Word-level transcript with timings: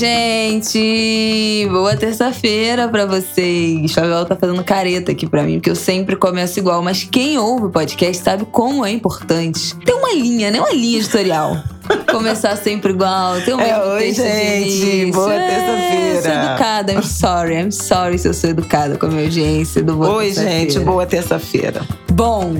Gente! 0.00 1.68
Boa 1.70 1.94
terça-feira 1.94 2.88
pra 2.88 3.04
vocês. 3.04 3.92
Fabiola 3.92 4.24
tá 4.24 4.34
fazendo 4.34 4.64
careta 4.64 5.12
aqui 5.12 5.28
pra 5.28 5.42
mim, 5.42 5.56
porque 5.56 5.68
eu 5.68 5.76
sempre 5.76 6.16
começo 6.16 6.58
igual. 6.58 6.82
Mas 6.82 7.04
quem 7.04 7.36
ouve 7.36 7.66
o 7.66 7.70
podcast 7.70 8.22
sabe 8.22 8.46
como 8.50 8.86
é 8.86 8.90
importante. 8.90 9.76
Tem 9.84 9.94
uma 9.94 10.14
linha, 10.14 10.50
né? 10.50 10.58
Uma 10.58 10.72
linha 10.72 10.98
editorial. 10.98 11.62
Começar 12.10 12.56
sempre 12.56 12.92
igual. 12.92 13.42
Tem 13.42 13.52
um 13.52 13.60
é, 13.60 13.78
oi, 13.94 14.14
gente. 14.14 15.12
Boa 15.12 15.34
é, 15.34 15.48
terça-feira. 15.48 16.22
Sou 16.22 16.32
educada. 16.32 16.92
I'm 16.94 17.02
sorry. 17.02 17.54
I'm 17.56 17.70
sorry 17.70 18.18
se 18.18 18.28
eu 18.28 18.32
sou 18.32 18.48
educada 18.48 18.96
com 18.96 19.04
a 19.04 19.08
minha 19.10 19.24
audiência 19.24 19.82
do 19.82 19.96
Boa 19.96 20.14
Oi, 20.14 20.32
gente. 20.32 20.78
Boa 20.78 21.04
terça-feira. 21.04 21.82
Bom, 22.10 22.54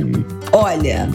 olha, 0.52 1.08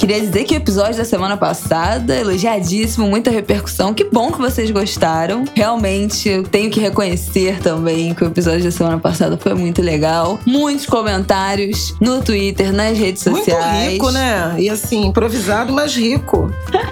Queria 0.00 0.18
dizer 0.18 0.44
que 0.44 0.54
o 0.54 0.56
episódio 0.56 0.96
da 0.96 1.04
semana 1.04 1.36
passada, 1.36 2.16
elogiadíssimo, 2.16 3.06
muita 3.06 3.30
repercussão. 3.30 3.92
Que 3.92 4.02
bom 4.02 4.32
que 4.32 4.38
vocês 4.38 4.70
gostaram. 4.70 5.44
Realmente, 5.54 6.26
eu 6.26 6.42
tenho 6.42 6.70
que 6.70 6.80
reconhecer 6.80 7.60
também 7.60 8.14
que 8.14 8.24
o 8.24 8.26
episódio 8.26 8.64
da 8.64 8.70
semana 8.70 8.98
passada 8.98 9.36
foi 9.36 9.52
muito 9.52 9.82
legal. 9.82 10.40
Muitos 10.46 10.86
comentários 10.86 11.94
no 12.00 12.22
Twitter, 12.22 12.72
nas 12.72 12.96
redes 12.96 13.22
sociais. 13.22 13.74
Muito 13.74 13.90
rico, 13.90 14.10
né? 14.10 14.54
E 14.58 14.70
assim, 14.70 15.04
improvisado, 15.04 15.70
mas 15.70 15.94
rico. 15.94 16.50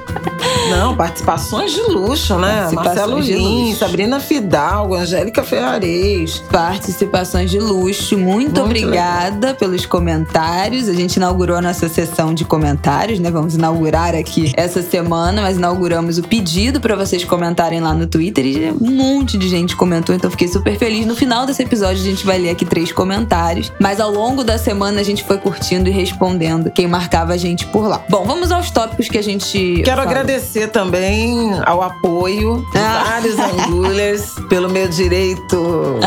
Não, 0.70 0.94
participações 0.94 1.72
de 1.72 1.80
luxo, 1.80 2.36
né? 2.38 2.68
Marcelo 2.72 3.20
Lins, 3.20 3.78
Sabrina 3.78 4.20
Fidalgo, 4.20 4.94
Angélica 4.94 5.42
Ferrarez. 5.42 6.42
Participações 6.52 7.50
de 7.50 7.58
luxo. 7.58 8.18
Muito, 8.18 8.34
Muito 8.34 8.60
obrigada 8.60 9.46
legal. 9.46 9.54
pelos 9.54 9.86
comentários. 9.86 10.88
A 10.88 10.92
gente 10.92 11.16
inaugurou 11.16 11.56
a 11.56 11.62
nossa 11.62 11.88
sessão 11.88 12.34
de 12.34 12.44
comentários 12.44 12.97
comentários, 12.98 13.20
né? 13.20 13.30
Vamos 13.30 13.54
inaugurar 13.54 14.14
aqui 14.14 14.52
essa 14.56 14.82
semana, 14.82 15.42
mas 15.42 15.56
inauguramos 15.56 16.18
o 16.18 16.22
pedido 16.22 16.80
para 16.80 16.96
vocês 16.96 17.24
comentarem 17.24 17.80
lá 17.80 17.94
no 17.94 18.06
Twitter 18.06 18.44
e 18.44 18.70
um 18.72 18.90
monte 18.90 19.38
de 19.38 19.48
gente 19.48 19.76
comentou, 19.76 20.14
então 20.14 20.30
fiquei 20.30 20.48
super 20.48 20.76
feliz. 20.76 21.06
No 21.06 21.14
final 21.14 21.46
desse 21.46 21.62
episódio 21.62 22.02
a 22.02 22.04
gente 22.04 22.26
vai 22.26 22.38
ler 22.38 22.50
aqui 22.50 22.64
três 22.64 22.90
comentários, 22.90 23.72
mas 23.78 24.00
ao 24.00 24.10
longo 24.10 24.42
da 24.42 24.58
semana 24.58 25.00
a 25.00 25.04
gente 25.04 25.22
foi 25.22 25.38
curtindo 25.38 25.88
e 25.88 25.92
respondendo 25.92 26.70
quem 26.70 26.88
marcava 26.88 27.34
a 27.34 27.36
gente 27.36 27.66
por 27.66 27.86
lá. 27.86 28.02
Bom, 28.08 28.24
vamos 28.24 28.50
aos 28.50 28.70
tópicos 28.70 29.08
que 29.08 29.18
a 29.18 29.22
gente. 29.22 29.82
Quero 29.84 29.98
fala. 29.98 30.10
agradecer 30.10 30.68
também 30.68 31.52
ao 31.64 31.82
apoio 31.82 32.66
de 32.72 32.78
ah. 32.78 33.04
vários 33.06 33.38
angulers 33.38 34.34
pelo 34.48 34.68
meu 34.68 34.88
direito, 34.88 36.00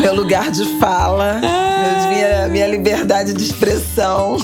meu 0.00 0.14
lugar 0.14 0.50
de 0.50 0.64
fala. 0.78 1.40
Ah 1.42 1.70
minha, 2.20 2.48
minha 2.48 2.66
liberdade 2.66 3.32
de 3.32 3.42
expressão. 3.42 4.36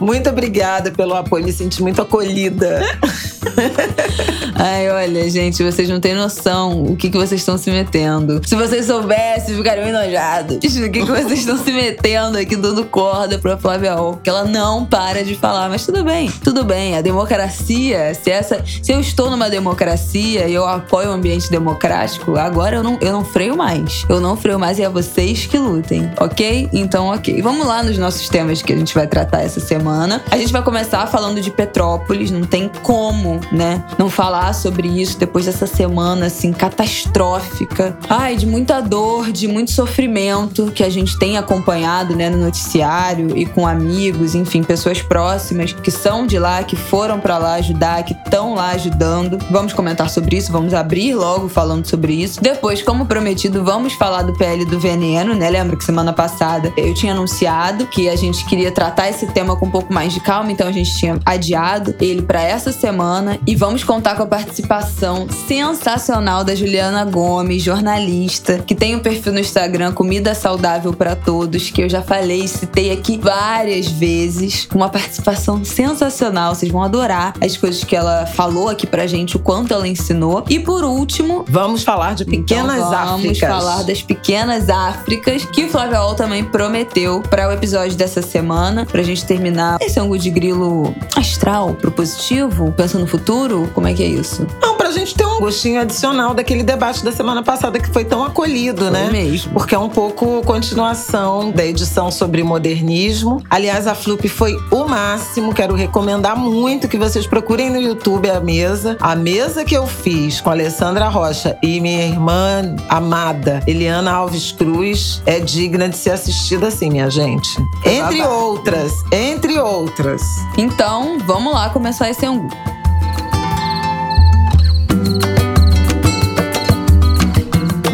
Muito 0.00 0.28
obrigada 0.28 0.90
pelo 0.90 1.14
apoio, 1.14 1.31
me 1.40 1.52
senti 1.52 1.80
muito 1.80 2.02
acolhida. 2.02 2.82
Ai, 4.54 4.90
olha, 4.90 5.28
gente, 5.28 5.62
vocês 5.62 5.88
não 5.88 6.00
têm 6.00 6.14
noção 6.14 6.84
o 6.84 6.96
que, 6.96 7.10
que 7.10 7.16
vocês 7.16 7.40
estão 7.40 7.58
se 7.58 7.70
metendo. 7.70 8.40
Se 8.46 8.54
vocês 8.54 8.86
soubessem, 8.86 9.56
ficariam 9.56 9.88
enojados. 9.88 10.58
O 10.82 10.90
que, 10.90 11.00
que 11.00 11.10
vocês 11.10 11.40
estão 11.40 11.56
se 11.56 11.70
metendo 11.70 12.36
aqui 12.38 12.56
dando 12.56 12.84
corda 12.84 13.38
pra 13.38 13.56
Flávia 13.56 14.00
O, 14.00 14.16
que 14.16 14.28
ela 14.28 14.44
não 14.44 14.84
para 14.84 15.22
de 15.24 15.34
falar. 15.34 15.68
Mas 15.68 15.86
tudo 15.86 16.02
bem, 16.02 16.30
tudo 16.42 16.64
bem. 16.64 16.96
A 16.96 17.00
democracia, 17.00 18.12
se 18.14 18.30
essa. 18.30 18.62
Se 18.82 18.92
eu 18.92 19.00
estou 19.00 19.30
numa 19.30 19.48
democracia 19.48 20.48
e 20.48 20.54
eu 20.54 20.66
apoio 20.66 21.08
o 21.08 21.10
um 21.12 21.14
ambiente 21.14 21.50
democrático, 21.50 22.36
agora 22.36 22.76
eu 22.76 22.82
não, 22.82 22.98
eu 23.00 23.12
não 23.12 23.24
freio 23.24 23.56
mais. 23.56 24.04
Eu 24.08 24.20
não 24.20 24.36
freio 24.36 24.58
mais 24.58 24.78
e 24.78 24.82
é 24.82 24.88
vocês 24.88 25.46
que 25.46 25.56
lutem, 25.56 26.10
ok? 26.18 26.68
Então, 26.72 27.06
ok. 27.06 27.40
Vamos 27.42 27.66
lá 27.66 27.82
nos 27.82 27.96
nossos 27.96 28.28
temas 28.28 28.60
que 28.62 28.72
a 28.72 28.76
gente 28.76 28.94
vai 28.94 29.06
tratar 29.06 29.42
essa 29.42 29.60
semana. 29.60 30.22
A 30.30 30.36
gente 30.36 30.52
vai 30.52 30.62
começar 30.62 31.06
falando 31.06 31.40
de 31.40 31.50
Petrópolis, 31.50 32.30
não 32.30 32.42
tem 32.42 32.70
como, 32.82 33.31
né? 33.50 33.84
Não 33.98 34.08
falar 34.10 34.52
sobre 34.54 34.88
isso 34.88 35.18
depois 35.18 35.46
dessa 35.46 35.66
semana, 35.66 36.26
assim, 36.26 36.52
catastrófica. 36.52 37.96
Ai, 38.08 38.36
de 38.36 38.46
muita 38.46 38.80
dor, 38.80 39.30
de 39.32 39.48
muito 39.48 39.70
sofrimento 39.70 40.70
que 40.72 40.82
a 40.82 40.90
gente 40.90 41.18
tem 41.18 41.36
acompanhado, 41.36 42.14
né, 42.16 42.28
no 42.30 42.38
noticiário 42.38 43.36
e 43.36 43.46
com 43.46 43.66
amigos, 43.66 44.34
enfim, 44.34 44.62
pessoas 44.62 45.00
próximas 45.02 45.72
que 45.72 45.90
são 45.90 46.26
de 46.26 46.38
lá, 46.38 46.62
que 46.62 46.76
foram 46.76 47.20
para 47.20 47.38
lá 47.38 47.54
ajudar, 47.54 48.02
que 48.02 48.12
estão 48.12 48.54
lá 48.54 48.70
ajudando. 48.70 49.38
Vamos 49.50 49.72
comentar 49.72 50.08
sobre 50.10 50.36
isso, 50.36 50.52
vamos 50.52 50.74
abrir 50.74 51.14
logo 51.14 51.48
falando 51.48 51.86
sobre 51.86 52.14
isso. 52.14 52.40
Depois, 52.42 52.82
como 52.82 53.06
prometido, 53.06 53.64
vamos 53.64 53.92
falar 53.94 54.22
do 54.22 54.32
PL 54.34 54.64
do 54.64 54.78
veneno, 54.78 55.34
né? 55.34 55.50
Lembra 55.50 55.76
que 55.76 55.84
semana 55.84 56.12
passada 56.12 56.72
eu 56.76 56.94
tinha 56.94 57.12
anunciado 57.12 57.86
que 57.86 58.08
a 58.08 58.16
gente 58.16 58.44
queria 58.44 58.72
tratar 58.72 59.08
esse 59.08 59.26
tema 59.28 59.56
com 59.56 59.66
um 59.66 59.70
pouco 59.70 59.92
mais 59.92 60.12
de 60.12 60.20
calma, 60.20 60.50
então 60.50 60.66
a 60.66 60.72
gente 60.72 60.94
tinha 60.96 61.18
adiado 61.24 61.94
ele 62.00 62.22
para 62.22 62.42
essa 62.42 62.72
semana 62.72 63.21
e 63.46 63.54
vamos 63.54 63.84
contar 63.84 64.16
com 64.16 64.22
a 64.24 64.26
participação 64.26 65.26
sensacional 65.46 66.42
da 66.42 66.54
Juliana 66.54 67.04
Gomes, 67.04 67.62
jornalista, 67.62 68.58
que 68.58 68.74
tem 68.74 68.96
um 68.96 68.98
perfil 68.98 69.32
no 69.32 69.38
Instagram 69.38 69.92
Comida 69.92 70.34
Saudável 70.34 70.92
para 70.92 71.14
Todos, 71.14 71.70
que 71.70 71.82
eu 71.82 71.88
já 71.88 72.02
falei, 72.02 72.48
citei 72.48 72.90
aqui 72.90 73.18
várias 73.18 73.86
vezes, 73.86 74.66
uma 74.74 74.88
participação 74.88 75.64
sensacional, 75.64 76.54
vocês 76.54 76.72
vão 76.72 76.82
adorar 76.82 77.34
as 77.40 77.56
coisas 77.56 77.84
que 77.84 77.94
ela 77.94 78.26
falou 78.26 78.68
aqui 78.68 78.86
pra 78.86 79.06
gente, 79.06 79.36
o 79.36 79.38
quanto 79.38 79.72
ela 79.72 79.86
ensinou. 79.86 80.44
E 80.48 80.58
por 80.58 80.84
último, 80.84 81.44
vamos 81.48 81.84
falar 81.84 82.14
de 82.14 82.24
pequenas 82.24 82.76
então, 82.76 82.90
vamos 82.90 83.14
Áfricas. 83.20 83.48
Vamos 83.48 83.64
falar 83.64 83.82
das 83.84 84.02
pequenas 84.02 84.68
Áfricas 84.68 85.44
que 85.44 85.64
o 85.64 85.68
Flávio 85.68 86.00
Ol 86.00 86.14
também 86.14 86.44
prometeu 86.44 87.22
para 87.22 87.48
o 87.48 87.52
episódio 87.52 87.96
dessa 87.96 88.22
semana, 88.22 88.84
pra 88.84 89.02
gente 89.02 89.24
terminar 89.24 89.78
esse 89.80 90.00
ângulo 90.00 90.18
de 90.18 90.30
grilo 90.30 90.94
astral, 91.16 91.74
propositivo, 91.74 92.72
pensando 92.72 93.02
no 93.02 93.06
futuro? 93.12 93.70
Como 93.74 93.86
é 93.86 93.92
que 93.92 94.02
é 94.02 94.06
isso? 94.06 94.46
Não, 94.62 94.74
pra 94.74 94.90
gente 94.90 95.14
ter 95.14 95.26
um 95.26 95.38
gostinho 95.38 95.78
adicional 95.78 96.32
daquele 96.32 96.62
debate 96.62 97.04
da 97.04 97.12
semana 97.12 97.42
passada 97.42 97.78
que 97.78 97.90
foi 97.90 98.06
tão 98.06 98.24
acolhido, 98.24 98.84
foi 98.84 98.90
né? 98.90 99.10
mesmo. 99.12 99.52
Porque 99.52 99.74
é 99.74 99.78
um 99.78 99.90
pouco 99.90 100.40
continuação 100.42 101.50
da 101.50 101.62
edição 101.64 102.10
sobre 102.10 102.42
modernismo. 102.42 103.42
Aliás, 103.50 103.86
a 103.86 103.94
Flup 103.94 104.26
foi 104.28 104.56
o 104.70 104.86
máximo. 104.86 105.52
Quero 105.52 105.74
recomendar 105.74 106.36
muito 106.36 106.88
que 106.88 106.96
vocês 106.96 107.26
procurem 107.26 107.68
no 107.68 107.78
YouTube 107.78 108.30
a 108.30 108.40
mesa. 108.40 108.96
A 108.98 109.14
mesa 109.14 109.62
que 109.62 109.76
eu 109.76 109.86
fiz 109.86 110.40
com 110.40 110.48
a 110.48 110.52
Alessandra 110.54 111.08
Rocha 111.08 111.58
e 111.62 111.80
minha 111.80 112.06
irmã 112.06 112.74
amada 112.88 113.60
Eliana 113.66 114.10
Alves 114.10 114.52
Cruz 114.52 115.20
é 115.26 115.38
digna 115.38 115.86
de 115.86 115.98
ser 115.98 116.10
assistida 116.10 116.68
assim, 116.68 116.88
minha 116.88 117.10
gente. 117.10 117.50
Entre 117.84 118.22
outras, 118.22 118.92
entre 119.12 119.58
outras. 119.58 120.22
Então, 120.56 121.18
vamos 121.26 121.52
lá 121.52 121.68
começar 121.68 122.08
esse 122.08 122.24
angu. 122.24 122.48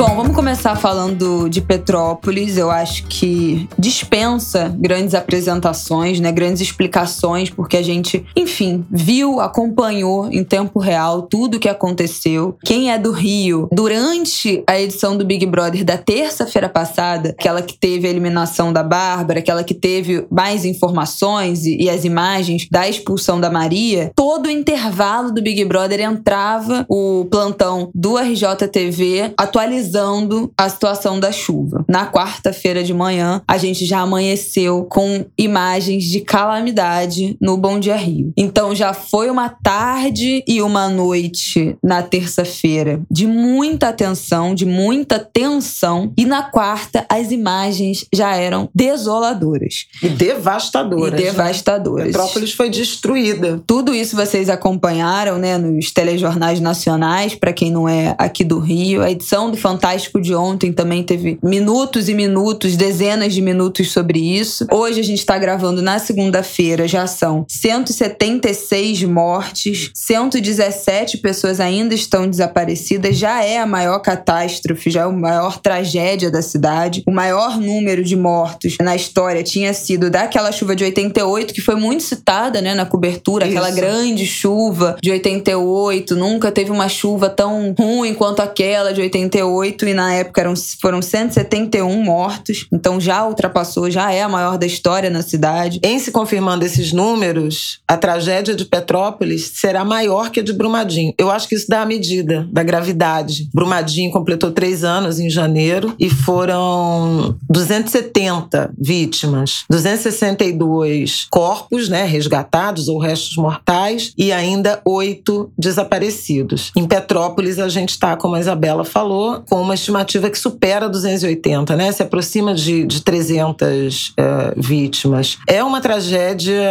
Bom, 0.08 0.16
vamos 0.16 0.34
começar 0.34 0.74
falando 0.74 1.50
de 1.50 1.60
Petrópolis. 1.60 2.56
Eu 2.56 2.70
acho 2.70 3.04
que 3.04 3.68
dispensa 3.78 4.74
grandes 4.78 5.14
apresentações, 5.14 6.18
né, 6.18 6.32
grandes 6.32 6.62
explicações, 6.62 7.50
porque 7.50 7.76
a 7.76 7.82
gente, 7.82 8.24
enfim, 8.34 8.86
viu, 8.90 9.38
acompanhou 9.38 10.32
em 10.32 10.42
tempo 10.42 10.78
real 10.78 11.20
tudo 11.20 11.56
o 11.56 11.60
que 11.60 11.68
aconteceu. 11.68 12.56
Quem 12.64 12.90
é 12.90 12.98
do 12.98 13.12
Rio, 13.12 13.68
durante 13.70 14.64
a 14.66 14.80
edição 14.80 15.14
do 15.14 15.26
Big 15.26 15.44
Brother 15.44 15.84
da 15.84 15.98
terça-feira 15.98 16.70
passada, 16.70 17.34
aquela 17.38 17.60
que 17.60 17.76
teve 17.78 18.06
a 18.06 18.10
eliminação 18.10 18.72
da 18.72 18.82
Bárbara, 18.82 19.40
aquela 19.40 19.62
que 19.62 19.74
teve 19.74 20.26
mais 20.30 20.64
informações 20.64 21.66
e, 21.66 21.82
e 21.82 21.90
as 21.90 22.06
imagens 22.06 22.66
da 22.70 22.88
expulsão 22.88 23.38
da 23.38 23.50
Maria, 23.50 24.10
todo 24.16 24.46
o 24.46 24.50
intervalo 24.50 25.30
do 25.30 25.42
Big 25.42 25.62
Brother 25.66 26.00
entrava 26.00 26.86
o 26.88 27.26
plantão 27.30 27.90
do 27.94 28.16
RJTV 28.16 29.34
atualizando 29.36 29.97
analisando 29.98 30.52
a 30.56 30.68
situação 30.68 31.18
da 31.18 31.32
chuva. 31.32 31.84
Na 31.88 32.10
quarta-feira 32.10 32.82
de 32.82 32.94
manhã, 32.94 33.42
a 33.46 33.58
gente 33.58 33.84
já 33.84 34.00
amanheceu 34.00 34.84
com 34.84 35.26
imagens 35.36 36.04
de 36.04 36.20
calamidade 36.20 37.36
no 37.40 37.56
Bom 37.56 37.78
Dia 37.78 37.96
Rio. 37.96 38.32
Então 38.36 38.74
já 38.74 38.92
foi 38.94 39.30
uma 39.30 39.48
tarde 39.48 40.44
e 40.46 40.62
uma 40.62 40.88
noite 40.88 41.76
na 41.82 42.02
terça-feira 42.02 43.00
de 43.10 43.26
muita 43.26 43.88
atenção, 43.88 44.54
de 44.54 44.64
muita 44.64 45.18
tensão, 45.18 46.12
e 46.16 46.24
na 46.24 46.42
quarta 46.42 47.04
as 47.08 47.30
imagens 47.30 48.06
já 48.14 48.34
eram 48.36 48.68
desoladoras 48.74 49.86
e 50.02 50.08
devastadoras. 50.08 51.20
E 51.20 51.24
devastadoras. 51.24 52.06
Né? 52.06 52.12
Petrópolis 52.12 52.52
foi 52.52 52.70
destruída. 52.70 53.60
Tudo 53.66 53.94
isso 53.94 54.16
vocês 54.16 54.48
acompanharam, 54.48 55.38
né, 55.38 55.58
nos 55.58 55.90
telejornais 55.90 56.60
nacionais, 56.60 57.34
para 57.34 57.52
quem 57.52 57.70
não 57.70 57.88
é 57.88 58.14
aqui 58.18 58.44
do 58.44 58.58
Rio, 58.58 59.02
a 59.02 59.10
edição 59.10 59.50
do 59.50 59.56
Fantástico 59.56 59.77
Fantástico 59.78 60.20
de 60.20 60.34
ontem 60.34 60.72
também 60.72 61.04
teve 61.04 61.38
minutos 61.40 62.08
e 62.08 62.14
minutos, 62.14 62.74
dezenas 62.74 63.32
de 63.32 63.40
minutos 63.40 63.92
sobre 63.92 64.18
isso. 64.18 64.66
Hoje 64.72 64.98
a 64.98 65.04
gente 65.04 65.20
está 65.20 65.38
gravando 65.38 65.80
na 65.80 66.00
segunda-feira, 66.00 66.88
já 66.88 67.06
são 67.06 67.46
176 67.48 69.04
mortes, 69.04 69.92
117 69.94 71.18
pessoas 71.18 71.60
ainda 71.60 71.94
estão 71.94 72.28
desaparecidas, 72.28 73.16
já 73.16 73.44
é 73.44 73.58
a 73.58 73.66
maior 73.66 74.00
catástrofe, 74.00 74.90
já 74.90 75.02
é 75.02 75.04
a 75.04 75.10
maior 75.10 75.58
tragédia 75.58 76.28
da 76.28 76.42
cidade. 76.42 77.04
O 77.06 77.12
maior 77.12 77.56
número 77.56 78.02
de 78.02 78.16
mortos 78.16 78.76
na 78.80 78.96
história 78.96 79.44
tinha 79.44 79.72
sido 79.72 80.10
daquela 80.10 80.50
chuva 80.50 80.74
de 80.74 80.82
88, 80.82 81.54
que 81.54 81.60
foi 81.60 81.76
muito 81.76 82.02
citada 82.02 82.60
né, 82.60 82.74
na 82.74 82.84
cobertura, 82.84 83.46
isso. 83.46 83.56
aquela 83.56 83.70
grande 83.70 84.26
chuva 84.26 84.96
de 85.00 85.12
88. 85.12 86.16
Nunca 86.16 86.50
teve 86.50 86.72
uma 86.72 86.88
chuva 86.88 87.30
tão 87.30 87.72
ruim 87.78 88.12
quanto 88.12 88.42
aquela 88.42 88.92
de 88.92 89.00
88, 89.00 89.67
e 89.68 89.94
na 89.94 90.14
época 90.14 90.40
eram, 90.40 90.54
foram 90.80 91.02
171 91.02 92.02
mortos. 92.02 92.66
Então 92.72 93.00
já 93.00 93.26
ultrapassou, 93.26 93.90
já 93.90 94.12
é 94.12 94.22
a 94.22 94.28
maior 94.28 94.58
da 94.58 94.66
história 94.66 95.10
na 95.10 95.22
cidade. 95.22 95.80
Em 95.82 95.98
se 95.98 96.10
confirmando 96.10 96.64
esses 96.64 96.92
números, 96.92 97.80
a 97.86 97.96
tragédia 97.96 98.54
de 98.54 98.64
Petrópolis 98.64 99.52
será 99.54 99.84
maior 99.84 100.30
que 100.30 100.40
a 100.40 100.42
de 100.42 100.52
Brumadinho. 100.52 101.12
Eu 101.18 101.30
acho 101.30 101.48
que 101.48 101.54
isso 101.54 101.66
dá 101.68 101.82
a 101.82 101.86
medida 101.86 102.48
da 102.50 102.62
gravidade. 102.62 103.48
Brumadinho 103.52 104.10
completou 104.10 104.50
três 104.50 104.84
anos 104.84 105.18
em 105.18 105.30
janeiro 105.30 105.94
e 105.98 106.08
foram 106.08 107.36
270 107.48 108.72
vítimas, 108.78 109.64
262 109.70 111.26
corpos 111.30 111.88
né, 111.88 112.04
resgatados 112.04 112.88
ou 112.88 112.98
restos 112.98 113.36
mortais 113.36 114.12
e 114.16 114.32
ainda 114.32 114.80
oito 114.84 115.50
desaparecidos. 115.58 116.70
Em 116.76 116.86
Petrópolis, 116.86 117.58
a 117.58 117.68
gente 117.68 117.90
está, 117.90 118.16
como 118.16 118.34
a 118.34 118.40
Isabela 118.40 118.84
falou, 118.84 119.42
com 119.48 119.57
uma 119.60 119.74
estimativa 119.74 120.30
que 120.30 120.38
supera 120.38 120.88
280, 120.88 121.76
né? 121.76 121.92
se 121.92 122.02
aproxima 122.02 122.54
de, 122.54 122.84
de 122.84 123.02
300 123.02 124.08
uh, 124.08 124.12
eh, 124.16 124.54
vítimas. 124.56 125.38
É 125.46 125.62
uma 125.62 125.80
tragédia 125.80 126.62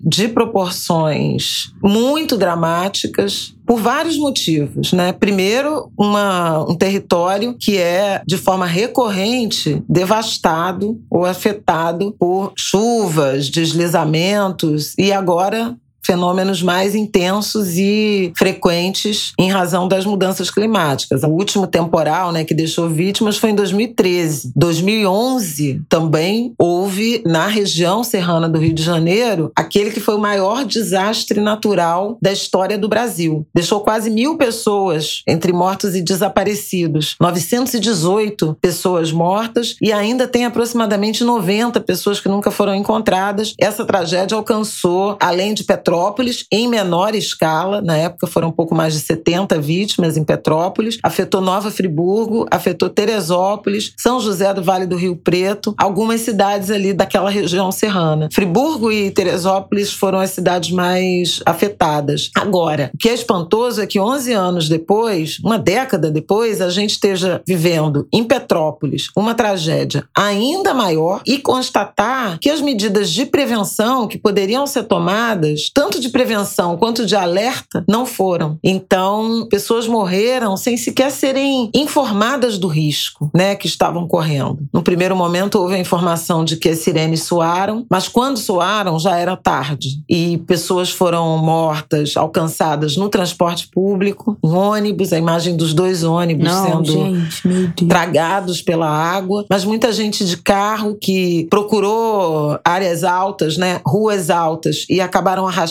de 0.00 0.28
proporções 0.28 1.72
muito 1.82 2.36
dramáticas, 2.36 3.54
por 3.68 3.78
vários 3.78 4.16
motivos, 4.16 4.94
né? 4.94 5.12
Primeiro, 5.12 5.92
uma, 5.94 6.60
um 6.60 6.74
território 6.74 7.54
que 7.54 7.76
é 7.76 8.22
de 8.26 8.38
forma 8.38 8.64
recorrente 8.64 9.82
devastado 9.86 10.98
ou 11.10 11.26
afetado 11.26 12.16
por 12.18 12.54
chuvas, 12.56 13.50
deslizamentos 13.50 14.94
e 14.98 15.12
agora 15.12 15.76
fenômenos 16.08 16.62
mais 16.62 16.94
intensos 16.94 17.76
e 17.76 18.32
frequentes 18.34 19.32
em 19.38 19.50
razão 19.50 19.86
das 19.86 20.06
mudanças 20.06 20.50
climáticas. 20.50 21.22
O 21.22 21.28
último 21.28 21.66
temporal, 21.66 22.32
né, 22.32 22.44
que 22.44 22.54
deixou 22.54 22.88
vítimas 22.88 23.36
foi 23.36 23.50
em 23.50 23.54
2013. 23.54 24.52
2011 24.56 25.82
também 25.88 26.54
houve 26.58 27.22
na 27.26 27.46
região 27.46 28.02
serrana 28.02 28.48
do 28.48 28.58
Rio 28.58 28.72
de 28.72 28.82
Janeiro 28.82 29.52
aquele 29.54 29.90
que 29.90 30.00
foi 30.00 30.14
o 30.14 30.20
maior 30.20 30.64
desastre 30.64 31.40
natural 31.40 32.16
da 32.22 32.32
história 32.32 32.78
do 32.78 32.88
Brasil. 32.88 33.46
Deixou 33.54 33.80
quase 33.80 34.08
mil 34.08 34.38
pessoas 34.38 35.22
entre 35.28 35.52
mortos 35.52 35.94
e 35.94 36.00
desaparecidos, 36.00 37.16
918 37.20 38.56
pessoas 38.60 39.12
mortas 39.12 39.76
e 39.82 39.92
ainda 39.92 40.26
tem 40.26 40.46
aproximadamente 40.46 41.22
90 41.22 41.80
pessoas 41.80 42.18
que 42.18 42.28
nunca 42.28 42.50
foram 42.50 42.74
encontradas. 42.74 43.52
Essa 43.58 43.84
tragédia 43.84 44.36
alcançou, 44.36 45.16
além 45.20 45.52
de 45.52 45.64
petróleo 45.64 45.87
Petrópolis, 45.88 46.44
em 46.52 46.68
menor 46.68 47.14
escala, 47.14 47.80
na 47.80 47.96
época 47.96 48.26
foram 48.26 48.48
um 48.48 48.52
pouco 48.52 48.74
mais 48.74 48.92
de 48.92 49.00
70 49.00 49.58
vítimas 49.58 50.18
em 50.18 50.22
Petrópolis, 50.22 50.98
afetou 51.02 51.40
Nova 51.40 51.70
Friburgo, 51.70 52.46
afetou 52.50 52.90
Teresópolis, 52.90 53.94
São 53.96 54.20
José 54.20 54.52
do 54.52 54.62
Vale 54.62 54.84
do 54.84 54.96
Rio 54.96 55.16
Preto, 55.16 55.74
algumas 55.78 56.20
cidades 56.20 56.70
ali 56.70 56.92
daquela 56.92 57.30
região 57.30 57.72
serrana. 57.72 58.28
Friburgo 58.30 58.92
e 58.92 59.10
Teresópolis 59.10 59.90
foram 59.90 60.20
as 60.20 60.28
cidades 60.28 60.70
mais 60.70 61.40
afetadas. 61.46 62.30
Agora, 62.36 62.90
o 62.92 62.98
que 62.98 63.08
é 63.08 63.14
espantoso 63.14 63.80
é 63.80 63.86
que 63.86 63.98
11 63.98 64.30
anos 64.34 64.68
depois, 64.68 65.38
uma 65.42 65.58
década 65.58 66.10
depois, 66.10 66.60
a 66.60 66.68
gente 66.68 66.90
esteja 66.90 67.40
vivendo 67.48 68.06
em 68.12 68.24
Petrópolis 68.24 69.08
uma 69.16 69.34
tragédia 69.34 70.04
ainda 70.14 70.74
maior 70.74 71.22
e 71.26 71.38
constatar 71.38 72.38
que 72.38 72.50
as 72.50 72.60
medidas 72.60 73.08
de 73.08 73.24
prevenção 73.24 74.06
que 74.06 74.18
poderiam 74.18 74.66
ser 74.66 74.82
tomadas, 74.82 75.70
tanto 75.78 76.00
de 76.00 76.08
prevenção 76.08 76.76
quanto 76.76 77.06
de 77.06 77.14
alerta, 77.14 77.84
não 77.88 78.04
foram. 78.04 78.58
Então, 78.64 79.46
pessoas 79.48 79.86
morreram 79.86 80.56
sem 80.56 80.76
sequer 80.76 81.12
serem 81.12 81.70
informadas 81.72 82.58
do 82.58 82.66
risco, 82.66 83.30
né, 83.32 83.54
que 83.54 83.68
estavam 83.68 84.08
correndo. 84.08 84.58
No 84.74 84.82
primeiro 84.82 85.14
momento 85.14 85.54
houve 85.54 85.76
a 85.76 85.78
informação 85.78 86.44
de 86.44 86.56
que 86.56 86.70
as 86.70 86.80
sirenes 86.80 87.22
soaram, 87.22 87.86
mas 87.88 88.08
quando 88.08 88.38
soaram 88.38 88.98
já 88.98 89.16
era 89.18 89.36
tarde 89.36 90.02
e 90.10 90.38
pessoas 90.48 90.90
foram 90.90 91.38
mortas, 91.38 92.16
alcançadas 92.16 92.96
no 92.96 93.08
transporte 93.08 93.68
público, 93.72 94.36
em 94.44 94.50
ônibus, 94.50 95.12
a 95.12 95.18
imagem 95.18 95.56
dos 95.56 95.72
dois 95.72 96.02
ônibus 96.02 96.44
não, 96.44 96.84
sendo 96.84 97.14
gente, 97.14 97.86
tragados 97.86 98.60
pela 98.60 98.88
água, 98.88 99.46
mas 99.48 99.64
muita 99.64 99.92
gente 99.92 100.24
de 100.24 100.38
carro 100.38 100.98
que 101.00 101.46
procurou 101.48 102.58
áreas 102.64 103.04
altas, 103.04 103.56
né, 103.56 103.80
ruas 103.86 104.28
altas 104.28 104.84
e 104.90 105.00
acabaram 105.00 105.46
arrastando 105.46 105.67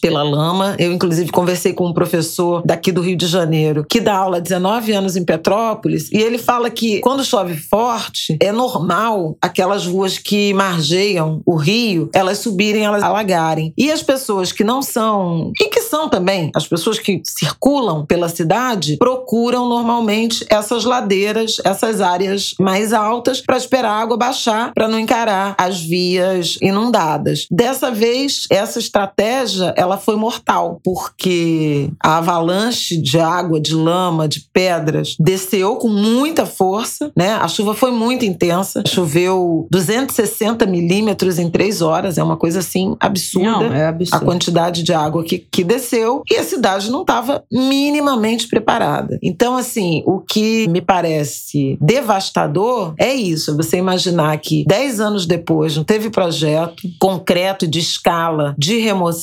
pela 0.00 0.22
lama. 0.22 0.76
Eu, 0.78 0.92
inclusive, 0.92 1.30
conversei 1.30 1.72
com 1.72 1.86
um 1.86 1.92
professor 1.92 2.62
daqui 2.64 2.92
do 2.92 3.00
Rio 3.00 3.16
de 3.16 3.26
Janeiro 3.26 3.84
que 3.88 4.00
dá 4.00 4.16
aula 4.16 4.38
há 4.38 4.40
19 4.40 4.92
anos 4.92 5.16
em 5.16 5.24
Petrópolis 5.24 6.10
e 6.12 6.18
ele 6.18 6.38
fala 6.38 6.70
que 6.70 7.00
quando 7.00 7.24
chove 7.24 7.56
forte, 7.56 8.36
é 8.40 8.52
normal 8.52 9.36
aquelas 9.40 9.86
ruas 9.86 10.18
que 10.18 10.52
margeiam 10.54 11.40
o 11.44 11.56
rio, 11.56 12.08
elas 12.12 12.38
subirem, 12.38 12.84
elas 12.84 13.02
alagarem. 13.02 13.72
E 13.76 13.90
as 13.90 14.02
pessoas 14.02 14.52
que 14.52 14.64
não 14.64 14.82
são, 14.82 15.52
e 15.60 15.68
que 15.68 15.80
são 15.82 16.08
também, 16.08 16.50
as 16.54 16.66
pessoas 16.66 16.98
que 16.98 17.20
circulam 17.24 18.04
pela 18.06 18.28
cidade, 18.28 18.96
procuram 18.98 19.68
normalmente 19.68 20.44
essas 20.48 20.84
ladeiras, 20.84 21.56
essas 21.64 22.00
áreas 22.00 22.54
mais 22.58 22.92
altas 22.92 23.40
para 23.40 23.56
esperar 23.56 23.90
a 23.90 24.00
água 24.00 24.16
baixar, 24.16 24.72
para 24.74 24.88
não 24.88 24.98
encarar 24.98 25.54
as 25.58 25.80
vias 25.80 26.58
inundadas. 26.60 27.46
Dessa 27.50 27.90
vez, 27.90 28.46
essa 28.50 28.78
estratégia 28.78 29.27
estratégia 29.28 29.74
ela 29.76 29.98
foi 29.98 30.16
mortal, 30.16 30.80
porque 30.82 31.90
a 32.02 32.18
avalanche 32.18 33.00
de 33.00 33.18
água, 33.18 33.60
de 33.60 33.74
lama, 33.74 34.26
de 34.26 34.48
pedras 34.52 35.16
desceu 35.18 35.76
com 35.76 35.88
muita 35.88 36.46
força, 36.46 37.12
né? 37.16 37.34
A 37.34 37.48
chuva 37.48 37.74
foi 37.74 37.90
muito 37.90 38.24
intensa, 38.24 38.82
choveu 38.86 39.66
260 39.70 40.66
milímetros 40.66 41.38
em 41.38 41.50
três 41.50 41.82
horas, 41.82 42.18
é 42.18 42.22
uma 42.22 42.36
coisa 42.36 42.60
assim 42.60 42.96
absurda. 42.98 43.50
Não, 43.50 43.74
é 43.74 43.86
absurdo. 43.86 44.22
A 44.22 44.24
quantidade 44.24 44.82
de 44.82 44.92
água 44.92 45.22
que, 45.22 45.38
que 45.38 45.62
desceu 45.62 46.22
e 46.30 46.36
a 46.36 46.42
cidade 46.42 46.90
não 46.90 47.02
estava 47.02 47.44
minimamente 47.52 48.48
preparada. 48.48 49.18
Então, 49.22 49.56
assim, 49.56 50.02
o 50.06 50.20
que 50.20 50.66
me 50.68 50.80
parece 50.80 51.76
devastador 51.80 52.94
é 52.98 53.14
isso. 53.14 53.56
Você 53.56 53.76
imaginar 53.76 54.36
que 54.38 54.64
dez 54.66 55.00
anos 55.00 55.26
depois 55.26 55.76
não 55.76 55.84
teve 55.84 56.10
projeto 56.10 56.82
concreto 56.98 57.66
de 57.66 57.78
escala 57.78 58.54
de 58.56 58.78
remoção 58.78 59.17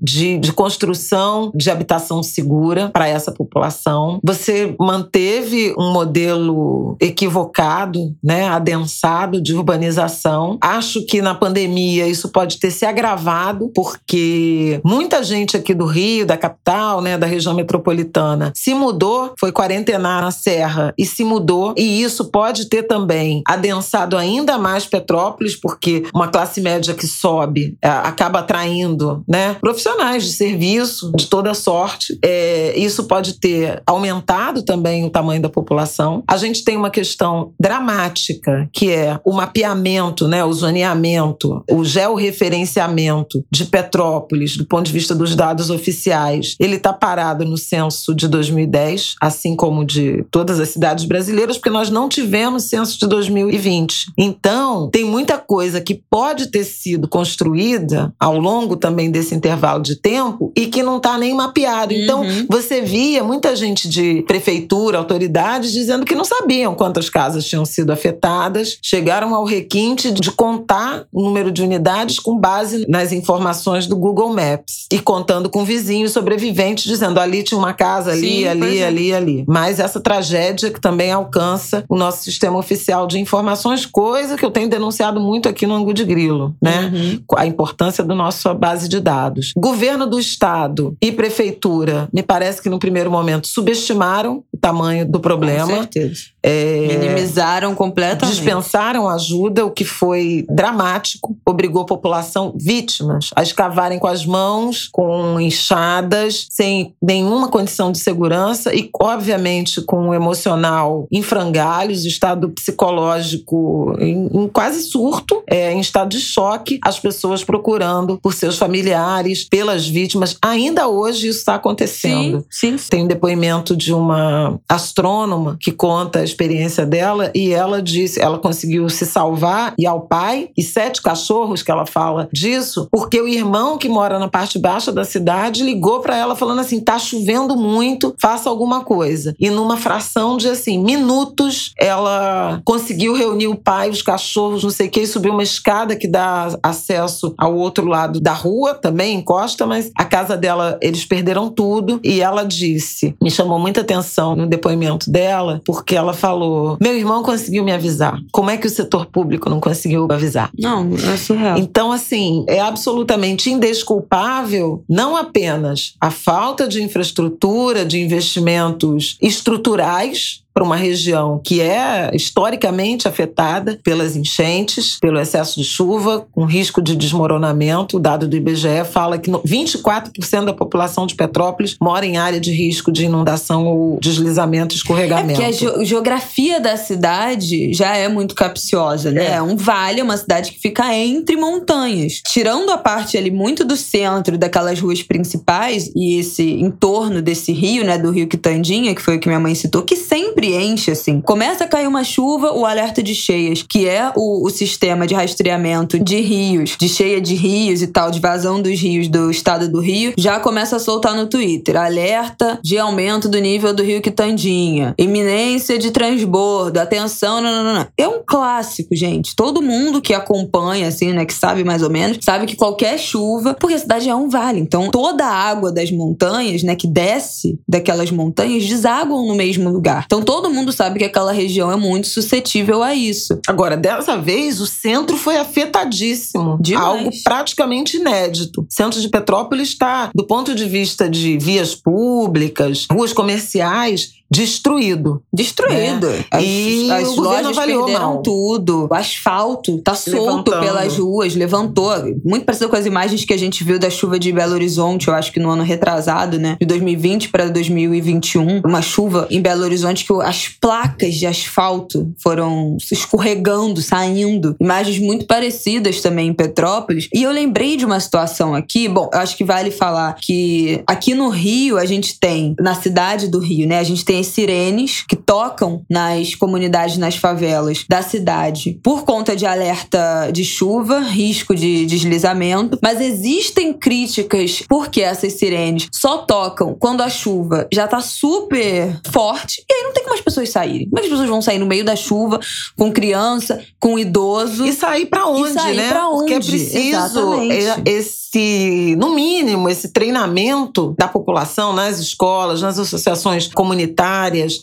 de, 0.00 0.38
de 0.38 0.52
construção 0.52 1.50
de 1.54 1.70
habitação 1.70 2.22
segura 2.22 2.90
para 2.92 3.08
essa 3.08 3.32
população. 3.32 4.20
Você 4.24 4.74
manteve 4.78 5.74
um 5.78 5.92
modelo 5.92 6.96
equivocado, 7.00 8.14
né, 8.22 8.48
adensado 8.48 9.40
de 9.40 9.54
urbanização. 9.54 10.58
Acho 10.60 11.04
que 11.04 11.20
na 11.20 11.34
pandemia 11.34 12.06
isso 12.06 12.28
pode 12.28 12.58
ter 12.58 12.70
se 12.70 12.84
agravado, 12.84 13.70
porque 13.74 14.80
muita 14.84 15.22
gente 15.22 15.56
aqui 15.56 15.74
do 15.74 15.86
Rio, 15.86 16.26
da 16.26 16.36
capital, 16.36 17.00
né, 17.00 17.18
da 17.18 17.26
região 17.26 17.54
metropolitana, 17.54 18.52
se 18.54 18.74
mudou, 18.74 19.34
foi 19.38 19.52
quarentenar 19.52 20.22
na 20.22 20.30
Serra 20.30 20.94
e 20.98 21.04
se 21.04 21.24
mudou, 21.24 21.74
e 21.76 22.02
isso 22.02 22.30
pode 22.30 22.68
ter 22.68 22.84
também 22.84 23.42
adensado 23.46 24.16
ainda 24.16 24.58
mais 24.58 24.86
Petrópolis, 24.86 25.56
porque 25.56 26.04
uma 26.14 26.28
classe 26.28 26.60
média 26.60 26.94
que 26.94 27.06
sobe 27.06 27.76
é, 27.82 27.88
acaba 27.88 28.40
atraindo 28.40 29.22
né? 29.28 29.56
Profissionais 29.60 30.24
de 30.24 30.32
serviço 30.32 31.12
de 31.16 31.26
toda 31.26 31.54
sorte. 31.54 32.18
É, 32.22 32.78
isso 32.78 33.04
pode 33.04 33.34
ter 33.34 33.82
aumentado 33.86 34.62
também 34.62 35.04
o 35.04 35.10
tamanho 35.10 35.42
da 35.42 35.48
população. 35.48 36.22
A 36.28 36.36
gente 36.36 36.64
tem 36.64 36.76
uma 36.76 36.90
questão 36.90 37.52
dramática, 37.58 38.68
que 38.72 38.90
é 38.90 39.18
o 39.24 39.32
mapeamento, 39.32 40.28
né? 40.28 40.44
o 40.44 40.52
zoneamento, 40.52 41.64
o 41.70 41.84
georreferenciamento 41.84 43.44
de 43.50 43.64
Petrópolis, 43.64 44.56
do 44.56 44.66
ponto 44.66 44.86
de 44.86 44.92
vista 44.92 45.14
dos 45.14 45.34
dados 45.34 45.70
oficiais. 45.70 46.54
Ele 46.60 46.76
está 46.76 46.92
parado 46.92 47.44
no 47.44 47.56
censo 47.56 48.14
de 48.14 48.28
2010, 48.28 49.16
assim 49.20 49.56
como 49.56 49.84
de 49.84 50.24
todas 50.30 50.60
as 50.60 50.68
cidades 50.70 51.04
brasileiras, 51.04 51.56
porque 51.56 51.70
nós 51.70 51.90
não 51.90 52.08
tivemos 52.08 52.64
censo 52.64 52.98
de 52.98 53.06
2020. 53.06 54.12
Então, 54.16 54.88
tem 54.90 55.04
muita 55.04 55.38
coisa 55.38 55.80
que 55.80 56.02
pode 56.10 56.46
ter 56.46 56.64
sido 56.64 57.08
construída 57.08 58.12
ao 58.18 58.38
longo 58.38 58.76
também 58.76 59.10
desse 59.16 59.34
intervalo 59.34 59.82
de 59.82 59.96
tempo 59.96 60.52
e 60.54 60.66
que 60.66 60.82
não 60.82 60.98
está 60.98 61.16
nem 61.16 61.34
mapeado. 61.34 61.94
Então, 61.94 62.20
Uhum. 62.20 62.46
você 62.50 62.82
via 62.82 63.24
muita 63.24 63.56
gente 63.56 63.88
de 63.88 64.22
prefeitura, 64.22 64.98
autoridades, 64.98 65.72
dizendo 65.72 66.04
que 66.04 66.14
não 66.14 66.24
sabiam 66.24 66.74
quantas 66.74 67.08
casas 67.08 67.44
tinham 67.46 67.64
sido 67.64 67.90
afetadas. 67.92 68.78
Chegaram 68.82 69.34
ao 69.34 69.44
requinte 69.44 70.10
de 70.10 70.30
contar 70.30 71.04
o 71.12 71.22
número 71.22 71.50
de 71.50 71.62
unidades 71.62 72.18
com 72.18 72.36
base 72.38 72.84
nas 72.88 73.10
informações 73.12 73.86
do 73.86 73.96
Google 73.96 74.28
Maps 74.34 74.86
e 74.92 74.98
contando 74.98 75.48
com 75.48 75.64
vizinhos 75.64 76.12
sobreviventes, 76.12 76.84
dizendo 76.84 77.18
ali 77.18 77.42
tinha 77.42 77.58
uma 77.58 77.72
casa, 77.72 78.12
ali, 78.12 78.40
Sim, 78.40 78.46
ali, 78.46 78.78
é. 78.78 78.86
ali, 78.86 79.14
ali. 79.14 79.44
Mas 79.48 79.80
essa 79.80 80.00
tragédia 80.00 80.70
que 80.70 80.80
também 80.80 81.10
alcança 81.10 81.84
o 81.88 81.96
nosso 81.96 82.22
sistema 82.22 82.58
oficial 82.58 83.06
de 83.06 83.18
informações, 83.18 83.86
coisa 83.86 84.36
que 84.36 84.44
eu 84.44 84.50
tenho 84.50 84.68
denunciado 84.68 85.20
muito 85.20 85.48
aqui 85.48 85.66
no 85.66 85.74
Angu 85.74 85.94
de 85.94 86.04
Grilo, 86.04 86.54
né? 86.60 86.90
Uhum. 86.92 87.20
a 87.36 87.46
importância 87.46 88.04
da 88.04 88.14
nossa 88.14 88.52
base 88.54 88.88
de 88.88 89.00
dados. 89.06 89.52
Governo 89.56 90.04
do 90.04 90.18
estado 90.18 90.96
e 91.00 91.12
prefeitura, 91.12 92.08
me 92.12 92.24
parece 92.24 92.60
que 92.60 92.68
no 92.68 92.76
primeiro 92.80 93.08
momento 93.08 93.46
subestimaram 93.46 94.42
o 94.52 94.58
tamanho 94.58 95.06
do 95.06 95.18
Com 95.18 95.22
problema. 95.22 95.66
certeza. 95.66 96.22
É, 96.46 96.86
Minimizaram 96.86 97.74
completamente. 97.74 98.36
dispensaram 98.36 99.08
ajuda, 99.08 99.66
o 99.66 99.70
que 99.70 99.84
foi 99.84 100.46
dramático, 100.48 101.36
obrigou 101.44 101.82
a 101.82 101.86
população 101.86 102.54
vítimas 102.56 103.30
a 103.34 103.42
escavarem 103.42 103.98
com 103.98 104.06
as 104.06 104.24
mãos, 104.24 104.88
com 104.92 105.40
enxadas, 105.40 106.46
sem 106.48 106.94
nenhuma 107.02 107.48
condição 107.48 107.90
de 107.90 107.98
segurança 107.98 108.72
e, 108.72 108.88
obviamente, 109.00 109.82
com 109.82 110.10
o 110.10 110.14
emocional 110.14 111.08
em 111.10 111.20
frangalhos, 111.20 112.04
estado 112.04 112.50
psicológico 112.50 113.96
em, 113.98 114.26
em 114.32 114.48
quase 114.48 114.82
surto, 114.82 115.42
é, 115.48 115.72
em 115.72 115.80
estado 115.80 116.10
de 116.10 116.20
choque, 116.20 116.78
as 116.82 117.00
pessoas 117.00 117.42
procurando 117.42 118.18
por 118.22 118.32
seus 118.32 118.56
familiares, 118.56 119.44
pelas 119.48 119.88
vítimas. 119.88 120.36
Ainda 120.40 120.86
hoje 120.86 121.28
isso 121.28 121.40
está 121.40 121.56
acontecendo. 121.56 122.46
Sim, 122.48 122.78
sim. 122.78 122.88
Tem 122.88 123.04
um 123.04 123.08
depoimento 123.08 123.74
de 123.74 123.92
uma 123.92 124.60
astrônoma 124.68 125.56
que 125.60 125.72
conta 125.72 126.20
a 126.20 126.24
experiência 126.36 126.84
dela 126.84 127.30
e 127.34 127.52
ela 127.52 127.80
disse, 127.80 128.20
ela 128.20 128.38
conseguiu 128.38 128.88
se 128.90 129.06
salvar 129.06 129.74
e 129.78 129.86
ao 129.86 130.02
pai 130.02 130.50
e 130.56 130.62
sete 130.62 131.00
cachorros 131.00 131.62
que 131.62 131.70
ela 131.70 131.86
fala 131.86 132.28
disso, 132.32 132.88
porque 132.92 133.20
o 133.20 133.26
irmão 133.26 133.78
que 133.78 133.88
mora 133.88 134.18
na 134.18 134.28
parte 134.28 134.58
baixa 134.58 134.92
da 134.92 135.04
cidade 135.04 135.62
ligou 135.62 136.00
para 136.00 136.16
ela 136.16 136.36
falando 136.36 136.60
assim: 136.60 136.80
"Tá 136.80 136.98
chovendo 136.98 137.56
muito, 137.56 138.14
faça 138.20 138.50
alguma 138.50 138.84
coisa". 138.84 139.34
E 139.40 139.48
numa 139.48 139.76
fração 139.76 140.36
de 140.36 140.48
assim, 140.48 140.78
minutos, 140.78 141.72
ela 141.78 142.60
conseguiu 142.64 143.14
reunir 143.14 143.46
o 143.46 143.56
pai, 143.56 143.88
os 143.88 144.02
cachorros, 144.02 144.62
não 144.62 144.70
sei 144.70 144.88
o 144.88 144.90
que, 144.90 145.00
e 145.00 145.06
subiu 145.06 145.32
uma 145.32 145.42
escada 145.42 145.96
que 145.96 146.08
dá 146.08 146.56
acesso 146.62 147.34
ao 147.38 147.56
outro 147.56 147.86
lado 147.86 148.20
da 148.20 148.32
rua, 148.32 148.74
também 148.74 149.16
encosta, 149.16 149.66
mas 149.66 149.90
a 149.96 150.04
casa 150.04 150.36
dela, 150.36 150.78
eles 150.82 151.04
perderam 151.04 151.48
tudo. 151.48 152.00
E 152.02 152.20
ela 152.20 152.44
disse, 152.44 153.14
me 153.22 153.30
chamou 153.30 153.58
muita 153.58 153.80
atenção 153.80 154.34
no 154.36 154.46
depoimento 154.46 155.10
dela, 155.10 155.60
porque 155.64 155.96
ela 155.96 156.12
falou: 156.26 156.76
Meu 156.80 156.96
irmão 156.96 157.22
conseguiu 157.22 157.64
me 157.64 157.72
avisar. 157.72 158.20
Como 158.32 158.50
é 158.50 158.56
que 158.56 158.66
o 158.66 158.70
setor 158.70 159.06
público 159.06 159.48
não 159.48 159.60
conseguiu 159.60 160.06
avisar? 160.10 160.50
Não, 160.58 160.88
é 161.12 161.16
surreal. 161.16 161.58
Então, 161.58 161.92
assim, 161.92 162.44
é 162.48 162.60
absolutamente 162.60 163.50
indesculpável 163.50 164.82
não 164.88 165.16
apenas 165.16 165.94
a 166.00 166.10
falta 166.10 166.66
de 166.66 166.82
infraestrutura, 166.82 167.84
de 167.84 168.00
investimentos 168.00 169.16
estruturais 169.22 170.42
para 170.56 170.64
uma 170.64 170.74
região 170.76 171.38
que 171.44 171.60
é 171.60 172.10
historicamente 172.14 173.06
afetada 173.06 173.78
pelas 173.84 174.16
enchentes, 174.16 174.96
pelo 174.98 175.20
excesso 175.20 175.60
de 175.60 175.64
chuva, 175.66 176.26
com 176.32 176.46
risco 176.46 176.80
de 176.80 176.96
desmoronamento. 176.96 177.98
O 177.98 178.00
dado 178.00 178.26
do 178.26 178.34
IBGE 178.34 178.82
fala 178.90 179.18
que 179.18 179.28
no- 179.30 179.42
24% 179.42 180.46
da 180.46 180.54
população 180.54 181.06
de 181.06 181.14
Petrópolis 181.14 181.76
mora 181.78 182.06
em 182.06 182.16
área 182.16 182.40
de 182.40 182.52
risco 182.52 182.90
de 182.90 183.04
inundação 183.04 183.66
ou 183.66 183.98
deslizamento, 184.00 184.74
É 184.74 184.78
escorregamento. 184.78 185.38
porque 185.40 185.44
a 185.44 185.52
geo- 185.52 185.84
geografia 185.84 186.58
da 186.58 186.78
cidade 186.78 187.74
já 187.74 187.94
é 187.94 188.08
muito 188.08 188.34
capciosa, 188.34 189.10
né? 189.10 189.26
É. 189.26 189.32
É 189.36 189.42
um 189.42 189.56
vale, 189.56 190.00
é 190.00 190.02
uma 190.02 190.16
cidade 190.16 190.52
que 190.52 190.58
fica 190.58 190.90
entre 190.94 191.36
montanhas. 191.36 192.22
Tirando 192.26 192.70
a 192.70 192.78
parte 192.78 193.18
ali 193.18 193.30
muito 193.30 193.62
do 193.62 193.76
centro, 193.76 194.38
daquelas 194.38 194.80
ruas 194.80 195.02
principais 195.02 195.90
e 195.94 196.18
esse 196.18 196.42
entorno 196.54 197.20
desse 197.20 197.52
rio, 197.52 197.84
né? 197.84 197.98
Do 197.98 198.10
rio 198.10 198.26
Quitandinha, 198.26 198.94
que 198.94 199.02
foi 199.02 199.16
o 199.16 199.20
que 199.20 199.28
minha 199.28 199.38
mãe 199.38 199.54
citou, 199.54 199.82
que 199.82 199.94
sempre 199.96 200.45
enche, 200.54 200.90
assim. 200.90 201.20
Começa 201.20 201.64
a 201.64 201.68
cair 201.68 201.86
uma 201.86 202.04
chuva, 202.04 202.52
o 202.52 202.64
alerta 202.64 203.02
de 203.02 203.14
cheias, 203.14 203.62
que 203.62 203.88
é 203.88 204.12
o, 204.14 204.46
o 204.46 204.50
sistema 204.50 205.06
de 205.06 205.14
rastreamento 205.14 205.98
de 205.98 206.20
rios, 206.20 206.76
de 206.78 206.88
cheia 206.88 207.20
de 207.20 207.34
rios 207.34 207.82
e 207.82 207.86
tal, 207.86 208.10
de 208.10 208.20
vazão 208.20 208.60
dos 208.60 208.78
rios 208.80 209.08
do 209.08 209.30
estado 209.30 209.68
do 209.68 209.80
Rio, 209.80 210.14
já 210.16 210.40
começa 210.40 210.76
a 210.76 210.78
soltar 210.78 211.14
no 211.14 211.26
Twitter. 211.26 211.76
Alerta 211.76 212.58
de 212.62 212.78
aumento 212.78 213.28
do 213.28 213.38
nível 213.38 213.72
do 213.72 213.82
rio 213.82 214.00
Quitandinha. 214.00 214.94
Iminência 214.98 215.78
de 215.78 215.90
transbordo. 215.90 216.78
Atenção, 216.78 217.40
não, 217.40 217.64
não, 217.64 217.74
não. 217.74 217.86
É 217.96 218.08
um 218.08 218.20
clássico, 218.24 218.94
gente. 218.94 219.34
Todo 219.34 219.62
mundo 219.62 220.00
que 220.00 220.14
acompanha, 220.14 220.88
assim, 220.88 221.12
né, 221.12 221.24
que 221.24 221.34
sabe 221.34 221.64
mais 221.64 221.82
ou 221.82 221.90
menos, 221.90 222.18
sabe 222.22 222.46
que 222.46 222.56
qualquer 222.56 222.98
chuva, 222.98 223.54
porque 223.54 223.74
a 223.74 223.78
cidade 223.78 224.08
é 224.08 224.14
um 224.14 224.28
vale. 224.28 224.60
Então, 224.60 224.90
toda 224.90 225.24
a 225.24 225.32
água 225.32 225.72
das 225.72 225.90
montanhas, 225.90 226.62
né, 226.62 226.74
que 226.74 226.86
desce 226.86 227.58
daquelas 227.68 228.10
montanhas, 228.10 228.64
desaguam 228.66 229.26
no 229.26 229.34
mesmo 229.34 229.70
lugar. 229.70 230.04
Então, 230.06 230.22
todo 230.22 230.35
mundo 230.50 230.72
sabe 230.72 230.98
que 230.98 231.04
aquela 231.04 231.32
região 231.32 231.70
é 231.70 231.76
muito 231.76 232.06
suscetível 232.08 232.82
a 232.82 232.94
isso. 232.94 233.40
Agora, 233.46 233.76
dessa 233.76 234.16
vez, 234.16 234.60
o 234.60 234.66
centro 234.66 235.16
foi 235.16 235.36
afetadíssimo. 235.36 236.58
Demais. 236.60 236.86
Algo 236.86 237.10
praticamente 237.24 237.96
inédito. 237.96 238.62
O 238.62 238.66
centro 238.68 239.00
de 239.00 239.08
Petrópolis 239.08 239.68
está, 239.68 240.10
do 240.14 240.26
ponto 240.26 240.54
de 240.54 240.64
vista 240.66 241.08
de 241.08 241.38
vias 241.38 241.74
públicas, 241.74 242.86
ruas 242.90 243.12
comerciais, 243.12 244.15
destruído. 244.30 245.22
Destruído. 245.32 246.08
As, 246.30 246.42
E 246.42 246.90
as 246.90 247.08
o 247.08 247.20
lojas 247.20 247.56
perderam 247.56 247.88
mal. 247.92 248.22
tudo. 248.22 248.88
O 248.90 248.94
asfalto 248.94 249.78
tá 249.78 249.94
solto 249.94 250.50
Levantando. 250.50 250.60
pelas 250.60 250.96
ruas, 250.98 251.34
levantou. 251.34 251.92
Muito 252.24 252.44
parecido 252.44 252.68
com 252.68 252.76
as 252.76 252.86
imagens 252.86 253.24
que 253.24 253.32
a 253.32 253.38
gente 253.38 253.62
viu 253.64 253.78
da 253.78 253.90
chuva 253.90 254.18
de 254.18 254.32
Belo 254.32 254.54
Horizonte, 254.54 255.08
eu 255.08 255.14
acho 255.14 255.32
que 255.32 255.40
no 255.40 255.50
ano 255.50 255.62
retrasado, 255.62 256.38
né? 256.38 256.56
De 256.60 256.66
2020 256.66 257.28
para 257.28 257.48
2021. 257.48 258.62
Uma 258.64 258.82
chuva 258.82 259.26
em 259.30 259.40
Belo 259.40 259.62
Horizonte 259.62 260.04
que 260.04 260.12
as 260.22 260.48
placas 260.48 261.14
de 261.14 261.26
asfalto 261.26 262.12
foram 262.22 262.76
escorregando, 262.90 263.80
saindo. 263.80 264.56
Imagens 264.60 264.98
muito 264.98 265.26
parecidas 265.26 266.00
também 266.00 266.28
em 266.28 266.34
Petrópolis. 266.34 267.08
E 267.14 267.22
eu 267.22 267.30
lembrei 267.32 267.76
de 267.76 267.84
uma 267.84 268.00
situação 268.00 268.54
aqui. 268.54 268.88
Bom, 268.88 269.08
eu 269.12 269.18
acho 269.18 269.36
que 269.36 269.44
vale 269.44 269.70
falar 269.70 270.14
que 270.14 270.82
aqui 270.86 271.14
no 271.14 271.28
Rio 271.28 271.78
a 271.78 271.84
gente 271.84 272.18
tem, 272.18 272.54
na 272.60 272.74
cidade 272.74 273.28
do 273.28 273.38
Rio, 273.38 273.66
né? 273.68 273.78
A 273.78 273.84
gente 273.84 274.04
tem 274.04 274.15
as 274.18 274.26
sirenes 274.28 275.04
que 275.08 275.16
tocam 275.16 275.82
nas 275.88 276.34
comunidades, 276.34 276.96
nas 276.96 277.16
favelas 277.16 277.84
da 277.88 278.02
cidade 278.02 278.78
por 278.82 279.04
conta 279.04 279.34
de 279.36 279.46
alerta 279.46 280.30
de 280.32 280.44
chuva, 280.44 281.00
risco 281.00 281.54
de 281.54 281.86
deslizamento. 281.86 282.78
Mas 282.82 283.00
existem 283.00 283.72
críticas 283.72 284.62
porque 284.68 285.00
essas 285.02 285.34
sirenes 285.34 285.88
só 285.92 286.18
tocam 286.18 286.76
quando 286.78 287.02
a 287.02 287.08
chuva 287.08 287.66
já 287.72 287.86
tá 287.86 288.00
super 288.00 288.98
forte 289.10 289.62
e 289.68 289.72
aí 289.74 289.82
não 289.84 289.92
tem 289.92 290.02
como 290.04 290.14
as 290.14 290.20
pessoas 290.20 290.48
saírem. 290.50 290.88
Como 290.88 290.98
é 291.00 291.04
as 291.04 291.10
pessoas 291.10 291.28
vão 291.28 291.42
sair 291.42 291.58
no 291.58 291.66
meio 291.66 291.84
da 291.84 291.96
chuva 291.96 292.40
com 292.76 292.92
criança, 292.92 293.62
com 293.80 293.98
idoso? 293.98 294.64
E 294.64 294.72
sair 294.72 295.06
pra 295.06 295.26
onde, 295.26 295.52
sair 295.52 295.76
né? 295.76 295.88
pra 295.88 296.06
Porque 296.08 296.32
é 296.32 296.36
onde? 296.36 296.48
preciso 296.48 296.78
Exatamente. 296.78 297.52
é- 297.54 297.82
esse, 297.86 298.96
no 298.98 299.14
mínimo, 299.14 299.68
esse 299.68 299.92
treinamento 299.92 300.94
da 300.98 301.08
população 301.08 301.72
nas 301.72 301.98
escolas, 301.98 302.60
nas 302.60 302.78
associações 302.78 303.48
comunitárias, 303.52 303.96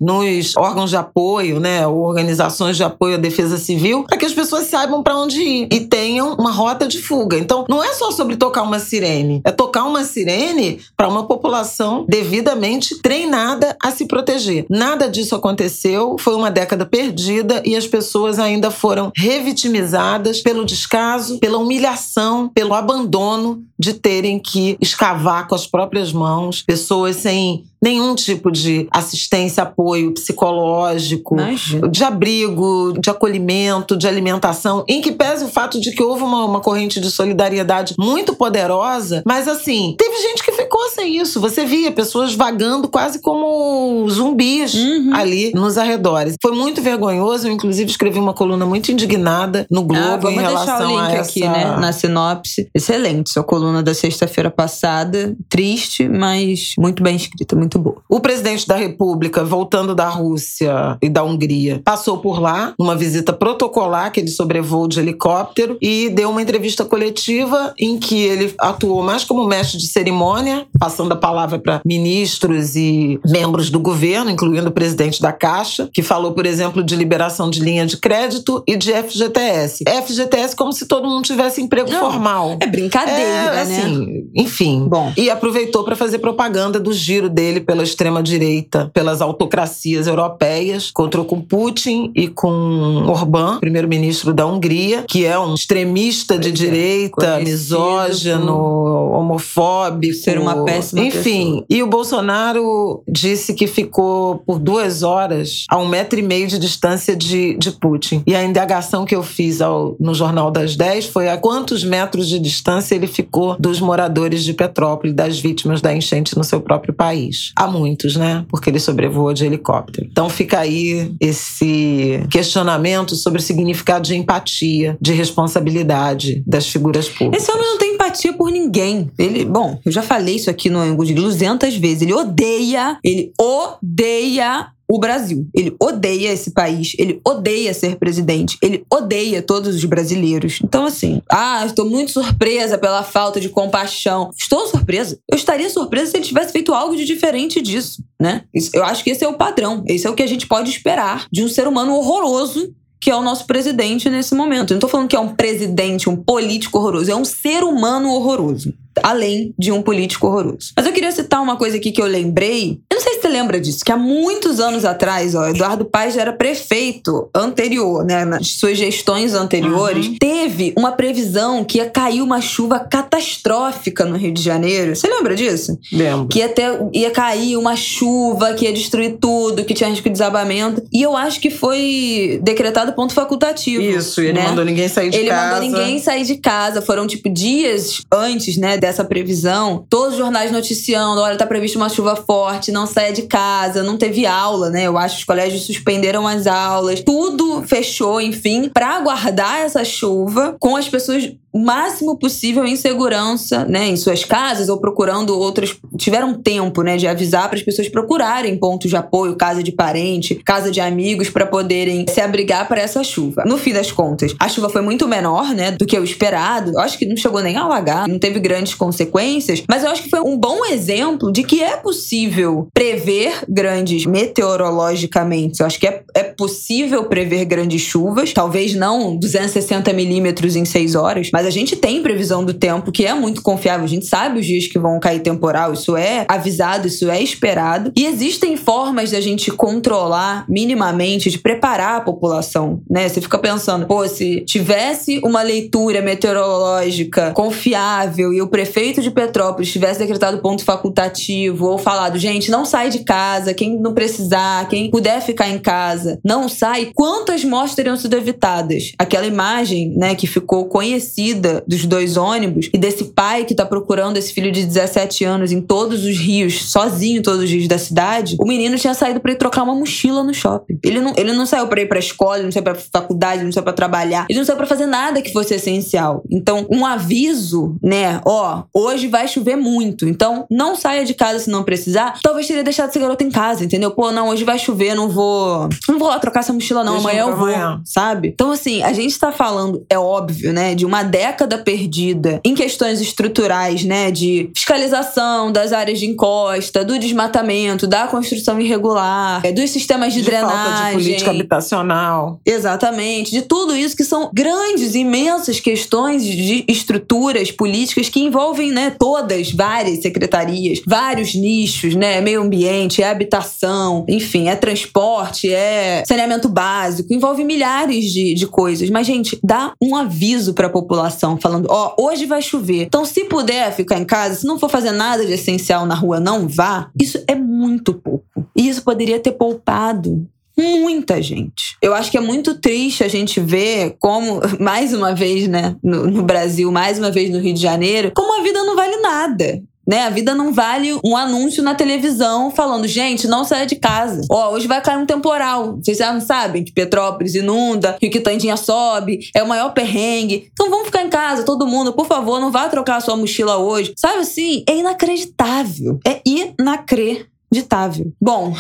nos 0.02 0.56
órgãos 0.56 0.90
de 0.90 0.98
apoio, 0.98 1.60
né, 1.60 1.86
organizações 1.88 2.78
de 2.78 2.84
apoio 2.84 3.16
à 3.16 3.18
defesa 3.18 3.58
civil, 3.58 4.04
para 4.04 4.18
que 4.18 4.26
as 4.26 4.34
pessoas 4.34 4.68
saibam 4.68 5.04
para 5.04 5.18
onde 5.18 5.42
ir 5.42 5.68
e 5.72 5.82
tenham 5.82 6.36
uma 6.36 6.52
rota 6.52 6.88
de 6.88 7.02
fuga. 7.02 7.38
Então, 7.38 7.66
não 7.70 7.84
é 7.84 7.94
só 7.94 8.12
sobre 8.12 8.36
tocar 8.36 8.64
uma 8.64 8.80
sirene, 8.80 9.42
é 9.44 9.52
tocar 9.52 9.84
uma 9.84 10.04
sirene 10.04 10.80
para 10.96 11.08
uma 11.08 11.26
população 11.26 12.06
devidamente 12.08 13.02
treinada 13.02 13.76
a 13.82 13.92
se 13.92 14.06
proteger. 14.06 14.66
Nada 14.70 15.10
disso 15.10 15.36
aconteceu, 15.36 16.16
foi 16.20 16.36
uma 16.36 16.52
década 16.52 16.86
perdida 16.86 17.62
e 17.66 17.76
as 17.76 17.88
pessoas 17.88 18.40
ainda 18.40 18.72
foram 18.72 19.12
revitimizadas 19.16 20.42
pelo 20.42 20.66
descaso, 20.66 21.40
pela 21.40 21.58
humilhação, 21.58 22.50
pelo 22.50 22.74
abandono 22.74 23.64
de 23.78 23.94
terem 23.94 24.40
que 24.40 24.78
escavar 24.80 25.48
com 25.48 25.56
as 25.56 25.68
próprias 25.68 26.14
mãos, 26.14 26.62
pessoas 26.62 27.18
sem 27.18 27.66
nenhum 27.84 28.16
tipo 28.16 28.50
de 28.52 28.88
assistência, 28.92 29.63
apoio 29.63 30.13
psicológico, 30.13 31.36
Imagina. 31.36 31.90
de 31.90 32.04
abrigo, 32.04 32.94
de 33.00 33.10
acolhimento, 33.10 33.98
de 33.98 34.08
alimentação, 34.08 34.84
em 34.88 35.02
que 35.02 35.12
pese 35.12 35.46
o 35.46 35.50
fato 35.50 35.80
de 35.80 35.92
que 35.92 36.02
houve 36.04 36.24
uma, 36.24 36.46
uma 36.46 36.60
corrente 36.62 37.00
de 37.00 37.10
solidariedade 37.12 37.96
muito 38.00 38.36
poderosa, 38.36 39.22
mas 39.25 39.48
assim, 39.48 39.96
teve 39.98 40.16
gente 40.22 40.44
que 40.44 40.52
ficou 40.52 40.90
sem 40.90 41.18
isso. 41.18 41.40
Você 41.42 41.66
via 41.66 41.92
pessoas 41.92 42.34
vagando 42.34 42.88
quase 42.88 43.20
como 43.22 44.08
zumbis 44.10 44.74
Uhum. 44.74 45.12
ali 45.13 45.52
nos 45.54 45.78
arredores. 45.78 46.36
Foi 46.42 46.52
muito 46.54 46.82
vergonhoso. 46.82 47.48
Eu, 47.48 47.52
inclusive, 47.52 47.90
escrevi 47.90 48.20
uma 48.20 48.34
coluna 48.34 48.66
muito 48.66 48.92
indignada 48.92 49.66
no 49.70 49.84
Globo 49.84 50.28
Ah, 50.28 50.32
em 50.32 50.36
relação 50.36 50.78
deixar 50.78 50.88
o 50.88 50.90
link 50.90 51.12
a 51.16 51.20
essa... 51.20 51.30
aqui, 51.30 51.42
né? 51.48 51.78
Na 51.78 51.92
sinopse. 51.92 52.70
Excelente. 52.74 53.32
Sua 53.32 53.44
coluna 53.44 53.82
da 53.84 53.94
sexta-feira 53.94 54.50
passada. 54.50 55.36
Triste, 55.50 56.08
mas 56.08 56.74
muito 56.78 57.02
bem 57.04 57.16
escrita, 57.16 57.56
muito 57.56 57.73
boa. 57.80 57.98
O 58.10 58.20
presidente 58.20 58.68
da 58.68 58.75
República, 58.75 59.44
voltando 59.44 59.96
da 59.96 60.08
Rússia 60.10 60.98
e 61.01 61.10
da 61.10 61.24
Hungria, 61.24 61.82
passou 61.84 62.18
por 62.18 62.39
lá, 62.39 62.74
numa 62.80 62.96
visita 62.96 63.34
protocolar 63.34 64.12
que 64.12 64.20
ele 64.20 64.30
sobrevoo 64.30 64.88
de 64.88 65.00
helicóptero 65.00 65.77
e 65.82 66.10
deu 66.10 66.30
uma 66.30 66.42
entrevista 66.42 66.86
coletiva 66.86 67.74
em 67.80 67.98
que 67.98 68.22
ele 68.22 68.53
atuou 68.60 69.01
mais 69.01 69.24
como 69.24 69.46
mestre 69.46 69.77
de 69.77 69.88
cerimônia, 69.88 70.65
passando 70.80 71.12
a 71.13 71.15
palavra 71.15 71.60
para 71.60 71.82
ministros 71.86 72.75
e 72.75 73.20
membros 73.25 73.70
do 73.70 73.80
governo, 73.80 74.30
incluindo 74.30 74.70
o 74.70 74.72
presidente 74.74 75.22
da 75.22 75.32
Caixa, 75.32 75.89
que 75.94 76.01
falou, 76.01 76.34
por 76.34 76.46
exemplo, 76.46 76.84
de 76.84 76.96
liberação 76.96 77.50
de 77.50 77.60
linha 77.60 77.86
de 77.86 77.98
crédito 77.98 78.63
e 78.68 78.75
de 78.77 78.92
FGTS. 78.94 79.84
FGTS 80.06 80.56
como 80.56 80.72
se 80.72 80.86
todo 80.88 81.08
mundo 81.08 81.24
tivesse 81.24 81.62
emprego 81.62 81.89
Não, 81.89 82.00
formal. 82.00 82.58
É 82.60 82.68
brincadeira, 82.68 83.20
É, 83.22 83.51
né? 83.53 83.62
assim, 83.62 84.30
enfim. 84.36 84.86
Bom. 84.88 85.12
E 85.18 85.30
aproveitou 85.30 85.84
para 85.84 85.96
fazer 85.96 86.20
propaganda 86.20 86.80
do 86.80 86.94
giro 86.94 87.30
dele 87.30 87.62
pela 87.63 87.84
extrema-direita, 87.84 88.91
pelas 88.93 89.22
autocracias 89.22 90.08
europeias, 90.08 90.89
encontrou 90.89 91.25
com 91.25 91.41
Putin 91.41 92.12
e 92.15 92.27
com 92.27 93.03
Orbán, 93.08 93.60
primeiro-ministro 93.60 94.34
da 94.34 94.46
Hungria, 94.46 95.03
que 95.08 95.25
é 95.25 95.38
um 95.39 95.53
extremista 95.55 96.38
de 96.38 96.50
é, 96.50 96.51
direita, 96.51 97.15
conhecido 97.15 97.51
misógino, 97.51 99.12
homofóbico. 99.13 100.13
Ser 100.13 100.38
uma 100.39 100.63
péssima 100.63 101.01
Enfim, 101.01 101.46
pessoa. 101.51 101.65
e 101.70 101.84
o 101.84 101.88
Bolsonaro 101.88 103.03
disse 103.08 103.53
que 103.53 103.67
ficou 103.67 104.38
por 104.46 104.60
duas 104.60 105.03
horas 105.03 105.65
a 105.70 105.77
um 105.77 105.88
metro 105.88 106.20
e 106.20 106.22
meio 106.24 106.48
de 106.48 106.58
distância 106.60 107.15
de, 107.15 107.55
de 107.58 107.72
Putin. 107.72 108.24
E 108.25 108.36
a 108.36 108.43
indagação 108.43 109.05
que 109.05 109.15
eu 109.15 109.24
fiz 109.24 109.62
ao- 109.62 109.96
no 110.00 110.13
Jornal 110.13 110.51
das 110.51 110.75
10 110.75 111.05
foi 111.08 111.29
a 111.29 111.38
quantos 111.38 111.84
metros 111.84 112.27
de 112.27 112.39
distância 112.39 112.96
ele 112.96 113.08
ficou 113.08 113.55
dos 113.60 113.79
moradores 113.79 114.43
de 114.43 114.53
Petrópolis, 114.53 115.13
das 115.15 115.39
vítimas 115.39 115.82
da 115.82 115.96
enchente 115.96 116.38
no 116.38 116.43
seu 116.43 116.62
próprio 116.62 116.93
país. 116.93 117.51
Há 117.55 117.67
muitos, 117.67 118.15
né? 118.15 118.45
Porque 118.50 118.69
ele 118.69 118.79
sobrevoou 118.79 119.33
de 119.33 119.45
helicóptero. 119.45 120.07
Então 120.12 120.29
fica 120.29 120.60
aí 120.60 121.13
esse 121.19 122.24
questionamento 122.29 123.15
sobre 123.15 123.39
o 123.39 123.41
significado 123.41 124.07
de 124.07 124.15
empatia, 124.15 124.98
de 125.00 125.13
responsabilidade 125.13 126.43
das 126.45 126.67
figuras 126.67 127.07
públicas. 127.10 127.43
Esse 127.43 127.51
homem 127.51 127.65
não 127.65 127.77
tem 127.77 127.93
empatia 127.93 128.33
por 128.33 128.51
ninguém. 128.51 129.12
Ele, 129.17 129.45
bom, 129.45 129.79
eu 129.86 129.91
já 129.91 130.01
falei 130.01 130.36
isso 130.36 130.50
aqui 130.50 130.69
no 130.69 130.79
Angus 130.79 131.07
de 131.07 131.13
200 131.13 131.75
vezes. 131.77 132.01
Ele 132.01 132.13
odeia, 132.13 132.98
ele 133.03 133.31
odeia 133.39 134.67
o 134.90 135.00
Brasil. 135.00 135.48
Ele 135.54 135.75
odeia 135.80 136.32
esse 136.32 136.52
país, 136.52 136.94
ele 136.98 137.20
odeia 137.25 137.74
ser 137.74 137.96
presidente, 137.98 138.58
ele 138.62 138.86
odeia 138.92 139.42
todos 139.42 139.75
os 139.75 139.86
brasileiros. 139.86 140.60
Então, 140.63 140.86
assim, 140.86 141.22
ah, 141.30 141.63
estou 141.66 141.90
muito 141.90 142.12
surpresa 142.12 142.78
pela 142.78 143.04
falta 143.04 143.40
de 143.40 143.50
compaixão. 143.50 144.30
Estou 144.38 144.68
surpresa. 144.68 145.18
Eu 145.30 145.38
estaria 145.38 145.70
surpresa 145.70 146.12
se 146.12 146.18
ele 146.18 146.25
tivesse 146.25 146.52
feito 146.52 146.74
algo 146.74 146.96
de 146.96 147.06
diferente 147.06 147.62
disso, 147.62 148.04
né? 148.20 148.44
Eu 148.74 148.84
acho 148.84 149.04
que 149.04 149.10
esse 149.10 149.24
é 149.24 149.28
o 149.28 149.34
padrão. 149.34 149.84
Esse 149.88 150.08
é 150.08 150.10
o 150.10 150.16
que 150.16 150.24
a 150.24 150.28
gente 150.28 150.48
pode 150.48 150.70
esperar 150.70 151.28
de 151.32 151.44
um 151.44 151.48
ser 151.48 151.68
humano 151.68 151.96
horroroso 151.96 152.74
que 153.04 153.12
é 153.12 153.16
o 153.18 153.22
nosso 153.22 153.46
presidente 153.46 154.10
nesse 154.10 154.34
momento. 154.34 154.72
Eu 154.72 154.75
não 154.75 154.80
tô 154.80 154.88
falando 154.88 155.10
que 155.10 155.16
é 155.16 155.20
um 155.20 155.36
presidente, 155.36 156.10
um 156.10 156.16
político 156.16 156.78
horroroso, 156.78 157.12
é 157.12 157.16
um 157.16 157.25
ser 157.25 157.62
humano 157.62 158.10
horroroso. 158.10 158.74
Além 159.02 159.54
de 159.60 159.74
um 159.74 159.82
político 159.82 160.28
horroroso. 160.28 160.72
Mas 160.78 160.86
eu 160.86 160.94
queria 160.94 161.12
citar 161.12 161.42
uma 161.42 161.58
coisa 161.58 161.75
aqui 161.75 161.92
que 161.92 162.02
eu 162.02 162.06
lembrei. 162.06 162.80
Você 163.24 163.30
lembra 163.30 163.58
disso, 163.58 163.86
que 163.86 163.92
há 163.92 163.96
muitos 163.96 164.60
anos 164.60 164.84
atrás, 164.84 165.34
ó, 165.34 165.48
Eduardo 165.48 165.86
Paes 165.86 166.13
já 166.13 166.22
era 166.24 166.34
prefeito 166.34 167.30
anterior, 167.34 168.03
né? 168.03 168.25
Nas 168.25 168.50
suas 168.56 168.77
gestões 168.77 169.34
anteriores, 169.34 170.12
teve 170.20 170.74
uma 170.77 170.92
previsão 170.92 171.63
que 171.63 171.77
ia 171.77 171.89
cair 171.89 172.22
uma 172.22 172.42
chuva 172.42 172.80
catastrófica 172.82 174.03
no 174.03 174.18
Rio 174.18 174.34
de 174.34 174.42
Janeiro. 174.42 174.94
Você 174.94 175.08
lembra 175.08 175.36
disso? 175.36 175.80
Lembro. 175.89 176.27
que 176.27 176.39
ia, 176.39 176.50
ter, 176.50 176.77
ia 176.92 177.12
cair 177.12 177.56
uma 177.56 177.77
chuva, 177.77 178.53
que 178.56 178.65
ia 178.65 178.74
destruir 178.74 179.15
tudo, 179.22 179.63
que 179.63 179.74
tinha 179.74 179.89
risco 179.89 180.03
de 180.03 180.12
desabamento. 180.12 180.84
E 180.92 181.01
eu 181.01 181.15
acho 181.15 181.39
que 181.39 181.50
foi 181.50 182.42
decretado 182.44 182.92
ponto 182.92 183.13
facultativo. 183.13 183.82
Isso, 183.82 184.22
e 184.22 184.25
ele 184.25 184.34
né? 184.34 184.50
mandou 184.50 184.65
ninguém 184.65 184.89
sair 184.89 185.10
de 185.10 185.18
Ele 185.18 185.30
casa. 185.30 185.56
mandou 185.56 185.62
ninguém 185.62 185.98
sair 185.98 186.25
de 186.25 186.36
casa. 186.36 186.82
Foram, 186.82 187.08
tipo, 187.08 187.30
dias 187.30 188.01
antes, 188.12 188.58
né, 188.58 188.77
dessa 188.77 189.06
previsão. 189.06 189.86
Todos 189.89 190.15
os 190.15 190.18
jornais 190.18 190.51
noticiando: 190.51 191.22
olha, 191.22 191.38
tá 191.38 191.48
prevista 191.48 191.77
uma 191.77 191.88
chuva 191.88 192.18
forte, 192.18 192.70
não 192.70 192.86
saia 192.86 193.13
de 193.14 193.24
casa, 193.24 193.84
não 193.84 193.98
teve 193.98 194.26
aula, 194.26 194.70
né? 194.70 194.84
Eu 194.88 194.98
acho 194.98 195.16
que 195.16 195.22
os 195.22 195.26
colégios 195.26 195.66
suspenderam 195.66 196.28
as 196.28 196.48
aulas. 196.48 197.02
Tudo 197.02 197.64
fechou, 197.64 198.20
enfim, 198.20 198.70
pra 198.70 198.98
aguardar 198.98 199.60
essa 199.60 199.86
chuva 199.86 200.56
com 200.60 200.76
as 200.76 200.90
pessoas 200.90 201.32
o 201.53 201.59
máximo 201.59 202.18
possível 202.18 202.66
em 202.66 202.75
segurança, 202.75 203.63
né, 203.66 203.87
em 203.87 203.96
suas 203.96 204.25
casas 204.25 204.70
ou 204.70 204.79
procurando 204.79 205.37
outras. 205.37 205.77
Tiveram 205.96 206.33
tempo, 206.33 206.81
né, 206.81 206.98
de 206.98 207.07
avisar 207.07 207.48
para 207.48 207.57
as 207.57 207.63
pessoas 207.63 207.87
procurarem 207.87 208.57
pontos 208.57 208.89
de 208.89 208.98
apoio, 208.98 209.35
casa 209.35 209.61
de 209.61 209.72
parente, 209.72 210.33
casa 210.44 210.72
de 210.72 210.81
amigos 210.81 211.29
para 211.29 211.46
poderem 211.46 212.05
se 212.09 212.20
abrigar 212.20 212.68
para 212.68 212.81
essa 212.81 213.03
chuva. 213.03 213.44
No 213.46 213.59
fim 213.59 213.72
das 213.72 213.92
contas, 213.92 214.33
a 214.39 214.50
chuva 214.50 214.68
foi 214.68 214.81
muito 214.81 215.07
menor, 215.07 215.53
né, 215.53 215.72
do 215.72 215.85
que 215.85 215.98
o 215.98 216.03
esperado. 216.03 216.72
Eu 216.72 216.79
acho 216.79 216.98
que 216.98 217.05
não 217.05 217.16
chegou 217.16 217.42
nem 217.42 217.55
a 217.55 217.61
alagar, 217.61 218.07
não 218.07 218.18
teve 218.18 218.39
grandes 218.39 218.74
consequências, 218.74 219.63
mas 219.70 219.83
eu 219.83 219.92
acho 219.92 220.01
que 220.01 220.09
foi 220.09 220.22
um 220.22 220.35
bom 220.35 220.66
exemplo 220.66 221.31
de 221.31 221.44
que 221.44 221.61
é 221.61 221.77
possível 221.77 222.68
prever 222.74 223.44
grandes 223.48 224.07
meteorologicamente. 224.07 225.59
Eu 225.59 225.68
acho 225.68 225.79
que 225.79 225.85
é, 225.85 226.01
é 226.16 226.24
possível 226.24 227.03
prever 227.03 227.46
grandes 227.46 227.81
chuvas, 227.81 228.33
talvez 228.33 228.74
não 228.74 229.16
260 229.16 229.94
milímetros 229.94 230.55
em 230.55 230.66
seis 230.66 230.96
horas, 230.96 231.29
mas 231.31 231.43
a 231.46 231.50
gente 231.50 231.75
tem 231.75 232.01
previsão 232.01 232.44
do 232.44 232.53
tempo 232.53 232.92
que 232.92 233.06
é 233.06 233.14
muito 233.14 233.42
confiável. 233.42 233.86
A 233.86 233.90
gente 233.90 234.06
sabe 234.06 234.40
os 234.40 234.46
dias 234.46 234.68
que 234.68 234.79
vão 234.79 235.00
cair 235.00 235.20
temporal, 235.20 235.74
isso 235.74 235.96
é 235.96 236.25
avisado, 236.27 236.88
isso 236.88 237.10
é 237.10 237.22
esperado. 237.22 237.92
E 237.96 238.06
existem 238.06 238.56
formas 238.56 239.12
da 239.12 239.22
gente 239.22 239.51
controlar 239.51 240.46
minimamente, 240.48 241.29
de 241.29 241.40
preparar 241.40 241.98
a 241.98 242.01
população, 242.01 242.82
né? 242.90 243.08
Você 243.08 243.22
fica 243.22 243.38
pensando, 243.38 243.86
pô, 243.86 244.08
se 244.08 244.42
tivesse 244.42 245.20
uma 245.24 245.42
leitura 245.42 246.01
meteorológica 246.01 247.32
confiável 247.32 248.34
e 248.34 248.42
o 248.42 248.48
prefeito 248.48 249.01
de 249.01 249.12
Petrópolis 249.12 249.72
tivesse 249.72 250.00
decretado 250.00 250.40
ponto 250.40 250.64
facultativo 250.64 251.68
ou 251.68 251.77
falado, 251.77 252.18
gente, 252.18 252.51
não 252.51 252.66
sai 252.66 252.90
de 252.90 253.00
casa, 253.00 253.53
quem 253.53 253.79
não 253.79 253.94
precisar, 253.94 254.68
quem 254.68 254.90
puder 254.90 255.22
ficar 255.22 255.50
em 255.50 255.60
casa, 255.60 256.20
não 256.24 256.48
sai, 256.48 256.92
quantas 256.94 257.44
mortes 257.44 257.75
teriam 257.75 257.98
sido 257.98 258.16
evitadas? 258.16 258.92
Aquela 258.98 259.25
imagem, 259.25 259.94
né, 259.96 260.16
que 260.16 260.27
ficou 260.27 260.66
conhecida 260.66 261.32
dos 261.33 261.85
dois 261.85 262.17
ônibus 262.17 262.69
e 262.74 262.77
desse 262.77 263.05
pai 263.05 263.46
que 263.46 263.55
tá 263.55 263.65
procurando 263.65 264.17
esse 264.17 264.33
filho 264.33 264.51
de 264.51 264.65
17 264.65 265.24
anos 265.24 265.51
em 265.51 265.61
todos 265.61 266.03
os 266.03 266.17
rios, 266.17 266.69
sozinho 266.72 267.19
em 267.19 267.22
todos 267.22 267.41
os 267.43 267.50
rios 267.50 267.67
da 267.67 267.77
cidade, 267.77 268.35
o 268.39 268.46
menino 268.46 268.77
tinha 268.77 268.93
saído 268.93 269.19
pra 269.19 269.31
ir 269.31 269.37
trocar 269.37 269.63
uma 269.63 269.75
mochila 269.75 270.24
no 270.24 270.33
shopping. 270.33 270.77
Ele 270.83 271.00
não, 271.00 271.13
ele 271.17 271.33
não 271.33 271.46
saiu 271.46 271.67
pra 271.67 271.81
ir 271.81 271.87
pra 271.87 272.00
escola, 272.00 272.37
ele 272.37 272.46
não 272.46 272.51
saiu 272.51 272.63
pra 272.63 272.75
faculdade, 272.75 273.37
ele 273.37 273.46
não 273.46 273.51
saiu 273.51 273.63
pra 273.63 273.74
trabalhar, 273.74 274.25
ele 274.29 274.39
não 274.39 274.46
saiu 274.46 274.57
pra 274.57 274.65
fazer 274.65 274.85
nada 274.85 275.22
que 275.22 275.31
fosse 275.31 275.53
essencial. 275.53 276.24
Então, 276.31 276.65
um 276.69 276.85
aviso, 276.85 277.75
né, 277.81 278.22
ó, 278.25 278.63
hoje 278.74 279.07
vai 279.07 279.27
chover 279.27 279.55
muito, 279.55 280.07
então 280.07 280.46
não 280.50 280.75
saia 280.75 281.05
de 281.05 281.13
casa 281.13 281.39
se 281.39 281.50
não 281.50 281.63
precisar. 281.63 282.19
Talvez 282.22 282.48
teria 282.48 282.63
deixado 282.63 282.89
esse 282.89 283.00
garoto 283.00 283.24
em 283.24 283.29
casa, 283.31 283.63
entendeu? 283.63 283.91
Pô, 283.91 284.11
não, 284.11 284.29
hoje 284.29 284.43
vai 284.43 284.57
chover, 284.59 284.96
não 284.96 285.09
vou, 285.09 285.69
não 285.87 286.00
vou 286.00 286.07
lá 286.07 286.19
trocar 286.19 286.41
essa 286.41 286.53
mochila 286.53 286.83
não, 286.83 286.93
Deixa 286.93 287.09
amanhã 287.09 287.22
eu 287.27 287.35
vou, 287.35 287.48
amanhã. 287.48 287.81
sabe? 287.85 288.29
Então, 288.29 288.51
assim, 288.51 288.81
a 288.83 288.93
gente 288.93 289.17
tá 289.17 289.31
falando, 289.31 289.85
é 289.89 289.98
óbvio, 289.98 290.51
né, 290.53 290.75
de 290.75 290.85
uma 290.85 291.03
década 291.03 291.23
perdida 291.64 292.42
em 292.44 292.53
questões 292.53 293.00
estruturais, 293.01 293.83
né, 293.83 294.12
de 294.12 294.50
fiscalização 294.55 295.51
das 295.51 295.72
áreas 295.72 296.00
de 296.00 296.05
encosta, 296.05 296.83
do 296.83 296.98
desmatamento, 297.00 297.88
da 297.88 298.07
construção 298.07 298.59
irregular, 298.59 299.42
é, 299.46 299.51
dos 299.51 299.70
sistemas 299.70 300.14
de, 300.14 300.20
de 300.20 300.25
drenagem. 300.25 300.74
falta 300.74 300.86
de 300.86 300.92
política 300.94 301.31
habitacional. 301.31 302.40
Exatamente, 302.46 303.31
de 303.31 303.42
tudo 303.42 303.75
isso 303.75 303.96
que 303.96 304.03
são 304.03 304.29
grandes, 304.33 304.96
imensas 304.96 305.59
questões 305.59 306.24
de 306.24 306.66
estruturas 306.68 307.51
políticas 307.51 308.09
que 308.09 308.20
envolvem, 308.20 308.72
né, 308.72 308.96
todas, 308.98 309.51
várias 309.51 310.01
secretarias, 310.01 310.81
vários 310.86 311.33
nichos, 311.33 311.96
né, 311.96 312.22
meio 312.22 312.42
ambiente, 312.42 313.01
é 313.01 313.09
habitação, 313.09 314.05
enfim, 314.07 314.48
é 314.48 314.55
transporte, 314.55 315.51
é 315.51 316.03
saneamento 316.05 316.50
básico, 316.50 317.14
envolve 317.14 317.44
milhares 317.44 318.05
de, 318.05 318.33
de 318.33 318.48
coisas. 318.48 318.90
Mas, 318.90 319.07
gente, 319.07 319.40
dá 319.44 319.74
um 319.81 319.96
aviso 319.96 320.53
pra 320.53 320.70
população 320.70 321.13
falando, 321.20 321.68
ó, 321.70 321.96
hoje 322.00 322.26
vai 322.26 322.42
chover. 322.42 322.84
Então, 322.84 323.06
se 323.06 323.26
puder 323.26 323.74
ficar 323.74 323.98
em 324.00 324.06
casa, 324.06 324.36
se 324.36 324.48
não 324.48 324.60
for 324.60 324.70
fazer 324.70 324.92
nada 324.92 325.26
de 325.26 325.34
essencial 325.34 325.86
na 325.86 325.96
rua, 325.96 326.20
não 326.20 326.48
vá. 326.48 326.90
Isso 327.00 327.24
é 327.28 327.36
muito 327.36 327.94
pouco. 327.94 328.46
E 328.56 328.68
isso 328.68 328.84
poderia 328.84 329.20
ter 329.20 329.34
poupado 329.34 330.28
muita 330.58 331.22
gente. 331.22 331.78
Eu 331.82 331.94
acho 331.94 332.12
que 332.12 332.18
é 332.18 332.22
muito 332.22 332.60
triste 332.60 333.04
a 333.04 333.08
gente 333.08 333.40
ver 333.40 333.96
como, 334.00 334.40
mais 334.60 334.94
uma 334.94 335.14
vez, 335.14 335.48
né, 335.48 335.76
no, 335.84 336.06
no 336.08 336.24
Brasil, 336.24 336.72
mais 336.72 337.00
uma 337.00 337.12
vez 337.12 337.30
no 337.30 337.40
Rio 337.40 337.54
de 337.54 337.62
Janeiro, 337.62 338.12
como 338.16 338.40
a 338.40 338.44
vida 338.44 338.64
não 338.64 338.76
vale 338.76 338.98
nada. 338.98 339.62
Né? 339.87 340.05
A 340.05 340.09
vida 340.09 340.33
não 340.33 340.53
vale 340.53 340.98
um 341.03 341.15
anúncio 341.15 341.63
na 341.63 341.75
televisão 341.75 342.51
falando, 342.51 342.87
gente, 342.87 343.27
não 343.27 343.43
saia 343.43 343.65
de 343.65 343.75
casa. 343.75 344.22
Ó, 344.29 344.51
hoje 344.53 344.67
vai 344.67 344.81
cair 344.81 344.98
um 344.98 345.05
temporal. 345.05 345.77
Vocês 345.77 345.98
já 345.98 346.13
não 346.13 346.22
sabem 346.22 346.63
que 346.63 346.72
Petrópolis 346.72 347.35
inunda, 347.35 347.98
que 348.00 348.09
Quitandinha 348.09 348.57
sobe, 348.57 349.29
é 349.35 349.43
o 349.43 349.48
maior 349.48 349.74
perrengue. 349.74 350.50
Então 350.51 350.69
vamos 350.69 350.85
ficar 350.85 351.03
em 351.03 351.09
casa, 351.09 351.43
todo 351.43 351.67
mundo, 351.67 351.93
por 351.93 352.07
favor, 352.07 352.39
não 352.39 352.51
vá 352.51 352.69
trocar 352.69 352.98
a 352.98 353.01
sua 353.01 353.15
mochila 353.15 353.57
hoje. 353.57 353.93
Sabe 353.98 354.19
assim? 354.19 354.63
É 354.67 354.77
inacreditável. 354.77 356.00
É 356.05 356.22
inacreditável. 356.25 358.11
Bom, 358.22 358.55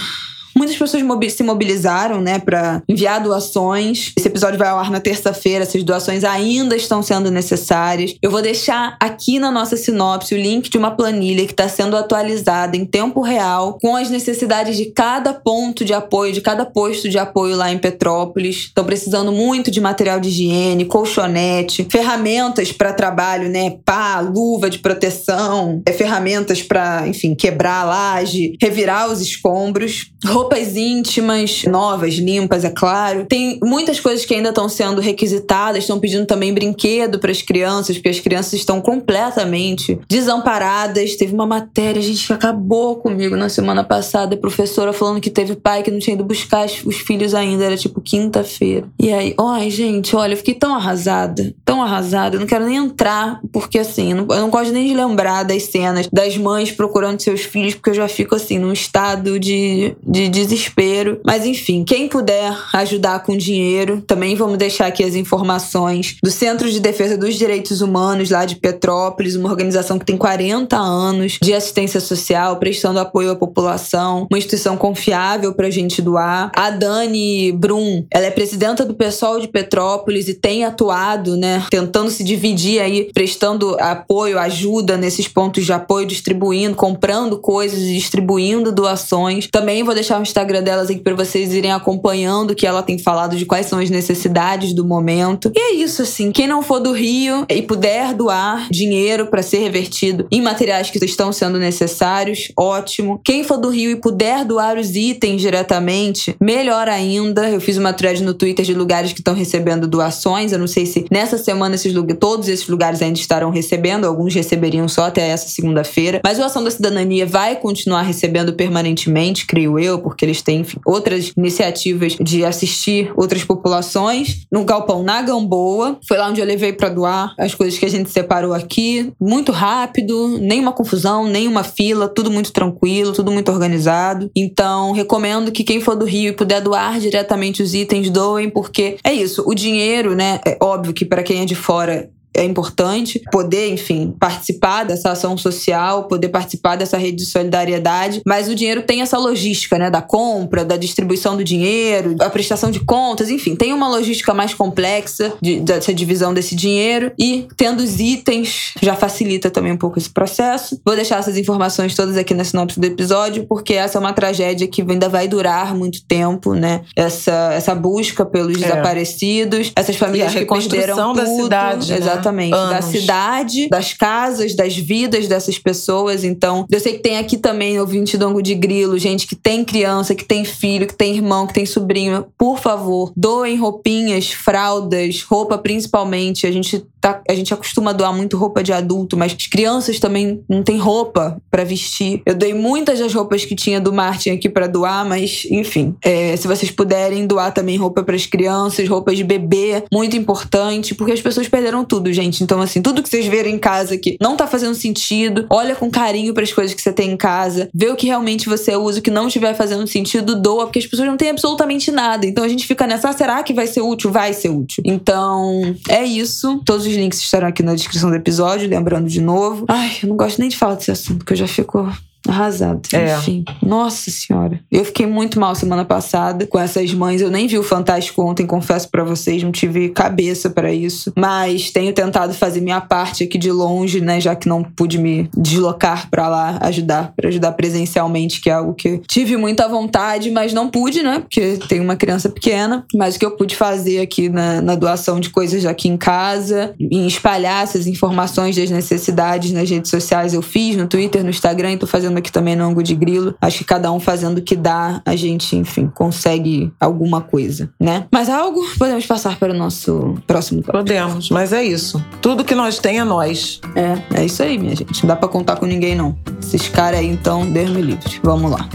Muitas 0.55 0.75
pessoas 0.77 1.03
se 1.33 1.43
mobilizaram, 1.43 2.21
né, 2.21 2.39
para 2.39 2.81
enviar 2.87 3.21
doações. 3.21 4.11
Esse 4.17 4.27
episódio 4.27 4.59
vai 4.59 4.69
ao 4.69 4.79
ar 4.79 4.91
na 4.91 4.99
terça-feira. 4.99 5.63
Essas 5.63 5.83
doações 5.83 6.23
ainda 6.23 6.75
estão 6.75 7.01
sendo 7.01 7.31
necessárias. 7.31 8.15
Eu 8.21 8.31
vou 8.31 8.41
deixar 8.41 8.95
aqui 8.99 9.39
na 9.39 9.51
nossa 9.51 9.75
sinopse 9.75 10.33
o 10.33 10.37
link 10.37 10.69
de 10.69 10.77
uma 10.77 10.91
planilha 10.91 11.45
que 11.45 11.51
está 11.53 11.67
sendo 11.67 11.97
atualizada 11.97 12.77
em 12.77 12.85
tempo 12.85 13.21
real 13.21 13.77
com 13.81 13.95
as 13.95 14.09
necessidades 14.09 14.77
de 14.77 14.85
cada 14.85 15.33
ponto 15.33 15.83
de 15.83 15.93
apoio, 15.93 16.33
de 16.33 16.41
cada 16.41 16.65
posto 16.65 17.09
de 17.09 17.17
apoio 17.17 17.55
lá 17.55 17.71
em 17.71 17.77
Petrópolis. 17.77 18.65
Estão 18.65 18.83
precisando 18.83 19.31
muito 19.31 19.71
de 19.71 19.81
material 19.81 20.19
de 20.19 20.29
higiene, 20.29 20.85
colchonete, 20.85 21.87
ferramentas 21.89 22.71
para 22.71 22.93
trabalho, 22.93 23.49
né, 23.49 23.77
pá, 23.83 24.19
luva 24.19 24.69
de 24.69 24.79
proteção, 24.79 25.81
é, 25.85 25.91
ferramentas 25.91 26.61
para, 26.61 27.07
enfim, 27.07 27.35
quebrar 27.35 27.81
a 27.81 27.83
laje, 27.83 28.55
revirar 28.61 29.11
os 29.11 29.21
escombros 29.21 30.11
roupas 30.43 30.75
íntimas, 30.75 31.63
novas, 31.63 32.15
limpas, 32.15 32.65
é 32.65 32.69
claro. 32.69 33.25
Tem 33.27 33.59
muitas 33.63 33.99
coisas 33.99 34.25
que 34.25 34.33
ainda 34.33 34.49
estão 34.49 34.67
sendo 34.67 34.99
requisitadas, 34.99 35.83
estão 35.83 35.99
pedindo 35.99 36.25
também 36.25 36.53
brinquedo 36.53 37.17
para 37.17 37.31
as 37.31 37.41
crianças, 37.41 37.95
porque 37.95 38.09
as 38.09 38.19
crianças 38.19 38.53
estão 38.53 38.81
completamente 38.81 39.97
desamparadas. 40.07 41.15
Teve 41.15 41.33
uma 41.33 41.45
matéria, 41.45 42.01
gente, 42.01 42.27
que 42.27 42.33
acabou 42.33 42.97
comigo 42.97 43.37
na 43.37 43.47
semana 43.47 43.83
passada, 43.83 44.35
a 44.35 44.37
professora 44.37 44.91
falando 44.91 45.21
que 45.21 45.29
teve 45.29 45.55
pai 45.55 45.81
que 45.81 45.89
não 45.89 45.99
tinha 45.99 46.15
ido 46.15 46.23
buscar 46.23 46.65
os 46.85 46.97
filhos 46.97 47.33
ainda, 47.33 47.63
era 47.63 47.77
tipo 47.77 48.01
quinta-feira. 48.01 48.87
E 48.99 49.13
aí, 49.13 49.33
ai, 49.39 49.69
gente, 49.69 50.15
olha, 50.15 50.33
eu 50.33 50.37
fiquei 50.37 50.53
tão 50.53 50.75
arrasada, 50.75 51.53
tão 51.63 51.81
arrasada, 51.81 52.35
eu 52.35 52.39
não 52.41 52.47
quero 52.47 52.65
nem 52.65 52.75
entrar, 52.75 53.39
porque 53.51 53.79
assim, 53.79 54.11
eu 54.11 54.17
não, 54.17 54.35
eu 54.35 54.41
não 54.41 54.49
gosto 54.49 54.73
nem 54.73 54.87
de 54.87 54.93
lembrar 54.93 55.43
das 55.43 55.63
cenas 55.63 56.07
das 56.11 56.37
mães 56.37 56.71
procurando 56.71 57.21
seus 57.21 57.41
filhos, 57.41 57.75
porque 57.75 57.91
eu 57.91 57.95
já 57.95 58.07
fico 58.07 58.35
assim, 58.35 58.59
num 58.59 58.73
estado 58.73 59.39
de, 59.39 59.95
de 60.05 60.32
desespero. 60.33 61.21
Mas 61.23 61.45
enfim, 61.45 61.83
quem 61.83 62.07
puder 62.07 62.57
ajudar 62.73 63.23
com 63.23 63.37
dinheiro, 63.37 64.01
também 64.01 64.35
vamos 64.35 64.57
deixar 64.57 64.87
aqui 64.87 65.03
as 65.03 65.15
informações 65.15 66.17
do 66.21 66.31
Centro 66.31 66.69
de 66.69 66.79
Defesa 66.79 67.17
dos 67.17 67.35
Direitos 67.35 67.81
Humanos 67.81 68.29
lá 68.29 68.43
de 68.43 68.55
Petrópolis, 68.55 69.35
uma 69.35 69.49
organização 69.49 69.99
que 69.99 70.05
tem 70.05 70.17
40 70.17 70.75
anos 70.75 71.37
de 71.41 71.53
assistência 71.53 71.99
social, 71.99 72.57
prestando 72.57 72.99
apoio 72.99 73.31
à 73.31 73.35
população, 73.35 74.27
uma 74.29 74.37
instituição 74.37 74.75
confiável 74.75 75.53
para 75.53 75.67
a 75.67 75.71
gente 75.71 76.01
doar. 76.01 76.51
A 76.55 76.69
Dani 76.71 77.51
Brum, 77.51 78.05
ela 78.11 78.25
é 78.25 78.31
presidenta 78.31 78.83
do 78.83 78.93
PSOL 78.93 79.39
de 79.39 79.47
Petrópolis 79.47 80.27
e 80.27 80.33
tem 80.33 80.65
atuado, 80.65 81.37
né, 81.37 81.63
tentando 81.69 82.09
se 82.09 82.23
dividir 82.23 82.81
aí, 82.81 83.11
prestando 83.13 83.77
apoio, 83.79 84.39
ajuda 84.39 84.97
nesses 84.97 85.27
pontos 85.27 85.65
de 85.65 85.71
apoio, 85.71 86.07
distribuindo, 86.07 86.75
comprando 86.75 87.37
coisas 87.37 87.79
distribuindo 87.79 88.71
doações. 88.71 89.47
Também 89.47 89.83
vou 89.83 89.93
deixar 89.93 90.22
Instagram 90.23 90.63
delas 90.63 90.89
aqui 90.89 90.99
para 90.99 91.15
vocês 91.15 91.53
irem 91.53 91.71
acompanhando 91.71 92.51
o 92.51 92.55
que 92.55 92.65
ela 92.65 92.81
tem 92.81 92.97
falado 92.97 93.35
de 93.35 93.45
quais 93.45 93.65
são 93.65 93.79
as 93.79 93.89
necessidades 93.89 94.73
do 94.73 94.85
momento. 94.85 95.51
E 95.55 95.59
é 95.59 95.75
isso, 95.75 96.01
assim. 96.01 96.31
Quem 96.31 96.47
não 96.47 96.61
for 96.61 96.79
do 96.79 96.91
Rio 96.91 97.45
e 97.49 97.61
puder 97.61 98.13
doar 98.13 98.67
dinheiro 98.71 99.27
para 99.27 99.41
ser 99.43 99.59
revertido 99.59 100.27
em 100.31 100.41
materiais 100.41 100.89
que 100.89 101.03
estão 101.03 101.31
sendo 101.33 101.59
necessários, 101.59 102.51
ótimo. 102.57 103.19
Quem 103.23 103.43
for 103.43 103.57
do 103.57 103.69
Rio 103.69 103.91
e 103.91 103.95
puder 103.95 104.45
doar 104.45 104.77
os 104.77 104.95
itens 104.95 105.41
diretamente, 105.41 106.35
melhor 106.39 106.87
ainda. 106.87 107.49
Eu 107.49 107.59
fiz 107.59 107.77
uma 107.77 107.93
thread 107.93 108.23
no 108.23 108.33
Twitter 108.33 108.65
de 108.65 108.73
lugares 108.73 109.13
que 109.13 109.19
estão 109.19 109.33
recebendo 109.33 109.87
doações. 109.87 110.51
Eu 110.51 110.59
não 110.59 110.67
sei 110.67 110.85
se 110.85 111.05
nessa 111.11 111.37
semana 111.37 111.75
esses 111.75 111.93
todos 112.19 112.47
esses 112.47 112.67
lugares 112.67 113.01
ainda 113.01 113.19
estarão 113.19 113.49
recebendo, 113.49 114.05
alguns 114.05 114.33
receberiam 114.33 114.87
só 114.87 115.05
até 115.05 115.27
essa 115.27 115.47
segunda-feira. 115.47 116.21
Mas 116.23 116.39
o 116.39 116.43
Ação 116.43 116.63
da 116.63 116.71
Cidadania 116.71 117.25
vai 117.25 117.55
continuar 117.55 118.01
recebendo 118.01 118.53
permanentemente, 118.53 119.45
creio 119.45 119.79
eu, 119.79 119.99
porque 119.99 120.12
eles 120.21 120.41
têm 120.41 120.61
enfim, 120.61 120.77
outras 120.85 121.31
iniciativas 121.37 122.15
de 122.19 122.43
assistir 122.45 123.11
outras 123.15 123.43
populações. 123.43 124.45
No 124.51 124.63
Galpão 124.63 125.03
na 125.03 125.21
Gamboa, 125.21 125.97
foi 126.07 126.17
lá 126.17 126.29
onde 126.29 126.41
eu 126.41 126.45
levei 126.45 126.73
para 126.73 126.89
doar 126.89 127.33
as 127.37 127.55
coisas 127.55 127.77
que 127.77 127.85
a 127.85 127.89
gente 127.89 128.09
separou 128.09 128.53
aqui. 128.53 129.11
Muito 129.19 129.51
rápido, 129.51 130.37
nenhuma 130.39 130.71
confusão, 130.71 131.27
nenhuma 131.27 131.63
fila, 131.63 132.07
tudo 132.07 132.31
muito 132.31 132.51
tranquilo, 132.51 133.13
tudo 133.13 133.31
muito 133.31 133.51
organizado. 133.51 134.29
Então, 134.35 134.91
recomendo 134.91 135.51
que 135.51 135.63
quem 135.63 135.81
for 135.81 135.95
do 135.95 136.05
Rio 136.05 136.29
e 136.29 136.33
puder 136.33 136.61
doar 136.61 136.99
diretamente 136.99 137.61
os 137.61 137.73
itens, 137.73 138.09
doem, 138.09 138.49
porque 138.49 138.97
é 139.03 139.13
isso, 139.13 139.43
o 139.45 139.53
dinheiro, 139.53 140.15
né? 140.15 140.39
É 140.45 140.57
óbvio 140.61 140.93
que 140.93 141.05
para 141.05 141.23
quem 141.23 141.41
é 141.41 141.45
de 141.45 141.55
fora 141.55 142.09
é 142.35 142.43
importante 142.43 143.21
poder, 143.31 143.69
enfim, 143.69 144.13
participar 144.19 144.83
dessa 144.83 145.11
ação 145.11 145.37
social, 145.37 146.07
poder 146.07 146.29
participar 146.29 146.75
dessa 146.75 146.97
rede 146.97 147.17
de 147.17 147.25
solidariedade, 147.25 148.21
mas 148.25 148.49
o 148.49 148.55
dinheiro 148.55 148.81
tem 148.81 149.01
essa 149.01 149.17
logística, 149.17 149.77
né, 149.77 149.89
da 149.89 150.01
compra, 150.01 150.65
da 150.65 150.77
distribuição 150.77 151.37
do 151.37 151.43
dinheiro, 151.43 152.15
a 152.19 152.29
prestação 152.29 152.71
de 152.71 152.79
contas, 152.79 153.29
enfim, 153.29 153.55
tem 153.55 153.73
uma 153.73 153.87
logística 153.87 154.33
mais 154.33 154.53
complexa 154.53 155.33
de, 155.41 155.59
dessa 155.59 155.93
divisão 155.93 156.33
desse 156.33 156.55
dinheiro 156.55 157.11
e 157.19 157.47
tendo 157.55 157.81
os 157.81 157.99
itens 157.99 158.73
já 158.81 158.95
facilita 158.95 159.49
também 159.49 159.71
um 159.71 159.77
pouco 159.77 159.99
esse 159.99 160.09
processo. 160.09 160.79
Vou 160.85 160.95
deixar 160.95 161.19
essas 161.19 161.37
informações 161.37 161.95
todas 161.95 162.17
aqui 162.17 162.33
na 162.33 162.43
sinopse 162.43 162.79
do 162.79 162.85
episódio, 162.85 163.45
porque 163.47 163.73
essa 163.73 163.97
é 163.97 163.99
uma 163.99 164.13
tragédia 164.13 164.67
que 164.67 164.81
ainda 164.81 165.09
vai 165.09 165.27
durar 165.27 165.75
muito 165.75 166.03
tempo, 166.05 166.53
né? 166.53 166.81
Essa, 166.95 167.53
essa 167.53 167.75
busca 167.75 168.25
pelos 168.25 168.57
é. 168.57 168.61
desaparecidos, 168.61 169.71
essas 169.75 169.95
famílias 169.95 170.33
que 170.33 170.45
perderam 170.45 171.13
tudo. 171.13 171.13
Da 171.13 171.25
cidade, 171.25 171.91
né? 171.91 171.99
Exatamente. 172.23 172.53
Anos. 172.53 172.69
Da 172.69 172.81
cidade, 172.81 173.69
das 173.69 173.93
casas, 173.93 174.55
das 174.55 174.75
vidas 174.75 175.27
dessas 175.27 175.59
pessoas. 175.59 176.23
Então, 176.23 176.65
eu 176.69 176.79
sei 176.79 176.93
que 176.93 176.99
tem 176.99 177.17
aqui 177.17 177.37
também 177.37 177.79
ouvinte 177.79 178.17
do 178.17 178.25
Ango 178.25 178.41
de 178.41 178.55
Grilo, 178.55 178.97
gente 178.97 179.27
que 179.27 179.35
tem 179.35 179.63
criança, 179.63 180.15
que 180.15 180.25
tem 180.25 180.45
filho, 180.45 180.87
que 180.87 180.95
tem 180.95 181.15
irmão, 181.15 181.47
que 181.47 181.53
tem 181.53 181.65
sobrinho. 181.65 182.25
Por 182.37 182.59
favor, 182.59 183.11
doem 183.15 183.57
roupinhas, 183.57 184.31
fraldas, 184.31 185.23
roupa 185.23 185.57
principalmente. 185.57 186.47
A 186.47 186.51
gente 186.51 186.85
tá, 187.03 187.21
a 187.29 187.35
gente 187.35 187.53
acostuma 187.53 187.93
doar 187.93 188.15
muito 188.15 188.37
roupa 188.37 188.63
de 188.63 188.71
adulto, 188.71 189.17
mas 189.17 189.33
as 189.33 189.45
crianças 189.45 189.99
também 189.99 190.41
não 190.47 190.63
têm 190.63 190.77
roupa 190.77 191.37
para 191.51 191.65
vestir. 191.65 192.21
Eu 192.25 192.33
dei 192.33 192.53
muitas 192.53 192.99
das 192.99 193.13
roupas 193.13 193.43
que 193.43 193.55
tinha 193.55 193.81
do 193.81 193.91
Martin 193.91 194.29
aqui 194.29 194.47
para 194.47 194.67
doar, 194.67 195.05
mas 195.05 195.45
enfim, 195.51 195.95
é, 196.01 196.37
se 196.37 196.47
vocês 196.47 196.71
puderem 196.71 197.27
doar 197.27 197.53
também 197.53 197.75
roupa 197.75 198.03
para 198.03 198.15
as 198.15 198.25
crianças, 198.25 198.87
roupas 198.87 199.17
de 199.17 199.23
bebê, 199.25 199.83
muito 199.91 200.15
importante, 200.15 200.95
porque 200.95 201.11
as 201.11 201.19
pessoas 201.19 201.49
perderam 201.49 201.83
tudo, 201.83 202.11
gente. 202.13 202.41
Então 202.41 202.61
assim, 202.61 202.81
tudo 202.81 203.03
que 203.03 203.09
vocês 203.09 203.25
verem 203.25 203.55
em 203.55 203.59
casa 203.59 203.97
que 203.97 204.15
não 204.21 204.37
tá 204.37 204.47
fazendo 204.47 204.73
sentido, 204.73 205.45
olha 205.49 205.75
com 205.75 205.91
carinho 205.91 206.33
para 206.33 206.43
as 206.43 206.53
coisas 206.53 206.73
que 206.73 206.81
você 206.81 206.93
tem 206.93 207.11
em 207.11 207.17
casa, 207.17 207.69
vê 207.73 207.89
o 207.89 207.97
que 207.97 208.07
realmente 208.07 208.47
você 208.47 208.77
usa, 208.77 208.99
o 208.99 209.01
que 209.01 209.11
não 209.11 209.27
estiver 209.27 209.53
fazendo 209.55 209.85
sentido, 209.87 210.41
doa, 210.41 210.65
porque 210.65 210.79
as 210.79 210.87
pessoas 210.87 211.09
não 211.09 211.17
têm 211.17 211.31
absolutamente 211.31 211.91
nada. 211.91 212.25
Então 212.25 212.45
a 212.45 212.47
gente 212.47 212.65
fica 212.65 212.87
nessa, 212.87 213.09
ah, 213.09 213.13
será 213.13 213.43
que 213.43 213.53
vai 213.53 213.67
ser 213.67 213.81
útil? 213.81 214.09
Vai 214.09 214.31
ser 214.33 214.49
útil. 214.49 214.81
Então, 214.85 215.75
é 215.89 216.05
isso. 216.05 216.61
Todos 216.65 216.85
os 216.85 216.92
os 216.93 216.97
links 216.97 217.19
estarão 217.19 217.47
aqui 217.47 217.63
na 217.63 217.75
descrição 217.75 218.09
do 218.09 218.15
episódio, 218.15 218.69
lembrando 218.69 219.07
de 219.07 219.21
novo. 219.21 219.65
Ai, 219.67 219.97
eu 220.01 220.09
não 220.09 220.15
gosto 220.15 220.39
nem 220.39 220.49
de 220.49 220.57
falar 220.57 220.75
desse 220.75 220.91
assunto, 220.91 221.19
porque 221.19 221.33
eu 221.33 221.37
já 221.37 221.47
fico 221.47 221.91
Arrasado. 222.27 222.81
É. 222.93 223.17
Enfim. 223.17 223.43
Nossa 223.61 224.09
senhora. 224.09 224.59
Eu 224.71 224.85
fiquei 224.85 225.05
muito 225.05 225.39
mal 225.39 225.55
semana 225.55 225.83
passada 225.83 226.47
com 226.47 226.59
essas 226.59 226.93
mães. 226.93 227.21
Eu 227.21 227.29
nem 227.29 227.47
vi 227.47 227.57
o 227.57 227.63
Fantástico 227.63 228.21
ontem, 228.23 228.45
confesso 228.45 228.89
para 228.89 229.03
vocês, 229.03 229.43
não 229.43 229.51
tive 229.51 229.89
cabeça 229.89 230.49
para 230.49 230.73
isso. 230.73 231.11
Mas 231.17 231.71
tenho 231.71 231.93
tentado 231.93 232.33
fazer 232.33 232.61
minha 232.61 232.79
parte 232.79 233.23
aqui 233.23 233.37
de 233.37 233.51
longe, 233.51 233.99
né? 233.99 234.21
Já 234.21 234.35
que 234.35 234.47
não 234.47 234.63
pude 234.63 234.97
me 234.97 235.29
deslocar 235.35 236.09
para 236.09 236.27
lá 236.27 236.57
ajudar, 236.61 237.13
para 237.15 237.29
ajudar 237.29 237.51
presencialmente, 237.53 238.41
que 238.41 238.49
é 238.49 238.53
algo 238.53 238.73
que 238.73 238.99
tive 239.07 239.35
muita 239.37 239.67
vontade, 239.67 240.31
mas 240.31 240.53
não 240.53 240.69
pude, 240.69 241.03
né? 241.03 241.19
Porque 241.19 241.57
tenho 241.67 241.83
uma 241.83 241.95
criança 241.95 242.29
pequena. 242.29 242.85
Mas 242.95 243.15
o 243.15 243.19
que 243.19 243.25
eu 243.25 243.31
pude 243.31 243.55
fazer 243.55 243.99
aqui 243.99 244.29
na, 244.29 244.61
na 244.61 244.75
doação 244.75 245.19
de 245.19 245.29
coisas 245.29 245.65
aqui 245.65 245.87
em 245.87 245.97
casa, 245.97 246.73
em 246.79 247.05
espalhar 247.05 247.63
essas 247.63 247.87
informações 247.87 248.55
das 248.55 248.69
necessidades 248.69 249.51
nas 249.51 249.69
redes 249.69 249.89
sociais, 249.89 250.33
eu 250.33 250.41
fiz 250.41 250.75
no 250.75 250.87
Twitter, 250.87 251.23
no 251.23 251.29
Instagram, 251.29 251.73
e 251.73 251.77
tô 251.77 251.87
fazendo 251.87 252.12
aqui 252.17 252.31
também 252.31 252.55
no 252.55 252.63
ângulo 252.63 252.83
de 252.83 252.95
grilo. 252.95 253.35
Acho 253.41 253.59
que 253.59 253.63
cada 253.63 253.91
um 253.91 253.99
fazendo 253.99 254.37
o 254.37 254.41
que 254.41 254.55
dá, 254.55 255.01
a 255.05 255.15
gente, 255.15 255.55
enfim, 255.55 255.87
consegue 255.93 256.71
alguma 256.79 257.21
coisa, 257.21 257.69
né? 257.79 258.05
Mas 258.11 258.29
algo, 258.29 258.61
podemos 258.77 259.05
passar 259.05 259.37
para 259.37 259.53
o 259.53 259.57
nosso 259.57 260.15
próximo 260.25 260.61
tópico. 260.61 260.77
Podemos, 260.77 261.29
mas 261.29 261.53
é 261.53 261.63
isso. 261.63 262.03
Tudo 262.21 262.43
que 262.43 262.55
nós 262.55 262.79
tem 262.79 262.99
é 262.99 263.03
nós. 263.03 263.61
É, 263.75 264.21
é 264.21 264.25
isso 264.25 264.41
aí, 264.43 264.57
minha 264.57 264.75
gente. 264.75 265.03
Não 265.03 265.07
dá 265.07 265.15
pra 265.15 265.27
contar 265.27 265.55
com 265.55 265.65
ninguém, 265.65 265.95
não. 265.95 266.17
Esses 266.39 266.67
caras 266.69 266.99
aí, 266.99 267.07
então, 267.07 267.49
Deus 267.49 267.69
me 267.69 267.81
livre. 267.81 268.19
Vamos 268.23 268.51
lá. 268.51 268.67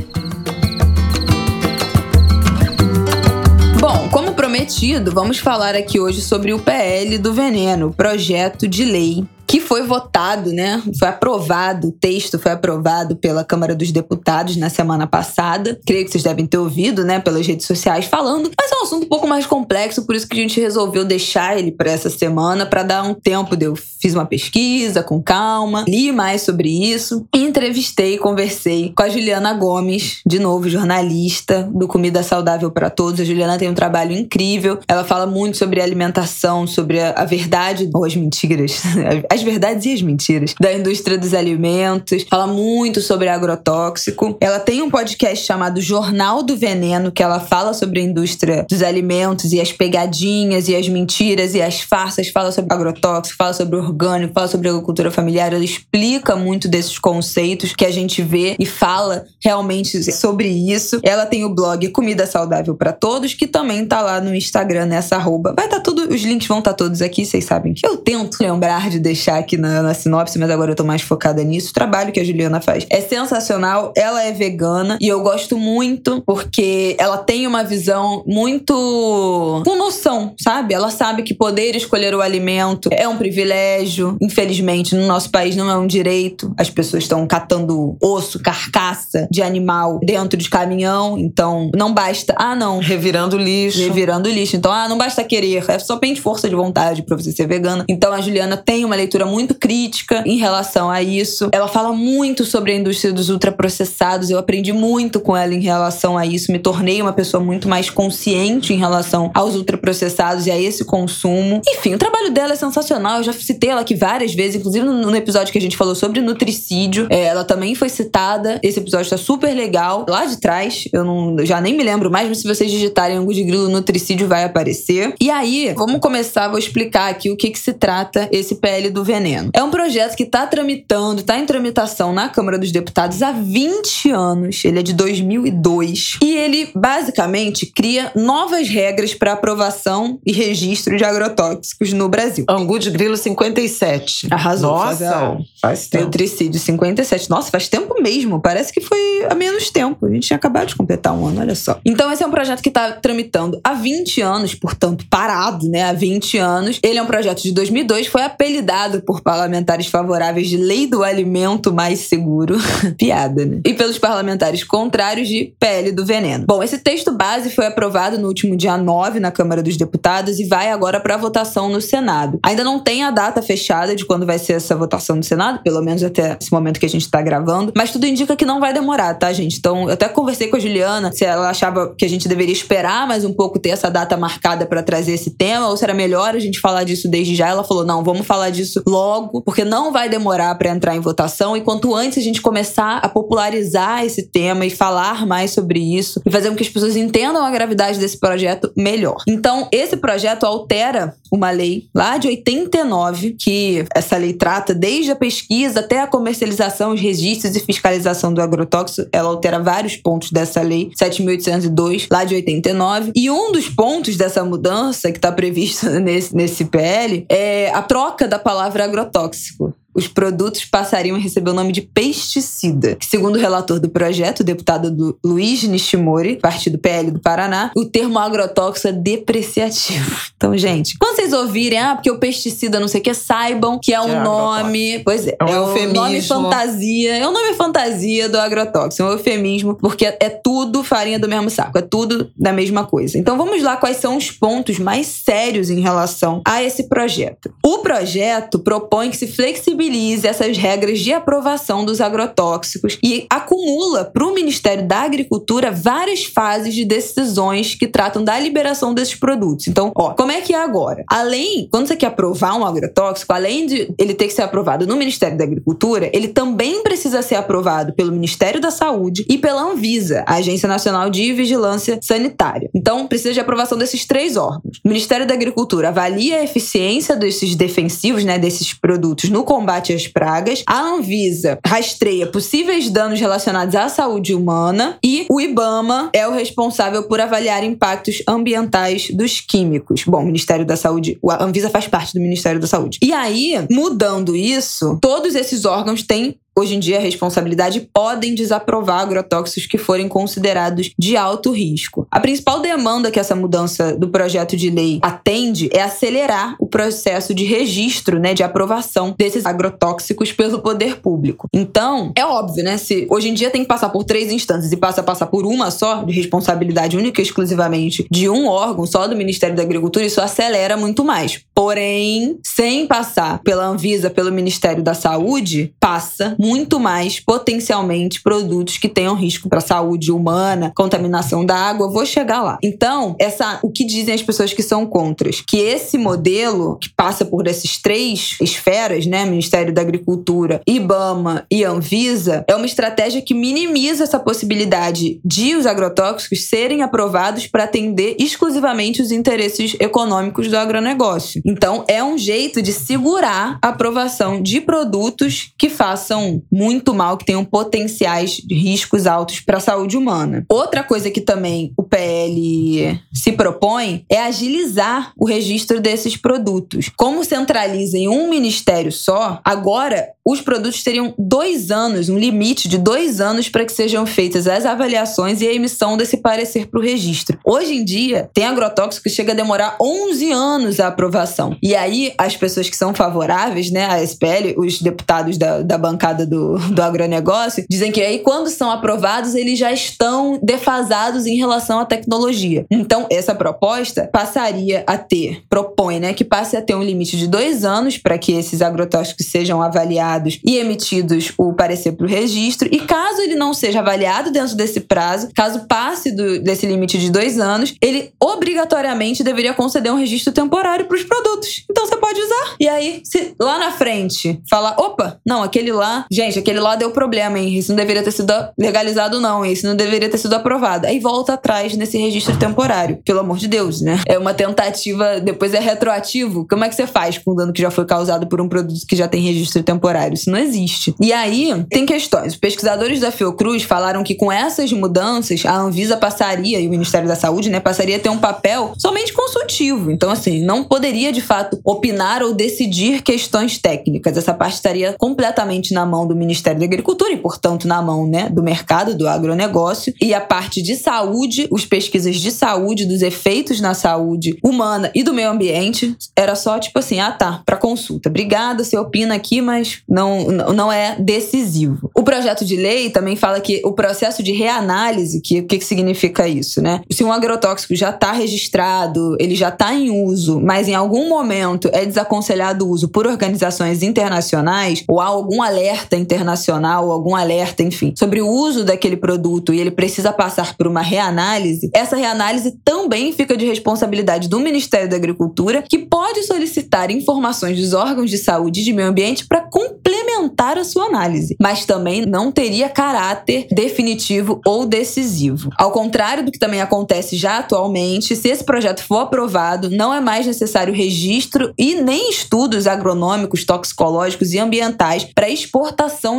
Bom, 3.81 4.09
como 4.11 4.33
prometido, 4.33 5.13
vamos 5.13 5.39
falar 5.39 5.75
aqui 5.75 6.01
hoje 6.01 6.21
sobre 6.21 6.53
o 6.53 6.59
PL 6.59 7.17
do 7.19 7.33
Veneno, 7.33 7.93
projeto 7.95 8.67
de 8.67 8.85
lei 8.85 9.27
foi 9.69 9.83
votado, 9.83 10.53
né? 10.53 10.83
Foi 10.99 11.09
aprovado, 11.09 11.89
o 11.89 11.93
texto 11.93 12.39
foi 12.39 12.53
aprovado 12.53 13.17
pela 13.17 13.45
Câmara 13.45 13.75
dos 13.75 13.91
Deputados 13.91 14.57
na 14.57 14.69
semana 14.69 15.07
passada. 15.07 15.79
Creio 15.87 16.05
que 16.05 16.11
vocês 16.11 16.25
devem 16.25 16.47
ter 16.47 16.59
ouvido, 16.59 17.05
né, 17.05 17.19
pelas 17.19 17.47
redes 17.47 17.67
sociais 17.67 18.05
falando, 18.05 18.51
mas 18.59 18.71
é 18.71 18.75
um 18.77 18.83
assunto 18.83 19.05
um 19.05 19.09
pouco 19.09 19.27
mais 19.27 19.47
complexo, 19.47 20.05
por 20.05 20.15
isso 20.15 20.29
que 20.29 20.39
a 20.39 20.43
gente 20.43 20.61
resolveu 20.61 21.05
deixar 21.05 21.59
ele 21.59 21.73
para 21.73 21.91
essa 21.91 22.11
semana 22.11 22.67
para 22.67 22.83
dar 22.83 23.03
um 23.03 23.15
tempo 23.15 23.57
de 23.57 23.67
eu 23.67 23.75
fiz 23.77 24.15
uma 24.15 24.27
pesquisa 24.27 25.03
com 25.03 25.23
calma, 25.23 25.85
li 25.89 26.13
mais 26.13 26.43
sobre 26.43 26.69
isso, 26.69 27.27
entrevistei, 27.35 28.19
conversei 28.19 28.93
com 28.95 29.03
a 29.03 29.09
Juliana 29.09 29.53
Gomes, 29.55 30.21
de 30.27 30.39
novo 30.39 30.69
jornalista 30.69 31.69
do 31.73 31.89
Comida 31.89 32.23
Saudável 32.23 32.71
para 32.71 32.91
Todos. 32.91 33.21
A 33.21 33.25
Juliana 33.25 33.59
tem 33.59 33.69
um 33.69 33.75
trabalho 33.75 34.13
incrível. 34.13 34.79
Ela 34.87 35.05
fala 35.05 35.27
muito 35.27 35.57
sobre 35.57 35.81
alimentação, 35.81 36.67
sobre 36.67 37.01
a, 37.01 37.11
a 37.13 37.25
verdade 37.25 37.91
ou 37.95 38.05
as 38.05 38.15
mentiras, 38.15 38.83
as 39.39 39.43
verdades 39.43 39.87
e 39.87 39.93
as 39.93 40.03
mentiras 40.03 40.55
da 40.61 40.73
indústria 40.73 41.17
dos 41.17 41.33
alimentos. 41.33 42.27
Fala 42.29 42.47
muito 42.47 43.01
sobre 43.01 43.29
agrotóxico. 43.29 44.37
Ela 44.41 44.59
tem 44.59 44.83
um 44.83 44.91
podcast 44.91 45.47
chamado 45.47 45.81
Jornal 45.81 46.43
do 46.43 46.57
Veneno, 46.57 47.13
que 47.13 47.23
ela 47.23 47.39
fala 47.39 47.73
sobre 47.73 48.01
a 48.01 48.03
indústria 48.03 48.67
dos 48.69 48.83
alimentos 48.83 49.53
e 49.53 49.61
as 49.61 49.73
pegadinhas 49.73 50.69
e 50.69 50.75
as 50.75 50.89
mentiras 50.89 51.55
e 51.55 51.63
as 51.63 51.81
farsas. 51.81 52.29
Fala 52.29 52.51
sobre 52.51 52.75
agrotóxico, 52.75 53.37
fala 53.37 53.53
sobre 53.53 53.77
orgânico, 53.77 54.35
fala 54.35 54.49
sobre 54.49 54.69
agricultura 54.69 55.11
familiar. 55.11 55.53
Ela 55.53 55.65
explica 55.65 56.35
muito 56.35 56.67
desses 56.69 56.99
conceitos 56.99 57.73
que 57.75 57.85
a 57.85 57.91
gente 57.91 58.23
vê 58.23 58.57
e 58.59 58.67
fala 58.67 59.25
realmente 59.43 60.13
sobre 60.13 60.49
isso. 60.49 61.01
Ela 61.03 61.27
tem 61.27 61.45
o 61.45 61.55
blog 61.55 61.89
Comida 61.91 62.27
Saudável 62.27 62.75
para 62.75 62.93
Todos, 62.93 63.35
que 63.35 63.47
também 63.47 63.87
tá 63.87 64.01
lá 64.01 64.21
no 64.21 64.35
Instagram, 64.35 64.87
nessa 64.87 65.17
arroba. 65.17 65.55
Vai 65.57 65.67
estar 65.67 65.77
tá 65.77 65.83
tudo, 65.83 66.13
os 66.13 66.23
links 66.23 66.49
vão 66.49 66.59
estar 66.59 66.73
tá 66.73 66.77
todos 66.77 67.01
aqui, 67.01 67.25
vocês 67.25 67.45
sabem 67.45 67.73
que 67.73 67.87
eu 67.87 67.97
tento 67.97 68.39
lembrar 68.41 68.91
de 68.91 68.99
deixar 68.99 69.28
aqui 69.37 69.57
na, 69.57 69.83
na 69.83 69.95
sinopse, 69.95 70.39
mas 70.39 70.51
agora 70.51 70.73
eu 70.73 70.77
tô 70.77 70.85
mais 70.85 71.03
focada 71.03 71.43
nisso. 71.43 71.71
O 71.71 71.75
trabalho 71.75 72.13
que 72.13 72.21
a 72.21 72.25
Juliana 72.25 72.61
faz 72.61 72.87
é 72.91 73.01
sensacional. 73.01 73.93
Ela 73.97 74.25
é 74.25 74.33
vegana 74.33 74.97
e 75.01 75.09
eu 75.09 75.21
gosto 75.23 75.59
muito 75.59 76.23
porque 76.27 76.97
ela 76.99 77.19
tem 77.19 77.47
uma 77.47 77.63
visão 77.63 78.23
muito 78.27 79.63
com 79.65 79.77
noção, 79.77 80.35
sabe? 80.41 80.75
Ela 80.75 80.91
sabe 80.91 81.23
que 81.23 81.35
poder 81.35 81.77
escolher 81.77 82.15
o 82.15 82.21
alimento 82.21 82.89
é 82.93 83.09
um 83.09 83.17
privilégio. 83.17 84.17
Infelizmente, 84.21 84.95
no 84.95 85.07
nosso 85.07 85.31
país 85.31 85.57
não 85.57 85.71
é 85.71 85.77
um 85.77 85.87
direito. 85.87 86.53
As 86.57 86.71
pessoas 86.71 87.05
estão 87.05 87.27
catando 87.27 87.97
osso, 88.03 88.39
carcaça 88.41 89.27
de 89.31 89.43
animal 89.43 89.99
dentro 90.03 90.39
de 90.39 90.49
caminhão. 90.49 91.19
Então, 91.19 91.71
não 91.75 91.93
basta. 91.93 92.35
Ah, 92.37 92.55
não. 92.55 92.79
Revirando 92.79 93.37
lixo. 93.37 93.81
Revirando 93.81 94.29
lixo. 94.29 94.57
Então, 94.57 94.73
ah, 94.73 94.89
não 94.89 94.99
basta 94.99 95.25
querer. 95.25 95.65
É 95.69 95.79
somente 95.79 96.21
força 96.21 96.49
de 96.49 96.55
vontade 96.55 97.03
para 97.03 97.17
você 97.17 97.33
ser 97.33 97.47
vegana. 97.47 97.85
Então, 97.89 98.13
a 98.13 98.21
Juliana 98.21 98.57
tem 98.57 98.85
uma 98.85 98.97
leitura 98.97 99.18
muito 99.27 99.55
crítica 99.55 100.23
em 100.27 100.37
relação 100.37 100.91
a 100.91 101.03
isso. 101.03 101.49
Ela 101.53 101.69
fala 101.69 101.93
muito 101.93 102.45
sobre 102.45 102.73
a 102.73 102.77
indústria 102.77 103.13
dos 103.13 103.29
ultraprocessados. 103.29 104.31
Eu 104.31 104.39
aprendi 104.39 104.73
muito 104.73 105.21
com 105.21 105.37
ela 105.37 105.55
em 105.55 105.61
relação 105.61 106.17
a 106.17 106.27
isso. 106.27 106.53
Me 106.53 106.59
tornei 106.59 107.01
uma 107.01 107.13
pessoa 107.13 107.43
muito 107.43 107.69
mais 107.69 107.91
consciente 107.91 108.73
em 108.73 108.77
relação 108.77 109.31
aos 109.35 109.55
ultraprocessados 109.55 110.47
e 110.47 110.51
a 110.51 110.61
esse 110.61 110.85
consumo. 110.85 111.61
Enfim, 111.67 111.95
o 111.95 111.99
trabalho 111.99 112.31
dela 112.31 112.53
é 112.53 112.57
sensacional. 112.57 113.19
Eu 113.19 113.25
já 113.25 113.33
citei 113.33 113.71
ela 113.71 113.81
aqui 113.81 113.95
várias 113.95 114.35
vezes, 114.35 114.57
inclusive 114.57 114.85
no 114.87 115.15
episódio 115.17 115.53
que 115.53 115.59
a 115.59 115.63
gente 115.63 115.77
falou 115.77 115.95
sobre 115.95 116.21
nutricídio. 116.21 117.07
É, 117.11 117.25
ela 117.25 117.45
também 117.45 117.75
foi 117.75 117.89
citada. 117.89 118.59
Esse 118.63 118.79
episódio 118.81 119.11
tá 119.11 119.17
super 119.17 119.55
legal. 119.55 120.07
Lá 120.09 120.25
de 120.25 120.39
trás, 120.41 120.85
eu 120.93 121.05
não, 121.05 121.45
já 121.45 121.61
nem 121.61 121.77
me 121.77 121.83
lembro 121.83 122.11
mais, 122.11 122.29
mas 122.29 122.39
se 122.39 122.49
vocês 122.49 122.71
digitarem 122.71 123.17
Angus 123.17 123.37
de 123.37 123.45
Grilo 123.45 123.69
Nutricídio, 123.69 124.29
vai 124.29 124.45
aparecer. 124.45 125.15
E 125.21 125.31
aí, 125.31 125.73
vamos 125.77 126.01
começar, 126.01 126.49
vou 126.49 126.59
explicar 126.59 127.11
aqui 127.11 127.31
o 127.31 127.37
que, 127.37 127.51
que 127.51 127.59
se 127.59 127.73
trata 127.73 128.29
esse 128.33 128.57
PL 128.57 128.91
do 128.91 129.05
veneno. 129.09 129.51
É 129.55 129.63
um 129.63 129.71
projeto 129.71 130.15
que 130.15 130.27
tá 130.27 130.47
tramitando, 130.47 131.23
tá 131.23 131.39
em 131.39 131.47
tramitação 131.47 132.13
na 132.13 132.29
Câmara 132.29 132.59
dos 132.59 132.71
Deputados 132.71 133.23
há 133.23 133.33
20 133.33 134.11
anos. 134.11 134.63
Ele 134.65 134.81
é 134.81 134.83
de 134.83 134.93
2002. 134.93 136.19
E 136.23 136.37
ele, 136.37 136.71
basicamente, 136.75 137.65
cria 137.65 138.13
novas 138.15 138.69
regras 138.69 139.15
para 139.15 139.33
aprovação 139.33 140.21
e 140.27 140.31
registro 140.31 140.97
de 140.97 141.05
agrotóxicos 141.05 141.93
no 141.95 142.09
Brasil. 142.09 142.45
Angu 142.49 142.79
de 142.79 142.91
Grilo 142.91 143.17
57. 143.17 144.29
Arrasou. 144.31 144.73
Nossa, 144.73 145.39
faz 145.61 145.89
tempo. 145.89 146.05
Nutricídio 146.05 146.61
57. 146.61 147.31
Nossa, 147.31 147.51
faz 147.51 147.69
tempo 147.69 148.01
mesmo. 148.03 148.41
Parece 148.43 148.73
que 148.73 148.83
foi 148.83 149.27
há 149.31 149.35
menos 149.35 149.71
tempo. 149.71 150.05
A 150.05 150.11
gente 150.11 150.27
tinha 150.27 150.37
acabado 150.37 150.69
de 150.69 150.77
completar 150.77 151.15
um 151.15 151.27
ano, 151.27 151.41
olha 151.41 151.55
só. 151.55 151.81
Então, 151.85 152.13
esse 152.13 152.23
é 152.23 152.27
um 152.27 152.31
projeto 152.31 152.63
que 152.63 152.69
está 152.69 152.93
tramitando 152.93 153.59
há 153.65 153.73
20 153.73 154.21
anos, 154.21 154.55
portanto, 154.55 155.07
parado, 155.09 155.67
né? 155.67 155.85
Há 155.85 155.95
20 155.95 156.37
anos. 156.37 156.79
Ele 156.83 156.99
é 156.99 157.03
um 157.03 157.07
projeto 157.07 157.43
de 157.43 157.53
2002, 157.53 158.07
foi 158.07 158.23
apelidado 158.23 158.98
por 159.03 159.21
parlamentares 159.21 159.87
favoráveis 159.87 160.49
de 160.49 160.57
Lei 160.57 160.87
do 160.87 161.03
Alimento 161.03 161.73
Mais 161.73 162.01
Seguro. 162.01 162.57
Piada, 162.99 163.45
né? 163.45 163.61
E 163.65 163.75
pelos 163.75 163.99
parlamentares 163.99 164.65
contrários 164.65 165.29
de 165.29 165.53
Pele 165.59 165.93
do 165.93 166.05
Veneno. 166.05 166.45
Bom, 166.47 166.63
esse 166.63 166.79
texto 166.79 167.13
base 167.13 167.51
foi 167.51 167.67
aprovado 167.67 168.19
no 168.19 168.29
último 168.29 168.57
dia 168.57 168.77
9 168.77 169.21
na 169.21 169.31
Câmara 169.31 169.63
dos 169.63 169.77
Deputados 169.77 170.39
e 170.39 170.45
vai 170.45 170.71
agora 170.71 171.01
para 171.01 171.17
votação 171.17 171.69
no 171.69 171.81
Senado. 171.81 172.39
Ainda 172.43 172.65
não 172.65 172.79
tem 172.79 173.05
a 173.05 173.11
data 173.11 173.43
fechada 173.43 173.95
de 173.95 174.05
quando 174.05 174.27
vai 174.27 174.39
ser 174.39 174.55
essa 174.55 174.75
votação 174.77 175.17
no 175.17 175.23
Senado, 175.23 175.63
pelo 175.63 175.83
menos 175.83 176.03
até 176.03 176.37
esse 176.41 176.53
momento 176.53 176.81
que 176.81 176.87
a 176.87 176.89
gente 176.89 177.03
está 177.03 177.21
gravando, 177.23 177.73
mas 177.77 177.91
tudo 177.91 178.07
indica 178.07 178.37
que 178.37 178.45
não 178.45 178.61
vai 178.61 178.73
demorar, 178.73 179.15
tá, 179.15 179.33
gente? 179.33 179.59
Então, 179.59 179.85
eu 179.85 179.95
até 179.95 180.09
conversei 180.09 180.49
com 180.49 180.57
a 180.57 180.61
Juliana 180.61 181.13
se 181.13 181.25
ela 181.25 181.49
achava 181.49 181.95
que 181.97 182.05
a 182.05 182.09
gente 182.09 182.29
deveria 182.29 182.53
esperar 182.53 183.07
mais 183.07 183.25
um 183.25 183.33
pouco 183.33 183.59
ter 183.59 183.71
essa 183.71 183.91
data 183.91 184.17
marcada 184.17 184.67
para 184.67 184.83
trazer 184.83 185.13
esse 185.13 185.31
tema 185.31 185.69
ou 185.69 185.77
se 185.77 185.85
era 185.85 185.95
melhor 185.95 186.35
a 186.35 186.39
gente 186.39 186.61
falar 186.61 186.85
disso 186.85 187.09
desde 187.09 187.35
já. 187.35 187.49
Ela 187.49 187.65
falou: 187.65 187.85
"Não, 187.85 188.03
vamos 188.03 188.27
falar 188.27 188.51
disso 188.51 188.83
logo, 188.89 189.43
porque 189.43 189.65
não 189.65 189.93
vai 189.93 190.09
demorar 190.09 190.55
para 190.57 190.71
entrar 190.71 190.97
em 190.97 191.01
votação 191.01 191.57
e 191.57 191.61
quanto 191.61 191.95
antes 191.95 192.19
a 192.19 192.23
gente 192.23 192.41
começar 192.41 192.99
a 192.99 193.09
popularizar 193.09 194.05
esse 194.05 194.23
tema 194.23 194.65
e 194.65 194.71
falar 194.71 195.27
mais 195.27 195.51
sobre 195.51 195.79
isso 195.79 196.21
e 196.25 196.31
fazer 196.31 196.49
com 196.49 196.57
que 196.57 196.63
as 196.63 196.69
pessoas 196.69 196.97
entendam 196.97 197.45
a 197.45 197.51
gravidade 197.51 197.99
desse 197.99 198.19
projeto 198.19 198.73
melhor. 198.77 199.23
Então, 199.27 199.69
esse 199.71 199.97
projeto 199.97 200.45
altera 200.45 201.15
uma 201.31 201.51
lei 201.51 201.87
lá 201.95 202.17
de 202.17 202.29
89 202.29 203.37
que 203.39 203.85
essa 203.95 204.17
lei 204.17 204.33
trata 204.33 204.75
desde 204.75 205.11
a 205.11 205.17
pesquisa 205.17 205.81
até 205.81 206.01
a 206.01 206.07
comercialização, 206.07 206.93
os 206.93 207.01
registros 207.01 207.55
e 207.55 207.61
fiscalização 207.61 208.33
do 208.33 208.41
agrotóxico. 208.41 209.09
Ela 209.13 209.29
altera 209.29 209.59
vários 209.59 209.97
pontos 209.97 210.31
dessa 210.31 210.63
lei 210.63 210.91
7.802, 211.01 212.07
lá 212.11 212.25
de 212.25 212.35
89. 212.35 213.13
E 213.15 213.31
um 213.31 213.53
dos 213.53 213.69
pontos 213.69 214.17
dessa 214.17 214.43
mudança 214.45 215.11
que 215.11 215.19
está 215.19 215.31
previsto 215.31 215.89
nesse, 216.01 216.35
nesse 216.35 216.65
PL 216.65 217.27
é 217.29 217.71
a 217.75 217.83
troca 217.83 218.27
da 218.27 218.39
palavra 218.39 218.78
agrotóxico 218.81 219.75
os 219.99 220.07
produtos 220.07 220.65
passariam 220.65 221.17
a 221.17 221.19
receber 221.19 221.51
o 221.51 221.55
nome 221.55 221.73
de 221.73 221.83
pesticida. 221.83 222.95
Que, 222.95 223.05
segundo 223.05 223.35
o 223.35 223.39
relator 223.39 223.81
do 223.81 223.89
projeto, 223.89 224.41
o 224.41 224.45
deputado 224.45 225.19
Luiz 225.25 225.65
Nishimori, 225.65 226.37
partido 226.37 226.79
PL 226.79 227.11
do 227.11 227.19
Paraná, 227.19 227.73
o 227.77 227.85
termo 227.85 228.17
agrotóxico 228.19 228.89
é 228.89 228.93
depreciativo. 228.93 230.17
Então, 230.39 230.57
gente, 230.57 230.97
quando 231.01 231.17
vocês 231.17 231.33
ouvirem, 231.33 231.81
ah, 231.81 231.97
porque 231.97 232.09
o 232.09 232.17
pesticida 232.17 232.79
não 232.79 232.87
sei 232.87 233.01
o 233.01 233.03
que, 233.03 233.13
saibam 233.13 233.77
que 233.83 233.93
é 233.93 234.01
um 234.01 234.09
é 234.09 234.23
nome. 234.23 235.01
Pois 235.01 235.27
é, 235.27 235.37
é, 235.41 235.45
um 235.45 235.49
é 235.49 235.61
o 235.61 235.93
nome 235.93 236.23
fantasia. 236.23 237.17
É 237.17 237.27
o 237.27 237.33
nome 237.33 237.55
fantasia 237.55 238.29
do 238.29 238.39
agrotóxico. 238.39 239.03
É 239.03 239.07
um 239.07 239.13
eufemismo, 239.13 239.75
porque 239.75 240.07
é 240.07 240.29
tudo 240.29 240.85
farinha 240.85 241.19
do 241.19 241.29
mesmo 241.29 241.51
saco. 241.51 241.77
É 241.77 241.83
tudo 241.83 242.31
da 242.37 242.53
mesma 242.53 242.85
coisa. 242.85 243.19
Então, 243.19 243.37
vamos 243.37 243.61
lá 243.65 243.77
quais 243.77 243.97
são 243.97 244.17
os 244.17 244.31
pontos 244.31 244.79
mais 244.79 245.09
sérios 245.09 245.71
em 245.71 245.81
relação 245.81 246.41
a 246.47 246.63
esse 246.63 246.89
projeto. 246.89 247.53
O 247.65 247.79
projeto 247.79 248.61
propõe 248.61 249.11
que 249.11 249.17
se 249.17 249.27
flexibilize 249.27 249.88
flexibilize 249.89 250.27
essas 250.27 250.57
regras 250.57 251.01
de 251.01 251.13
aprovação 251.13 251.85
dos 251.85 252.01
agrotóxicos 252.01 252.99
e 253.03 253.27
acumula 253.31 254.05
para 254.05 254.25
o 254.25 254.35
Ministério 254.35 254.87
da 254.87 255.01
Agricultura 255.01 255.73
várias 255.73 256.25
fases 256.25 256.75
de 256.75 256.85
decisões 256.85 257.75
que 257.75 257.87
tratam 257.87 258.23
da 258.23 258.39
liberação 258.39 258.93
desses 258.93 259.15
produtos. 259.15 259.67
Então, 259.67 259.91
ó, 259.97 260.11
como 260.11 260.31
é 260.31 260.41
que 260.41 260.55
é 260.55 260.63
agora? 260.63 261.05
Além, 261.11 261.69
quando 261.71 261.87
você 261.87 261.97
quer 261.97 262.07
aprovar 262.07 262.55
um 262.57 262.65
agrotóxico, 262.65 263.33
além 263.33 263.67
de 263.67 263.93
ele 263.99 264.15
ter 264.15 264.27
que 264.27 264.35
ser 264.35 264.43
aprovado 264.43 264.87
no 264.87 264.97
Ministério 264.97 265.39
da 265.39 265.45
Agricultura, 265.45 266.11
ele 266.13 266.29
também 266.29 266.83
precisa 266.83 267.23
ser 267.23 267.37
aprovado 267.37 267.95
pelo 267.95 268.13
Ministério 268.13 268.61
da 268.61 268.71
Saúde 268.71 269.25
e 269.29 269.39
pela 269.39 269.63
Anvisa, 269.63 270.23
a 270.27 270.35
Agência 270.35 270.69
Nacional 270.69 271.09
de 271.09 271.33
Vigilância 271.33 271.99
Sanitária. 272.03 272.69
Então, 272.75 273.07
precisa 273.07 273.33
de 273.33 273.41
aprovação 273.41 273.79
desses 273.79 274.05
três 274.05 274.37
órgãos. 274.37 274.81
O 274.85 274.89
Ministério 274.89 275.27
da 275.27 275.35
Agricultura 275.35 275.89
avalia 275.89 276.37
a 276.37 276.45
eficiência 276.45 277.17
desses 277.17 277.55
defensivos, 277.55 278.25
né, 278.25 278.39
desses 278.39 278.75
produtos 278.75 279.31
no 279.31 279.45
combate 279.45 279.78
combate 279.79 279.93
às 279.93 280.07
pragas. 280.07 280.63
A 280.67 280.81
Anvisa 280.81 281.59
rastreia 281.65 282.27
possíveis 282.27 282.91
danos 282.91 283.21
relacionados 283.21 283.75
à 283.75 283.89
saúde 283.89 284.35
humana 284.35 284.99
e 285.05 285.27
o 285.31 285.41
IBAMA 285.41 286.11
é 286.13 286.27
o 286.27 286.33
responsável 286.33 287.05
por 287.05 287.21
avaliar 287.21 287.63
impactos 287.65 288.23
ambientais 288.27 289.09
dos 289.11 289.41
químicos. 289.41 290.05
Bom, 290.05 290.23
o 290.23 290.27
Ministério 290.27 290.67
da 290.67 290.77
Saúde, 290.77 291.19
a 291.29 291.45
Anvisa 291.45 291.71
faz 291.71 291.87
parte 291.87 292.15
do 292.15 292.21
Ministério 292.21 292.61
da 292.61 292.67
Saúde. 292.67 292.99
E 293.03 293.13
aí, 293.13 293.55
mudando 293.71 294.35
isso, 294.35 294.99
todos 295.01 295.35
esses 295.35 295.65
órgãos 295.65 296.03
têm 296.03 296.37
hoje 296.61 296.75
em 296.75 296.81
dia, 296.81 296.99
a 296.99 297.01
responsabilidade 297.01 297.89
podem 297.93 298.35
desaprovar 298.35 299.01
agrotóxicos 299.01 299.67
que 299.67 299.79
forem 299.79 300.09
considerados 300.09 300.91
de 300.99 301.17
alto 301.17 301.53
risco. 301.53 302.07
A 302.11 302.21
principal 302.21 302.61
demanda 302.61 303.11
que 303.11 303.21
essa 303.21 303.35
mudança 303.35 303.97
do 303.97 304.09
projeto 304.09 304.57
de 304.57 304.71
lei 304.71 304.99
atende 305.03 305.69
é 305.73 305.81
acelerar 305.81 306.57
o 306.59 306.67
processo 306.67 307.33
de 307.33 307.45
registro, 307.45 308.19
né, 308.19 308.35
de 308.35 308.43
aprovação 308.43 309.15
desses 309.17 309.47
agrotóxicos 309.47 310.33
pelo 310.33 310.61
poder 310.61 311.01
público. 311.01 311.49
Então, 311.53 312.13
é 312.17 312.25
óbvio, 312.25 312.65
né, 312.65 312.77
se 312.77 313.07
hoje 313.11 313.29
em 313.29 313.35
dia 313.35 313.51
tem 313.51 313.63
que 313.63 313.69
passar 313.69 313.91
por 313.91 314.05
três 314.05 314.33
instâncias 314.33 314.73
e 314.73 314.77
passa 314.77 315.01
a 315.01 315.05
passar 315.05 315.27
por 315.27 315.47
uma 315.47 315.71
só, 315.71 316.03
de 316.03 316.13
responsabilidade 316.13 316.97
única 316.97 317.21
e 317.21 317.25
exclusivamente 317.25 318.07
de 318.11 318.29
um 318.29 318.49
órgão, 318.49 318.87
só 318.87 319.07
do 319.07 319.17
Ministério 319.17 319.55
da 319.55 319.63
Agricultura, 319.63 320.05
isso 320.05 320.21
acelera 320.21 320.77
muito 320.77 321.05
mais. 321.05 321.41
Porém, 321.55 322.39
sem 322.43 322.87
passar 322.87 323.41
pela 323.43 323.67
Anvisa, 323.67 324.11
pelo 324.11 324.33
Ministério 324.33 324.83
da 324.83 324.95
Saúde, 324.95 325.73
passa 325.79 326.35
muito 326.39 326.48
mais 326.79 327.21
potencialmente 327.21 328.23
produtos 328.23 328.79
que 328.79 328.89
tenham 328.89 329.15
risco 329.15 329.49
para 329.49 329.59
a 329.59 329.63
saúde 329.63 330.11
humana, 330.11 330.73
contaminação 330.75 331.45
da 331.45 331.55
água. 331.55 331.91
Vou 331.91 332.07
chegar 332.07 332.43
lá. 332.43 332.59
Então, 332.63 333.17
essa, 333.19 333.59
o 333.63 333.71
que 333.71 333.85
dizem 333.85 334.15
as 334.15 334.23
pessoas 334.23 334.53
que 334.53 334.63
são 334.63 334.87
contras? 334.87 335.41
Que 335.41 335.59
esse 335.59 335.99
modelo 335.99 336.79
que 336.81 336.89
passa 336.95 337.25
por 337.25 337.47
esses 337.47 337.81
três 337.81 338.37
esferas, 338.41 339.07
né, 339.07 339.25
Ministério 339.25 339.73
da 339.73 339.83
Agricultura, 339.83 340.61
IBAMA 340.67 341.47
e 341.51 341.65
Anvisa, 341.65 342.45
é 342.49 342.55
uma 342.55 342.67
estratégia 342.67 343.23
que 343.23 343.35
minimiza 343.35 344.05
essa 344.05 344.19
possibilidade 344.19 345.21
de 345.25 345.55
os 345.55 345.67
agrotóxicos 345.67 346.49
serem 346.49 346.83
aprovados 346.83 347.47
para 347.47 347.65
atender 347.65 348.17
exclusivamente 348.19 349.03
os 349.03 349.11
interesses 349.11 349.77
econômicos 349.81 350.49
do 350.49 350.57
agronegócio. 350.57 351.41
Então, 351.45 351.85
é 351.89 352.03
um 352.03 352.17
jeito 352.19 352.63
de 352.63 352.73
segurar 352.73 353.59
a 353.63 353.69
aprovação 353.69 354.43
de 354.43 354.61
produtos 354.61 355.53
que 355.59 355.69
façam 355.69 356.38
muito 356.51 356.95
mal, 356.95 357.17
que 357.17 357.25
tenham 357.25 357.45
potenciais 357.45 358.41
riscos 358.51 359.07
altos 359.07 359.41
para 359.41 359.59
a 359.59 359.61
saúde 359.61 359.97
humana. 359.97 360.45
Outra 360.49 360.83
coisa 360.83 361.11
que 361.11 361.21
também 361.21 361.73
o 361.77 361.83
PL 361.83 363.01
se 363.13 363.33
propõe 363.33 364.05
é 364.09 364.21
agilizar 364.21 365.13
o 365.17 365.27
registro 365.27 365.81
desses 365.81 366.17
produtos. 366.17 366.91
Como 366.97 367.25
centraliza 367.25 367.99
em 367.99 368.09
um 368.09 368.29
ministério 368.29 368.93
só, 368.93 369.41
agora 369.45 370.09
os 370.31 370.43
produtos 370.43 370.83
teriam 370.83 371.15
dois 371.19 371.71
anos, 371.71 372.11
um 372.11 372.19
limite 372.19 372.69
de 372.69 372.77
dois 372.77 373.19
anos 373.19 373.49
para 373.49 373.65
que 373.65 373.73
sejam 373.73 374.05
feitas 374.05 374.47
as 374.47 374.67
avaliações 374.67 375.41
e 375.41 375.49
a 375.49 375.55
emissão 375.55 375.97
desse 375.97 376.19
parecer 376.19 376.67
para 376.67 376.79
o 376.79 376.83
registro. 376.83 377.39
Hoje 377.43 377.75
em 377.75 377.83
dia, 377.83 378.29
tem 378.35 378.45
agrotóxico 378.45 379.05
que 379.05 379.11
chega 379.11 379.33
a 379.33 379.35
demorar 379.35 379.79
11 379.81 380.31
anos 380.31 380.81
a 380.81 380.89
aprovação. 380.89 381.57
E 381.63 381.75
aí, 381.75 382.13
as 382.19 382.37
pessoas 382.37 382.69
que 382.69 382.77
são 382.77 382.93
favoráveis, 382.93 383.71
né, 383.71 383.87
à 383.87 384.03
SPL, 384.03 384.59
os 384.59 384.83
deputados 384.83 385.39
da, 385.39 385.63
da 385.63 385.79
bancada 385.79 386.18
do, 386.27 386.59
do 386.73 386.83
agronegócio, 386.83 387.65
dizem 387.69 387.93
que 387.93 388.01
aí, 388.01 388.19
quando 388.21 388.49
são 388.49 388.71
aprovados, 388.71 389.35
eles 389.35 389.59
já 389.59 389.73
estão 389.73 390.39
defasados 390.43 391.27
em 391.27 391.37
relação 391.37 391.79
à 391.79 391.85
tecnologia. 391.85 392.67
Então, 392.71 393.07
essa 393.11 393.35
proposta 393.35 394.09
passaria 394.13 394.85
a 394.87 394.97
ter, 394.97 395.43
propõe, 395.49 396.01
né, 396.01 396.13
que 396.13 396.25
passe 396.25 396.57
a 396.57 396.63
ter 396.63 396.75
um 396.75 396.83
limite 396.83 397.17
de 397.17 397.27
dois 397.27 397.65
anos 397.65 397.99
para 397.99 398.19
que 398.19 398.33
esses 398.33 398.63
agrotóxicos 398.63 399.27
sejam 399.27 399.63
avaliados 399.63 400.39
e 400.45 400.57
emitidos 400.57 401.33
o 401.39 401.53
parecer 401.53 401.93
para 401.93 402.07
o 402.07 402.09
registro. 402.09 402.69
E 402.71 402.81
caso 402.81 403.21
ele 403.21 403.35
não 403.35 403.55
seja 403.55 403.81
avaliado 403.81 404.31
dentro 404.31 404.57
desse 404.57 404.81
prazo, 404.81 405.29
caso 405.35 405.67
passe 405.67 406.11
do, 406.11 406.41
desse 406.41 406.67
limite 406.67 406.99
de 406.99 407.11
dois 407.11 407.39
anos, 407.39 407.75
ele 407.83 408.13
obrigatoriamente 408.21 409.23
deveria 409.23 409.55
conceder 409.55 409.93
um 409.93 409.97
registro 409.97 410.33
temporário 410.33 410.87
para 410.87 410.97
os 410.97 411.05
produtos. 411.05 411.65
Então 411.71 411.87
você 411.87 411.97
pode 411.97 412.21
usar. 412.21 412.57
E 412.61 412.69
aí, 412.69 413.01
se 413.05 413.35
lá 413.39 413.59
na 413.59 413.73
frente 413.73 414.41
falar, 414.49 414.77
opa, 414.79 415.21
não, 415.27 415.43
aquele 415.43 415.73
lá, 415.73 416.07
gente, 416.11 416.39
aquele 416.39 416.61
lá 416.61 416.77
deu 416.77 416.91
problema, 416.91 417.39
hein? 417.39 417.57
Isso 417.57 417.71
não 417.71 417.77
deveria 417.77 418.03
ter 418.03 418.13
sido 418.13 418.33
legalizado, 418.59 419.21
não. 419.21 419.45
Isso 419.45 419.67
não 419.67 419.77
deveria 419.77 420.09
ter 420.09 420.19
sido 420.19 420.35
aprovado. 420.35 420.87
Aí 420.87 420.99
volta 420.99 421.35
atrás 421.35 421.77
nesse 421.77 421.99
registro 421.99 422.37
temporário. 422.37 422.99
Pelo 423.05 423.21
amor 423.21 423.39
de 423.39 423.49
Deus, 423.49 423.81
né? 423.81 424.01
É 424.07 424.19
uma 424.19 424.35
tentativa, 424.35 425.21
depois 425.21 425.55
é 425.55 425.61
retroativo. 425.61 426.47
Como 426.49 426.65
é 426.65 426.69
que 426.69 426.75
você 426.75 426.87
faz 426.87 427.19
com 427.19 427.33
o 427.33 427.35
dano 427.35 427.53
que 427.53 427.63
já 427.63 427.71
foi 427.71 427.85
causado 427.85 428.27
por 428.27 428.41
um 428.41 428.49
produto 428.49 428.87
que 428.87 428.97
já 428.97 429.09
tem 429.09 429.23
registro 429.23 429.63
temporário? 429.63 430.15
Isso 430.15 430.31
não 430.31 430.39
existe. 430.39 430.95
E 431.01 431.13
aí, 431.13 431.65
tem 431.71 431.87
questões. 431.87 432.33
Os 432.35 432.39
pesquisadores 432.39 433.01
da 433.01 433.11
Fiocruz 433.11 433.63
falaram 433.63 434.03
que 434.03 434.15
com 434.15 434.31
essas 434.31 434.73
mudanças, 434.73 435.45
a 435.45 435.57
Anvisa 435.57 435.97
passaria, 435.97 436.61
e 436.61 436.67
o 436.67 436.71
Ministério 436.71 437.09
da 437.09 437.17
Saúde, 437.17 437.51
né, 437.51 437.61
passaria 437.61 437.97
a 437.97 438.01
ter 438.01 438.09
um 438.09 438.19
papel 438.19 438.73
somente 438.77 439.13
consultivo. 439.13 439.91
Então, 439.91 440.11
assim, 440.11 440.43
não 440.43 440.65
poderia, 440.65 441.13
de 441.13 441.21
fato, 441.21 441.59
opinar 441.65 442.23
ou 442.23 442.33
decidir 442.33 443.03
questões 443.03 443.59
técnicas. 443.59 444.17
Essa 444.17 444.35
parte 444.35 444.55
estaria 444.55 444.95
completamente 444.99 445.73
na 445.73 445.85
mão 445.85 445.98
do 446.07 446.17
Ministério 446.17 446.61
da 446.61 446.67
Agricultura 446.67 447.13
e, 447.13 447.17
portanto, 447.17 447.67
na 447.67 447.81
mão, 447.81 448.07
né, 448.07 448.29
do 448.29 448.43
mercado, 448.43 448.95
do 448.95 449.09
agronegócio. 449.09 449.95
E 450.01 450.15
a 450.15 450.21
parte 450.21 450.63
de 450.63 450.77
saúde, 450.77 451.49
os 451.51 451.65
pesquisas 451.65 452.17
de 452.17 452.31
saúde, 452.31 452.87
dos 452.87 453.03
efeitos 453.03 453.61
na 453.61 453.75
saúde 453.75 454.39
humana 454.43 454.91
e 454.95 455.03
do 455.03 455.13
meio 455.13 455.31
ambiente, 455.31 455.97
era 456.17 456.35
só 456.35 456.59
tipo 456.59 456.79
assim, 456.79 457.01
ah, 457.01 457.13
tá, 457.13 457.43
para 457.45 457.57
consulta. 457.57 458.09
Obrigada, 458.09 458.65
você 458.65 458.77
opina 458.77 459.15
aqui, 459.15 459.41
mas 459.41 459.81
não, 459.89 460.27
não 460.29 460.73
é 460.73 460.97
decisivo. 460.99 461.91
O 461.95 462.03
projeto 462.03 462.45
de 462.45 462.57
lei 462.57 462.91
também 462.91 463.17
fala 463.17 463.41
que 463.41 463.61
o 463.65 463.73
processo 463.73 464.23
de 464.23 464.33
reanálise, 464.33 465.21
que 465.21 465.41
o 465.41 465.47
que, 465.47 465.59
que 465.59 465.65
significa 465.65 466.29
isso, 466.29 466.61
né? 466.61 466.81
Se 466.91 467.05
um 467.05 467.13
agrotóxico 467.13 467.75
já 467.75 467.91
está 467.91 468.13
registrado, 468.13 469.17
ele 469.19 469.35
já 469.35 469.49
está 469.49 469.75
em 469.75 469.91
uso, 470.05 470.41
mas 470.41 470.69
em 470.69 470.75
algum 470.75 471.09
momento 471.09 471.69
é 471.73 471.85
desaconselhado 471.85 472.67
o 472.67 472.71
uso 472.71 472.89
por 472.89 473.07
organizações 473.07 473.83
internacionais, 473.83 474.85
ou 474.89 475.01
há 475.01 475.07
algum 475.07 475.43
alerta 475.43 475.88
internacional, 475.97 476.91
algum 476.91 477.15
alerta, 477.15 477.63
enfim, 477.63 477.95
sobre 477.97 478.21
o 478.21 478.29
uso 478.29 478.65
daquele 478.65 478.97
produto 478.97 479.53
e 479.53 479.61
ele 479.61 479.71
precisa 479.71 480.13
passar 480.13 480.57
por 480.57 480.67
uma 480.67 480.83
reanálise, 480.83 481.71
essa 481.75 481.97
reanálise 481.97 482.59
também 482.65 483.13
fica 483.13 483.37
de 483.37 483.47
responsabilidade 483.47 484.29
do 484.29 484.41
Ministério 484.41 484.89
da 484.89 484.97
Agricultura, 484.97 485.63
que 485.69 485.79
pode 485.79 486.23
solicitar 486.25 486.91
informações 486.91 487.59
dos 487.59 487.73
órgãos 487.73 488.11
de 488.11 488.19
saúde 488.19 488.61
e 488.61 488.65
de 488.65 488.73
meio 488.73 488.89
ambiente 488.89 489.27
para 489.27 489.43
complementar 489.43 490.59
a 490.59 490.65
sua 490.65 490.87
análise, 490.87 491.37
mas 491.41 491.65
também 491.65 492.05
não 492.05 492.31
teria 492.31 492.69
caráter 492.69 493.47
definitivo 493.51 494.41
ou 494.47 494.67
decisivo. 494.67 495.51
Ao 495.59 495.71
contrário 495.71 496.25
do 496.25 496.33
que 496.33 496.39
também 496.39 496.61
acontece 496.61 497.17
já 497.17 497.39
atualmente, 497.39 498.17
se 498.17 498.29
esse 498.29 498.45
projeto 498.45 498.83
for 498.83 498.99
aprovado, 498.99 499.71
não 499.71 499.93
é 499.93 500.01
mais 500.01 500.27
necessário 500.27 500.75
registro 500.75 501.53
e 501.59 501.75
nem 501.75 502.11
estudos 502.11 502.67
agronômicos, 502.67 503.45
toxicológicos 503.45 504.33
e 504.33 504.39
ambientais 504.39 505.05
para 505.05 505.29